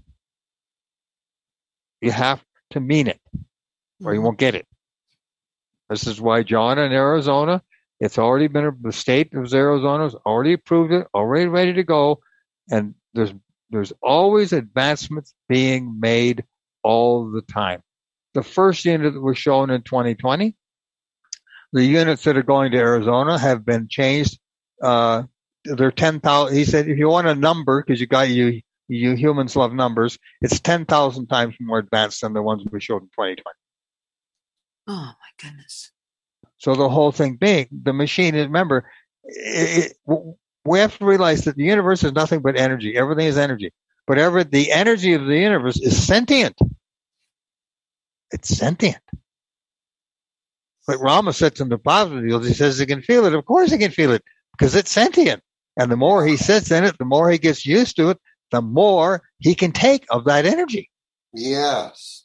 You 2.02 2.12
have 2.12 2.44
to 2.72 2.80
mean 2.80 3.08
it, 3.08 3.20
or 4.04 4.14
you 4.14 4.22
won't 4.22 4.38
get 4.38 4.56
it. 4.56 4.68
This 5.90 6.06
is 6.06 6.20
why 6.20 6.44
John 6.44 6.78
in 6.78 6.92
Arizona, 6.92 7.62
it's 8.00 8.18
already 8.18 8.48
been 8.48 8.78
the 8.82 8.92
state 8.92 9.34
of 9.34 9.52
Arizona 9.54 10.04
has 10.04 10.16
already 10.26 10.54
approved 10.54 10.92
it, 10.92 11.08
already 11.16 11.48
ready 11.48 11.74
to 11.74 11.84
go, 11.84 12.20
and 12.70 12.94
there's 13.14 13.34
there's 13.70 13.94
always 14.02 14.54
advancements 14.54 15.34
being 15.50 16.00
made 16.00 16.44
all 16.84 17.32
the 17.32 17.42
time. 17.42 17.82
The 18.34 18.44
first 18.44 18.86
unit 18.86 19.14
that 19.14 19.22
was 19.22 19.38
shown 19.38 19.70
in 19.70 19.82
2020 19.82 20.56
the 21.74 21.84
units 21.84 22.24
that 22.24 22.38
are 22.38 22.44
going 22.44 22.72
to 22.72 22.78
Arizona 22.78 23.38
have 23.38 23.66
been 23.66 23.88
changed. 23.90 24.40
Uh, 24.82 25.24
they're 25.66 25.92
10,000. 25.92 26.56
He 26.56 26.66
said, 26.66 26.88
if 26.88 26.98
you 26.98 27.10
want 27.10 27.28
a 27.28 27.36
number, 27.36 27.84
because 27.84 28.00
you 28.00 28.08
got 28.08 28.30
you, 28.30 28.62
you 28.88 29.16
humans 29.16 29.56
love 29.56 29.74
numbers, 29.74 30.18
it's 30.42 30.60
10,000 30.60 31.28
times 31.28 31.56
more 31.60 31.80
advanced 31.80 32.22
than 32.22 32.34
the 32.34 32.42
ones 32.42 32.64
we 32.72 32.80
showed 32.80 33.02
in 33.02 33.10
2020. 33.10 33.44
Oh 34.88 34.94
my 34.94 35.14
goodness. 35.42 35.92
So 36.58 36.76
the 36.76 36.90
whole 36.90 37.12
thing 37.12 37.36
being, 37.36 37.68
the 37.72 37.94
machine, 37.94 38.34
remember, 38.34 38.90
it, 39.24 39.92
it, 40.08 40.38
we 40.68 40.80
have 40.80 40.98
to 40.98 41.06
realize 41.06 41.46
that 41.46 41.56
the 41.56 41.64
universe 41.64 42.04
is 42.04 42.14
nothing 42.14 42.42
but 42.42 42.58
energy. 42.58 42.98
Everything 42.98 43.28
is 43.28 43.38
energy. 43.38 43.72
But 44.06 44.18
ever, 44.18 44.44
the 44.44 44.72
energy 44.72 45.14
of 45.14 45.26
the 45.26 45.38
universe 45.38 45.80
is 45.80 46.06
sentient. 46.06 46.58
It's 48.32 48.50
sentient. 48.50 49.02
Like 50.88 51.00
Rama 51.02 51.34
sits 51.34 51.60
in 51.60 51.70
the 51.70 51.78
plasma 51.78 52.22
field, 52.22 52.46
he 52.46 52.54
says 52.54 52.80
he 52.80 52.86
can 52.86 53.02
feel 53.02 53.26
it. 53.26 53.34
Of 53.34 53.46
course 53.46 53.72
he 53.72 53.78
can 53.78 53.92
feel 53.92 54.12
it 54.12 54.24
because 54.58 54.76
it's 54.76 54.92
sentient. 54.92 55.42
And 55.78 55.92
the 55.92 55.98
more 55.98 56.26
he 56.26 56.38
sits 56.38 56.72
in 56.72 56.86
it, 56.86 56.98
the 56.98 57.06
more 57.06 57.30
he 57.30 57.38
gets 57.38 57.66
used 57.66 57.98
to 57.98 58.10
it, 58.10 58.20
the 58.52 58.62
more 58.62 59.22
he 59.40 59.54
can 59.54 59.74
take 59.74 60.06
of 60.10 60.26
that 60.26 60.46
energy. 60.46 60.90
Yes. 61.34 62.24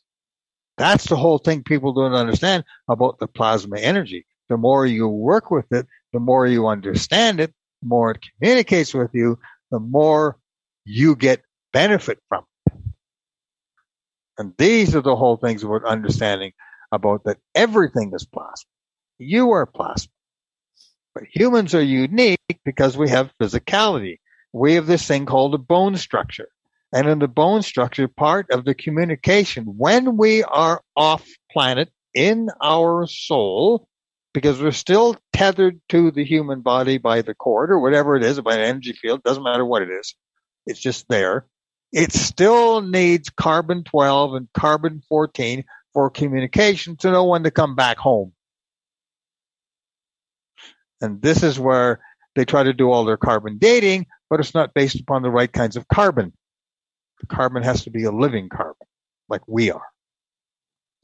That's 0.79 1.07
the 1.07 1.17
whole 1.17 1.39
thing 1.39 1.65
people 1.65 1.93
don't 1.93 2.15
understand 2.15 2.65
about 2.89 3.19
the 3.19 3.27
plasma 3.27 3.79
energy. 3.79 4.25
The 4.49 4.57
more 4.57 4.87
you 4.87 5.09
work 5.09 5.51
with 5.51 5.71
it, 5.73 5.87
the 6.13 6.21
more 6.21 6.47
you 6.47 6.67
understand 6.69 7.41
it, 7.41 7.53
more 7.83 8.13
it 8.13 8.25
communicates 8.39 8.95
with 8.95 9.11
you, 9.13 9.39
the 9.71 9.81
more 9.81 10.39
you 10.85 11.17
get 11.17 11.43
benefit 11.73 12.19
from 12.29 12.45
it. 12.67 12.73
And 14.39 14.53
these 14.59 14.97
are 14.97 15.03
the 15.03 15.17
whole 15.17 15.37
things 15.37 15.63
about 15.63 15.85
understanding 15.85 16.53
about 16.91 17.25
that 17.25 17.39
everything 17.55 18.13
is 18.15 18.25
plasma. 18.25 18.69
You 19.19 19.51
are 19.53 19.67
plasma. 19.67 20.11
But 21.15 21.25
humans 21.33 21.75
are 21.75 21.83
unique 21.83 22.39
because 22.65 22.97
we 22.97 23.11
have 23.11 23.33
physicality. 23.41 24.19
We 24.53 24.75
have 24.75 24.87
this 24.87 25.07
thing 25.07 25.27
called 25.27 25.55
a 25.55 25.59
bone 25.59 25.97
structure. 25.97 26.49
And 26.93 27.09
in 27.09 27.19
the 27.19 27.29
bone 27.29 27.63
structure, 27.63 28.09
part 28.09 28.51
of 28.51 28.65
the 28.65 28.75
communication, 28.75 29.65
when 29.65 30.17
we 30.17 30.43
are 30.45 30.83
off 30.97 31.27
planet 31.51 31.91
in 32.15 32.51
our 32.63 33.07
soul, 33.07 33.89
because 34.35 34.61
we're 34.61 34.73
still 34.73 35.17
tethered 35.33 35.81
to 35.91 36.11
the 36.11 36.25
human 36.25 36.61
body 36.61 36.99
by 36.99 37.23
the 37.23 37.35
cord 37.35 37.71
or 37.71 37.79
whatever 37.81 38.17
it 38.17 38.25
is, 38.25 38.41
by 38.41 38.55
an 38.55 38.61
energy 38.61 38.93
field, 38.93 39.23
doesn't 39.23 39.43
matter 39.43 39.65
what 39.65 39.83
it 39.83 39.91
is. 39.91 40.15
It's 40.67 40.81
just 40.81 41.07
there. 41.09 41.47
It 41.93 42.13
still 42.13 42.81
needs 42.81 43.29
carbon 43.29 43.85
12 43.85 44.35
and 44.35 44.49
carbon 44.55 45.03
14 45.09 45.65
for 45.93 46.09
communication 46.09 46.97
to 46.99 47.11
know 47.11 47.27
when 47.27 47.43
to 47.43 47.51
come 47.51 47.75
back 47.75 47.99
home. 47.99 48.33
And 51.03 51.21
this 51.21 51.43
is 51.43 51.59
where 51.59 52.01
they 52.35 52.45
try 52.45 52.63
to 52.63 52.73
do 52.73 52.91
all 52.91 53.05
their 53.05 53.19
carbon 53.19 53.59
dating, 53.59 54.07
but 54.31 54.41
it's 54.41 54.55
not 54.55 54.73
based 54.73 55.01
upon 55.01 55.23
the 55.23 55.31
right 55.31 55.53
kinds 55.53 55.77
of 55.77 55.87
carbon. 55.89 56.33
The 57.21 57.27
carbon 57.27 57.63
has 57.63 57.85
to 57.85 57.91
be 57.91 58.05
a 58.05 58.13
living 58.13 58.49
carbon, 58.49 58.87
like 59.29 59.43
we 59.47 59.71
are. 59.71 59.87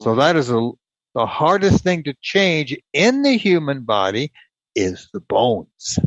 So 0.01 0.15
that 0.15 0.35
is 0.37 0.49
a, 0.49 0.71
the 1.15 1.25
hardest 1.25 1.83
thing 1.83 2.03
to 2.03 2.13
change 2.21 2.77
in 2.93 3.23
the 3.23 3.37
human 3.37 3.81
body 3.81 4.31
is 4.75 5.09
the 5.13 5.19
bones. 5.19 5.99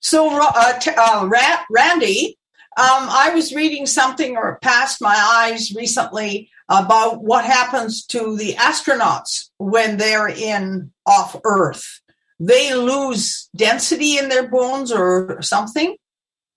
So, 0.00 0.28
uh, 0.40 0.78
t- 0.78 0.90
uh, 0.96 1.28
Randy, 1.70 2.38
um, 2.76 3.08
I 3.08 3.30
was 3.34 3.54
reading 3.54 3.86
something 3.86 4.36
or 4.36 4.58
passed 4.60 5.00
my 5.00 5.14
eyes 5.14 5.74
recently 5.74 6.50
about 6.68 7.22
what 7.22 7.44
happens 7.44 8.04
to 8.06 8.36
the 8.36 8.54
astronauts 8.54 9.50
when 9.58 9.96
they're 9.96 10.28
in 10.28 10.92
off 11.06 11.36
Earth. 11.44 12.00
They 12.40 12.74
lose 12.74 13.48
density 13.56 14.18
in 14.18 14.28
their 14.28 14.48
bones 14.48 14.90
or 14.90 15.40
something. 15.40 15.96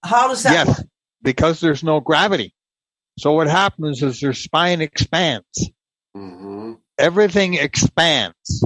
How 0.04 0.28
does 0.28 0.44
that 0.44 0.54
yes, 0.54 0.68
work? 0.68 0.88
because 1.22 1.60
there's 1.60 1.84
no 1.84 2.00
gravity. 2.00 2.54
So 3.20 3.34
what 3.34 3.48
happens 3.48 4.02
is 4.04 4.20
their 4.20 4.34
spine 4.34 4.82
expands. 4.82 5.70
Mm-hmm. 6.16 6.74
Everything 6.98 7.56
expands. 7.56 8.64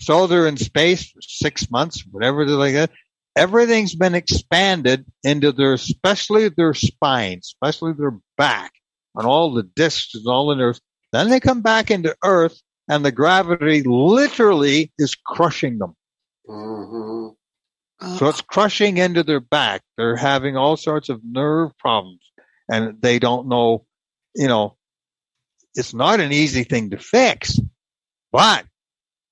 So 0.00 0.26
they're 0.26 0.46
in 0.46 0.56
space 0.56 1.10
for 1.10 1.20
six 1.22 1.70
months, 1.70 2.04
whatever 2.10 2.44
they're 2.44 2.56
like 2.56 2.74
that. 2.74 2.90
Everything's 3.36 3.94
been 3.94 4.14
expanded 4.14 5.04
into 5.22 5.52
their, 5.52 5.74
especially 5.74 6.48
their 6.48 6.74
spine, 6.74 7.38
especially 7.38 7.92
their 7.92 8.18
back, 8.36 8.72
and 9.14 9.26
all 9.26 9.52
the 9.52 9.62
discs 9.62 10.14
and 10.14 10.26
all 10.26 10.48
the 10.48 10.56
nerves. 10.56 10.80
Then 11.12 11.28
they 11.28 11.40
come 11.40 11.62
back 11.62 11.90
into 11.90 12.16
Earth, 12.24 12.60
and 12.88 13.04
the 13.04 13.12
gravity 13.12 13.82
literally 13.82 14.92
is 14.98 15.14
crushing 15.14 15.78
them. 15.78 15.94
Mm-hmm. 16.48 18.16
So 18.16 18.28
it's 18.28 18.40
crushing 18.40 18.96
into 18.96 19.22
their 19.22 19.40
back. 19.40 19.82
They're 19.96 20.16
having 20.16 20.56
all 20.56 20.76
sorts 20.76 21.08
of 21.10 21.20
nerve 21.22 21.76
problems 21.78 22.20
and 22.70 23.02
they 23.02 23.18
don't 23.18 23.48
know, 23.48 23.84
you 24.34 24.48
know, 24.48 24.76
it's 25.74 25.94
not 25.94 26.20
an 26.20 26.32
easy 26.32 26.64
thing 26.64 26.90
to 26.90 26.98
fix, 26.98 27.58
but 28.32 28.64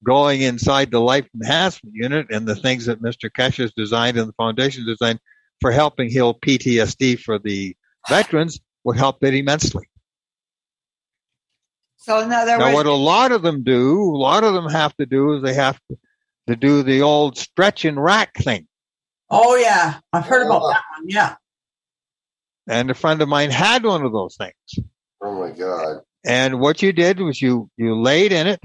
going 0.05 0.43
inside 0.43 0.91
the 0.91 1.01
life 1.01 1.27
enhancement 1.35 1.95
unit 1.95 2.27
and 2.31 2.47
the 2.47 2.55
things 2.55 2.87
that 2.87 3.03
Mr. 3.03 3.31
Kesh 3.31 3.57
has 3.57 3.73
designed 3.77 4.17
and 4.17 4.29
the 4.29 4.35
foundation 4.35 4.87
designed 4.87 5.19
for 5.61 5.73
helping 5.73 6.09
heal 6.09 6.35
PTSD 6.35 7.19
for 7.19 7.39
the 7.39 7.77
veterans 8.09 8.61
would 8.85 8.97
help 8.97 9.23
it 9.25 9.35
immensely. 9.35 9.89
So 11.97 12.21
in 12.21 12.33
other 12.33 12.57
Now, 12.57 12.73
what 12.73 12.87
a 12.87 12.93
lot 12.93 13.33
of 13.33 13.43
them 13.43 13.65
do, 13.65 14.01
a 14.03 14.17
lot 14.17 14.45
of 14.45 14.55
them 14.55 14.69
have 14.71 14.97
to 14.97 15.07
do 15.07 15.35
is 15.35 15.43
they 15.43 15.55
have 15.55 15.79
to, 15.91 15.99
to 16.47 16.57
do 16.57 16.83
the 16.83 17.03
old 17.03 17.37
stretch 17.37 17.85
and 17.85 18.03
rack 18.03 18.35
thing. 18.37 18.67
Oh, 19.29 19.57
yeah. 19.57 19.99
I've 20.13 20.25
heard 20.25 20.47
about 20.47 20.69
that 20.69 20.83
one. 20.97 21.09
Yeah. 21.09 21.35
And 22.67 22.91
a 22.91 22.95
friend 22.95 23.21
of 23.21 23.29
mine 23.29 23.51
had 23.51 23.85
one 23.85 24.05
of 24.05 24.13
those 24.13 24.37
things. 24.37 24.87
Oh 25.21 25.41
my 25.41 25.51
God. 25.51 26.03
And 26.29 26.61
what 26.61 26.83
you 26.83 26.93
did 26.93 27.21
was 27.21 27.41
you, 27.41 27.71
you 27.79 27.97
laid 27.97 28.33
in 28.33 28.47
it 28.47 28.61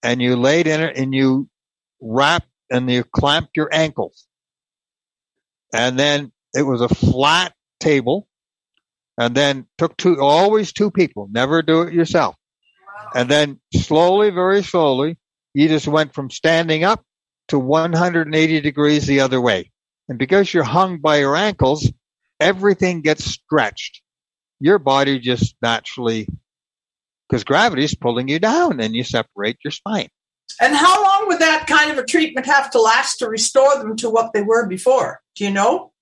and 0.00 0.22
you 0.22 0.36
laid 0.36 0.68
in 0.68 0.80
it 0.80 0.96
and 0.96 1.12
you 1.12 1.48
wrapped 2.00 2.48
and 2.70 2.88
you 2.88 3.02
clamped 3.02 3.56
your 3.56 3.68
ankles. 3.72 4.28
And 5.74 5.98
then 5.98 6.30
it 6.54 6.62
was 6.62 6.80
a 6.80 6.88
flat 6.88 7.52
table 7.80 8.28
and 9.18 9.34
then 9.34 9.66
took 9.76 9.96
two, 9.96 10.20
always 10.20 10.72
two 10.72 10.92
people, 10.92 11.28
never 11.32 11.62
do 11.62 11.82
it 11.82 11.92
yourself. 11.92 12.36
And 13.12 13.28
then 13.28 13.60
slowly, 13.74 14.30
very 14.30 14.62
slowly, 14.62 15.18
you 15.54 15.66
just 15.66 15.88
went 15.88 16.14
from 16.14 16.30
standing 16.30 16.84
up 16.84 17.04
to 17.48 17.58
180 17.58 18.60
degrees 18.60 19.06
the 19.06 19.20
other 19.20 19.40
way. 19.40 19.72
And 20.08 20.16
because 20.16 20.54
you're 20.54 20.62
hung 20.62 20.98
by 20.98 21.16
your 21.16 21.34
ankles, 21.34 21.90
everything 22.38 23.00
gets 23.00 23.24
stretched. 23.24 24.00
Your 24.60 24.78
body 24.78 25.18
just 25.18 25.56
naturally, 25.60 26.28
because 27.32 27.44
gravity 27.44 27.82
is 27.82 27.94
pulling 27.94 28.28
you 28.28 28.38
down 28.38 28.78
and 28.78 28.94
you 28.94 29.02
separate 29.02 29.56
your 29.64 29.70
spine. 29.70 30.08
And 30.60 30.74
how 30.74 31.02
long 31.02 31.28
would 31.28 31.38
that 31.38 31.66
kind 31.66 31.90
of 31.90 31.96
a 31.96 32.04
treatment 32.04 32.44
have 32.44 32.70
to 32.72 32.80
last 32.80 33.16
to 33.20 33.26
restore 33.26 33.78
them 33.78 33.96
to 33.96 34.10
what 34.10 34.34
they 34.34 34.42
were 34.42 34.66
before? 34.66 35.22
Do 35.34 35.44
you 35.44 35.50
know? 35.50 35.92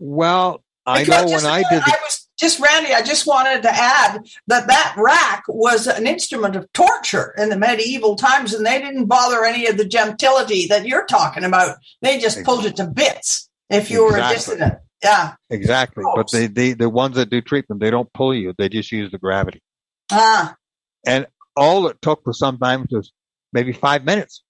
Well, 0.00 0.64
I 0.84 1.04
Because 1.04 1.30
know 1.30 1.36
when 1.36 1.46
I 1.46 1.58
did 1.70 1.82
the 1.82 1.86
I 1.86 1.96
was 2.02 2.28
just 2.40 2.58
Randy. 2.58 2.92
I 2.92 3.02
just 3.02 3.24
wanted 3.24 3.62
to 3.62 3.70
add 3.72 4.26
that 4.48 4.66
that 4.66 4.94
rack 4.96 5.44
was 5.46 5.86
an 5.86 6.08
instrument 6.08 6.56
of 6.56 6.66
torture 6.72 7.34
in 7.38 7.50
the 7.50 7.56
medieval 7.56 8.16
times, 8.16 8.52
and 8.52 8.66
they 8.66 8.80
didn't 8.80 9.06
bother 9.06 9.44
any 9.44 9.68
of 9.68 9.76
the 9.76 9.84
gentility 9.84 10.66
that 10.66 10.88
you're 10.88 11.06
talking 11.06 11.44
about. 11.44 11.76
They 12.02 12.18
just 12.18 12.42
pulled 12.42 12.66
it 12.66 12.74
to 12.76 12.86
bits 12.86 13.48
if 13.68 13.92
you 13.92 14.02
were 14.04 14.16
a 14.16 14.28
dissident. 14.28 14.80
Yeah. 15.04 15.34
Exactly. 15.50 16.02
But 16.16 16.32
they, 16.32 16.48
they, 16.48 16.72
the 16.72 16.90
ones 16.90 17.14
that 17.14 17.30
do 17.30 17.40
treatment, 17.40 17.80
they 17.80 17.90
don't 17.90 18.12
pull 18.12 18.34
you. 18.34 18.54
They 18.58 18.68
just 18.68 18.90
use 18.90 19.12
the 19.12 19.18
gravity. 19.18 19.62
Ah. 20.10 20.56
And 21.06 21.26
all 21.56 21.86
it 21.88 22.00
took 22.02 22.26
was 22.26 22.38
sometimes 22.38 22.88
was 22.90 23.12
maybe 23.52 23.72
five 23.72 24.04
minutes 24.04 24.42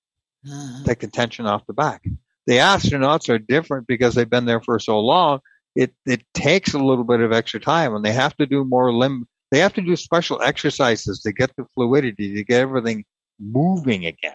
Uh, 0.47 0.79
to 0.79 0.85
take 0.87 1.01
the 1.01 1.07
tension 1.07 1.47
off 1.47 1.67
the 1.67 1.73
back. 1.73 2.03
The 2.47 2.55
astronauts 2.55 3.29
are 3.29 3.39
different 3.39 3.87
because 3.87 4.15
they've 4.15 4.29
been 4.29 4.47
there 4.47 4.61
for 4.61 4.79
so 4.79 4.99
long. 5.01 5.41
It, 5.77 5.95
it 6.07 6.23
takes 6.35 6.75
a 6.75 6.79
little 6.79 7.05
bit 7.05 7.21
of 7.21 7.33
extra 7.33 7.61
time 7.61 7.95
and 7.95 8.05
they 8.05 8.13
have 8.13 8.37
to 8.37 8.47
do 8.47 8.65
more 8.65 8.93
limb. 8.93 9.29
They 9.51 9.59
have 9.61 9.75
to 9.75 9.83
do 9.83 9.95
special 9.97 10.41
exercises 10.43 11.21
to 11.23 11.33
get 11.33 11.55
the 11.57 11.65
fluidity, 11.75 12.35
to 12.35 12.45
get 12.45 12.61
everything 12.61 13.05
moving 13.39 14.07
again. 14.07 14.35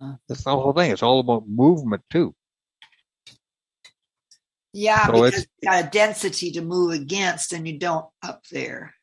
Uh. 0.00 0.14
That's 0.28 0.44
the 0.44 0.50
whole 0.50 0.72
thing. 0.72 0.90
It's 0.90 1.02
all 1.02 1.20
about 1.20 1.48
movement 1.48 2.02
too. 2.10 2.34
yeah, 4.72 5.06
So 5.06 5.12
because 5.12 5.28
it's- 5.28 5.46
you 5.62 5.68
got 5.70 5.84
a 5.84 5.90
density 5.90 6.52
to 6.52 6.62
move 6.62 6.92
against, 6.92 7.52
and 7.52 7.66
you 7.66 7.78
don't 7.78 8.06
up 8.22 8.46
there. 8.50 8.94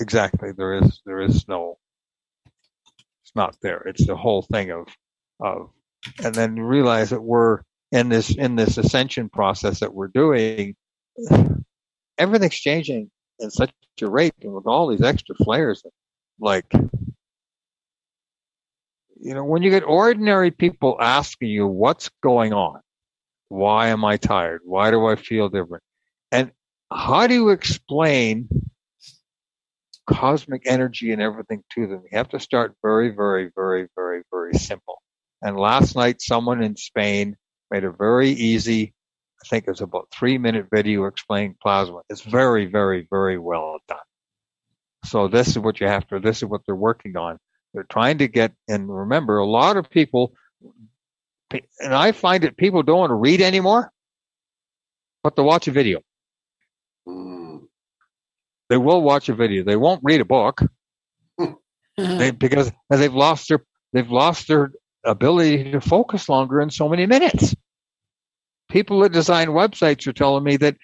Exactly. 0.00 0.52
There 0.52 0.74
is 0.74 1.00
there 1.04 1.20
is 1.20 1.46
no 1.48 1.78
it's 3.24 3.34
not 3.34 3.56
there. 3.62 3.82
It's 3.86 4.06
the 4.06 4.16
whole 4.16 4.42
thing 4.42 4.70
of 4.70 4.88
of 5.40 5.70
and 6.24 6.34
then 6.34 6.56
you 6.56 6.64
realize 6.64 7.10
that 7.10 7.22
we're 7.22 7.60
in 7.92 8.08
this 8.08 8.34
in 8.34 8.56
this 8.56 8.78
ascension 8.78 9.28
process 9.28 9.80
that 9.80 9.94
we're 9.94 10.08
doing 10.08 10.74
everything's 12.18 12.54
changing 12.54 13.10
in 13.40 13.50
such 13.50 13.70
a 14.00 14.06
rate 14.06 14.34
and 14.42 14.52
with 14.52 14.66
all 14.66 14.88
these 14.88 15.02
extra 15.02 15.34
flares 15.36 15.82
like 16.40 16.66
you 19.20 19.34
know 19.34 19.44
when 19.44 19.62
you 19.62 19.70
get 19.70 19.82
ordinary 19.84 20.50
people 20.50 20.96
asking 21.00 21.48
you 21.48 21.66
what's 21.66 22.10
going 22.22 22.52
on 22.52 22.80
why 23.48 23.88
am 23.88 24.04
i 24.04 24.16
tired 24.16 24.60
why 24.64 24.90
do 24.90 25.06
i 25.06 25.16
feel 25.16 25.48
different 25.48 25.82
and 26.30 26.52
how 26.92 27.26
do 27.26 27.34
you 27.34 27.48
explain 27.48 28.48
cosmic 30.08 30.62
energy 30.66 31.12
and 31.12 31.20
everything 31.20 31.62
to 31.74 31.86
them. 31.86 32.02
You 32.10 32.16
have 32.18 32.30
to 32.30 32.40
start 32.40 32.74
very, 32.82 33.10
very, 33.10 33.50
very, 33.54 33.88
very, 33.94 34.22
very 34.32 34.54
simple. 34.54 35.02
And 35.42 35.56
last 35.56 35.94
night, 35.94 36.20
someone 36.20 36.62
in 36.62 36.76
Spain 36.76 37.36
made 37.70 37.84
a 37.84 37.92
very 37.92 38.30
easy, 38.30 38.94
I 39.44 39.48
think 39.48 39.64
it 39.66 39.70
was 39.70 39.82
about 39.82 40.08
three 40.10 40.38
minute 40.38 40.66
video 40.72 41.04
explaining 41.04 41.56
plasma. 41.62 42.00
It's 42.08 42.22
very, 42.22 42.66
very, 42.66 43.06
very 43.10 43.38
well 43.38 43.78
done. 43.86 43.98
So 45.04 45.28
this 45.28 45.48
is 45.48 45.58
what 45.58 45.80
you 45.80 45.86
have 45.86 46.06
to, 46.08 46.18
this 46.18 46.38
is 46.38 46.46
what 46.46 46.62
they're 46.66 46.74
working 46.74 47.16
on. 47.16 47.38
They're 47.74 47.84
trying 47.84 48.18
to 48.18 48.28
get, 48.28 48.52
and 48.66 48.88
remember, 48.88 49.38
a 49.38 49.46
lot 49.46 49.76
of 49.76 49.90
people, 49.90 50.32
and 51.50 51.94
I 51.94 52.12
find 52.12 52.42
that 52.44 52.56
people 52.56 52.82
don't 52.82 52.98
want 52.98 53.10
to 53.10 53.14
read 53.14 53.42
anymore, 53.42 53.92
but 55.22 55.36
to 55.36 55.42
watch 55.42 55.68
a 55.68 55.70
video. 55.70 56.00
Mm. 57.06 57.37
They 58.68 58.76
will 58.76 59.02
watch 59.02 59.28
a 59.28 59.34
video. 59.34 59.64
They 59.64 59.76
won't 59.76 60.00
read 60.02 60.20
a 60.20 60.24
book. 60.24 60.62
Hmm. 61.38 62.18
they, 62.18 62.30
because 62.30 62.70
they've 62.90 63.14
lost 63.14 63.48
their 63.48 63.64
they've 63.92 64.10
lost 64.10 64.46
their 64.46 64.70
ability 65.04 65.72
to 65.72 65.80
focus 65.80 66.28
longer 66.28 66.60
in 66.60 66.70
so 66.70 66.88
many 66.88 67.06
minutes. 67.06 67.54
People 68.70 69.00
that 69.00 69.12
design 69.12 69.48
websites 69.48 70.06
are 70.06 70.12
telling 70.12 70.44
me 70.44 70.56
that 70.58 70.76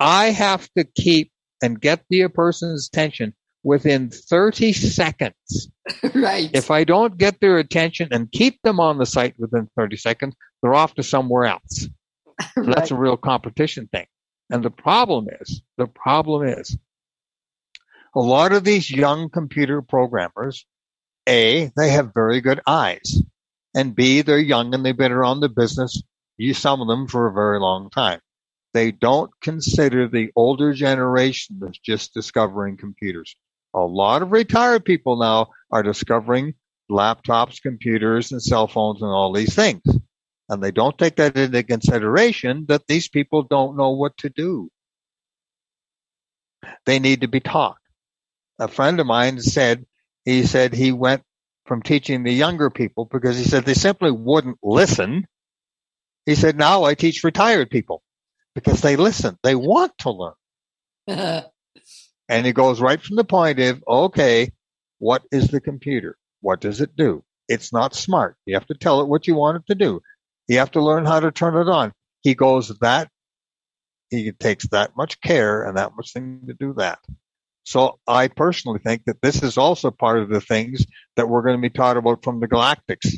I 0.00 0.30
have 0.30 0.68
to 0.76 0.84
keep 0.84 1.30
and 1.62 1.80
get 1.80 2.04
the 2.10 2.26
person's 2.28 2.88
attention 2.88 3.34
within 3.62 4.10
30 4.10 4.72
seconds. 4.72 5.70
right. 6.14 6.50
If 6.52 6.70
I 6.70 6.84
don't 6.84 7.16
get 7.16 7.40
their 7.40 7.58
attention 7.58 8.08
and 8.10 8.30
keep 8.32 8.60
them 8.62 8.80
on 8.80 8.98
the 8.98 9.06
site 9.06 9.34
within 9.38 9.68
30 9.76 9.96
seconds, 9.96 10.34
they're 10.62 10.74
off 10.74 10.94
to 10.94 11.02
somewhere 11.02 11.46
else. 11.46 11.88
So 12.54 12.64
that's 12.64 12.90
a 12.90 12.96
real 12.96 13.16
competition 13.16 13.88
thing. 13.92 14.06
And 14.50 14.64
the 14.64 14.70
problem 14.70 15.28
is, 15.40 15.62
the 15.78 15.86
problem 15.86 16.44
is, 16.48 16.76
a 18.14 18.20
lot 18.20 18.52
of 18.52 18.64
these 18.64 18.90
young 18.90 19.28
computer 19.28 19.82
programmers, 19.82 20.64
A, 21.28 21.70
they 21.76 21.90
have 21.90 22.14
very 22.14 22.40
good 22.40 22.60
eyes. 22.66 23.20
And 23.74 23.94
B, 23.94 24.22
they're 24.22 24.38
young 24.38 24.72
and 24.72 24.84
they've 24.84 24.96
been 24.96 25.12
around 25.12 25.40
the 25.40 25.48
business, 25.48 26.00
you 26.36 26.54
some 26.54 26.80
of 26.80 26.88
them 26.88 27.08
for 27.08 27.26
a 27.26 27.32
very 27.32 27.58
long 27.58 27.90
time. 27.90 28.20
They 28.72 28.92
don't 28.92 29.30
consider 29.40 30.08
the 30.08 30.30
older 30.36 30.72
generation 30.72 31.58
that's 31.60 31.78
just 31.78 32.14
discovering 32.14 32.76
computers. 32.76 33.34
A 33.72 33.80
lot 33.80 34.22
of 34.22 34.30
retired 34.32 34.84
people 34.84 35.16
now 35.16 35.48
are 35.70 35.82
discovering 35.82 36.54
laptops, 36.90 37.60
computers, 37.60 38.30
and 38.30 38.42
cell 38.42 38.68
phones 38.68 39.02
and 39.02 39.10
all 39.10 39.32
these 39.32 39.54
things. 39.54 39.82
And 40.48 40.62
they 40.62 40.70
don't 40.70 40.96
take 40.96 41.16
that 41.16 41.36
into 41.36 41.62
consideration 41.62 42.66
that 42.68 42.86
these 42.86 43.08
people 43.08 43.42
don't 43.42 43.76
know 43.76 43.90
what 43.90 44.16
to 44.18 44.28
do. 44.28 44.70
They 46.86 46.98
need 46.98 47.22
to 47.22 47.28
be 47.28 47.40
taught. 47.40 47.76
A 48.58 48.68
friend 48.68 49.00
of 49.00 49.06
mine 49.06 49.40
said, 49.40 49.84
he 50.24 50.44
said 50.46 50.72
he 50.72 50.92
went 50.92 51.22
from 51.66 51.82
teaching 51.82 52.22
the 52.22 52.32
younger 52.32 52.70
people 52.70 53.06
because 53.06 53.38
he 53.38 53.44
said 53.44 53.64
they 53.64 53.74
simply 53.74 54.10
wouldn't 54.10 54.58
listen. 54.62 55.26
He 56.26 56.34
said, 56.34 56.56
now 56.56 56.84
I 56.84 56.94
teach 56.94 57.24
retired 57.24 57.70
people 57.70 58.02
because 58.54 58.80
they 58.80 58.96
listen. 58.96 59.38
They 59.42 59.54
want 59.54 59.92
to 59.98 60.10
learn. 60.10 60.34
and 62.28 62.46
he 62.46 62.52
goes 62.52 62.80
right 62.80 63.02
from 63.02 63.16
the 63.16 63.24
point 63.24 63.58
of, 63.60 63.82
okay, 63.86 64.52
what 64.98 65.22
is 65.32 65.48
the 65.48 65.60
computer? 65.60 66.16
What 66.40 66.60
does 66.60 66.80
it 66.80 66.96
do? 66.96 67.24
It's 67.48 67.72
not 67.72 67.94
smart. 67.94 68.36
You 68.46 68.54
have 68.54 68.66
to 68.66 68.74
tell 68.74 69.00
it 69.00 69.08
what 69.08 69.26
you 69.26 69.34
want 69.34 69.58
it 69.58 69.66
to 69.66 69.74
do. 69.74 70.00
You 70.48 70.58
have 70.58 70.70
to 70.72 70.82
learn 70.82 71.04
how 71.04 71.20
to 71.20 71.32
turn 71.32 71.56
it 71.56 71.70
on. 71.70 71.92
He 72.22 72.34
goes 72.34 72.68
that, 72.80 73.10
he 74.10 74.32
takes 74.32 74.68
that 74.68 74.96
much 74.96 75.20
care 75.20 75.64
and 75.64 75.76
that 75.76 75.96
much 75.96 76.12
thing 76.12 76.42
to 76.46 76.54
do 76.54 76.74
that. 76.74 77.00
So 77.64 77.98
I 78.06 78.28
personally 78.28 78.78
think 78.78 79.04
that 79.06 79.22
this 79.22 79.42
is 79.42 79.56
also 79.56 79.90
part 79.90 80.20
of 80.20 80.28
the 80.28 80.40
things 80.40 80.86
that 81.16 81.28
we're 81.28 81.42
going 81.42 81.56
to 81.56 81.62
be 81.62 81.70
taught 81.70 81.96
about 81.96 82.22
from 82.22 82.40
the 82.40 82.48
galactics. 82.48 83.16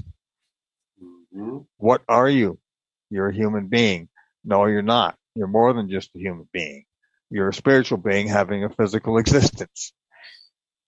Mm-hmm. 1.02 1.58
What 1.78 2.02
are 2.08 2.28
you? 2.28 2.58
You're 3.10 3.28
a 3.28 3.34
human 3.34 3.66
being. 3.66 4.08
No, 4.44 4.66
you're 4.66 4.82
not. 4.82 5.16
You're 5.34 5.48
more 5.48 5.72
than 5.72 5.90
just 5.90 6.10
a 6.14 6.18
human 6.18 6.48
being. 6.52 6.84
You're 7.28 7.48
a 7.48 7.54
spiritual 7.54 7.98
being 7.98 8.28
having 8.28 8.64
a 8.64 8.70
physical 8.70 9.18
existence. 9.18 9.92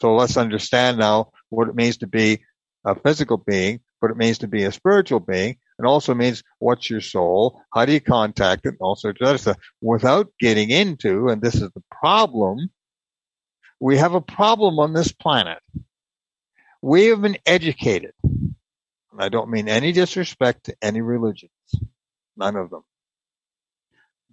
So 0.01 0.15
let's 0.15 0.37
understand 0.37 0.99
now 0.99 1.33
what 1.51 1.69
it 1.69 1.75
means 1.75 1.99
to 1.99 2.07
be 2.07 2.45
a 2.85 2.95
physical 2.95 3.37
being, 3.37 3.81
what 3.99 4.13
it 4.13 4.17
means 4.17 4.39
to 4.39 4.49
be 4.49 4.65
a 4.65 4.73
spiritual 4.73 5.19
being, 5.19 5.57
and 5.79 5.87
also 5.87 6.15
means 6.15 6.45
what's 6.61 6.89
your 6.89 7.01
soul, 7.01 7.61
how 7.75 7.85
do 7.85 7.93
you 7.93 8.01
contact 8.01 8.67
it, 8.67 8.71
and 8.71 8.79
all 8.81 8.95
sorts 8.95 9.21
of 9.21 9.27
other 9.27 9.39
stuff, 9.39 9.57
without 9.81 10.29
getting 10.39 10.71
into, 10.71 11.29
and 11.29 11.43
this 11.43 11.57
is 11.57 11.71
the 11.73 11.83
problem, 11.91 12.71
we 13.81 13.99
have 13.99 14.15
a 14.15 14.21
problem 14.21 14.79
on 14.79 14.93
this 14.93 15.13
planet. 15.13 15.59
We 16.83 17.07
have 17.07 17.23
been 17.23 17.39
educated. 17.47 18.13
I 19.19 19.29
don't 19.29 19.51
mean 19.51 19.69
any 19.69 19.93
disrespect 19.93 20.67
to 20.67 20.77
any 20.81 21.01
religions. 21.01 21.51
None 22.37 22.57
of 22.57 22.71
them. 22.71 22.83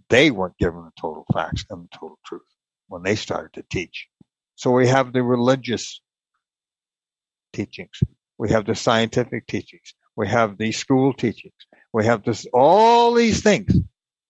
They 0.09 0.29
weren't 0.29 0.57
given 0.57 0.83
the 0.83 0.91
total 0.99 1.25
facts 1.33 1.65
and 1.69 1.85
the 1.85 1.97
total 1.97 2.19
truth 2.23 2.43
when 2.87 3.01
they 3.01 3.15
started 3.15 3.53
to 3.53 3.65
teach. 3.69 4.07
So 4.55 4.71
we 4.71 4.87
have 4.87 5.11
the 5.11 5.23
religious 5.23 6.01
teachings. 7.51 7.99
We 8.37 8.51
have 8.51 8.65
the 8.65 8.75
scientific 8.75 9.47
teachings. 9.47 9.95
We 10.15 10.27
have 10.27 10.57
the 10.57 10.71
school 10.71 11.13
teachings. 11.13 11.53
We 11.93 12.05
have 12.05 12.23
this, 12.23 12.45
all 12.53 13.13
these 13.13 13.41
things 13.41 13.75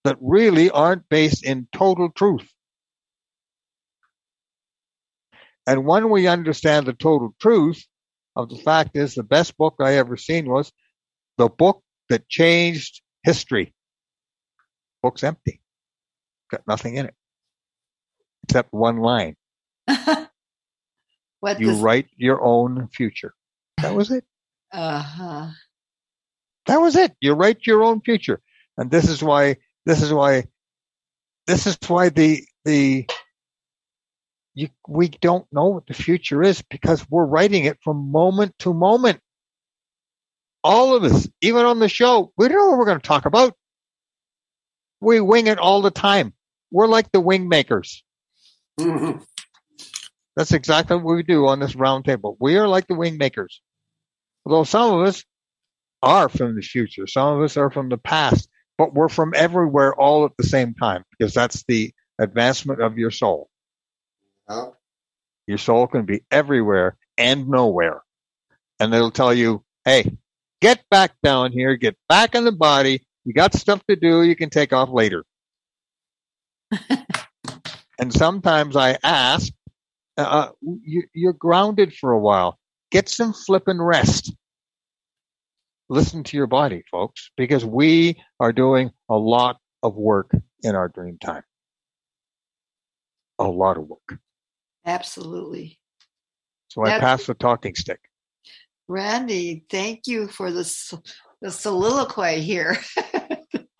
that 0.05 0.17
really 0.21 0.69
aren't 0.69 1.09
based 1.09 1.43
in 1.43 1.67
total 1.73 2.09
truth. 2.09 2.47
And 5.67 5.85
when 5.85 6.09
we 6.09 6.27
understand 6.27 6.85
the 6.85 6.93
total 6.93 7.35
truth 7.41 7.83
of 8.35 8.49
the 8.49 8.57
fact 8.57 8.95
is 8.95 9.15
the 9.15 9.23
best 9.23 9.57
book 9.57 9.75
I 9.79 9.95
ever 9.95 10.17
seen 10.17 10.49
was 10.49 10.71
the 11.37 11.49
book 11.49 11.81
that 12.09 12.29
changed 12.29 13.01
history. 13.23 13.73
Book's 15.01 15.23
empty. 15.23 15.61
Got 16.51 16.61
nothing 16.67 16.95
in 16.95 17.07
it. 17.07 17.15
Except 18.43 18.71
one 18.71 18.97
line. 18.97 19.35
what 21.39 21.59
you 21.59 21.73
write 21.73 22.07
your 22.15 22.43
own 22.43 22.87
future. 22.89 23.33
That 23.81 23.95
was 23.95 24.11
it. 24.11 24.23
Uh-huh. 24.71 25.49
That 26.67 26.81
was 26.81 26.95
it. 26.95 27.13
You 27.21 27.33
write 27.33 27.65
your 27.65 27.83
own 27.83 28.01
future. 28.01 28.41
And 28.77 28.91
this 28.91 29.09
is 29.09 29.23
why 29.23 29.57
this 29.85 30.01
is 30.01 30.11
why 30.11 30.45
this 31.47 31.67
is 31.67 31.77
why 31.87 32.09
the 32.09 32.43
the 32.65 33.07
you, 34.55 34.69
we 34.87 35.09
don't 35.09 35.45
know 35.51 35.67
what 35.67 35.85
the 35.85 35.93
future 35.93 36.41
is 36.41 36.61
because 36.61 37.05
we're 37.09 37.25
writing 37.25 37.65
it 37.65 37.77
from 37.83 38.11
moment 38.11 38.55
to 38.59 38.73
moment. 38.73 39.19
All 40.63 40.95
of 40.95 41.03
us, 41.03 41.27
even 41.41 41.65
on 41.65 41.79
the 41.79 41.89
show, 41.89 42.31
we 42.37 42.47
don't 42.47 42.57
know 42.57 42.69
what 42.69 42.79
we're 42.79 42.85
going 42.85 42.99
to 42.99 43.07
talk 43.07 43.25
about. 43.25 43.53
We 45.01 45.19
wing 45.19 45.47
it 45.47 45.59
all 45.59 45.81
the 45.81 45.91
time. 45.91 46.33
We're 46.71 46.87
like 46.87 47.11
the 47.11 47.19
wing 47.19 47.49
makers. 47.49 48.03
Mm-hmm. 48.79 49.21
That's 50.35 50.53
exactly 50.53 50.97
what 50.97 51.15
we 51.15 51.23
do 51.23 51.47
on 51.47 51.59
this 51.59 51.75
round 51.75 52.05
table. 52.05 52.35
We 52.39 52.57
are 52.57 52.67
like 52.67 52.87
the 52.87 52.95
wing 52.95 53.17
makers. 53.17 53.61
Although 54.45 54.63
some 54.63 54.93
of 54.99 55.07
us 55.07 55.23
are 56.01 56.29
from 56.29 56.55
the 56.55 56.61
future, 56.61 57.07
some 57.07 57.37
of 57.37 57.43
us 57.43 57.57
are 57.57 57.69
from 57.69 57.89
the 57.89 57.97
past, 57.97 58.49
but 58.77 58.93
we're 58.93 59.09
from 59.09 59.33
everywhere 59.35 59.93
all 59.93 60.25
at 60.25 60.35
the 60.37 60.43
same 60.43 60.73
time 60.73 61.03
because 61.11 61.33
that's 61.33 61.63
the 61.67 61.93
advancement 62.19 62.81
of 62.81 62.97
your 62.97 63.11
soul. 63.11 63.49
Oh. 64.47 64.75
Your 65.47 65.57
soul 65.57 65.87
can 65.87 66.05
be 66.05 66.23
everywhere 66.31 66.97
and 67.17 67.47
nowhere. 67.47 68.01
And 68.79 68.93
it'll 68.93 69.11
tell 69.11 69.33
you, 69.33 69.63
hey, 69.85 70.17
get 70.61 70.83
back 70.89 71.13
down 71.23 71.51
here, 71.51 71.75
get 71.75 71.95
back 72.09 72.35
in 72.35 72.43
the 72.45 72.51
body. 72.51 73.05
You 73.23 73.33
got 73.33 73.53
stuff 73.53 73.81
to 73.89 73.95
do. 73.95 74.23
You 74.23 74.35
can 74.35 74.49
take 74.49 74.73
off 74.73 74.89
later. 74.89 75.23
and 77.99 78.11
sometimes 78.11 78.75
I 78.75 78.97
ask, 79.03 79.51
uh, 80.17 80.21
uh 80.21 80.49
you, 80.61 81.03
you're 81.13 81.33
grounded 81.33 81.93
for 81.93 82.11
a 82.11 82.19
while. 82.19 82.59
Get 82.91 83.09
some 83.09 83.33
flipping 83.33 83.81
rest. 83.81 84.33
Listen 85.89 86.23
to 86.23 86.37
your 86.37 86.47
body, 86.47 86.83
folks, 86.89 87.29
because 87.37 87.63
we 87.63 88.21
are 88.39 88.51
doing 88.51 88.91
a 89.09 89.15
lot 89.15 89.57
of 89.83 89.95
work 89.95 90.31
in 90.63 90.75
our 90.75 90.89
dream 90.89 91.17
time. 91.19 91.43
A 93.37 93.43
lot 93.43 93.77
of 93.77 93.87
work. 93.87 94.19
Absolutely. 94.85 95.79
So 96.69 96.85
I 96.85 96.99
pass 96.99 97.25
the 97.25 97.33
talking 97.33 97.75
stick. 97.75 97.99
Randy, 98.87 99.65
thank 99.69 100.07
you 100.07 100.27
for 100.27 100.51
the, 100.51 101.01
the 101.41 101.51
soliloquy 101.51 102.41
here. 102.41 102.77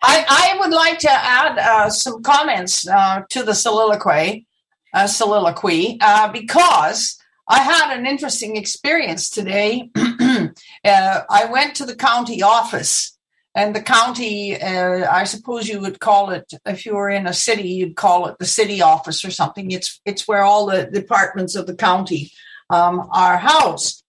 I, 0.02 0.24
I 0.28 0.56
would 0.60 0.72
like 0.72 0.98
to 1.00 1.10
add 1.10 1.58
uh, 1.58 1.90
some 1.90 2.22
comments 2.22 2.88
uh, 2.88 3.22
to 3.30 3.42
the 3.42 3.54
soliloquy, 3.54 4.46
uh, 4.94 5.06
soliloquy 5.06 5.98
uh, 6.00 6.32
because 6.32 7.16
I 7.48 7.60
had 7.60 7.96
an 7.96 8.06
interesting 8.06 8.56
experience 8.56 9.30
today. 9.30 9.90
Uh, 10.84 11.22
I 11.28 11.46
went 11.46 11.74
to 11.76 11.84
the 11.84 11.96
county 11.96 12.42
office 12.42 13.15
and 13.56 13.74
the 13.74 13.82
county 13.82 14.60
uh, 14.60 15.10
i 15.10 15.24
suppose 15.24 15.66
you 15.66 15.80
would 15.80 15.98
call 15.98 16.30
it 16.30 16.44
if 16.66 16.86
you 16.86 16.94
were 16.94 17.10
in 17.10 17.26
a 17.26 17.32
city 17.32 17.70
you'd 17.70 17.96
call 17.96 18.26
it 18.26 18.36
the 18.38 18.46
city 18.46 18.82
office 18.82 19.24
or 19.24 19.30
something. 19.30 19.70
It's 19.70 20.00
it's 20.04 20.28
where 20.28 20.42
all 20.42 20.66
the 20.66 20.84
departments 20.84 21.54
of 21.56 21.66
the 21.66 21.74
county 21.74 22.32
um, 22.70 23.08
are 23.12 23.38
housed. 23.38 24.02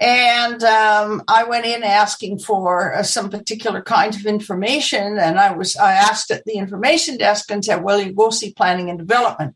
And 0.00 0.62
um, 0.62 1.22
i 1.28 1.44
went 1.44 1.66
in 1.66 1.82
asking 1.82 2.38
for 2.38 2.94
uh, 2.94 3.02
some 3.02 3.30
particular 3.30 3.82
kind 3.82 4.14
of 4.14 4.26
information 4.26 5.18
and 5.18 5.38
i 5.40 5.50
was 5.50 5.76
i 5.76 5.92
asked 5.92 6.30
at 6.30 6.44
the 6.44 6.54
information 6.54 7.16
desk 7.16 7.50
and 7.50 7.64
said 7.64 7.82
well 7.82 8.00
you 8.00 8.12
go 8.12 8.30
see 8.30 8.52
planning 8.52 8.90
and 8.90 8.98
development. 8.98 9.54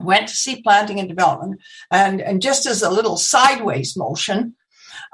Went 0.00 0.28
to 0.28 0.34
see 0.34 0.60
planning 0.60 0.98
and 0.98 1.08
development 1.08 1.60
and, 1.90 2.20
and 2.20 2.42
just 2.42 2.66
as 2.66 2.82
a 2.82 2.90
little 2.90 3.16
sideways 3.16 3.96
motion 3.96 4.56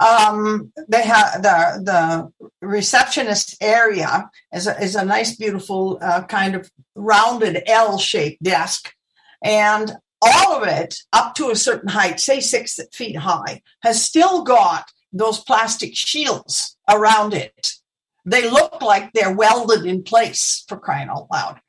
um, 0.01 0.73
they 0.89 1.03
have 1.03 1.43
the 1.43 1.83
the 1.85 2.51
receptionist 2.67 3.57
area 3.61 4.31
is 4.53 4.67
a, 4.67 4.83
is 4.83 4.95
a 4.95 5.05
nice, 5.05 5.37
beautiful 5.37 5.99
uh, 6.01 6.23
kind 6.25 6.55
of 6.55 6.71
rounded 6.95 7.63
L-shaped 7.67 8.43
desk, 8.43 8.93
and 9.43 9.93
all 10.23 10.57
of 10.57 10.67
it 10.67 10.97
up 11.13 11.35
to 11.35 11.51
a 11.51 11.57
certain 11.57 11.89
height, 11.89 12.19
say 12.19 12.41
six 12.41 12.81
feet 12.93 13.17
high, 13.17 13.63
has 13.83 14.03
still 14.03 14.43
got 14.43 14.91
those 15.13 15.41
plastic 15.41 15.95
shields 15.95 16.77
around 16.89 17.35
it. 17.35 17.73
They 18.25 18.51
look 18.51 18.83
like 18.83 19.13
they're 19.13 19.35
welded 19.35 19.87
in 19.87 20.03
place 20.03 20.65
for 20.69 20.79
crying 20.79 21.09
out 21.09 21.29
loud 21.31 21.61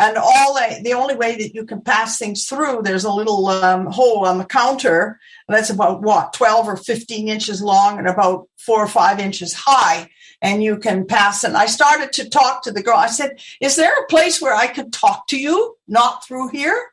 and 0.00 0.16
all 0.16 0.54
the, 0.54 0.80
the 0.82 0.94
only 0.94 1.14
way 1.14 1.36
that 1.36 1.54
you 1.54 1.64
can 1.64 1.80
pass 1.80 2.18
things 2.18 2.46
through 2.46 2.80
there's 2.82 3.04
a 3.04 3.12
little 3.12 3.46
um, 3.48 3.86
hole 3.86 4.26
on 4.26 4.38
the 4.38 4.44
counter 4.44 5.20
that's 5.46 5.70
about 5.70 6.02
what 6.02 6.32
12 6.32 6.68
or 6.68 6.76
15 6.76 7.28
inches 7.28 7.62
long 7.62 7.98
and 7.98 8.08
about 8.08 8.48
four 8.56 8.82
or 8.82 8.88
five 8.88 9.20
inches 9.20 9.52
high 9.54 10.08
and 10.42 10.62
you 10.62 10.78
can 10.78 11.06
pass 11.06 11.44
and 11.44 11.56
i 11.56 11.66
started 11.66 12.12
to 12.12 12.28
talk 12.28 12.62
to 12.62 12.72
the 12.72 12.82
girl. 12.82 12.96
I 12.96 13.08
said 13.08 13.38
is 13.60 13.76
there 13.76 13.92
a 14.02 14.06
place 14.06 14.40
where 14.40 14.54
i 14.54 14.66
could 14.66 14.92
talk 14.92 15.26
to 15.28 15.38
you? 15.38 15.76
Not 15.86 16.24
through 16.26 16.48
here? 16.48 16.92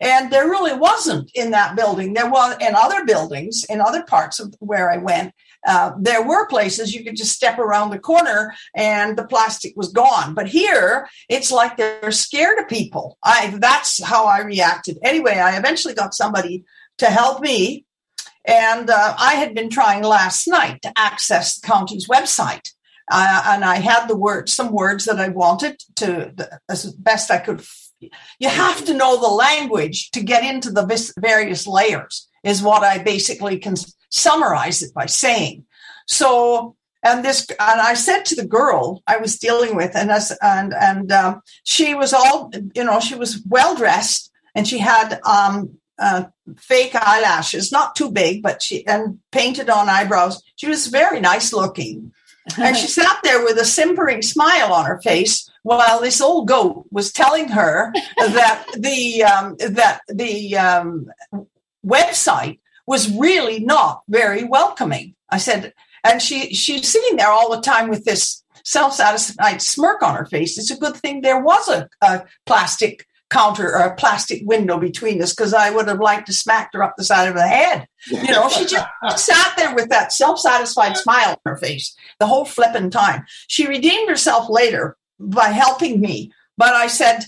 And 0.00 0.30
there 0.30 0.48
really 0.48 0.74
wasn't 0.74 1.30
in 1.34 1.52
that 1.52 1.74
building. 1.74 2.12
There 2.12 2.28
was 2.28 2.56
in 2.60 2.74
other 2.74 3.06
buildings 3.06 3.64
in 3.68 3.80
other 3.80 4.02
parts 4.02 4.40
of 4.40 4.54
where 4.60 4.90
i 4.90 4.96
went 4.96 5.34
uh, 5.66 5.92
there 5.98 6.22
were 6.22 6.46
places 6.46 6.94
you 6.94 7.04
could 7.04 7.16
just 7.16 7.32
step 7.32 7.58
around 7.58 7.90
the 7.90 7.98
corner 7.98 8.54
and 8.74 9.16
the 9.16 9.26
plastic 9.26 9.74
was 9.76 9.92
gone. 9.92 10.34
But 10.34 10.48
here, 10.48 11.08
it's 11.28 11.50
like 11.50 11.76
they're 11.76 12.12
scared 12.12 12.58
of 12.58 12.68
people. 12.68 13.18
I 13.22 13.56
that's 13.58 14.02
how 14.02 14.26
I 14.26 14.40
reacted. 14.40 14.98
Anyway, 15.02 15.34
I 15.38 15.56
eventually 15.56 15.94
got 15.94 16.14
somebody 16.14 16.64
to 16.98 17.06
help 17.06 17.40
me, 17.40 17.84
and 18.44 18.88
uh, 18.88 19.14
I 19.18 19.34
had 19.34 19.54
been 19.54 19.68
trying 19.68 20.02
last 20.02 20.48
night 20.48 20.80
to 20.82 20.92
access 20.96 21.58
the 21.58 21.66
county's 21.66 22.08
website 22.08 22.70
uh, 23.10 23.42
and 23.46 23.64
I 23.64 23.76
had 23.76 24.08
the 24.08 24.16
word, 24.16 24.48
some 24.48 24.72
words 24.72 25.04
that 25.04 25.20
I 25.20 25.28
wanted 25.28 25.80
to, 25.96 26.60
as 26.68 26.92
best 26.92 27.30
I 27.30 27.38
could. 27.38 27.64
You 28.38 28.48
have 28.48 28.84
to 28.86 28.94
know 28.94 29.20
the 29.20 29.28
language 29.28 30.10
to 30.10 30.22
get 30.22 30.44
into 30.44 30.70
the 30.70 31.12
various 31.18 31.66
layers, 31.66 32.28
is 32.42 32.62
what 32.62 32.82
I 32.82 32.98
basically 32.98 33.58
can 33.58 33.74
summarize 34.08 34.82
it 34.82 34.94
by 34.94 35.06
saying. 35.06 35.64
So, 36.06 36.76
and 37.02 37.24
this, 37.24 37.46
and 37.48 37.80
I 37.80 37.94
said 37.94 38.24
to 38.26 38.34
the 38.34 38.46
girl 38.46 39.02
I 39.06 39.18
was 39.18 39.38
dealing 39.38 39.76
with, 39.76 39.94
and 39.94 40.10
as, 40.10 40.36
and 40.40 40.74
and 40.74 41.12
um, 41.12 41.42
she 41.64 41.94
was 41.94 42.12
all, 42.12 42.50
you 42.74 42.84
know, 42.84 43.00
she 43.00 43.14
was 43.14 43.42
well 43.48 43.76
dressed, 43.76 44.30
and 44.54 44.66
she 44.66 44.78
had 44.78 45.20
um, 45.24 45.78
uh, 45.98 46.24
fake 46.56 46.94
eyelashes, 46.94 47.72
not 47.72 47.96
too 47.96 48.10
big, 48.10 48.42
but 48.42 48.62
she 48.62 48.86
and 48.86 49.18
painted 49.32 49.70
on 49.70 49.88
eyebrows. 49.88 50.42
She 50.56 50.68
was 50.68 50.88
very 50.88 51.20
nice 51.20 51.52
looking. 51.52 52.12
and 52.58 52.76
she 52.76 52.86
sat 53.00 53.18
there 53.22 53.42
with 53.42 53.58
a 53.58 53.64
simpering 53.64 54.22
smile 54.22 54.72
on 54.72 54.86
her 54.86 55.00
face 55.00 55.50
while 55.62 56.00
this 56.00 56.20
old 56.20 56.46
goat 56.46 56.86
was 56.90 57.12
telling 57.12 57.48
her 57.48 57.92
that 58.18 58.64
the 58.76 59.24
um, 59.24 59.56
that 59.58 60.00
the 60.08 60.56
um, 60.56 61.06
website 61.84 62.58
was 62.86 63.10
really 63.16 63.60
not 63.60 64.02
very 64.08 64.44
welcoming. 64.44 65.14
I 65.30 65.38
said, 65.38 65.72
and 66.04 66.22
she 66.22 66.54
she's 66.54 66.88
sitting 66.88 67.16
there 67.16 67.30
all 67.30 67.50
the 67.50 67.60
time 67.60 67.88
with 67.88 68.04
this 68.04 68.42
self-satisfied 68.64 69.62
smirk 69.62 70.02
on 70.02 70.14
her 70.14 70.26
face. 70.26 70.58
It's 70.58 70.70
a 70.70 70.78
good 70.78 70.96
thing 70.96 71.20
there 71.20 71.40
was 71.40 71.68
a, 71.68 71.88
a 72.02 72.24
plastic 72.46 73.06
counter 73.30 73.66
or 73.66 73.80
a 73.80 73.96
plastic 73.96 74.42
window 74.44 74.78
between 74.78 75.20
us 75.20 75.34
because 75.34 75.52
I 75.52 75.70
would 75.70 75.88
have 75.88 76.00
liked 76.00 76.26
to 76.26 76.32
smack 76.32 76.70
her 76.72 76.82
up 76.82 76.94
the 76.96 77.04
side 77.04 77.28
of 77.28 77.34
the 77.34 77.46
head. 77.46 77.86
You 78.06 78.22
know, 78.28 78.48
she 78.48 78.66
just 78.66 78.86
sat 79.16 79.54
there 79.56 79.74
with 79.74 79.88
that 79.88 80.12
self 80.12 80.38
satisfied 80.38 80.96
smile 80.96 81.30
on 81.30 81.52
her 81.52 81.56
face 81.56 81.94
the 82.20 82.26
whole 82.26 82.44
flipping 82.44 82.90
time. 82.90 83.24
She 83.48 83.66
redeemed 83.66 84.08
herself 84.08 84.48
later 84.48 84.96
by 85.18 85.48
helping 85.48 86.00
me. 86.00 86.32
But 86.56 86.74
I 86.74 86.86
said, 86.86 87.24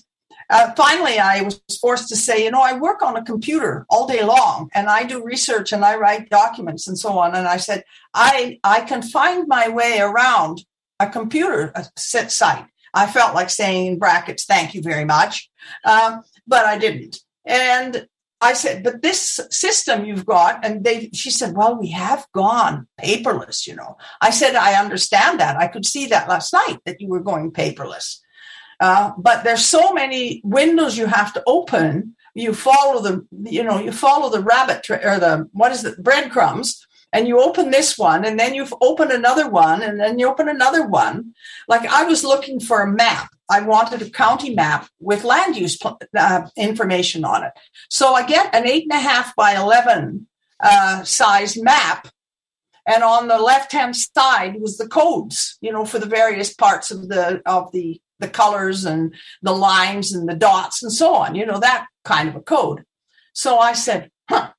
uh, 0.51 0.73
finally, 0.75 1.19
I 1.19 1.43
was 1.43 1.61
forced 1.81 2.09
to 2.09 2.17
say, 2.17 2.45
you 2.45 2.51
know, 2.51 2.63
I 2.63 2.79
work 2.79 3.03
on 3.03 3.17
a 3.17 3.25
computer 3.25 3.85
all 3.91 4.07
day 4.07 4.25
long 4.25 4.71
and 4.75 4.89
I 4.89 5.05
do 5.05 5.23
research 5.23 5.73
and 5.73 5.85
I 5.85 5.97
write 5.97 6.31
documents 6.31 6.89
and 6.89 6.99
so 6.99 7.19
on. 7.19 7.35
And 7.35 7.47
I 7.47 7.59
said, 7.59 7.85
I, 8.15 8.59
I 8.65 8.81
can 8.83 9.03
find 9.03 9.47
my 9.47 9.69
way 9.69 9.99
around 10.01 10.65
a 11.01 11.09
computer 11.09 11.73
site. 11.97 12.65
I 12.95 13.07
felt 13.07 13.35
like 13.35 13.51
saying 13.51 13.87
in 13.87 13.99
brackets, 13.99 14.47
thank 14.47 14.75
you 14.75 14.83
very 14.83 15.05
much. 15.05 15.51
Um, 15.85 16.23
but 16.47 16.65
I 16.65 16.79
didn't. 16.79 17.19
And 17.45 18.09
I 18.41 18.53
said, 18.53 18.85
but 18.85 19.03
this 19.03 19.41
system 19.51 20.05
you've 20.05 20.25
got, 20.25 20.65
and 20.65 20.85
they, 20.85 21.11
she 21.13 21.31
said, 21.31 21.57
well, 21.57 21.77
we 21.77 21.91
have 21.91 22.27
gone 22.33 22.87
paperless, 23.01 23.67
you 23.67 23.75
know. 23.75 23.97
I 24.21 24.31
said, 24.31 24.55
I 24.55 24.81
understand 24.81 25.41
that. 25.41 25.57
I 25.57 25.67
could 25.67 25.85
see 25.85 26.07
that 26.07 26.29
last 26.29 26.53
night 26.53 26.79
that 26.87 27.01
you 27.01 27.09
were 27.09 27.21
going 27.21 27.51
paperless. 27.51 28.21
Uh, 28.81 29.13
but 29.19 29.45
there's 29.45 29.65
so 29.65 29.93
many 29.93 30.41
windows 30.45 30.97
you 30.97 31.07
have 31.07 31.33
to 31.33 31.43
open. 31.47 32.15
You 32.35 32.55
follow 32.55 33.03
the, 33.03 33.27
you 33.51 33.65
know, 33.65 33.81
you 33.81 33.93
follow 33.93 34.31
the 34.31 34.43
rabbit 34.43 34.83
tra- 34.85 35.01
or 35.05 35.19
the, 35.19 35.49
what 35.53 35.73
is 35.73 35.85
it, 35.85 36.03
breadcrumbs 36.03 36.87
and 37.13 37.27
you 37.27 37.41
open 37.41 37.71
this 37.71 37.97
one 37.99 38.25
and 38.25 38.39
then 38.39 38.55
you've 38.55 38.75
open 38.81 39.11
another 39.11 39.49
one 39.49 39.83
and 39.83 39.99
then 39.99 40.19
you 40.19 40.29
open 40.29 40.49
another 40.49 40.87
one. 40.87 41.35
Like 41.67 41.87
i 41.87 42.05
was 42.05 42.23
looking 42.25 42.61
for 42.61 42.83
a 42.83 42.93
map. 42.93 43.31
I 43.51 43.63
wanted 43.63 44.03
a 44.03 44.11
county 44.11 44.55
map 44.55 44.89
with 45.01 45.25
land 45.25 45.57
use 45.57 45.79
uh, 46.17 46.49
information 46.57 47.25
on 47.25 47.45
it. 47.45 47.53
So 47.89 48.15
i 48.15 48.25
get 48.25 48.55
an 48.55 48.67
eight 48.67 48.85
and 48.85 48.93
a 48.93 49.03
half 49.03 49.35
by 49.35 49.55
11 49.55 50.27
uh, 50.61 51.03
size 51.05 51.61
map 51.61 52.09
and 52.87 53.03
on 53.05 53.29
the 53.29 53.39
left 53.39 53.73
hand 53.73 53.95
side 53.95 54.61
was 54.61 54.77
the 54.77 54.89
codes 54.89 55.57
you 55.61 55.71
know 55.71 55.85
for 55.85 56.01
the 56.01 56.07
various 56.07 56.53
parts 56.53 56.91
of 56.91 57.09
the 57.09 57.41
of 57.47 57.71
the 57.71 58.01
the 58.19 58.29
colors 58.29 58.85
and 58.85 59.15
the 59.43 59.55
lines 59.55 60.13
and 60.13 60.29
the 60.29 60.35
dots 60.35 60.83
and 60.83 60.93
so 60.93 61.15
on 61.15 61.35
you 61.35 61.47
know 61.47 61.61
that 61.61 61.87
kind 62.05 62.29
of 62.29 62.37
a 62.37 62.41
code 62.41 62.85
so 63.33 63.59
i 63.59 63.73
said 63.73 64.11
huh 64.29 64.51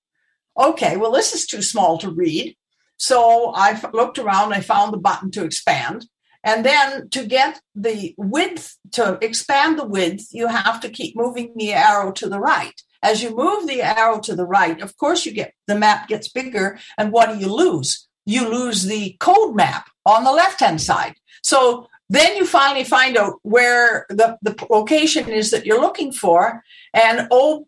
okay, 0.59 0.97
well, 0.97 1.11
this 1.11 1.33
is 1.33 1.47
too 1.47 1.61
small 1.61 1.97
to 1.99 2.11
read. 2.11 2.55
So 2.97 3.53
I 3.55 3.79
looked 3.93 4.19
around, 4.19 4.53
I 4.53 4.59
found 4.59 4.91
the 4.91 4.97
button 4.97 5.31
to 5.31 5.43
expand. 5.43 6.05
And 6.43 6.65
then 6.65 7.09
to 7.09 7.25
get 7.25 7.61
the 7.75 8.13
width, 8.17 8.77
to 8.91 9.17
expand 9.21 9.79
the 9.79 9.85
width, 9.85 10.27
you 10.31 10.47
have 10.47 10.79
to 10.81 10.89
keep 10.89 11.15
moving 11.15 11.53
the 11.55 11.73
arrow 11.73 12.11
to 12.13 12.29
the 12.29 12.39
right. 12.39 12.81
As 13.01 13.23
you 13.23 13.35
move 13.35 13.67
the 13.67 13.81
arrow 13.81 14.19
to 14.19 14.35
the 14.35 14.45
right, 14.45 14.81
of 14.81 14.97
course, 14.97 15.25
you 15.25 15.33
get 15.33 15.53
the 15.67 15.75
map 15.77 16.07
gets 16.07 16.29
bigger. 16.29 16.79
And 16.97 17.11
what 17.11 17.29
do 17.29 17.37
you 17.37 17.53
lose? 17.53 18.07
You 18.25 18.47
lose 18.49 18.83
the 18.83 19.15
code 19.19 19.55
map 19.55 19.89
on 20.05 20.23
the 20.23 20.31
left 20.31 20.59
hand 20.59 20.81
side. 20.81 21.15
So 21.43 21.87
then 22.09 22.35
you 22.35 22.45
finally 22.45 22.83
find 22.83 23.17
out 23.17 23.39
where 23.43 24.05
the, 24.09 24.37
the 24.41 24.55
location 24.69 25.29
is 25.29 25.51
that 25.51 25.65
you're 25.65 25.81
looking 25.81 26.11
for. 26.11 26.63
And 26.93 27.27
oh, 27.29 27.67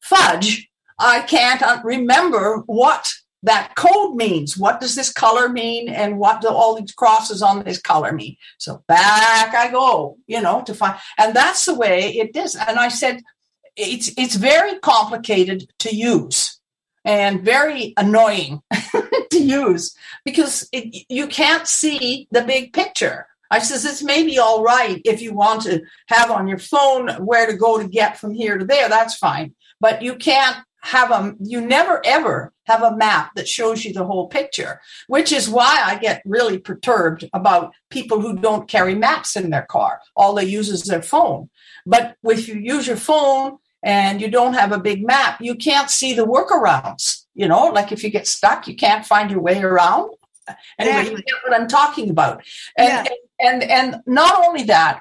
fudge, 0.00 0.68
I 0.98 1.20
can't 1.20 1.62
uh, 1.62 1.80
remember 1.84 2.62
what 2.66 3.12
that 3.42 3.74
code 3.76 4.16
means. 4.16 4.56
What 4.56 4.80
does 4.80 4.94
this 4.94 5.12
color 5.12 5.48
mean? 5.48 5.88
And 5.88 6.18
what 6.18 6.40
do 6.40 6.48
all 6.48 6.80
these 6.80 6.92
crosses 6.92 7.42
on 7.42 7.64
this 7.64 7.80
color 7.80 8.12
mean? 8.12 8.36
So 8.58 8.82
back 8.88 9.54
I 9.54 9.70
go, 9.70 10.16
you 10.26 10.40
know, 10.40 10.62
to 10.62 10.74
find, 10.74 10.98
and 11.18 11.34
that's 11.34 11.64
the 11.64 11.74
way 11.74 12.12
it 12.16 12.36
is. 12.36 12.54
And 12.54 12.78
I 12.78 12.88
said, 12.88 13.20
it's, 13.76 14.10
it's 14.16 14.36
very 14.36 14.78
complicated 14.78 15.70
to 15.80 15.94
use 15.94 16.60
and 17.04 17.42
very 17.42 17.94
annoying 17.96 18.62
to 19.30 19.42
use 19.42 19.94
because 20.24 20.68
it, 20.72 21.04
you 21.08 21.26
can't 21.26 21.66
see 21.66 22.28
the 22.30 22.42
big 22.42 22.72
picture. 22.72 23.26
I 23.52 23.58
says 23.58 23.84
it's 23.84 24.02
maybe 24.02 24.38
all 24.38 24.62
right 24.62 25.02
if 25.04 25.20
you 25.20 25.34
want 25.34 25.62
to 25.62 25.82
have 26.08 26.30
on 26.30 26.48
your 26.48 26.58
phone 26.58 27.10
where 27.24 27.46
to 27.46 27.54
go 27.54 27.78
to 27.78 27.86
get 27.86 28.18
from 28.18 28.32
here 28.32 28.56
to 28.56 28.64
there. 28.64 28.88
That's 28.88 29.18
fine, 29.18 29.54
but 29.78 30.00
you 30.00 30.16
can't 30.16 30.56
have 30.80 31.10
a 31.10 31.34
you 31.38 31.60
never 31.60 32.00
ever 32.04 32.52
have 32.66 32.82
a 32.82 32.96
map 32.96 33.32
that 33.36 33.46
shows 33.46 33.84
you 33.84 33.92
the 33.92 34.04
whole 34.04 34.26
picture 34.26 34.80
which 35.06 35.30
is 35.30 35.48
why 35.48 35.80
i 35.84 35.96
get 35.96 36.20
really 36.24 36.58
perturbed 36.58 37.24
about 37.32 37.72
people 37.88 38.20
who 38.20 38.36
don't 38.36 38.68
carry 38.68 38.94
maps 38.94 39.36
in 39.36 39.50
their 39.50 39.66
car. 39.70 40.00
All 40.16 40.34
they 40.34 40.44
use 40.44 40.68
is 40.68 40.82
their 40.82 41.02
phone. 41.02 41.50
But 41.86 42.16
if 42.24 42.48
you 42.48 42.54
use 42.54 42.86
your 42.88 42.96
phone 42.96 43.58
and 43.84 44.20
you 44.20 44.28
don't 44.28 44.54
have 44.54 44.72
a 44.72 44.78
big 44.78 45.06
map 45.06 45.40
you 45.40 45.54
can't 45.54 45.90
see 45.90 46.14
the 46.14 46.26
workarounds 46.26 47.26
you 47.34 47.48
know? 47.48 47.68
Like 47.68 47.92
if 47.92 48.02
you 48.02 48.10
get 48.10 48.26
stuck 48.26 48.66
you 48.66 48.74
can't 48.74 49.06
find 49.06 49.30
your 49.30 49.40
way 49.40 49.62
around 49.62 50.10
anyway 50.78 51.10
you 51.10 51.16
get 51.16 51.34
what 51.44 51.58
i'm 51.58 51.68
talking 51.68 52.10
about 52.10 52.42
and, 52.76 52.88
yeah. 52.88 53.04
and, 53.40 53.62
and 53.62 53.70
and 53.70 54.02
not 54.06 54.44
only 54.44 54.64
that 54.64 55.00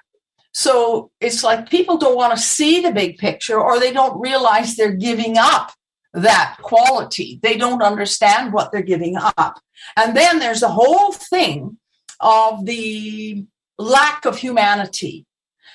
so 0.54 1.12
it's 1.20 1.44
like 1.44 1.70
people 1.70 1.98
don't 1.98 2.16
want 2.16 2.36
to 2.36 2.42
see 2.42 2.82
the 2.82 2.92
big 2.92 3.18
picture 3.18 3.60
or 3.60 3.80
they 3.80 3.94
don't 3.94 4.20
realize 4.20 4.76
they're 4.76 4.92
giving 4.92 5.38
up 5.38 5.72
that 6.14 6.58
quality. 6.62 7.40
They 7.42 7.58
don't 7.58 7.82
understand 7.82 8.54
what 8.54 8.72
they're 8.72 8.82
giving 8.82 9.16
up. 9.18 9.60
And 9.96 10.16
then 10.16 10.40
there's 10.40 10.60
the 10.60 10.68
whole 10.68 11.12
thing 11.12 11.78
of 12.20 12.66
the 12.66 13.46
lack 13.78 14.26
of 14.26 14.38
humanity. 14.38 15.26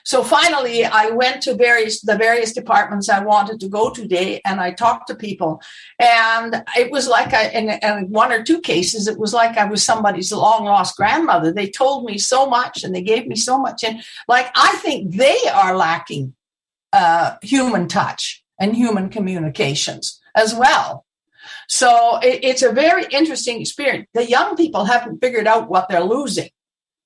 So 0.06 0.22
finally, 0.22 0.84
I 0.84 1.10
went 1.10 1.42
to 1.42 1.56
various 1.56 2.00
the 2.00 2.16
various 2.16 2.52
departments 2.52 3.08
I 3.08 3.24
wanted 3.24 3.58
to 3.58 3.68
go 3.68 3.90
today, 3.90 4.40
and 4.44 4.60
I 4.60 4.70
talked 4.70 5.08
to 5.08 5.16
people, 5.16 5.60
and 5.98 6.62
it 6.76 6.92
was 6.92 7.08
like 7.08 7.34
I 7.34 7.48
in, 7.48 7.70
in 7.70 8.10
one 8.10 8.30
or 8.30 8.44
two 8.44 8.60
cases, 8.60 9.08
it 9.08 9.18
was 9.18 9.34
like 9.34 9.58
I 9.58 9.64
was 9.64 9.82
somebody's 9.82 10.32
long 10.32 10.64
lost 10.64 10.96
grandmother. 10.96 11.52
They 11.52 11.68
told 11.68 12.04
me 12.04 12.18
so 12.18 12.46
much, 12.46 12.84
and 12.84 12.94
they 12.94 13.02
gave 13.02 13.26
me 13.26 13.34
so 13.34 13.58
much, 13.58 13.82
and 13.82 14.00
like 14.28 14.48
I 14.54 14.76
think 14.76 15.16
they 15.16 15.38
are 15.52 15.76
lacking 15.76 16.34
uh, 16.92 17.34
human 17.42 17.88
touch 17.88 18.44
and 18.60 18.76
human 18.76 19.08
communications 19.08 20.20
as 20.36 20.54
well. 20.54 21.04
So 21.68 22.20
it, 22.22 22.44
it's 22.44 22.62
a 22.62 22.70
very 22.70 23.06
interesting 23.10 23.60
experience. 23.60 24.06
The 24.14 24.30
young 24.30 24.54
people 24.56 24.84
haven't 24.84 25.18
figured 25.18 25.48
out 25.48 25.68
what 25.68 25.88
they're 25.88 26.00
losing. 26.00 26.50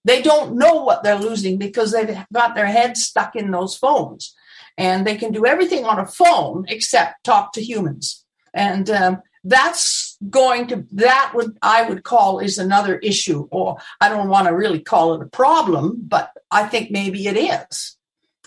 They 0.05 0.23
don't 0.23 0.57
know 0.57 0.83
what 0.83 1.03
they're 1.03 1.19
losing 1.19 1.59
because 1.59 1.93
they've 1.93 2.17
got 2.33 2.55
their 2.55 2.67
heads 2.67 3.03
stuck 3.03 3.37
in 3.37 3.51
those 3.51 3.77
phones. 3.77 4.35
And 4.79 5.07
they 5.07 5.17
can 5.17 5.33
do 5.33 5.45
everything 5.45 5.85
on 5.85 5.99
a 5.99 6.07
phone 6.07 6.65
except 6.69 7.25
talk 7.25 7.53
to 7.53 7.63
humans. 7.63 8.25
And 8.55 8.89
um, 8.89 9.23
that's 9.45 10.17
going 10.29 10.69
to, 10.69 10.87
that 10.93 11.33
would, 11.35 11.59
I 11.63 11.89
would 11.89 12.03
call 12.03 12.39
is 12.39 12.59
another 12.59 12.99
issue, 12.99 13.47
or 13.51 13.79
I 14.01 14.09
don't 14.09 14.29
want 14.29 14.49
to 14.49 14.55
really 14.55 14.81
call 14.81 15.15
it 15.15 15.23
a 15.23 15.29
problem, 15.29 16.01
but 16.07 16.33
I 16.51 16.67
think 16.67 16.91
maybe 16.91 17.27
it 17.27 17.37
is. 17.37 17.97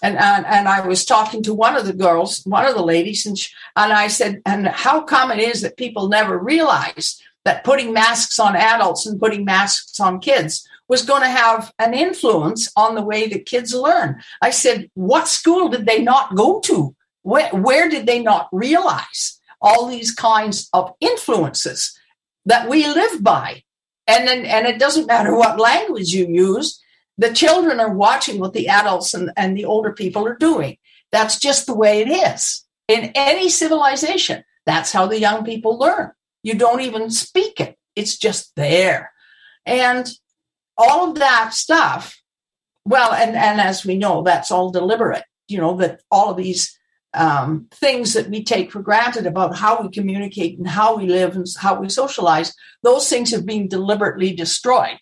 And, 0.02 0.18
and, 0.18 0.46
and 0.46 0.68
I 0.68 0.86
was 0.86 1.06
talking 1.06 1.44
to 1.44 1.54
one 1.54 1.78
of 1.78 1.86
the 1.86 1.94
girls, 1.94 2.42
one 2.46 2.66
of 2.66 2.76
the 2.76 2.84
ladies, 2.84 3.26
and, 3.26 3.38
she, 3.38 3.54
and 3.76 3.94
I 3.94 4.08
said, 4.08 4.42
and 4.46 4.68
how 4.68 5.02
come 5.02 5.32
it 5.32 5.40
is 5.40 5.62
that 5.62 5.78
people 5.78 6.10
never 6.10 6.38
realize 6.38 7.22
that 7.46 7.64
putting 7.64 7.94
masks 7.94 8.40
on 8.40 8.56
adults 8.56 9.06
and 9.06 9.20
putting 9.20 9.46
masks 9.46 10.00
on 10.00 10.20
kids 10.20 10.68
was 10.94 11.10
going 11.12 11.24
to 11.24 11.40
have 11.44 11.74
an 11.80 11.94
influence 11.94 12.72
on 12.76 12.96
the 12.96 13.08
way 13.12 13.28
that 13.28 13.52
kids 13.54 13.74
learn. 13.74 14.22
I 14.42 14.52
said, 14.52 14.90
what 14.94 15.28
school 15.28 15.70
did 15.70 15.86
they 15.86 16.02
not 16.02 16.36
go 16.36 16.60
to? 16.62 16.96
Where, 17.24 17.50
where 17.50 17.90
did 17.90 18.06
they 18.06 18.22
not 18.22 18.50
realize 18.52 19.40
all 19.60 19.88
these 19.88 20.12
kinds 20.14 20.70
of 20.72 20.94
influences 21.00 21.98
that 22.46 22.70
we 22.70 22.88
live 22.88 23.24
by? 23.24 23.64
and 24.08 24.28
then 24.28 24.46
and 24.46 24.68
it 24.68 24.80
doesn't 24.80 25.08
matter 25.08 25.36
what 25.36 25.60
language 25.60 26.10
you 26.10 26.28
use 26.28 26.80
the 27.18 27.34
children 27.34 27.80
are 27.80 27.94
watching 27.94 28.40
what 28.40 28.54
the 28.54 28.68
adults 28.68 29.14
and, 29.14 29.32
and 29.38 29.58
the 29.58 29.66
older 29.66 29.94
people 29.94 30.26
are 30.28 30.36
doing 30.36 30.78
that's 31.12 31.40
just 31.40 31.66
the 31.66 31.76
way 31.76 32.02
it 32.02 32.10
is 32.10 32.66
in 32.88 33.12
any 33.16 33.50
civilization 33.50 34.44
that's 34.66 34.92
how 34.92 35.06
the 35.06 35.20
young 35.20 35.44
people 35.44 35.78
learn 35.78 36.12
you 36.42 36.54
don't 36.54 36.82
even 36.82 37.10
speak 37.10 37.60
it 37.60 37.78
it's 37.96 38.18
just 38.18 38.52
there 38.56 39.12
and 39.66 40.12
all 40.78 41.10
of 41.10 41.16
that 41.16 41.54
stuff 41.54 42.20
well 42.86 43.14
and 43.14 43.36
and 43.36 43.62
as 43.62 43.86
we 43.86 43.98
know 43.98 44.24
that's 44.24 44.52
all 44.52 44.72
deliberate 44.72 45.24
you 45.48 45.58
know 45.58 45.76
that 45.78 46.02
all 46.12 46.32
of 46.32 46.38
these 46.38 46.78
um, 47.14 47.68
things 47.72 48.14
that 48.14 48.30
we 48.30 48.44
take 48.44 48.72
for 48.72 48.82
granted 48.82 49.28
about 49.28 49.56
how 49.56 49.82
we 49.82 49.90
communicate 49.90 50.58
and 50.58 50.68
how 50.68 50.98
we 50.98 51.06
live 51.06 51.36
and 51.36 51.46
how 51.60 51.80
we 51.80 51.90
socialize, 51.90 52.54
those 52.82 53.08
things 53.10 53.32
have 53.32 53.46
been 53.46 53.68
deliberately 53.68 54.34
destroyed. 54.34 54.98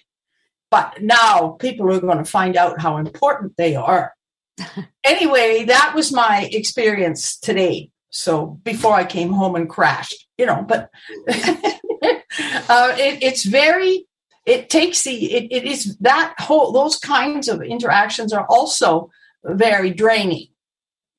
But 0.69 1.01
now 1.01 1.49
people 1.59 1.91
are 1.91 1.99
going 1.99 2.17
to 2.17 2.25
find 2.25 2.55
out 2.55 2.81
how 2.81 2.97
important 2.97 3.55
they 3.57 3.75
are. 3.75 4.13
anyway, 5.03 5.65
that 5.65 5.93
was 5.95 6.11
my 6.11 6.49
experience 6.51 7.37
today. 7.39 7.91
So 8.09 8.59
before 8.63 8.93
I 8.93 9.05
came 9.05 9.31
home 9.31 9.55
and 9.55 9.69
crashed, 9.69 10.27
you 10.37 10.45
know, 10.45 10.65
but 10.67 10.89
uh, 11.29 12.95
it, 12.97 13.23
it's 13.23 13.45
very, 13.45 14.05
it 14.51 14.69
takes 14.69 15.03
the, 15.03 15.33
it, 15.33 15.47
it 15.51 15.63
is 15.63 15.97
that 15.97 16.33
whole, 16.39 16.71
those 16.71 16.97
kinds 16.97 17.47
of 17.47 17.61
interactions 17.61 18.33
are 18.33 18.45
also 18.49 19.09
very 19.43 19.91
draining 19.91 20.47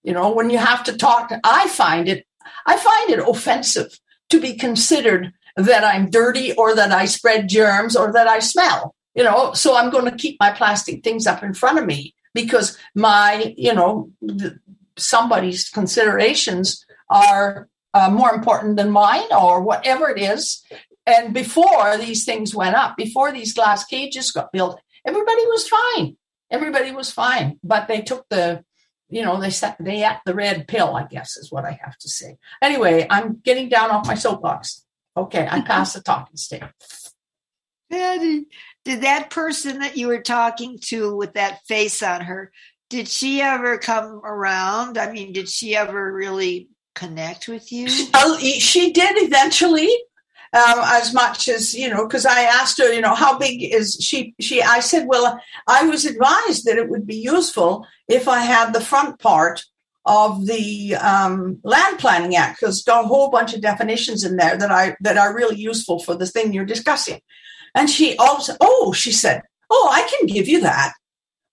you 0.02 0.12
know, 0.12 0.30
when 0.30 0.50
you 0.50 0.58
have 0.58 0.84
to 0.84 0.96
talk, 0.96 1.32
I 1.44 1.68
find 1.68 2.08
it, 2.08 2.26
I 2.66 2.76
find 2.76 3.10
it 3.10 3.28
offensive 3.28 3.98
to 4.30 4.40
be 4.40 4.54
considered 4.54 5.32
that 5.56 5.84
I'm 5.84 6.10
dirty 6.10 6.52
or 6.54 6.74
that 6.74 6.92
I 6.92 7.04
spread 7.04 7.48
germs 7.48 7.94
or 7.94 8.12
that 8.12 8.26
I 8.26 8.40
smell. 8.40 8.94
You 9.14 9.24
know, 9.24 9.52
so 9.52 9.76
I'm 9.76 9.90
going 9.90 10.06
to 10.06 10.16
keep 10.16 10.38
my 10.40 10.50
plastic 10.50 11.04
things 11.04 11.26
up 11.26 11.42
in 11.42 11.52
front 11.52 11.78
of 11.78 11.86
me 11.86 12.14
because 12.34 12.78
my, 12.94 13.54
you 13.56 13.74
know, 13.74 14.10
somebody's 14.96 15.68
considerations 15.68 16.84
are 17.10 17.68
uh, 17.92 18.08
more 18.08 18.34
important 18.34 18.76
than 18.76 18.90
mine 18.90 19.30
or 19.38 19.60
whatever 19.60 20.08
it 20.08 20.18
is. 20.18 20.64
And 21.06 21.34
before 21.34 21.96
these 21.96 22.24
things 22.24 22.54
went 22.54 22.76
up, 22.76 22.96
before 22.96 23.32
these 23.32 23.54
glass 23.54 23.84
cages 23.84 24.30
got 24.30 24.52
built, 24.52 24.80
everybody 25.06 25.46
was 25.46 25.68
fine. 25.68 26.16
Everybody 26.50 26.92
was 26.92 27.10
fine, 27.10 27.58
but 27.64 27.88
they 27.88 28.02
took 28.02 28.28
the 28.28 28.64
you 29.12 29.22
know, 29.22 29.38
they 29.38 29.50
set 29.50 29.76
they 29.78 30.02
at 30.02 30.22
the 30.24 30.34
red 30.34 30.66
pill, 30.66 30.96
I 30.96 31.04
guess 31.04 31.36
is 31.36 31.52
what 31.52 31.66
I 31.66 31.78
have 31.84 31.98
to 31.98 32.08
say. 32.08 32.38
Anyway, 32.62 33.06
I'm 33.10 33.40
getting 33.44 33.68
down 33.68 33.90
off 33.90 34.06
my 34.06 34.14
soapbox. 34.14 34.86
Okay, 35.14 35.46
I 35.48 35.60
pass 35.66 35.92
the 35.92 36.00
talking 36.00 36.38
stick. 36.38 36.64
Patty, 37.90 38.46
did 38.86 39.02
that 39.02 39.28
person 39.28 39.80
that 39.80 39.98
you 39.98 40.08
were 40.08 40.22
talking 40.22 40.78
to 40.84 41.14
with 41.14 41.34
that 41.34 41.60
face 41.66 42.02
on 42.02 42.22
her, 42.22 42.50
did 42.88 43.06
she 43.06 43.42
ever 43.42 43.76
come 43.76 44.22
around? 44.24 44.96
I 44.96 45.12
mean, 45.12 45.34
did 45.34 45.48
she 45.48 45.76
ever 45.76 46.10
really 46.10 46.70
connect 46.94 47.48
with 47.48 47.70
you? 47.70 47.88
She 47.88 48.92
did 48.92 49.14
eventually 49.18 49.90
um, 50.54 50.80
as 50.84 51.14
much 51.14 51.48
as 51.48 51.74
you 51.74 51.88
know 51.88 52.06
because 52.06 52.26
i 52.26 52.42
asked 52.42 52.78
her 52.78 52.92
you 52.92 53.00
know 53.00 53.14
how 53.14 53.38
big 53.38 53.62
is 53.62 53.96
she 54.00 54.34
she 54.40 54.62
i 54.62 54.80
said 54.80 55.06
well 55.06 55.40
i 55.66 55.84
was 55.84 56.04
advised 56.04 56.66
that 56.66 56.76
it 56.76 56.88
would 56.88 57.06
be 57.06 57.16
useful 57.16 57.86
if 58.08 58.28
i 58.28 58.40
had 58.40 58.72
the 58.72 58.80
front 58.80 59.18
part 59.18 59.64
of 60.04 60.46
the 60.46 60.96
um, 60.96 61.58
land 61.62 61.98
planning 61.98 62.34
act 62.34 62.60
because 62.60 62.82
got 62.82 63.04
a 63.04 63.08
whole 63.08 63.30
bunch 63.30 63.54
of 63.54 63.60
definitions 63.60 64.24
in 64.24 64.36
there 64.36 64.56
that 64.56 64.70
i 64.70 64.96
that 65.00 65.16
are 65.16 65.34
really 65.34 65.56
useful 65.56 66.00
for 66.00 66.14
the 66.14 66.26
thing 66.26 66.52
you're 66.52 66.64
discussing. 66.64 67.20
And 67.74 67.88
she 67.88 68.16
also 68.16 68.54
oh 68.60 68.92
she 68.92 69.12
said 69.12 69.42
oh 69.70 69.88
i 69.92 70.02
can 70.02 70.26
give 70.26 70.48
you 70.48 70.60
that. 70.62 70.92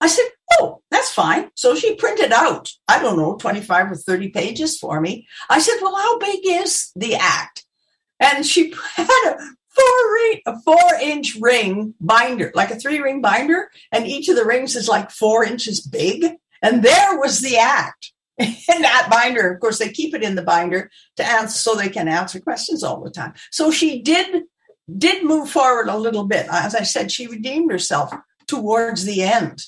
I 0.02 0.08
said 0.08 0.26
oh 0.60 0.82
that's 0.90 1.14
fine. 1.14 1.50
So 1.56 1.76
she 1.76 1.96
printed 1.96 2.32
out 2.32 2.72
i 2.88 3.00
don't 3.00 3.18
know 3.18 3.36
25 3.36 3.92
or 3.92 3.96
30 3.96 4.30
pages 4.30 4.80
for 4.80 5.00
me. 5.00 5.28
I 5.50 5.60
said 5.60 5.78
well 5.82 5.96
how 5.96 6.18
big 6.18 6.40
is 6.44 6.92
the 6.96 7.16
act 7.16 7.66
and 8.20 8.46
she 8.46 8.74
had 8.96 9.24
a 9.28 9.38
four 9.70 10.14
ring, 10.14 10.42
a 10.46 10.60
four 10.62 10.94
inch 11.02 11.36
ring 11.40 11.94
binder, 12.02 12.52
like 12.56 12.72
a 12.72 12.76
three 12.76 13.00
ring 13.00 13.22
binder, 13.22 13.70
and 13.92 14.08
each 14.08 14.30
of 14.30 14.36
the 14.36 14.46
rings 14.46 14.76
is 14.76 14.88
like 14.88 15.12
four 15.12 15.44
inches 15.44 15.82
big. 15.82 16.26
And 16.62 16.84
there 16.84 17.18
was 17.18 17.40
the 17.40 17.58
act 17.58 18.12
in 18.38 18.82
that 18.82 19.08
binder. 19.12 19.52
Of 19.52 19.60
course, 19.60 19.80
they 19.80 19.90
keep 19.90 20.14
it 20.14 20.24
in 20.24 20.36
the 20.36 20.42
binder 20.42 20.90
to 21.18 21.26
answer 21.26 21.58
so 21.58 21.76
they 21.76 21.90
can 21.90 22.08
answer 22.08 22.40
questions 22.40 22.84
all 22.84 23.02
the 23.02 23.12
time. 23.12 23.34
So 23.52 23.72
she 23.72 24.02
did 24.02 24.44
did 24.98 25.24
move 25.24 25.50
forward 25.50 25.88
a 25.88 25.98
little 25.98 26.26
bit. 26.26 26.48
As 26.52 26.74
I 26.74 26.84
said, 26.84 27.12
she 27.12 27.28
redeemed 27.28 27.72
herself 27.72 28.12
towards 28.48 29.06
the 29.06 29.22
end. 29.22 29.62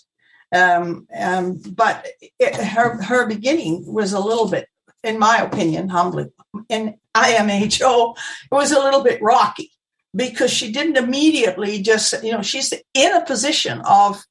Um, 0.54 1.08
um, 1.16 1.62
but 1.72 2.08
it, 2.40 2.56
her 2.56 3.02
her 3.02 3.28
beginning 3.28 3.86
was 3.86 4.14
a 4.14 4.20
little 4.20 4.50
bit, 4.50 4.68
in 5.04 5.20
my 5.20 5.38
opinion, 5.38 5.90
humbly 5.90 6.28
in 6.70 6.96
IMHO, 7.16 8.16
it 8.16 8.56
was 8.56 8.72
a 8.72 8.80
little 8.80 9.04
bit 9.04 9.22
rocky 9.22 9.72
because 10.16 10.52
she 10.52 10.72
didn't 10.72 10.98
immediately 10.98 11.82
just, 11.82 12.22
you 12.24 12.32
know, 12.32 12.42
she's 12.42 12.74
in 12.94 13.16
a 13.16 13.26
position 13.26 13.82
of 13.82 14.24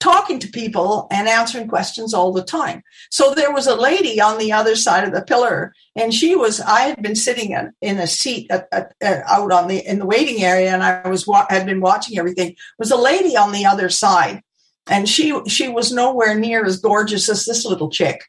talking 0.00 0.38
to 0.38 0.48
people 0.48 1.06
and 1.10 1.28
answering 1.28 1.68
questions 1.68 2.14
all 2.14 2.32
the 2.32 2.42
time. 2.42 2.82
So 3.10 3.34
there 3.34 3.52
was 3.52 3.66
a 3.66 3.74
lady 3.74 4.20
on 4.20 4.38
the 4.38 4.50
other 4.50 4.74
side 4.74 5.04
of 5.04 5.12
the 5.12 5.22
pillar, 5.22 5.74
and 5.94 6.12
she 6.12 6.34
was. 6.34 6.60
I 6.60 6.80
had 6.80 7.02
been 7.02 7.14
sitting 7.14 7.54
in 7.82 7.98
a 7.98 8.06
seat 8.06 8.50
at, 8.50 8.66
at, 8.72 8.94
at, 9.02 9.22
out 9.28 9.52
on 9.52 9.68
the 9.68 9.86
in 9.86 9.98
the 9.98 10.06
waiting 10.06 10.42
area, 10.42 10.72
and 10.72 10.82
I 10.82 11.06
was 11.08 11.28
had 11.50 11.66
been 11.66 11.82
watching 11.82 12.18
everything. 12.18 12.56
was 12.78 12.90
a 12.90 12.96
lady 12.96 13.36
on 13.36 13.52
the 13.52 13.66
other 13.66 13.90
side, 13.90 14.42
and 14.88 15.08
she 15.08 15.38
she 15.46 15.68
was 15.68 15.92
nowhere 15.92 16.34
near 16.34 16.64
as 16.64 16.80
gorgeous 16.80 17.28
as 17.28 17.44
this 17.44 17.66
little 17.66 17.90
chick. 17.90 18.22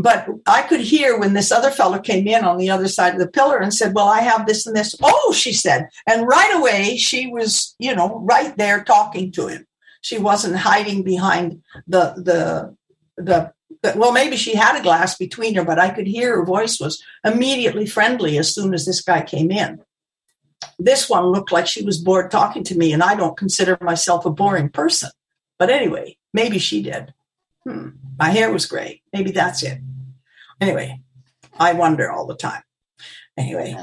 But 0.00 0.28
I 0.46 0.62
could 0.62 0.80
hear 0.80 1.18
when 1.18 1.32
this 1.32 1.50
other 1.50 1.72
fellow 1.72 1.98
came 1.98 2.28
in 2.28 2.44
on 2.44 2.56
the 2.56 2.70
other 2.70 2.86
side 2.86 3.14
of 3.14 3.18
the 3.18 3.28
pillar 3.28 3.58
and 3.58 3.74
said, 3.74 3.96
Well, 3.96 4.06
I 4.06 4.20
have 4.20 4.46
this 4.46 4.64
and 4.64 4.76
this. 4.76 4.94
Oh, 5.02 5.32
she 5.32 5.52
said. 5.52 5.88
And 6.06 6.26
right 6.26 6.54
away, 6.54 6.96
she 6.96 7.26
was, 7.26 7.74
you 7.80 7.96
know, 7.96 8.20
right 8.22 8.56
there 8.56 8.84
talking 8.84 9.32
to 9.32 9.48
him. 9.48 9.66
She 10.00 10.16
wasn't 10.16 10.54
hiding 10.54 11.02
behind 11.02 11.62
the, 11.88 12.14
the, 12.16 12.76
the, 13.20 13.52
the 13.82 13.98
well, 13.98 14.12
maybe 14.12 14.36
she 14.36 14.54
had 14.54 14.78
a 14.78 14.82
glass 14.84 15.16
between 15.16 15.56
her, 15.56 15.64
but 15.64 15.80
I 15.80 15.90
could 15.90 16.06
hear 16.06 16.36
her 16.36 16.44
voice 16.44 16.78
was 16.78 17.02
immediately 17.24 17.84
friendly 17.84 18.38
as 18.38 18.54
soon 18.54 18.74
as 18.74 18.86
this 18.86 19.00
guy 19.00 19.22
came 19.22 19.50
in. 19.50 19.80
This 20.78 21.10
one 21.10 21.26
looked 21.26 21.50
like 21.50 21.66
she 21.66 21.84
was 21.84 21.98
bored 21.98 22.30
talking 22.30 22.62
to 22.64 22.78
me, 22.78 22.92
and 22.92 23.02
I 23.02 23.16
don't 23.16 23.36
consider 23.36 23.76
myself 23.80 24.24
a 24.24 24.30
boring 24.30 24.68
person. 24.68 25.10
But 25.58 25.70
anyway, 25.70 26.18
maybe 26.32 26.60
she 26.60 26.82
did. 26.82 27.14
Hmm, 27.68 27.88
my 28.18 28.30
hair 28.30 28.50
was 28.50 28.64
gray. 28.64 29.02
Maybe 29.12 29.30
that's 29.30 29.62
it. 29.62 29.78
Anyway, 30.58 31.02
I 31.58 31.74
wonder 31.74 32.10
all 32.10 32.26
the 32.26 32.34
time. 32.34 32.62
Anyway. 33.36 33.76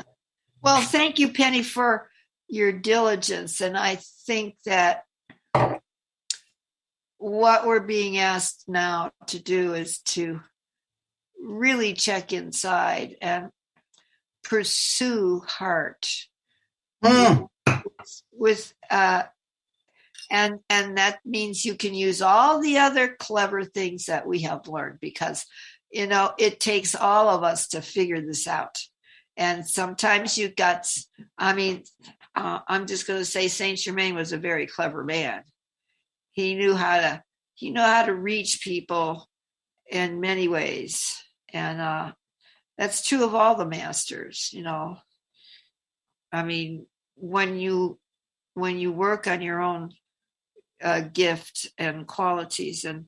Well, 0.64 0.82
thank 0.82 1.20
you, 1.20 1.32
Penny, 1.32 1.62
for 1.62 2.10
your 2.48 2.72
diligence. 2.72 3.62
And 3.62 3.78
I 3.78 4.00
think 4.26 4.56
that 4.66 5.04
what 7.18 7.68
we're 7.68 7.80
being 7.80 8.18
asked 8.18 8.66
now 8.68 9.12
to 9.28 9.40
do 9.40 9.76
is 9.76 10.00
to 10.00 10.42
really 11.40 11.94
check 11.94 12.34
inside 12.34 13.18
and 13.22 13.50
pursue 14.44 15.44
heart 15.46 16.08
mm. 17.04 17.48
with 18.32 18.74
uh, 18.90 19.24
and 20.30 20.60
and 20.70 20.98
that 20.98 21.20
means 21.26 21.66
you 21.66 21.76
can 21.76 21.94
use 21.94 22.22
all 22.22 22.62
the 22.62 22.80
other 22.80 23.16
clever 23.20 23.64
things 23.64 24.06
that 24.06 24.28
we 24.28 24.42
have 24.42 24.68
learned 24.68 25.00
because 25.00 25.46
you 25.92 26.08
know 26.08 26.34
it 26.38 26.60
takes 26.60 26.96
all 26.96 27.30
of 27.30 27.44
us 27.44 27.70
to 27.70 27.82
figure 27.82 28.22
this 28.22 28.48
out. 28.48 28.80
And 29.38 29.68
sometimes 29.68 30.38
you 30.38 30.50
got 30.50 30.88
i 31.38 31.54
mean 31.54 31.84
uh, 32.36 32.60
i'm 32.68 32.88
just 32.88 33.08
going 33.08 33.20
to 33.20 33.26
say 33.26 33.48
saint 33.48 33.80
germain 33.80 34.16
was 34.16 34.32
a 34.32 34.38
very 34.38 34.68
clever 34.68 35.04
man. 35.04 35.44
He 36.32 36.56
knew 36.56 36.76
how 36.76 36.98
to 36.98 37.24
he 37.54 37.70
knew 37.70 37.82
how 37.82 38.06
to 38.06 38.14
reach 38.14 38.62
people 38.62 39.30
in 39.90 40.20
many 40.20 40.48
ways. 40.48 41.22
And 41.54 41.82
uh 41.82 42.12
that's 42.78 43.08
true 43.08 43.24
of 43.24 43.36
all 43.36 43.56
the 43.56 43.68
masters 43.68 44.50
you 44.54 44.64
know. 44.64 44.98
I 46.32 46.44
mean 46.44 46.88
when 47.16 47.60
you 47.60 48.00
when 48.54 48.80
you 48.80 48.92
work 48.92 49.28
on 49.28 49.42
your 49.42 49.62
own 49.62 49.92
uh, 50.86 51.02
gift 51.02 51.68
and 51.78 52.06
qualities. 52.06 52.86
And 52.86 53.08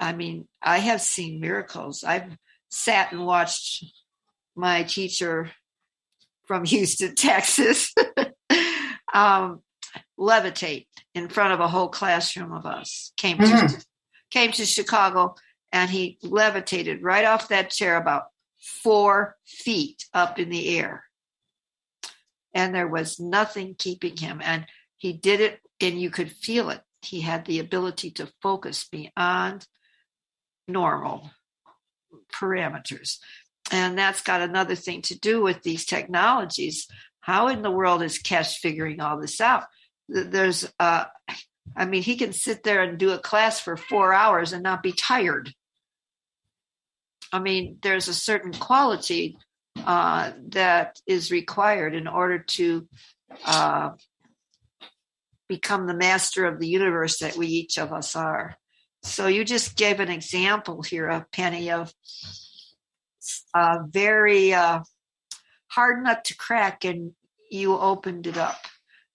I 0.00 0.12
mean, 0.12 0.48
I 0.60 0.78
have 0.78 1.00
seen 1.00 1.40
miracles. 1.40 2.02
I've 2.02 2.36
sat 2.68 3.12
and 3.12 3.24
watched 3.24 3.84
my 4.56 4.82
teacher 4.82 5.50
from 6.46 6.64
Houston, 6.66 7.14
Texas, 7.14 7.94
um, 9.14 9.60
levitate 10.18 10.86
in 11.14 11.28
front 11.28 11.52
of 11.52 11.60
a 11.60 11.68
whole 11.68 11.88
classroom 11.88 12.52
of 12.52 12.66
us. 12.66 13.12
Came 13.16 13.38
to 13.38 13.44
mm-hmm. 13.44 13.78
came 14.30 14.50
to 14.52 14.66
Chicago, 14.66 15.36
and 15.70 15.88
he 15.88 16.18
levitated 16.22 17.02
right 17.02 17.24
off 17.24 17.48
that 17.48 17.70
chair 17.70 17.96
about 17.96 18.24
four 18.82 19.36
feet 19.46 20.04
up 20.12 20.40
in 20.40 20.50
the 20.50 20.76
air, 20.78 21.04
and 22.52 22.74
there 22.74 22.88
was 22.88 23.20
nothing 23.20 23.76
keeping 23.78 24.16
him. 24.16 24.40
And 24.42 24.66
he 24.96 25.12
did 25.12 25.40
it 25.40 25.60
and 25.80 26.00
you 26.00 26.10
could 26.10 26.30
feel 26.30 26.70
it. 26.70 26.80
He 27.02 27.20
had 27.20 27.44
the 27.44 27.58
ability 27.58 28.12
to 28.12 28.32
focus 28.40 28.88
beyond 28.90 29.66
normal 30.68 31.30
parameters. 32.32 33.18
And 33.70 33.96
that's 33.96 34.22
got 34.22 34.40
another 34.40 34.74
thing 34.74 35.02
to 35.02 35.18
do 35.18 35.42
with 35.42 35.62
these 35.62 35.84
technologies. 35.84 36.88
How 37.20 37.48
in 37.48 37.62
the 37.62 37.70
world 37.70 38.02
is 38.02 38.22
Kesh 38.22 38.56
figuring 38.56 39.00
all 39.00 39.20
this 39.20 39.40
out? 39.40 39.64
There's, 40.08 40.70
uh, 40.78 41.04
I 41.76 41.84
mean, 41.84 42.02
he 42.02 42.16
can 42.16 42.32
sit 42.32 42.64
there 42.64 42.82
and 42.82 42.98
do 42.98 43.10
a 43.12 43.18
class 43.18 43.60
for 43.60 43.76
four 43.76 44.12
hours 44.12 44.52
and 44.52 44.62
not 44.62 44.82
be 44.82 44.92
tired. 44.92 45.54
I 47.32 47.38
mean, 47.38 47.78
there's 47.82 48.08
a 48.08 48.14
certain 48.14 48.52
quality 48.52 49.38
uh, 49.76 50.32
that 50.48 51.00
is 51.06 51.30
required 51.30 51.94
in 51.94 52.06
order 52.06 52.40
to 52.40 52.86
uh, 53.44 53.90
become 55.52 55.86
the 55.86 56.02
master 56.08 56.46
of 56.46 56.58
the 56.58 56.66
universe 56.66 57.18
that 57.18 57.36
we 57.36 57.46
each 57.46 57.76
of 57.76 57.92
us 57.92 58.16
are. 58.16 58.56
So 59.02 59.26
you 59.26 59.44
just 59.44 59.76
gave 59.76 60.00
an 60.00 60.08
example 60.08 60.80
here 60.80 61.08
of 61.08 61.30
Penny 61.30 61.70
of 61.70 61.92
a 63.54 63.80
very 63.86 64.54
uh, 64.54 64.80
hard 65.68 66.02
nut 66.02 66.24
to 66.26 66.36
crack, 66.36 66.84
and 66.84 67.12
you 67.50 67.76
opened 67.76 68.26
it 68.26 68.38
up. 68.38 68.60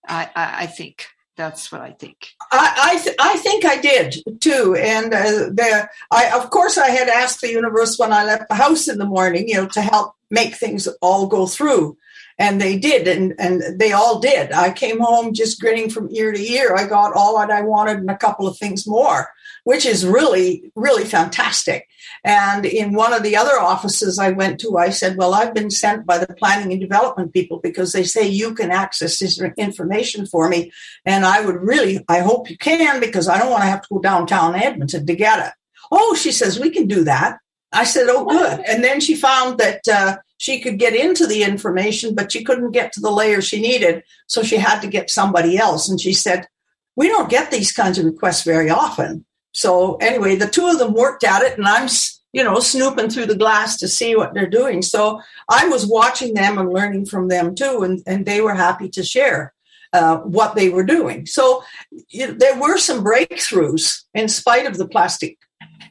I, 0.07 0.29
I, 0.35 0.63
I 0.63 0.65
think 0.67 1.07
that's 1.37 1.71
what 1.71 1.81
I 1.81 1.91
think. 1.91 2.17
I 2.51 2.65
I, 2.89 3.03
th- 3.03 3.15
I 3.19 3.37
think 3.37 3.65
I 3.65 3.77
did 3.81 4.41
too, 4.41 4.75
and 4.79 5.13
uh, 5.13 5.49
the 5.59 5.89
I 6.11 6.29
of 6.37 6.49
course 6.51 6.77
I 6.77 6.89
had 6.89 7.09
asked 7.09 7.41
the 7.41 7.51
universe 7.51 7.97
when 7.97 8.13
I 8.13 8.25
left 8.25 8.49
the 8.49 8.55
house 8.55 8.87
in 8.87 8.99
the 8.99 9.05
morning, 9.05 9.49
you 9.49 9.55
know, 9.55 9.67
to 9.69 9.81
help 9.81 10.13
make 10.29 10.55
things 10.55 10.87
all 11.01 11.27
go 11.27 11.47
through, 11.47 11.97
and 12.37 12.61
they 12.61 12.77
did, 12.77 13.07
and 13.07 13.33
and 13.39 13.79
they 13.79 13.91
all 13.91 14.19
did. 14.19 14.51
I 14.51 14.71
came 14.71 14.99
home 14.99 15.33
just 15.33 15.59
grinning 15.59 15.89
from 15.89 16.09
ear 16.11 16.31
to 16.31 16.39
ear. 16.39 16.75
I 16.75 16.87
got 16.87 17.13
all 17.13 17.37
that 17.37 17.51
I 17.51 17.61
wanted 17.61 17.97
and 17.97 18.09
a 18.09 18.17
couple 18.17 18.47
of 18.47 18.57
things 18.57 18.87
more, 18.87 19.29
which 19.63 19.85
is 19.85 20.05
really, 20.05 20.71
really 20.75 21.03
fantastic. 21.03 21.87
And 22.23 22.65
in 22.65 22.93
one 22.93 23.13
of 23.13 23.23
the 23.23 23.35
other 23.35 23.59
offices 23.59 24.19
I 24.19 24.31
went 24.31 24.59
to, 24.61 24.77
I 24.77 24.89
said, 24.89 25.17
Well, 25.17 25.33
I've 25.33 25.53
been 25.53 25.69
sent 25.69 26.05
by 26.05 26.17
the 26.17 26.33
planning 26.33 26.71
and 26.71 26.81
development 26.81 27.33
people 27.33 27.59
because 27.61 27.91
they 27.91 28.03
say 28.03 28.27
you 28.27 28.53
can 28.53 28.71
access 28.71 29.19
this 29.19 29.41
information 29.57 30.25
for 30.25 30.49
me. 30.49 30.71
And 31.05 31.25
I 31.25 31.45
would 31.45 31.55
really, 31.55 32.03
I 32.07 32.19
hope 32.19 32.49
you 32.49 32.57
can 32.57 32.99
because 32.99 33.27
I 33.27 33.39
don't 33.39 33.51
want 33.51 33.63
to 33.63 33.69
have 33.69 33.81
to 33.81 33.87
go 33.91 33.99
downtown 33.99 34.55
Edmonton 34.55 35.05
to 35.05 35.15
get 35.15 35.45
it. 35.47 35.53
Oh, 35.91 36.15
she 36.15 36.31
says, 36.31 36.59
We 36.59 36.69
can 36.69 36.87
do 36.87 37.03
that. 37.03 37.39
I 37.77 37.83
said, 37.83 38.07
Oh, 38.09 38.25
good. 38.25 38.59
And 38.67 38.83
then 38.83 38.99
she 38.99 39.15
found 39.15 39.59
that 39.59 39.87
uh, 39.87 40.17
she 40.39 40.59
could 40.59 40.79
get 40.79 40.95
into 40.95 41.27
the 41.27 41.43
information, 41.43 42.15
but 42.15 42.31
she 42.31 42.43
couldn't 42.43 42.71
get 42.71 42.91
to 42.93 42.99
the 42.99 43.11
layer 43.11 43.39
she 43.39 43.61
needed. 43.61 44.03
So 44.25 44.41
she 44.41 44.57
had 44.57 44.81
to 44.81 44.87
get 44.87 45.11
somebody 45.11 45.57
else. 45.57 45.87
And 45.87 46.01
she 46.01 46.13
said, 46.13 46.47
We 46.95 47.07
don't 47.07 47.29
get 47.29 47.51
these 47.51 47.71
kinds 47.71 47.99
of 47.99 48.05
requests 48.05 48.43
very 48.43 48.71
often. 48.71 49.25
So 49.53 49.95
anyway, 49.97 50.35
the 50.35 50.47
two 50.47 50.67
of 50.67 50.79
them 50.79 50.93
worked 50.93 51.23
at 51.23 51.43
it, 51.43 51.57
and 51.57 51.67
I'm 51.67 51.87
you 52.33 52.43
know 52.43 52.59
snooping 52.59 53.09
through 53.09 53.27
the 53.27 53.35
glass 53.35 53.77
to 53.77 53.87
see 53.87 54.15
what 54.15 54.33
they're 54.33 54.49
doing. 54.49 54.81
So 54.81 55.21
I 55.49 55.67
was 55.67 55.85
watching 55.87 56.33
them 56.33 56.57
and 56.57 56.73
learning 56.73 57.05
from 57.05 57.27
them 57.27 57.55
too, 57.55 57.83
and 57.83 58.01
and 58.05 58.25
they 58.25 58.41
were 58.41 58.55
happy 58.55 58.89
to 58.89 59.03
share. 59.03 59.53
Uh, 59.93 60.17
what 60.17 60.53
they 60.53 60.67
were 60.67 60.83
doing. 60.83 61.25
So 61.25 61.63
you 62.09 62.27
know, 62.27 62.33
there 62.33 62.59
were 62.59 62.77
some 62.77 63.05
breakthroughs 63.05 64.03
in 64.13 64.27
spite 64.27 64.65
of 64.65 64.77
the 64.77 64.85
plastic 64.85 65.37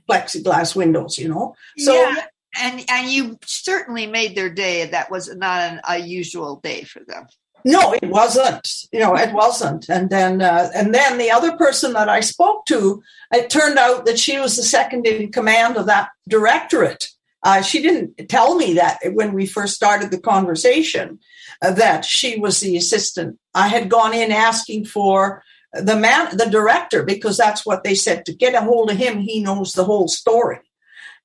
plexiglass 0.08 0.74
windows, 0.76 1.18
you 1.18 1.28
know. 1.28 1.54
So 1.78 1.92
yeah. 1.92 2.26
and 2.60 2.84
and 2.88 3.10
you 3.10 3.38
certainly 3.44 4.06
made 4.06 4.34
their 4.34 4.50
day. 4.50 4.86
That 4.86 5.10
was 5.10 5.34
not 5.34 5.60
an 5.60 5.80
unusual 5.86 6.56
day 6.56 6.82
for 6.82 7.00
them. 7.06 7.26
No, 7.64 7.92
it 7.94 8.04
wasn't. 8.04 8.84
You 8.92 9.00
know, 9.00 9.16
it 9.16 9.32
wasn't. 9.32 9.88
And 9.88 10.08
then, 10.08 10.40
uh, 10.40 10.70
and 10.72 10.94
then 10.94 11.18
the 11.18 11.32
other 11.32 11.56
person 11.56 11.94
that 11.94 12.08
I 12.08 12.20
spoke 12.20 12.64
to, 12.66 13.02
it 13.32 13.50
turned 13.50 13.76
out 13.76 14.06
that 14.06 14.20
she 14.20 14.38
was 14.38 14.56
the 14.56 14.62
second 14.62 15.04
in 15.04 15.32
command 15.32 15.76
of 15.76 15.86
that 15.86 16.10
directorate. 16.28 17.08
Uh, 17.42 17.62
she 17.62 17.82
didn't 17.82 18.28
tell 18.28 18.54
me 18.54 18.74
that 18.74 18.98
when 19.14 19.32
we 19.32 19.46
first 19.46 19.74
started 19.74 20.12
the 20.12 20.20
conversation 20.20 21.18
uh, 21.60 21.72
that 21.72 22.04
she 22.04 22.38
was 22.38 22.60
the 22.60 22.76
assistant. 22.76 23.36
I 23.52 23.66
had 23.66 23.88
gone 23.88 24.14
in 24.14 24.30
asking 24.30 24.84
for 24.84 25.42
the 25.82 25.96
man, 25.96 26.36
the 26.36 26.48
director, 26.50 27.02
because 27.02 27.36
that's 27.36 27.64
what 27.64 27.84
they 27.84 27.94
said 27.94 28.26
to 28.26 28.34
get 28.34 28.54
a 28.54 28.60
hold 28.60 28.90
of 28.90 28.96
him. 28.96 29.20
He 29.20 29.40
knows 29.40 29.72
the 29.72 29.84
whole 29.84 30.08
story. 30.08 30.58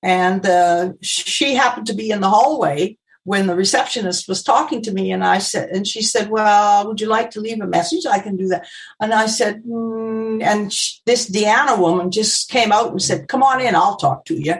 And 0.04 0.46
uh, 0.46 0.94
she 1.02 1.56
happened 1.56 1.88
to 1.88 1.94
be 1.94 2.10
in 2.10 2.22
the 2.22 2.30
hallway 2.30 2.98
when 3.24 3.46
the 3.46 3.56
receptionist 3.56 4.28
was 4.28 4.42
talking 4.42 4.82
to 4.82 4.92
me 4.92 5.12
and 5.12 5.24
I 5.24 5.38
said, 5.38 5.70
and 5.70 5.86
she 5.86 6.02
said, 6.02 6.30
well, 6.30 6.88
would 6.88 7.00
you 7.00 7.08
like 7.08 7.30
to 7.32 7.40
leave 7.40 7.62
a 7.62 7.68
message? 7.68 8.06
I 8.08 8.20
can 8.20 8.36
do 8.36 8.48
that. 8.48 8.68
And 9.00 9.14
I 9.14 9.28
said, 9.28 9.64
mm, 9.64 10.42
and 10.42 10.72
this 11.06 11.30
Deanna 11.30 11.78
woman 11.78 12.10
just 12.10 12.50
came 12.50 12.72
out 12.72 12.90
and 12.90 13.02
said, 13.02 13.28
come 13.28 13.44
on 13.44 13.62
in, 13.62 13.76
I'll 13.76 13.98
talk 13.98 14.26
to 14.26 14.42
you. 14.42 14.56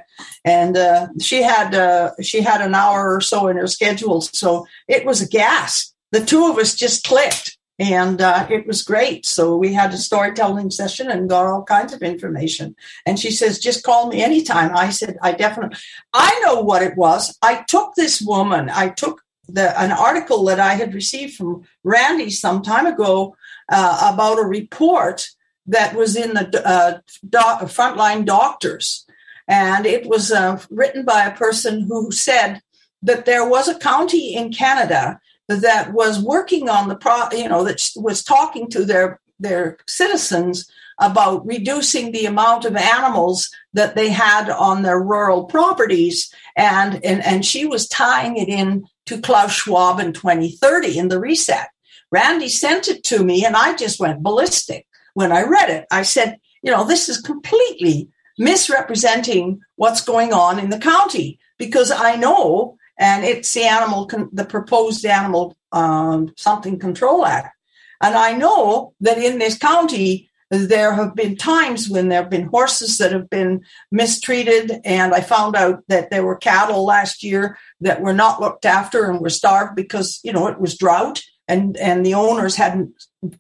And 0.46 0.78
uh, 0.78 1.08
she 1.20 1.42
had, 1.42 1.74
uh, 1.74 2.12
she 2.22 2.42
had 2.42 2.62
an 2.62 2.76
hour 2.76 3.16
or 3.16 3.22
so 3.22 3.48
in 3.48 3.58
her 3.58 3.68
schedule. 3.68 4.22
So 4.22 4.68
it 4.88 5.06
was 5.06 5.22
a 5.22 5.28
gas. 5.28 5.92
The 6.12 6.24
two 6.24 6.46
of 6.46 6.58
us 6.60 6.76
just 6.76 7.04
clicked 7.04 7.58
and 7.82 8.22
uh, 8.22 8.46
it 8.48 8.68
was 8.68 8.84
great. 8.84 9.26
So 9.26 9.58
we 9.58 9.74
had 9.74 9.92
a 9.92 9.98
storytelling 9.98 10.70
session 10.70 11.10
and 11.10 11.28
got 11.28 11.48
all 11.48 11.64
kinds 11.64 11.94
of 11.94 12.04
information. 12.04 12.76
And 13.08 13.20
she 13.20 13.32
says, 13.32 13.58
"Just 13.58 13.84
call 13.84 14.08
me 14.08 14.22
anytime." 14.22 14.78
I 14.78 14.92
said, 14.92 15.18
"I 15.24 15.32
definitely, 15.32 15.78
I 16.14 16.40
know 16.46 16.62
what 16.62 16.84
it 16.84 16.96
was. 16.96 17.36
I 17.42 17.64
took 17.68 17.96
this 17.96 18.22
woman. 18.22 18.70
I 18.70 18.90
took 18.90 19.24
the 19.48 19.68
an 19.82 19.92
article 19.92 20.46
that 20.46 20.60
I 20.60 20.76
had 20.76 20.94
received 20.94 21.36
from 21.36 21.64
Randy 21.84 22.30
some 22.30 22.62
time 22.62 22.86
ago 22.86 23.36
uh, 23.68 24.12
about 24.14 24.38
a 24.38 24.46
report 24.46 25.28
that 25.66 25.96
was 25.96 26.16
in 26.16 26.36
the 26.36 26.62
uh, 26.64 27.00
doc, 27.28 27.62
frontline 27.62 28.26
doctors, 28.26 29.08
and 29.48 29.88
it 29.88 30.06
was 30.06 30.32
uh, 30.32 30.62
written 30.70 31.04
by 31.04 31.26
a 31.26 31.36
person 31.36 31.88
who 31.88 32.12
said." 32.12 32.62
That 33.04 33.26
there 33.26 33.50
was 33.50 33.68
a 33.68 33.80
county 33.80 34.36
in 34.36 34.54
Canada 34.54 35.20
that 35.58 35.94
was 35.94 36.22
working 36.22 36.70
on 36.70 36.88
the 36.88 36.96
pro, 36.96 37.30
you 37.32 37.50
know, 37.50 37.64
that 37.64 37.82
was 37.96 38.24
talking 38.24 38.70
to 38.70 38.86
their 38.86 39.20
their 39.40 39.78
citizens 39.88 40.70
about 41.00 41.46
reducing 41.48 42.12
the 42.12 42.26
amount 42.26 42.64
of 42.64 42.76
animals 42.76 43.50
that 43.74 43.96
they 43.96 44.10
had 44.10 44.50
on 44.50 44.84
their 44.84 45.02
rural 45.02 45.46
properties, 45.46 46.34
and 46.56 47.04
and 47.04 47.24
and 47.24 47.46
she 47.46 47.66
was 47.66 47.88
tying 47.88 48.38
it 48.38 48.50
in 48.50 48.86
to 49.08 49.20
Klaus 49.20 49.52
Schwab 49.52 50.00
in 50.00 50.14
2030 50.14 50.98
in 50.98 51.08
the 51.08 51.20
reset. 51.20 51.70
Randy 52.12 52.50
sent 52.50 52.88
it 52.88 53.04
to 53.06 53.24
me, 53.24 53.46
and 53.46 53.56
I 53.56 53.76
just 53.76 54.00
went 54.00 54.24
ballistic 54.24 54.86
when 55.14 55.32
I 55.32 55.44
read 55.44 55.70
it. 55.70 55.88
I 55.92 56.04
said, 56.04 56.40
you 56.62 56.72
know, 56.72 56.86
this 56.86 57.10
is 57.10 57.22
completely 57.22 58.10
misrepresenting 58.38 59.62
what's 59.76 60.02
going 60.02 60.34
on 60.34 60.60
in 60.60 60.70
the 60.70 60.80
county 60.80 61.40
because 61.58 61.92
I 61.92 62.16
know 62.16 62.78
and 63.02 63.26
it's 63.26 63.52
the 63.54 63.64
animal, 63.64 64.06
con- 64.06 64.30
the 64.32 64.46
proposed 64.46 65.06
animal 65.06 65.58
um, 65.72 66.32
something 66.38 66.78
control 66.78 67.26
act. 67.26 67.58
And 68.00 68.16
I 68.16 68.34
know 68.34 68.94
that 69.02 69.18
in 69.18 69.40
this 69.40 69.58
county, 69.58 70.30
there 70.52 70.94
have 70.94 71.16
been 71.16 71.36
times 71.36 71.90
when 71.90 72.10
there 72.10 72.22
have 72.22 72.30
been 72.30 72.48
horses 72.48 73.00
that 73.00 73.12
have 73.12 73.30
been 73.30 73.64
mistreated. 73.92 74.82
And 74.86 75.16
I 75.16 75.22
found 75.22 75.56
out 75.56 75.84
that 75.88 76.12
there 76.12 76.24
were 76.24 76.36
cattle 76.36 76.86
last 76.86 77.24
year 77.24 77.58
that 77.80 78.02
were 78.02 78.14
not 78.14 78.40
looked 78.40 78.66
after 78.66 79.10
and 79.10 79.20
were 79.20 79.30
starved 79.30 79.76
because, 79.76 80.20
you 80.24 80.32
know, 80.32 80.48
it 80.48 80.60
was 80.60 80.78
drought 80.78 81.24
and, 81.48 81.78
and 81.78 82.06
the 82.06 82.14
owners 82.14 82.56
hadn't 82.56 82.94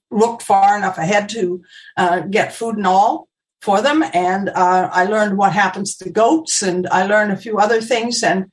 looked 0.09 0.41
far 0.41 0.75
enough 0.75 0.97
ahead 0.97 1.29
to 1.29 1.61
uh, 1.97 2.21
get 2.21 2.53
food 2.53 2.77
and 2.77 2.87
all 2.87 3.27
for 3.61 3.81
them. 3.81 4.03
And 4.13 4.49
uh, 4.49 4.89
I 4.91 5.05
learned 5.05 5.37
what 5.37 5.53
happens 5.53 5.97
to 5.97 6.09
goats 6.09 6.63
and 6.63 6.87
I 6.87 7.05
learned 7.05 7.31
a 7.31 7.37
few 7.37 7.59
other 7.59 7.81
things. 7.81 8.23
And 8.23 8.45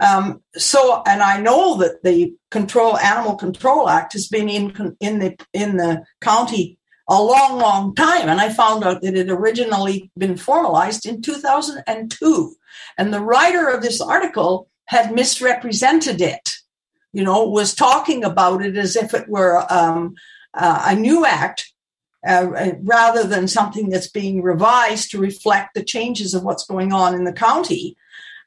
um, 0.00 0.42
so, 0.56 1.02
and 1.06 1.22
I 1.22 1.40
know 1.40 1.76
that 1.78 2.02
the 2.02 2.34
Control 2.50 2.98
Animal 2.98 3.36
Control 3.36 3.88
Act 3.88 4.12
has 4.14 4.28
been 4.28 4.48
in 4.48 4.96
in 5.00 5.18
the 5.20 5.36
in 5.52 5.76
the 5.76 6.04
county 6.20 6.78
a 7.08 7.22
long, 7.22 7.58
long 7.58 7.94
time, 7.94 8.28
and 8.28 8.40
I 8.40 8.48
found 8.48 8.82
out 8.82 9.02
that 9.02 9.14
it 9.14 9.30
originally 9.30 10.10
been 10.18 10.36
formalized 10.36 11.06
in 11.06 11.22
2002, 11.22 12.56
and 12.98 13.12
the 13.12 13.20
writer 13.20 13.68
of 13.68 13.82
this 13.82 14.00
article 14.00 14.68
had 14.86 15.14
misrepresented 15.14 16.20
it. 16.20 16.50
You 17.12 17.22
know, 17.22 17.48
was 17.48 17.74
talking 17.74 18.24
about 18.24 18.64
it 18.64 18.76
as 18.76 18.96
if 18.96 19.14
it 19.14 19.28
were 19.28 19.64
um, 19.72 20.16
uh, 20.54 20.82
a 20.86 20.96
new 20.96 21.24
act 21.24 21.72
uh, 22.26 22.72
rather 22.82 23.24
than 23.24 23.46
something 23.46 23.90
that's 23.90 24.08
being 24.08 24.42
revised 24.42 25.10
to 25.10 25.18
reflect 25.18 25.74
the 25.74 25.84
changes 25.84 26.34
of 26.34 26.42
what's 26.42 26.66
going 26.66 26.92
on 26.92 27.14
in 27.14 27.24
the 27.24 27.32
county. 27.32 27.96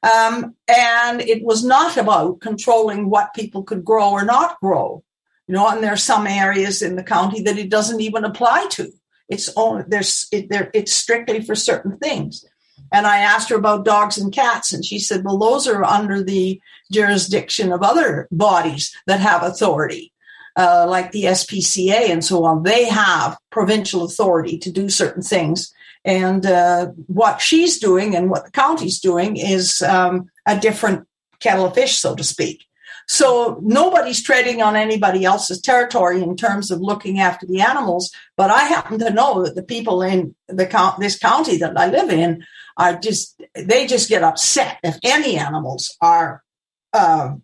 Um, 0.04 0.56
and 0.68 1.22
it 1.22 1.44
was 1.44 1.64
not 1.64 1.98
about 1.98 2.40
controlling 2.40 3.10
what 3.10 3.34
people 3.34 3.64
could 3.64 3.84
grow 3.84 4.12
or 4.12 4.24
not 4.24 4.60
grow. 4.60 5.04
You 5.48 5.56
know, 5.56 5.68
and 5.68 5.84
there 5.84 5.94
are 5.94 5.98
some 5.98 6.28
areas 6.28 6.82
in 6.82 6.96
the 6.96 7.04
county 7.04 7.42
that 7.44 7.58
it 7.58 7.70
doesn't 7.70 8.02
even 8.02 8.26
apply 8.26 8.68
to. 8.72 8.92
It's 9.30 9.50
only 9.56 9.84
there's 9.88 10.28
it, 10.32 10.50
there, 10.50 10.70
it's 10.74 10.94
strictly 10.94 11.42
for 11.42 11.56
certain 11.56 11.98
things. 11.98 12.46
And 12.92 13.06
I 13.08 13.20
asked 13.20 13.50
her 13.50 13.56
about 13.56 13.86
dogs 13.86 14.18
and 14.18 14.32
cats, 14.32 14.72
and 14.72 14.84
she 14.86 15.00
said, 15.00 15.24
"Well, 15.24 15.38
those 15.38 15.68
are 15.68 15.84
under 15.84 16.24
the 16.24 16.62
jurisdiction 16.92 17.72
of 17.72 17.82
other 17.82 18.28
bodies 18.32 18.96
that 19.08 19.20
have 19.20 19.44
authority." 19.44 20.14
uh, 20.58 20.88
like 20.90 21.12
the 21.12 21.26
SPCA 21.26 22.10
and 22.10 22.26
so 22.26 22.44
on, 22.44 22.64
they 22.64 22.86
have 22.86 23.38
provincial 23.52 24.04
authority 24.04 24.58
to 24.58 24.72
do 24.72 24.90
certain 24.90 25.22
things. 25.22 25.72
And 26.06 26.46
uh, 26.46 26.88
what 27.08 27.42
she's 27.42 27.80
doing 27.80 28.16
and 28.16 28.30
what 28.30 28.46
the 28.46 28.52
county's 28.52 29.00
doing 29.00 29.38
is 29.38 29.82
um, 29.82 30.30
a 30.46 30.60
different 30.60 31.08
kettle 31.40 31.66
of 31.66 31.76
fish, 31.76 31.98
so 31.98 32.16
to 32.16 32.24
speak. 32.24 32.64
So 33.10 33.60
nobody's 33.62 34.22
treading 34.22 34.62
on 34.62 34.76
anybody 34.76 35.24
else's 35.24 35.62
territory 35.62 36.22
in 36.22 36.36
terms 36.36 36.72
of 36.72 36.82
looking 36.82 37.20
after 37.20 37.46
the 37.46 37.62
animals. 37.62 38.12
But 38.36 38.52
I 38.52 38.64
happen 38.64 39.00
to 39.00 39.10
know 39.10 39.44
that 39.44 39.56
the 39.56 39.64
people 39.64 40.02
in 40.02 40.36
the 40.48 40.96
this 41.00 41.18
county 41.18 41.58
that 41.58 41.78
I 41.78 41.88
live 41.88 42.10
in 42.10 42.46
are 42.76 42.98
just 42.98 43.42
they 43.56 43.88
just 43.88 44.10
get 44.10 44.24
upset 44.24 44.78
if 44.84 44.98
any 45.04 45.38
animals 45.38 45.96
are 46.02 46.44
uh, 46.92 47.36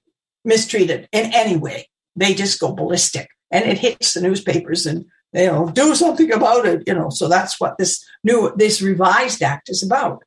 mistreated 0.43 1.07
in 1.13 1.34
any 1.34 1.55
way. 1.55 1.89
They 2.15 2.34
just 2.34 2.59
go 2.59 2.73
ballistic, 2.73 3.30
and 3.49 3.65
it 3.65 3.80
hits 3.80 4.13
the 4.13 4.21
newspapers 4.21 4.85
and 4.85 5.05
you 5.34 5.47
know 5.47 5.69
do 5.69 5.95
something 5.95 6.31
about 6.31 6.65
it. 6.65 6.84
You 6.88 6.93
know, 6.93 7.10
so 7.10 7.27
that's 7.27 7.60
what 7.60 7.77
this 7.77 8.05
new 8.23 8.53
this 8.55 8.81
revised 8.81 9.41
act 9.41 9.69
is 9.69 9.84
about. 9.84 10.23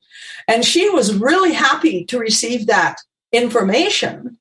And 0.48 0.64
she 0.64 0.88
was 0.90 1.16
really 1.16 1.52
happy 1.52 2.04
to 2.06 2.18
receive 2.18 2.66
that 2.66 2.96
information 3.32 4.38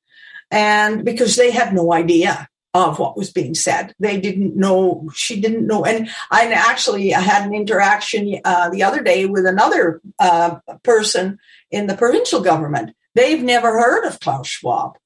and 0.51 1.03
because 1.03 1.35
they 1.35 1.51
had 1.51 1.73
no 1.73 1.93
idea 1.93 2.47
of 2.73 2.99
what 2.99 3.17
was 3.17 3.31
being 3.31 3.55
said. 3.55 3.93
They 3.99 4.19
didn't 4.19 4.57
know, 4.57 5.09
she 5.13 5.39
didn't 5.39 5.65
know. 5.65 5.85
And 5.85 6.09
I 6.29 6.51
actually 6.51 7.15
I 7.15 7.21
had 7.21 7.47
an 7.47 7.53
interaction 7.53 8.39
uh, 8.43 8.69
the 8.69 8.83
other 8.83 9.01
day 9.01 9.25
with 9.25 9.45
another 9.45 10.01
uh, 10.19 10.57
person 10.83 11.39
in 11.71 11.87
the 11.87 11.95
provincial 11.95 12.41
government. 12.41 12.93
They've 13.15 13.41
never 13.41 13.71
heard 13.71 14.05
of 14.05 14.19
Klaus 14.19 14.47
Schwab 14.47 14.97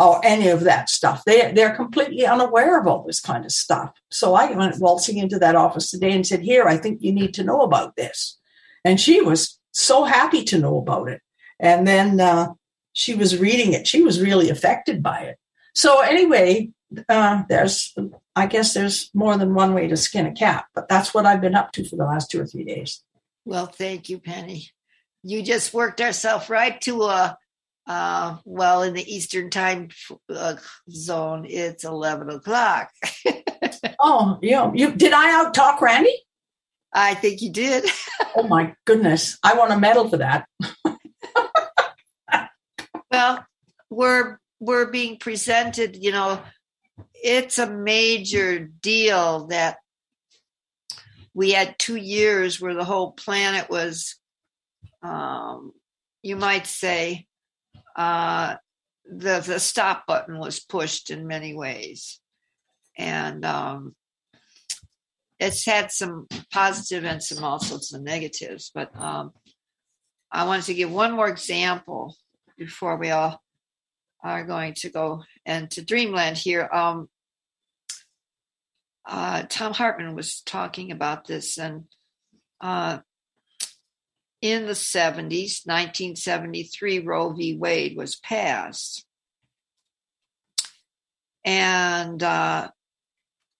or 0.00 0.20
any 0.24 0.48
of 0.48 0.60
that 0.60 0.88
stuff. 0.88 1.22
They, 1.24 1.52
they're 1.52 1.76
completely 1.76 2.24
unaware 2.26 2.80
of 2.80 2.86
all 2.86 3.04
this 3.04 3.20
kind 3.20 3.44
of 3.44 3.52
stuff. 3.52 3.92
So 4.10 4.34
I 4.34 4.50
went 4.52 4.80
waltzing 4.80 5.18
into 5.18 5.38
that 5.38 5.56
office 5.56 5.90
today 5.90 6.12
and 6.12 6.26
said, 6.26 6.40
Here, 6.40 6.66
I 6.66 6.78
think 6.78 7.02
you 7.02 7.12
need 7.12 7.34
to 7.34 7.44
know 7.44 7.60
about 7.60 7.96
this. 7.96 8.38
And 8.84 8.98
she 8.98 9.20
was 9.20 9.58
so 9.72 10.04
happy 10.04 10.42
to 10.44 10.58
know 10.58 10.78
about 10.78 11.08
it. 11.10 11.20
And 11.58 11.86
then 11.86 12.18
uh, 12.18 12.54
she 12.94 13.14
was 13.14 13.38
reading 13.38 13.74
it. 13.74 13.86
She 13.86 14.02
was 14.02 14.20
really 14.20 14.48
affected 14.48 15.02
by 15.02 15.20
it. 15.20 15.38
So 15.74 16.00
anyway, 16.00 16.70
uh, 17.08 17.42
there's 17.48 17.94
I 18.34 18.46
guess 18.46 18.72
there's 18.72 19.10
more 19.12 19.36
than 19.36 19.54
one 19.54 19.74
way 19.74 19.86
to 19.88 19.96
skin 19.96 20.26
a 20.26 20.32
cat, 20.32 20.64
but 20.74 20.88
that's 20.88 21.12
what 21.12 21.26
I've 21.26 21.40
been 21.40 21.54
up 21.54 21.72
to 21.72 21.86
for 21.86 21.96
the 21.96 22.04
last 22.04 22.30
two 22.30 22.40
or 22.40 22.46
three 22.46 22.64
days. 22.64 23.02
Well, 23.44 23.66
thank 23.66 24.08
you, 24.08 24.18
Penny. 24.18 24.70
You 25.22 25.42
just 25.42 25.74
worked 25.74 26.00
ourselves 26.00 26.48
right 26.48 26.80
to 26.82 27.02
a 27.04 27.38
uh, 27.90 28.36
well 28.44 28.84
in 28.84 28.94
the 28.94 29.12
Eastern 29.12 29.50
time 29.50 29.88
uh, 30.28 30.54
zone. 30.88 31.44
It's 31.48 31.82
eleven 31.82 32.30
o'clock. 32.30 32.92
oh, 33.98 34.38
yeah. 34.40 34.70
You 34.72 34.92
did 34.92 35.12
I 35.12 35.32
out 35.32 35.54
talk 35.54 35.82
Randy? 35.82 36.16
I 36.92 37.14
think 37.14 37.42
you 37.42 37.50
did. 37.50 37.84
oh 38.36 38.44
my 38.44 38.74
goodness! 38.84 39.38
I 39.42 39.54
want 39.54 39.72
a 39.72 39.78
medal 39.80 40.08
for 40.08 40.18
that. 40.18 40.46
well, 43.10 43.44
we're 43.90 44.38
we're 44.60 44.86
being 44.92 45.16
presented, 45.16 45.96
you 45.96 46.12
know, 46.12 46.40
it's 47.14 47.58
a 47.58 47.68
major 47.68 48.60
deal 48.60 49.48
that 49.48 49.78
we 51.34 51.50
had 51.50 51.76
two 51.76 51.96
years 51.96 52.60
where 52.60 52.74
the 52.74 52.84
whole 52.84 53.12
planet 53.12 53.68
was, 53.68 54.14
um, 55.02 55.72
you 56.22 56.36
might 56.36 56.68
say, 56.68 57.26
uh, 57.96 58.56
the 59.04 59.40
the 59.40 59.58
stop 59.58 60.06
button 60.06 60.38
was 60.38 60.60
pushed 60.60 61.10
in 61.10 61.26
many 61.26 61.54
ways, 61.54 62.20
and 62.96 63.44
um, 63.44 63.94
it's 65.38 65.64
had 65.64 65.90
some 65.90 66.26
positive 66.52 67.04
and 67.04 67.22
some 67.22 67.42
also 67.42 67.78
some 67.78 68.04
negatives. 68.04 68.70
But 68.74 68.94
um, 68.96 69.32
I 70.30 70.46
wanted 70.46 70.66
to 70.66 70.74
give 70.74 70.92
one 70.92 71.12
more 71.12 71.28
example 71.28 72.16
before 72.56 72.96
we 72.96 73.10
all 73.10 73.42
are 74.22 74.44
going 74.44 74.74
to 74.74 74.90
go 74.90 75.22
into 75.46 75.84
dreamland 75.84 76.36
here. 76.36 76.68
Um, 76.72 77.08
uh, 79.06 79.44
Thom 79.48 79.72
Hartmann 79.72 80.14
was 80.14 80.42
talking 80.42 80.92
about 80.92 81.26
this, 81.26 81.58
and 81.58 81.84
uh, 82.60 82.98
in 84.40 84.66
the 84.66 84.72
70s, 84.72 85.66
1973, 85.66 87.00
Roe 87.00 87.32
v. 87.32 87.56
Wade 87.56 87.96
was 87.96 88.16
passed. 88.16 89.04
And 91.44 92.22
uh, 92.22 92.70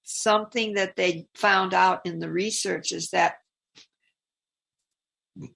something 0.04 0.74
that 0.74 0.96
they 0.96 1.26
found 1.34 1.74
out 1.74 2.00
in 2.04 2.18
the 2.18 2.30
research 2.30 2.92
is 2.92 3.10
that 3.10 3.34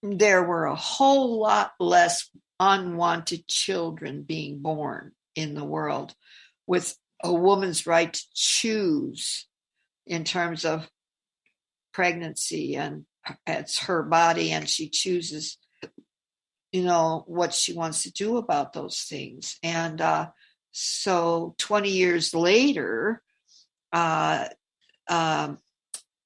there 0.03 0.43
were 0.43 0.67
a 0.67 0.75
whole 0.75 1.41
lot 1.41 1.73
less 1.79 2.31
unwanted 2.61 3.47
children 3.47 4.23
being 4.23 4.61
born 4.61 5.13
in 5.35 5.55
the 5.55 5.65
world 5.65 6.15
with 6.67 6.97
a 7.23 7.33
woman's 7.33 7.87
right 7.87 8.13
to 8.13 8.25
choose 8.35 9.47
in 10.07 10.25
terms 10.25 10.65
of 10.65 10.89
pregnancy 11.93 12.77
and 12.77 13.05
it's 13.47 13.81
her 13.81 14.03
body 14.03 14.53
and 14.53 14.69
she 14.69 14.89
chooses 14.89 15.59
you 16.73 16.83
know 16.83 17.25
what 17.27 17.55
she 17.55 17.73
wants 17.73 18.03
to 18.03 18.13
do 18.13 18.37
about 18.37 18.73
those 18.73 19.01
things 19.01 19.59
and 19.63 20.01
uh, 20.01 20.29
so 20.73 21.55
20 21.59 21.91
years 21.91 22.35
later 22.35 23.23
uh, 23.93 24.47
um, 25.09 25.59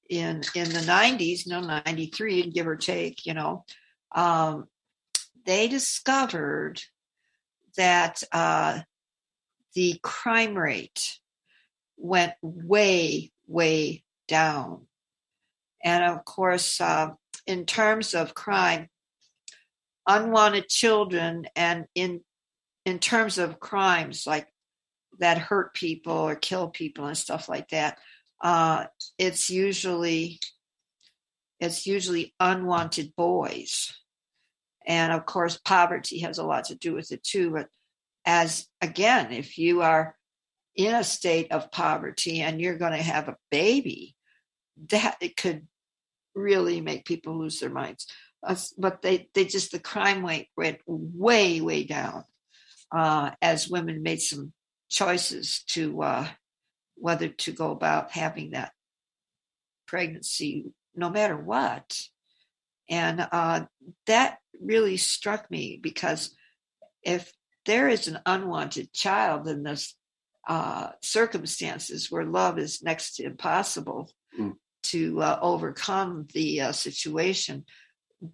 in 0.09 0.41
in 0.55 0.69
the 0.69 0.85
90s 0.85 1.47
no 1.47 1.61
93 1.61 2.49
give 2.51 2.67
or 2.67 2.75
take 2.75 3.25
you 3.25 3.33
know 3.33 3.63
um, 4.15 4.67
they 5.45 5.67
discovered 5.67 6.81
that 7.77 8.21
uh, 8.31 8.79
the 9.73 9.99
crime 10.03 10.55
rate 10.55 11.19
went 11.97 12.33
way, 12.41 13.31
way 13.47 14.03
down. 14.27 14.85
And 15.83 16.03
of 16.03 16.25
course, 16.25 16.81
uh, 16.81 17.11
in 17.45 17.65
terms 17.65 18.13
of 18.13 18.33
crime, 18.33 18.87
unwanted 20.07 20.67
children 20.67 21.45
and 21.55 21.85
in 21.95 22.21
in 22.85 22.99
terms 22.99 23.37
of 23.37 23.59
crimes 23.59 24.25
like 24.25 24.47
that 25.19 25.37
hurt 25.37 25.73
people 25.73 26.13
or 26.13 26.35
kill 26.35 26.69
people 26.69 27.05
and 27.05 27.17
stuff 27.17 27.47
like 27.49 27.67
that, 27.69 27.99
uh, 28.41 28.85
it's 29.17 29.49
usually 29.49 30.39
it's 31.59 31.85
usually 31.85 32.33
unwanted 32.39 33.13
boys 33.15 33.93
and 34.89 35.13
of 35.13 35.25
course, 35.27 35.59
poverty 35.63 36.19
has 36.21 36.39
a 36.39 36.43
lot 36.43 36.65
to 36.65 36.75
do 36.75 36.95
with 36.95 37.11
it 37.11 37.23
too. 37.23 37.51
But 37.51 37.67
as 38.25 38.65
again, 38.81 39.31
if 39.31 39.59
you 39.59 39.83
are 39.83 40.15
in 40.75 40.95
a 40.95 41.03
state 41.03 41.51
of 41.51 41.71
poverty 41.71 42.41
and 42.41 42.59
you're 42.59 42.77
going 42.77 42.93
to 42.93 43.03
have 43.03 43.29
a 43.29 43.37
baby, 43.51 44.15
that 44.87 45.17
it 45.21 45.35
could 45.35 45.67
really 46.35 46.81
make 46.81 47.05
people 47.05 47.37
lose 47.37 47.59
their 47.59 47.69
minds. 47.69 48.07
Uh, 48.41 48.55
but 48.77 49.01
they, 49.01 49.27
they 49.33 49.45
just, 49.45 49.71
the 49.71 49.79
crime 49.79 50.25
rate 50.25 50.49
went 50.55 50.79
way, 50.85 51.59
way 51.61 51.83
down 51.83 52.23
uh, 52.91 53.31
as 53.41 53.69
women 53.69 54.01
made 54.01 54.21
some 54.21 54.53
choices 54.89 55.63
to 55.67 56.01
uh, 56.01 56.27
whether 56.95 57.27
to 57.27 57.51
go 57.51 57.71
about 57.71 58.11
having 58.11 58.51
that 58.51 58.71
pregnancy, 59.87 60.65
no 60.95 61.09
matter 61.09 61.35
what. 61.35 62.01
And 62.89 63.27
uh, 63.31 63.65
that 64.07 64.37
really 64.59 64.97
struck 64.97 65.49
me 65.51 65.79
because 65.81 66.35
if 67.03 67.31
there 67.65 67.89
is 67.89 68.07
an 68.07 68.19
unwanted 68.25 68.91
child 68.93 69.47
in 69.47 69.63
this 69.63 69.95
uh, 70.47 70.89
circumstances 71.01 72.09
where 72.09 72.25
love 72.25 72.57
is 72.57 72.81
next 72.81 73.15
to 73.15 73.23
impossible. 73.23 74.11
To 74.83 75.21
uh, 75.21 75.39
overcome 75.41 76.27
the 76.33 76.61
uh, 76.61 76.71
situation, 76.71 77.65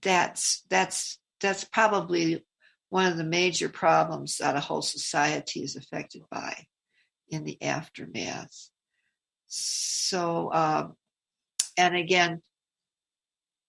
that's 0.01 0.63
that's 0.69 1.19
that's 1.41 1.63
probably 1.63 2.43
one 2.89 3.11
of 3.11 3.17
the 3.17 3.23
major 3.23 3.69
problems 3.69 4.38
that 4.38 4.55
a 4.55 4.59
whole 4.59 4.81
society 4.81 5.61
is 5.61 5.76
affected 5.76 6.23
by 6.31 6.65
in 7.30 7.43
the 7.43 7.61
aftermath. 7.61 8.69
So, 9.47 10.51
um, 10.53 10.95
and 11.77 11.95
again, 11.95 12.41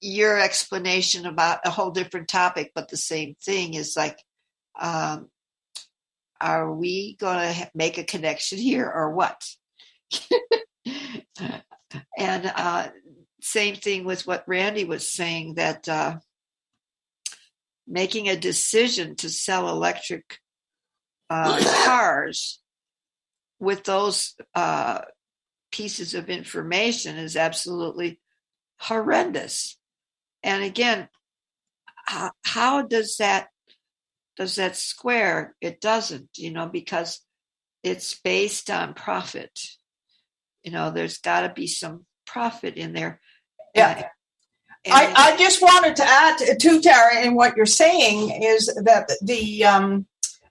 your 0.01 0.39
explanation 0.39 1.27
about 1.27 1.61
a 1.65 1.71
whole 1.71 1.91
different 1.91 2.29
topic, 2.29 2.73
but 2.75 2.89
the 2.89 2.97
same 2.97 3.35
thing 3.43 3.75
is 3.75 3.97
like, 3.97 4.19
um, 4.79 5.29
are 6.41 6.73
we 6.73 7.17
going 7.17 7.55
to 7.55 7.71
make 7.75 7.99
a 7.99 8.05
connection 8.05 8.59
here 8.59 8.91
or 8.91 9.13
what? 9.13 9.43
and 12.19 12.53
uh, 12.55 12.89
same 13.41 13.77
thing 13.77 14.05
with 14.05 14.27
what 14.27 14.45
Randy 14.47 14.85
was 14.85 15.11
saying 15.11 15.55
that 15.55 15.89
uh, 15.89 16.17
making 17.87 18.29
a 18.29 18.37
decision 18.37 19.17
to 19.17 19.31
sell 19.31 19.69
electric 19.69 20.39
uh, 21.31 21.61
cars 21.85 22.61
with 23.59 23.85
those 23.85 24.35
uh, 24.55 25.03
pieces 25.71 26.15
of 26.15 26.29
information 26.29 27.17
is 27.17 27.37
absolutely 27.37 28.21
horrendous. 28.79 29.79
And 30.43 30.63
again, 30.63 31.09
how, 32.07 32.33
how 32.45 32.83
does 32.83 33.17
that 33.19 33.49
does 34.37 34.57
that 34.57 34.77
square? 34.77 35.57
It 35.63 35.81
doesn't, 35.81 36.29
you 36.37 36.51
know, 36.53 36.67
because 36.67 37.21
it's 37.83 38.21
based 38.21 38.71
on 38.71 38.93
profit. 38.93 39.59
You 40.67 40.73
know, 40.73 40.91
there's 40.91 41.19
got 41.19 41.43
to 41.43 41.55
be 41.55 41.69
some 41.69 42.05
profit 42.27 42.75
in 42.75 42.93
there. 42.93 43.21
Yeah. 43.73 44.09
I, 44.85 45.13
I 45.17 45.37
just 45.37 45.63
wanted 45.63 45.95
to 45.97 46.05
add 46.05 46.39
to 46.39 46.81
Tara 46.81 47.17
and 47.17 47.37
what 47.37 47.57
you're 47.57 47.67
saying 47.67 48.43
is 48.43 48.67
that 48.85 49.11
the 49.23 49.65
um, 49.65 50.07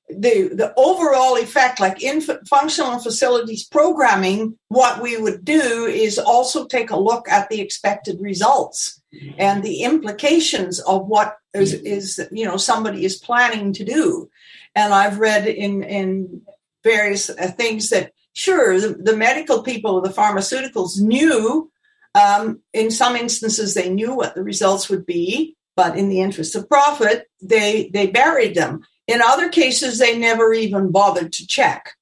the 0.08 0.50
the 0.54 0.74
overall 0.78 1.36
effect, 1.36 1.82
like 1.82 2.02
in 2.02 2.22
functional 2.48 3.00
facilities 3.00 3.66
programming, 3.66 4.58
what 4.70 5.02
we 5.02 5.18
would 5.18 5.44
do 5.44 5.86
is 5.86 6.18
also 6.18 6.66
take 6.66 6.92
a 6.92 7.00
look 7.00 7.28
at 7.28 7.50
the 7.50 7.60
expected 7.60 8.22
results 8.22 9.02
and 9.38 9.64
the 9.64 9.84
implications 9.84 10.80
of 10.80 11.08
what 11.08 11.38
is, 11.54 11.74
is 11.74 12.26
you 12.32 12.46
know 12.46 12.58
somebody 12.58 13.04
is 13.04 13.18
planning 13.18 13.74
to 13.74 13.84
do. 13.84 14.30
And 14.76 14.94
I've 14.94 15.20
read 15.20 15.46
in 15.46 15.84
in 15.84 16.42
various 16.84 17.30
uh, 17.30 17.52
things 17.58 17.90
that 17.90 18.12
sure 18.36 18.80
the, 18.80 18.90
the 18.90 19.18
medical 19.18 19.64
people, 19.64 20.02
the 20.02 20.10
pharmaceuticals 20.10 21.02
knew 21.02 21.72
um, 22.16 22.62
in 22.74 22.92
some 22.92 23.16
instances, 23.16 23.74
they 23.74 23.90
knew 23.90 24.16
what 24.16 24.36
the 24.36 24.44
results 24.44 24.90
would 24.90 25.06
be, 25.06 25.58
but 25.76 25.98
in 25.98 26.08
the 26.08 26.22
interest 26.22 26.56
of 26.56 26.70
profit, 26.70 27.28
they 27.42 27.90
they 27.94 28.08
buried 28.08 28.56
them. 28.56 28.82
In 29.08 29.22
other 29.22 29.50
cases, 29.50 30.00
they 30.00 30.18
never 30.18 30.54
even 30.54 30.92
bothered 30.92 31.34
to 31.34 31.46
check. 31.46 31.94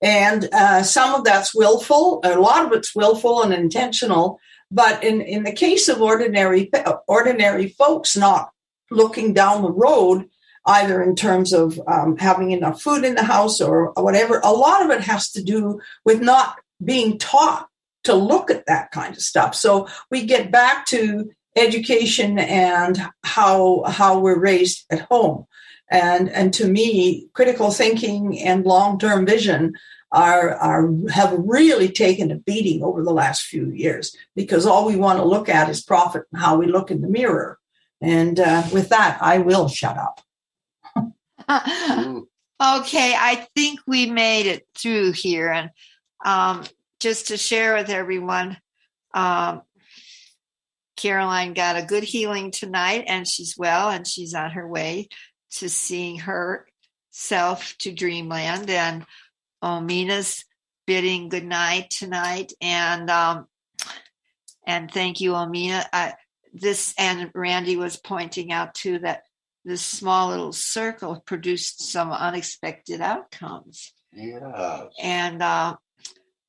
And 0.00 0.48
uh, 0.52 0.82
some 0.84 1.14
of 1.14 1.24
that's 1.24 1.54
willful. 1.54 2.20
A 2.22 2.38
lot 2.38 2.64
of 2.64 2.72
it's 2.72 2.94
willful 2.94 3.42
and 3.42 3.52
intentional. 3.52 4.38
But 4.70 5.02
in, 5.02 5.20
in 5.20 5.42
the 5.42 5.52
case 5.52 5.88
of 5.88 6.00
ordinary 6.00 6.70
ordinary 7.08 7.68
folks 7.68 8.16
not 8.16 8.50
looking 8.90 9.32
down 9.32 9.62
the 9.62 9.72
road, 9.72 10.28
either 10.66 11.02
in 11.02 11.14
terms 11.14 11.52
of 11.52 11.80
um, 11.86 12.16
having 12.16 12.50
enough 12.50 12.82
food 12.82 13.04
in 13.04 13.14
the 13.14 13.22
house 13.22 13.60
or 13.60 13.92
whatever, 13.92 14.40
a 14.42 14.52
lot 14.52 14.84
of 14.84 14.90
it 14.90 15.00
has 15.02 15.30
to 15.30 15.42
do 15.42 15.80
with 16.04 16.20
not 16.20 16.56
being 16.84 17.18
taught 17.18 17.68
to 18.04 18.14
look 18.14 18.50
at 18.50 18.66
that 18.66 18.90
kind 18.90 19.14
of 19.14 19.22
stuff. 19.22 19.54
So 19.54 19.88
we 20.10 20.26
get 20.26 20.50
back 20.50 20.86
to 20.86 21.30
education 21.56 22.38
and 22.38 23.00
how 23.24 23.82
how 23.84 24.18
we're 24.18 24.38
raised 24.38 24.84
at 24.90 25.00
home. 25.00 25.46
And 25.90 26.28
and 26.30 26.52
to 26.54 26.66
me, 26.66 27.28
critical 27.32 27.70
thinking 27.70 28.38
and 28.40 28.64
long-term 28.64 29.26
vision 29.26 29.74
are, 30.12 30.54
are 30.54 30.90
have 31.10 31.34
really 31.36 31.88
taken 31.88 32.30
a 32.30 32.36
beating 32.36 32.82
over 32.82 33.02
the 33.02 33.12
last 33.12 33.42
few 33.42 33.70
years 33.70 34.16
because 34.34 34.66
all 34.66 34.86
we 34.86 34.96
want 34.96 35.18
to 35.18 35.24
look 35.24 35.48
at 35.48 35.68
is 35.68 35.82
profit 35.82 36.24
and 36.32 36.40
how 36.40 36.56
we 36.56 36.66
look 36.66 36.90
in 36.90 37.02
the 37.02 37.08
mirror. 37.08 37.58
And 38.00 38.38
uh, 38.38 38.64
with 38.72 38.90
that, 38.90 39.18
I 39.20 39.38
will 39.38 39.68
shut 39.68 39.96
up. 39.96 40.20
okay, 41.50 42.26
I 42.60 43.46
think 43.54 43.80
we 43.86 44.10
made 44.10 44.46
it 44.46 44.66
through 44.76 45.12
here, 45.12 45.50
and 45.50 45.70
um, 46.24 46.64
just 47.00 47.28
to 47.28 47.36
share 47.36 47.74
with 47.74 47.90
everyone, 47.90 48.56
um, 49.14 49.62
Caroline 50.96 51.52
got 51.52 51.76
a 51.76 51.84
good 51.84 52.02
healing 52.02 52.50
tonight 52.50 53.04
and 53.06 53.28
she's 53.28 53.54
well 53.56 53.90
and 53.90 54.06
she's 54.06 54.34
on 54.34 54.50
her 54.52 54.66
way 54.66 55.08
to 55.52 55.68
seeing 55.68 56.18
herself 56.18 57.76
to 57.80 57.92
dreamland. 57.92 58.70
And 58.70 59.04
Omena's 59.62 60.44
bidding 60.86 61.28
good 61.28 61.44
night 61.44 61.90
tonight. 61.90 62.52
And 62.60 63.10
um, 63.10 63.46
and 64.66 64.90
thank 64.90 65.20
you, 65.20 65.32
Omina. 65.32 65.84
I, 65.92 66.14
this 66.52 66.94
and 66.98 67.30
Randy 67.34 67.76
was 67.76 67.98
pointing 67.98 68.50
out 68.50 68.74
too 68.74 68.98
that 69.00 69.22
this 69.66 69.82
small 69.82 70.28
little 70.28 70.52
circle 70.52 71.20
produced 71.26 71.90
some 71.90 72.12
unexpected 72.12 73.00
outcomes. 73.00 73.92
Yeah. 74.12 74.84
And 75.02 75.42
uh, 75.42 75.76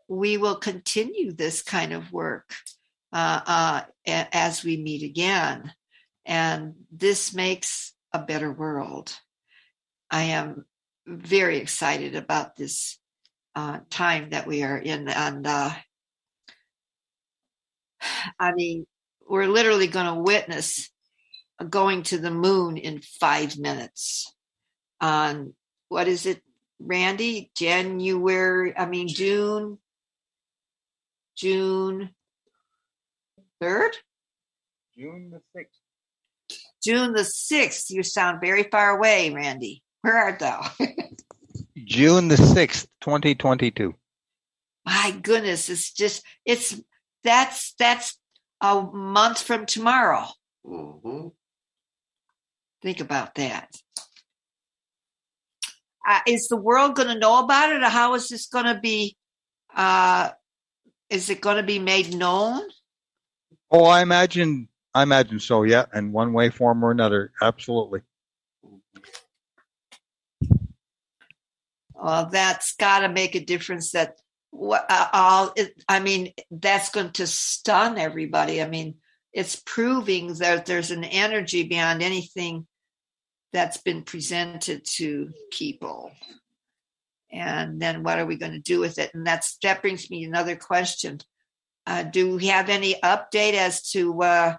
we 0.07 0.37
will 0.37 0.57
continue 0.57 1.31
this 1.31 1.63
kind 1.63 1.93
of 1.93 2.13
work 2.13 2.53
uh, 3.11 3.41
uh, 3.45 3.81
as 4.05 4.63
we 4.63 4.77
meet 4.77 5.01
again. 5.01 5.73
And 6.27 6.75
this 6.91 7.33
makes 7.33 7.93
a 8.13 8.19
better 8.19 8.51
world. 8.51 9.17
I 10.11 10.23
am 10.23 10.65
very 11.07 11.57
excited 11.57 12.15
about 12.15 12.55
this 12.55 12.99
uh, 13.55 13.79
time 13.89 14.29
that 14.29 14.45
we 14.45 14.61
are 14.61 14.77
in. 14.77 15.07
And 15.07 15.47
uh, 15.47 15.71
I 18.39 18.53
mean, 18.53 18.85
we're 19.27 19.47
literally 19.47 19.87
going 19.87 20.05
to 20.05 20.21
witness 20.21 20.91
going 21.65 22.03
to 22.03 22.17
the 22.17 22.31
moon 22.31 22.77
in 22.77 23.01
five 23.01 23.57
minutes 23.57 24.33
on 25.01 25.53
what 25.89 26.07
is 26.07 26.25
it, 26.25 26.41
Randy? 26.79 27.51
January, 27.55 28.77
I 28.77 28.85
mean, 28.85 29.07
June 29.07 29.79
June 31.37 32.09
3rd? 33.61 33.91
June 34.97 35.31
the 35.31 35.59
6th. 35.59 36.57
June 36.83 37.13
the 37.13 37.21
6th. 37.21 37.91
You 37.91 38.01
sound 38.01 38.41
very 38.41 38.63
far 38.63 38.97
away, 38.97 39.29
Randy. 39.29 39.83
Where 40.01 40.17
art 40.17 40.39
thou? 40.39 40.67
June 41.77 42.27
the 42.27 42.35
6th, 42.35 42.87
2022. 43.01 43.93
My 44.83 45.15
goodness, 45.21 45.69
it's 45.69 45.93
just, 45.93 46.23
it's, 46.43 46.81
that's, 47.23 47.75
that's 47.77 48.17
a 48.61 48.81
month 48.81 49.41
from 49.41 49.67
tomorrow. 49.67 50.25
Mm-hmm. 50.65 51.27
Think 52.81 52.99
about 52.99 53.35
that. 53.35 53.69
Uh, 56.07 56.19
is 56.25 56.47
the 56.47 56.57
world 56.57 56.95
going 56.95 57.09
to 57.09 57.19
know 57.19 57.43
about 57.43 57.73
it 57.73 57.83
or 57.83 57.89
how 57.89 58.13
is 58.13 58.29
this 58.29 58.47
going 58.47 58.65
to 58.65 58.79
be 58.79 59.17
uh, 59.75 60.29
is 61.09 61.29
it 61.29 61.41
going 61.41 61.57
to 61.57 61.63
be 61.63 61.79
made 61.79 62.13
known? 62.13 62.63
Oh, 63.71 63.85
I 63.85 64.01
imagine, 64.01 64.67
I 64.93 65.03
imagine 65.03 65.39
so. 65.39 65.63
Yeah, 65.63 65.85
in 65.93 66.11
one 66.11 66.33
way, 66.33 66.49
form, 66.49 66.83
or 66.83 66.91
another, 66.91 67.31
absolutely. 67.41 68.01
Well, 71.93 72.29
that's 72.31 72.75
got 72.75 72.99
to 72.99 73.09
make 73.09 73.35
a 73.35 73.43
difference. 73.43 73.91
That 73.91 74.17
uh, 74.53 75.07
all 75.13 75.53
I 75.87 75.99
mean, 75.99 76.33
that's 76.49 76.89
going 76.89 77.11
to 77.13 77.27
stun 77.27 77.97
everybody. 77.97 78.61
I 78.61 78.67
mean, 78.67 78.95
it's 79.37 79.61
proving 79.67 80.33
that 80.33 80.65
there's 80.65 80.89
an 80.89 81.03
energy 81.03 81.61
beyond 81.61 82.01
anything 82.01 82.65
that's 83.53 83.77
been 83.77 84.01
presented 84.01 84.83
to 84.83 85.29
people. 85.51 86.11
And 87.31 87.79
then 87.79 88.01
what 88.01 88.17
are 88.17 88.25
we 88.25 88.37
going 88.37 88.53
to 88.53 88.59
do 88.59 88.79
with 88.79 88.97
it? 88.97 89.13
And 89.13 89.27
that's 89.27 89.59
that 89.61 89.83
brings 89.83 90.09
me 90.09 90.23
another 90.23 90.55
question. 90.55 91.19
Uh, 91.85 92.01
do 92.01 92.37
we 92.37 92.47
have 92.47 92.69
any 92.69 92.95
update 93.03 93.53
as 93.53 93.87
to 93.91 94.23
uh, 94.23 94.57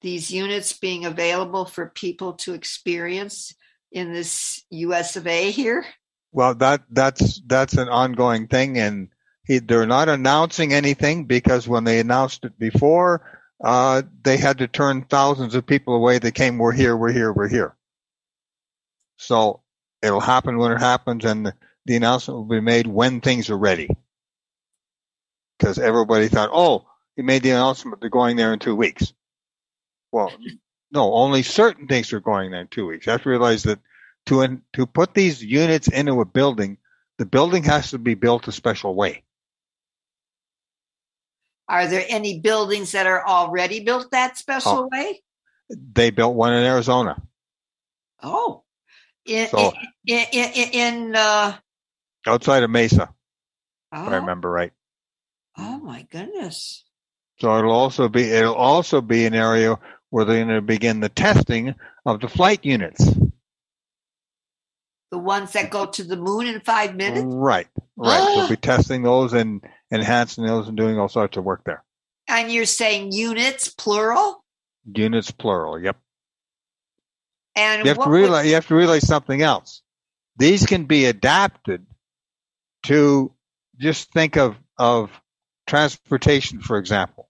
these 0.00 0.32
units 0.32 0.72
being 0.72 1.04
available 1.04 1.64
for 1.64 1.86
people 1.86 2.32
to 2.32 2.54
experience 2.54 3.54
in 3.92 4.12
this 4.12 4.64
us 4.72 5.14
of 5.14 5.28
a 5.28 5.52
here? 5.52 5.86
Well 6.32 6.56
that 6.56 6.82
that's 6.90 7.40
that's 7.46 7.74
an 7.74 7.88
ongoing 7.88 8.48
thing 8.48 8.78
and 8.78 9.10
he, 9.46 9.60
they're 9.60 9.86
not 9.86 10.08
announcing 10.08 10.72
anything 10.72 11.26
because 11.26 11.68
when 11.68 11.84
they 11.84 12.00
announced 12.00 12.44
it 12.44 12.58
before 12.58 13.37
uh, 13.62 14.02
they 14.22 14.36
had 14.36 14.58
to 14.58 14.68
turn 14.68 15.02
thousands 15.02 15.54
of 15.54 15.66
people 15.66 15.94
away 15.94 16.18
that 16.18 16.32
came 16.32 16.58
we're 16.58 16.72
here 16.72 16.96
we're 16.96 17.12
here 17.12 17.32
we're 17.32 17.48
here 17.48 17.74
so 19.16 19.60
it'll 20.02 20.20
happen 20.20 20.58
when 20.58 20.72
it 20.72 20.80
happens 20.80 21.24
and 21.24 21.52
the 21.84 21.96
announcement 21.96 22.38
will 22.38 22.44
be 22.44 22.60
made 22.60 22.86
when 22.86 23.20
things 23.20 23.50
are 23.50 23.58
ready. 23.58 23.88
Because 25.58 25.78
everybody 25.78 26.28
thought, 26.28 26.50
oh, 26.52 26.86
he 27.16 27.22
made 27.22 27.42
the 27.42 27.50
announcement 27.50 28.00
they're 28.00 28.10
going 28.10 28.36
there 28.36 28.52
in 28.52 28.60
two 28.60 28.76
weeks. 28.76 29.12
Well, 30.12 30.30
no, 30.92 31.12
only 31.14 31.42
certain 31.42 31.88
things 31.88 32.12
are 32.12 32.20
going 32.20 32.50
there 32.50 32.60
in 32.60 32.68
two 32.68 32.86
weeks. 32.86 33.06
You 33.06 33.12
have 33.12 33.22
to 33.22 33.28
realize 33.28 33.64
that 33.64 33.80
to 34.26 34.42
in, 34.42 34.62
to 34.74 34.86
put 34.86 35.14
these 35.14 35.42
units 35.42 35.88
into 35.88 36.20
a 36.20 36.24
building, 36.24 36.78
the 37.18 37.26
building 37.26 37.64
has 37.64 37.90
to 37.90 37.98
be 37.98 38.14
built 38.14 38.48
a 38.48 38.52
special 38.52 38.94
way. 38.94 39.24
Are 41.68 41.86
there 41.86 42.04
any 42.08 42.40
buildings 42.40 42.92
that 42.92 43.06
are 43.06 43.26
already 43.26 43.80
built 43.80 44.10
that 44.12 44.38
special 44.38 44.72
oh, 44.72 44.88
way? 44.90 45.22
They 45.68 46.10
built 46.10 46.34
one 46.34 46.54
in 46.54 46.64
Arizona. 46.64 47.22
Oh, 48.22 48.64
in 49.26 49.48
so, 49.48 49.72
in, 50.06 50.26
in, 50.32 50.70
in 50.72 51.14
uh, 51.14 51.56
outside 52.26 52.62
of 52.62 52.70
Mesa, 52.70 53.10
oh. 53.92 54.02
if 54.02 54.08
I 54.08 54.16
oh. 54.16 54.20
remember 54.20 54.50
right. 54.50 54.72
Oh 55.58 55.78
my 55.78 56.06
goodness! 56.10 56.84
So 57.40 57.56
it'll 57.58 57.72
also 57.72 58.08
be 58.08 58.22
it'll 58.22 58.54
also 58.54 59.00
be 59.00 59.26
an 59.26 59.34
area 59.34 59.78
where 60.10 60.24
they're 60.24 60.44
going 60.44 60.56
to 60.56 60.62
begin 60.62 61.00
the 61.00 61.08
testing 61.08 61.74
of 62.06 62.20
the 62.20 62.28
flight 62.28 62.64
units. 62.64 63.04
The 65.10 65.18
ones 65.18 65.52
that 65.52 65.70
go 65.70 65.86
to 65.86 66.04
the 66.04 66.16
moon 66.16 66.46
in 66.46 66.60
five 66.60 66.94
minutes. 66.94 67.26
Right, 67.26 67.68
right. 67.96 68.36
They'll 68.36 68.48
be 68.48 68.56
testing 68.60 69.02
those 69.02 69.34
in 69.90 70.00
enhancing 70.00 70.44
those 70.46 70.68
and 70.68 70.76
doing 70.76 70.98
all 70.98 71.08
sorts 71.08 71.36
of 71.36 71.44
work 71.44 71.62
there. 71.64 71.84
And 72.28 72.52
you're 72.52 72.66
saying 72.66 73.12
units, 73.12 73.68
plural? 73.68 74.44
Units 74.92 75.30
plural. 75.30 75.80
Yep. 75.80 75.96
And 77.56 77.82
You 77.84 77.88
have 77.88 77.98
to 77.98 78.08
would- 78.08 78.14
realize 78.14 78.46
you 78.46 78.54
have 78.54 78.68
to 78.68 78.74
realize 78.74 79.06
something 79.06 79.42
else. 79.42 79.82
These 80.36 80.66
can 80.66 80.84
be 80.84 81.06
adapted 81.06 81.86
to 82.84 83.32
just 83.78 84.12
think 84.12 84.36
of 84.36 84.56
of 84.78 85.10
transportation, 85.66 86.60
for 86.60 86.78
example. 86.78 87.28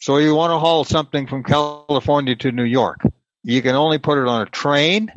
So 0.00 0.16
you 0.18 0.34
want 0.34 0.50
to 0.52 0.58
haul 0.58 0.84
something 0.84 1.26
from 1.26 1.44
California 1.44 2.36
to 2.36 2.52
New 2.52 2.64
York. 2.64 3.00
You 3.42 3.60
can 3.62 3.74
only 3.74 3.98
put 3.98 4.18
it 4.18 4.26
on 4.26 4.42
a 4.42 4.46
train. 4.46 5.12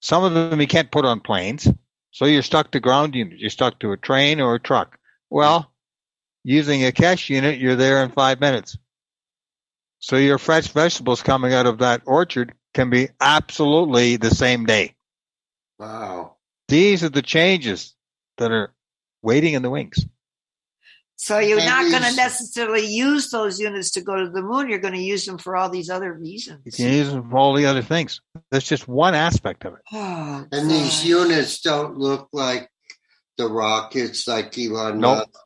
Some 0.00 0.22
of 0.22 0.34
them 0.34 0.60
you 0.60 0.66
can't 0.68 0.90
put 0.90 1.04
on 1.04 1.20
planes. 1.20 1.68
So 2.12 2.24
you're 2.26 2.42
stuck 2.42 2.70
to 2.70 2.80
ground 2.80 3.14
units. 3.14 3.40
You're 3.40 3.50
stuck 3.50 3.78
to 3.80 3.92
a 3.92 3.96
train 3.96 4.40
or 4.40 4.54
a 4.54 4.60
truck. 4.60 4.98
Well, 5.36 5.70
using 6.44 6.86
a 6.86 6.92
Kesh 6.92 7.28
unit, 7.28 7.58
you're 7.58 7.76
there 7.76 8.02
in 8.02 8.10
five 8.10 8.40
minutes. 8.40 8.78
So 9.98 10.16
your 10.16 10.38
fresh 10.38 10.68
vegetables 10.68 11.20
coming 11.22 11.52
out 11.52 11.66
of 11.66 11.80
that 11.80 12.00
orchard 12.06 12.54
can 12.72 12.88
be 12.88 13.10
absolutely 13.20 14.16
the 14.16 14.30
same 14.30 14.64
day. 14.64 14.94
Wow. 15.78 16.36
These 16.68 17.04
are 17.04 17.10
the 17.10 17.20
changes 17.20 17.94
that 18.38 18.50
are 18.50 18.72
waiting 19.20 19.52
in 19.52 19.60
the 19.60 19.68
wings. 19.68 20.06
So 21.16 21.38
you're 21.38 21.58
And 21.58 21.68
not 21.68 21.90
going 21.90 22.10
to 22.10 22.16
necessarily 22.16 22.86
use 22.86 23.28
those 23.28 23.60
units 23.60 23.90
to 23.90 24.00
go 24.00 24.16
to 24.16 24.30
the 24.30 24.40
moon. 24.40 24.70
You're 24.70 24.78
going 24.78 24.94
to 24.94 25.00
use 25.00 25.26
them 25.26 25.36
for 25.36 25.54
all 25.54 25.68
these 25.68 25.90
other 25.90 26.14
reasons. 26.14 26.62
You 26.64 26.72
can 26.72 26.90
use 26.90 27.12
them 27.12 27.28
for 27.28 27.36
all 27.36 27.52
the 27.52 27.66
other 27.66 27.82
things. 27.82 28.22
That's 28.50 28.66
just 28.66 28.88
one 28.88 29.14
aspect 29.14 29.66
of 29.66 29.74
it. 29.74 29.80
Oh, 29.92 30.46
And 30.50 30.70
these 30.70 31.04
units 31.04 31.60
don't 31.60 31.98
look 31.98 32.30
like 32.32 32.70
the 33.36 33.46
rockets 33.48 34.26
like 34.26 34.56
Elon 34.58 35.00
Nope. 35.00 35.18
Musk. 35.18 35.44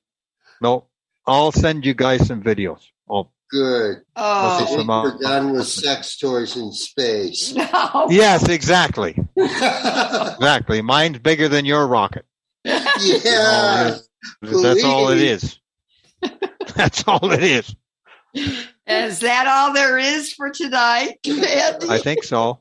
No, 0.60 0.86
I'll 1.26 1.52
send 1.52 1.84
you 1.86 1.94
guys 1.94 2.26
some 2.26 2.42
videos. 2.42 2.80
Oh, 3.08 3.30
Good. 3.50 4.02
Oh, 4.14 4.58
What's 4.60 4.72
I 4.72 4.76
think 4.76 4.88
we're 4.88 5.18
done 5.18 5.52
with 5.52 5.66
sex 5.66 6.16
toys 6.18 6.56
in 6.56 6.72
space. 6.72 7.52
no. 7.54 8.06
yes, 8.08 8.48
exactly, 8.48 9.16
exactly. 9.36 10.82
Mine's 10.82 11.18
bigger 11.18 11.48
than 11.48 11.64
your 11.64 11.86
rocket. 11.86 12.24
Yeah. 12.64 13.96
That's 14.42 14.84
all 14.84 15.08
it 15.08 15.20
is. 15.20 15.58
That's 16.74 17.04
all 17.08 17.32
it 17.32 17.42
is. 17.42 17.74
Is 18.86 19.20
that 19.20 19.46
all 19.46 19.72
there 19.72 19.98
is 19.98 20.32
for 20.32 20.50
tonight, 20.50 21.18
Andy? 21.26 21.88
I 21.88 21.98
think 21.98 22.22
so. 22.22 22.60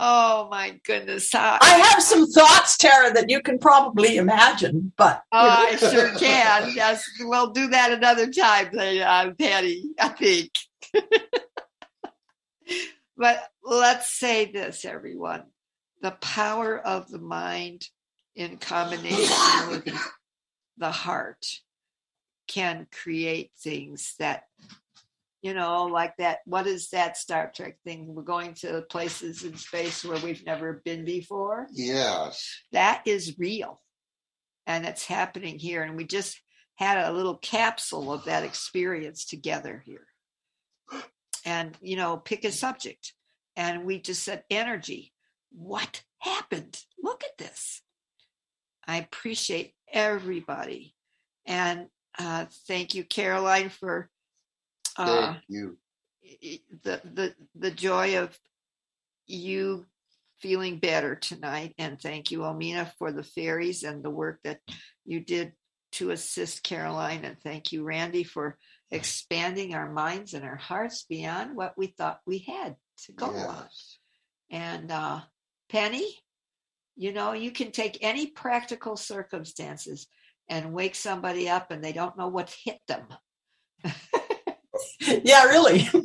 Oh 0.00 0.48
my 0.50 0.80
goodness! 0.84 1.30
How- 1.32 1.58
I 1.60 1.78
have 1.78 2.02
some 2.02 2.26
thoughts, 2.26 2.76
Tara, 2.76 3.12
that 3.12 3.28
you 3.30 3.40
can 3.42 3.58
probably 3.58 4.16
imagine, 4.16 4.92
but 4.96 5.22
Oh, 5.30 5.48
I 5.48 5.76
sure 5.76 6.16
can. 6.18 6.72
Yes, 6.74 7.04
we'll 7.20 7.52
do 7.52 7.68
that 7.68 7.92
another 7.92 8.30
time, 8.32 8.70
uh, 8.76 9.30
Patty. 9.38 9.84
I 10.00 10.08
think. 10.08 10.50
but 13.16 13.48
let's 13.62 14.10
say 14.10 14.50
this, 14.50 14.84
everyone: 14.84 15.44
the 16.00 16.12
power 16.12 16.78
of 16.78 17.08
the 17.10 17.18
mind, 17.20 17.86
in 18.34 18.56
combination 18.56 19.68
with 19.70 19.94
the 20.78 20.90
heart, 20.90 21.44
can 22.48 22.86
create 22.90 23.50
things 23.58 24.14
that, 24.18 24.44
you 25.42 25.54
know, 25.54 25.84
like 25.84 26.16
that. 26.18 26.38
What 26.44 26.66
is 26.66 26.90
that 26.90 27.16
Star 27.16 27.50
Trek 27.54 27.78
thing? 27.84 28.06
We're 28.06 28.22
going 28.22 28.54
to 28.60 28.82
places 28.82 29.42
in 29.44 29.56
space 29.56 30.04
where 30.04 30.18
we've 30.18 30.44
never 30.44 30.82
been 30.84 31.04
before 31.04 31.66
yes. 31.72 32.62
that 32.72 33.02
is 33.06 33.38
real 33.38 33.80
and 34.66 34.86
it's 34.86 35.04
happening 35.04 35.58
here 35.58 35.82
and 35.82 35.96
we 35.96 36.04
just 36.04 36.40
had 36.76 36.98
a 36.98 37.12
little 37.12 37.36
capsule 37.36 38.12
of 38.12 38.24
that 38.24 38.44
experience 38.44 39.24
together 39.24 39.82
here 39.84 40.06
and 41.44 41.76
you 41.80 41.96
know 41.96 42.16
pick 42.16 42.44
a 42.44 42.52
subject 42.52 43.12
and 43.56 43.84
we 43.84 44.00
just 44.00 44.22
said 44.22 44.44
energy 44.48 45.12
what 45.50 46.02
happened 46.18 46.78
look 47.02 47.24
at 47.24 47.36
this 47.38 47.82
i 48.86 48.98
appreciate 48.98 49.74
everybody 49.92 50.94
and 51.46 51.86
uh, 52.18 52.44
thank 52.68 52.94
you 52.94 53.04
caroline 53.04 53.68
for 53.68 54.08
uh, 54.96 55.32
Thank 55.32 55.38
you. 55.48 55.76
the 56.82 57.00
the 57.04 57.34
the 57.54 57.70
joy 57.70 58.18
of 58.18 58.36
you 59.26 59.86
feeling 60.40 60.78
better 60.78 61.14
tonight 61.14 61.74
and 61.78 62.00
thank 62.00 62.30
you 62.30 62.40
Omena 62.40 62.90
for 62.98 63.12
the 63.12 63.22
fairies 63.22 63.82
and 63.82 64.02
the 64.02 64.10
work 64.10 64.40
that 64.44 64.58
you 65.04 65.20
did 65.20 65.52
to 65.92 66.10
assist 66.10 66.62
Caroline 66.62 67.24
and 67.24 67.36
thank 67.42 67.72
you 67.72 67.84
Randy 67.84 68.24
for 68.24 68.56
expanding 68.90 69.74
our 69.74 69.90
minds 69.92 70.34
and 70.34 70.44
our 70.44 70.56
hearts 70.56 71.04
beyond 71.08 71.56
what 71.56 71.74
we 71.76 71.88
thought 71.88 72.20
we 72.26 72.38
had 72.38 72.76
to 73.04 73.12
go 73.12 73.26
on. 73.26 73.66
And 74.50 74.90
uh 74.90 75.20
Penny 75.68 76.16
you 76.96 77.12
know 77.12 77.32
you 77.32 77.50
can 77.50 77.70
take 77.70 77.98
any 78.00 78.26
practical 78.28 78.96
circumstances 78.96 80.06
and 80.48 80.72
wake 80.72 80.94
somebody 80.94 81.48
up 81.48 81.70
and 81.70 81.84
they 81.84 81.92
don't 81.92 82.18
know 82.18 82.28
what 82.28 82.54
hit 82.64 82.78
them 82.88 83.06
yeah, 85.24 85.44
really. 85.44 85.88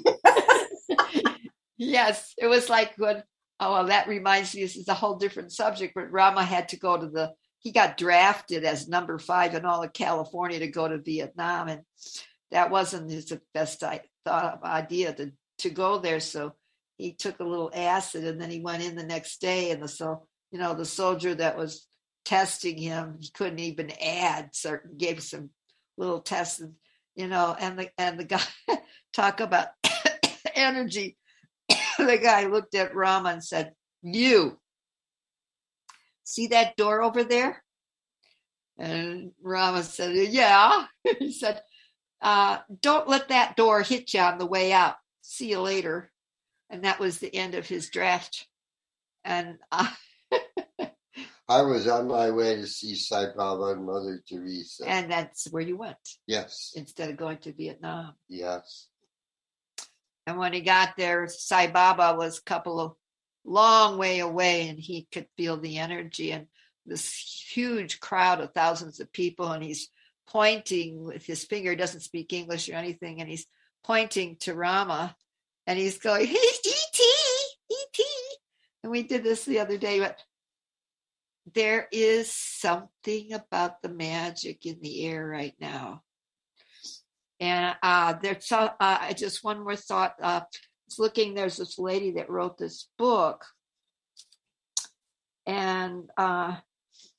Yes, 1.78 2.34
it 2.38 2.48
was 2.48 2.70
like 2.70 2.94
when. 2.98 3.24
Oh, 3.60 3.72
well, 3.72 3.86
that 3.86 4.08
reminds 4.08 4.54
me. 4.54 4.62
This 4.62 4.76
is 4.76 4.88
a 4.88 4.94
whole 4.94 5.16
different 5.16 5.52
subject. 5.52 5.94
But 5.96 6.12
Rama 6.12 6.44
had 6.44 6.70
to 6.70 6.80
go 6.80 6.98
to 6.98 7.08
the. 7.08 7.34
He 7.60 7.72
got 7.72 7.98
drafted 7.98 8.64
as 8.64 8.88
number 8.88 9.18
five 9.18 9.56
in 9.56 9.66
all 9.66 9.84
of 9.84 9.94
California 9.94 10.60
to 10.60 10.68
go 10.68 10.88
to 10.88 11.00
Vietnam, 11.00 11.68
and 11.68 11.82
that 12.52 12.70
wasn't 12.70 13.12
his 13.12 13.32
best 13.54 13.84
I 13.84 14.02
thought 14.24 14.56
of 14.56 14.64
idea 14.64 15.14
to 15.14 15.32
to 15.60 15.70
go 15.70 15.98
there. 15.98 16.20
So 16.20 16.54
he 16.98 17.14
took 17.14 17.40
a 17.40 17.46
little 17.46 17.72
acid, 17.74 18.24
and 18.24 18.40
then 18.40 18.52
he 18.52 18.60
went 18.60 18.84
in 18.84 18.96
the 18.96 19.06
next 19.06 19.42
day, 19.42 19.72
and 19.72 19.82
the 19.82 19.88
so 19.88 20.28
you 20.52 20.60
know 20.60 20.74
the 20.74 20.86
soldier 20.86 21.36
that 21.36 21.58
was 21.58 21.88
testing 22.24 22.78
him, 22.78 23.18
he 23.20 23.30
couldn't 23.34 23.60
even 23.60 23.92
add 24.02 24.50
certain 24.54 24.98
gave 24.98 25.22
some 25.22 25.50
little 25.98 26.22
tests, 26.22 26.60
and, 26.60 26.74
you 27.16 27.28
know, 27.28 27.56
and 27.60 27.80
the 27.80 27.90
and 27.98 28.20
the 28.20 28.26
guy 28.26 28.42
talk 29.14 29.40
about 29.40 29.68
energy 30.56 31.18
the 31.98 32.18
guy 32.18 32.46
looked 32.46 32.76
at 32.76 32.96
Rama 32.96 33.30
and 33.30 33.44
said, 33.44 33.74
You 34.02 34.60
see 36.24 36.48
that 36.48 36.76
door 36.76 37.02
over 37.02 37.24
there? 37.24 37.64
And 38.78 39.32
Rama 39.42 39.84
said, 39.84 40.16
Yeah. 40.16 40.86
he 41.20 41.32
said, 41.32 41.62
uh, 42.22 42.60
Don't 42.82 43.08
let 43.08 43.30
that 43.30 43.56
door 43.56 43.82
hit 43.82 44.14
you 44.14 44.20
on 44.22 44.38
the 44.38 44.46
way 44.46 44.74
out. 44.74 44.96
See 45.22 45.50
you 45.50 45.62
later. 45.62 46.12
And 46.70 46.84
that 46.84 47.00
was 47.00 47.20
the 47.20 47.34
end 47.34 47.56
of 47.56 47.68
his 47.68 47.90
draft. 47.90 48.48
And 49.24 49.58
uh, 49.72 49.88
I 51.48 51.62
was 51.62 51.88
on 51.88 52.08
my 52.08 52.32
way 52.32 52.56
to 52.56 52.66
see 52.66 52.96
Sai 52.96 53.28
Baba 53.36 53.66
and 53.66 53.86
Mother 53.86 54.22
Teresa. 54.28 54.88
and 54.88 55.12
that's 55.12 55.52
where 55.52 55.62
you 55.62 55.78
went 55.78 55.98
yes. 56.26 56.74
instead 56.76 57.10
of 57.10 57.18
going 57.18 57.38
to 57.40 57.54
Vietnam. 57.54 58.14
Yes. 58.28 58.88
And 60.26 60.40
when 60.40 60.54
he 60.54 60.62
got 60.62 60.98
there, 60.98 61.28
Sai 61.28 61.68
Baba 61.68 62.18
was 62.18 62.40
a 62.40 62.44
couple 62.44 62.80
of 62.80 62.94
long 63.44 64.00
way 64.00 64.20
away 64.20 64.68
and 64.68 64.80
he 64.80 65.08
could 65.12 65.28
feel 65.38 65.58
the 65.58 65.78
energy 65.78 66.32
and 66.32 66.48
this 66.88 67.14
huge 67.54 68.00
crowd 68.00 68.42
of 68.42 68.52
thousands 68.54 69.00
of 69.00 69.12
people. 69.12 69.52
And 69.52 69.64
he's 69.64 69.90
pointing 70.28 71.04
with 71.04 71.26
his 71.26 71.44
finger, 71.44 71.70
he 71.70 71.76
doesn't 71.76 72.02
speak 72.02 72.34
English 72.34 72.70
or 72.70 72.74
anything, 72.74 73.22
and 73.22 73.30
he's 73.30 73.46
pointing 73.84 74.38
to 74.38 74.56
Rama 74.56 75.16
and 75.68 75.78
he's 75.78 76.00
going, 76.00 76.26
hey, 76.26 76.34
E.T., 76.34 77.04
E.T. 77.72 78.06
And 78.84 78.92
we 78.92 79.04
did 79.04 79.24
this 79.24 79.46
the 79.46 79.60
other 79.60 79.78
day, 79.78 80.00
but 80.00 80.20
there 81.54 81.88
is 81.92 82.34
something 82.34 83.34
about 83.34 83.82
the 83.82 83.90
magic 83.90 84.66
in 84.66 84.80
the 84.82 85.06
air 85.06 85.26
right 85.26 85.56
now. 85.60 86.02
And 87.40 87.76
uh, 87.84 88.14
there's 88.22 88.52
uh, 88.52 89.14
just 89.14 89.44
one 89.44 89.64
more 89.64 89.76
thought. 89.76 90.16
Uh, 90.22 90.42
I 90.42 90.88
was 90.88 91.00
looking, 91.00 91.34
there's 91.34 91.58
this 91.58 91.78
lady 91.78 92.12
that 92.12 92.30
wrote 92.30 92.58
this 92.58 92.88
book, 92.98 93.46
and 95.46 96.10
uh, 96.18 96.56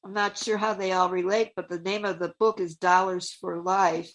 I'm 0.05 0.13
not 0.13 0.39
sure 0.39 0.57
how 0.57 0.75
they 0.75 0.93
all 0.93 1.11
relate, 1.11 1.53
but 1.55 1.69
the 1.69 1.79
name 1.79 2.05
of 2.05 2.19
the 2.19 2.33
book 2.39 2.61
is 2.61 2.77
Dollars 2.77 3.33
for 3.33 3.63
Life 3.63 4.11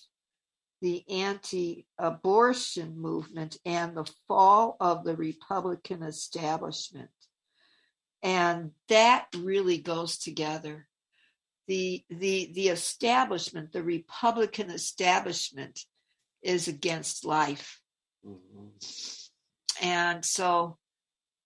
The 0.81 1.03
Anti 1.09 1.85
Abortion 1.97 2.99
Movement 2.99 3.57
and 3.65 3.95
the 3.95 4.11
Fall 4.27 4.75
of 4.79 5.03
the 5.03 5.15
Republican 5.15 6.03
Establishment. 6.03 7.09
And 8.23 8.71
that 8.89 9.27
really 9.35 9.77
goes 9.77 10.17
together. 10.17 10.87
The, 11.67 12.03
the, 12.09 12.51
the 12.53 12.67
establishment, 12.69 13.71
the 13.71 13.83
Republican 13.83 14.69
establishment, 14.69 15.79
is 16.41 16.67
against 16.67 17.25
life. 17.25 17.79
Mhm. 18.25 19.29
And 19.81 20.23
so, 20.25 20.77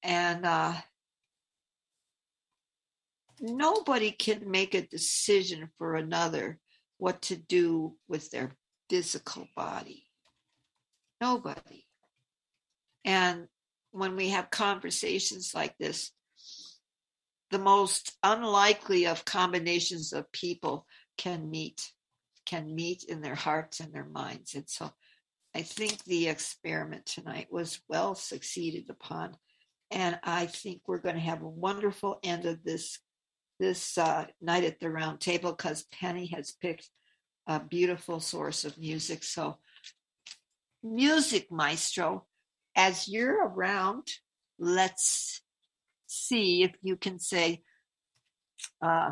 and 0.04 0.46
uh, 0.46 0.74
nobody 3.40 4.12
can 4.12 4.50
make 4.50 4.74
a 4.74 4.88
decision 4.88 5.70
for 5.78 5.96
another 5.96 6.60
what 6.98 7.22
to 7.24 7.36
do 7.36 7.96
with 8.08 8.30
their 8.32 8.56
physical 8.90 9.48
body. 9.56 10.08
Nobody. 11.22 11.86
And 13.04 13.48
when 13.92 14.16
we 14.16 14.30
have 14.30 14.50
conversations 14.50 15.54
like 15.54 15.78
this, 15.78 16.12
the 17.52 17.60
most 17.60 18.18
unlikely 18.24 19.08
of 19.08 19.26
combinations 19.26 20.14
of 20.14 20.32
people 20.32 20.86
can 21.18 21.50
meet, 21.50 21.92
can 22.46 22.74
meet 22.74 23.04
in 23.04 23.22
their 23.22 23.36
hearts 23.36 23.80
and 23.80 23.94
their 23.94 24.06
minds. 24.06 24.56
And 24.56 24.68
so 24.68 24.92
I 25.54 25.62
think 25.62 26.04
the 26.04 26.28
experiment 26.28 27.06
tonight 27.06 27.48
was 27.50 27.80
well 27.88 28.16
succeeded 28.16 28.90
upon. 28.90 29.38
And 29.92 30.20
I 30.24 30.48
think 30.48 30.82
we're 30.88 31.00
going 31.00 31.16
to 31.16 31.22
have 31.22 31.42
a 31.42 31.48
wonderful 31.48 32.20
end 32.24 32.46
of 32.46 32.64
this 32.64 33.00
this 33.58 33.98
uh, 33.98 34.26
night 34.42 34.66
at 34.66 34.82
the 34.82 34.90
round 34.90 35.22
table 35.22 35.52
because 35.54 35.86
Penny 35.86 36.26
has 36.28 36.52
picked 36.52 36.90
a 37.48 37.60
beautiful 37.60 38.20
source 38.20 38.66
of 38.66 38.78
music. 38.78 39.24
So, 39.24 39.58
music 40.84 41.52
maestro, 41.52 42.26
as 42.76 43.08
you're 43.08 43.48
around, 43.48 44.08
let's 44.60 45.42
see 46.07 46.64
if 46.64 46.72
you 46.82 46.95
can 46.95 47.19
say, 47.19 47.61
uh, 48.82 49.11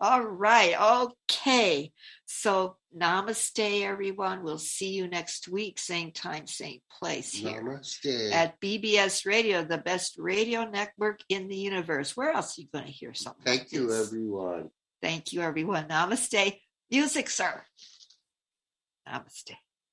all 0.00 0.22
right, 0.22 1.08
okay. 1.30 1.92
So, 2.26 2.76
namaste, 2.96 3.82
everyone. 3.84 4.42
We'll 4.42 4.58
see 4.58 4.90
you 4.92 5.08
next 5.08 5.48
week, 5.48 5.78
same 5.78 6.10
time, 6.10 6.46
same 6.46 6.80
place 7.00 7.32
here 7.32 7.62
Namaste. 7.62 8.32
at 8.32 8.60
BBS 8.60 9.24
Radio, 9.24 9.64
the 9.64 9.78
best 9.78 10.16
radio 10.18 10.64
network 10.68 11.20
in 11.28 11.48
the 11.48 11.56
universe. 11.56 12.16
Where 12.16 12.32
else 12.32 12.58
are 12.58 12.62
you 12.62 12.68
going 12.72 12.86
to 12.86 12.90
hear 12.92 13.14
something? 13.14 13.42
like 13.46 13.60
Thank 13.60 13.72
you, 13.72 13.86
this? 13.86 14.06
everyone. 14.08 14.70
Thank 15.00 15.32
you, 15.32 15.40
everyone. 15.42 15.86
Namaste. 15.88 16.58
Music, 16.90 17.30
sir. 17.30 17.62
Namaste. 19.08 19.52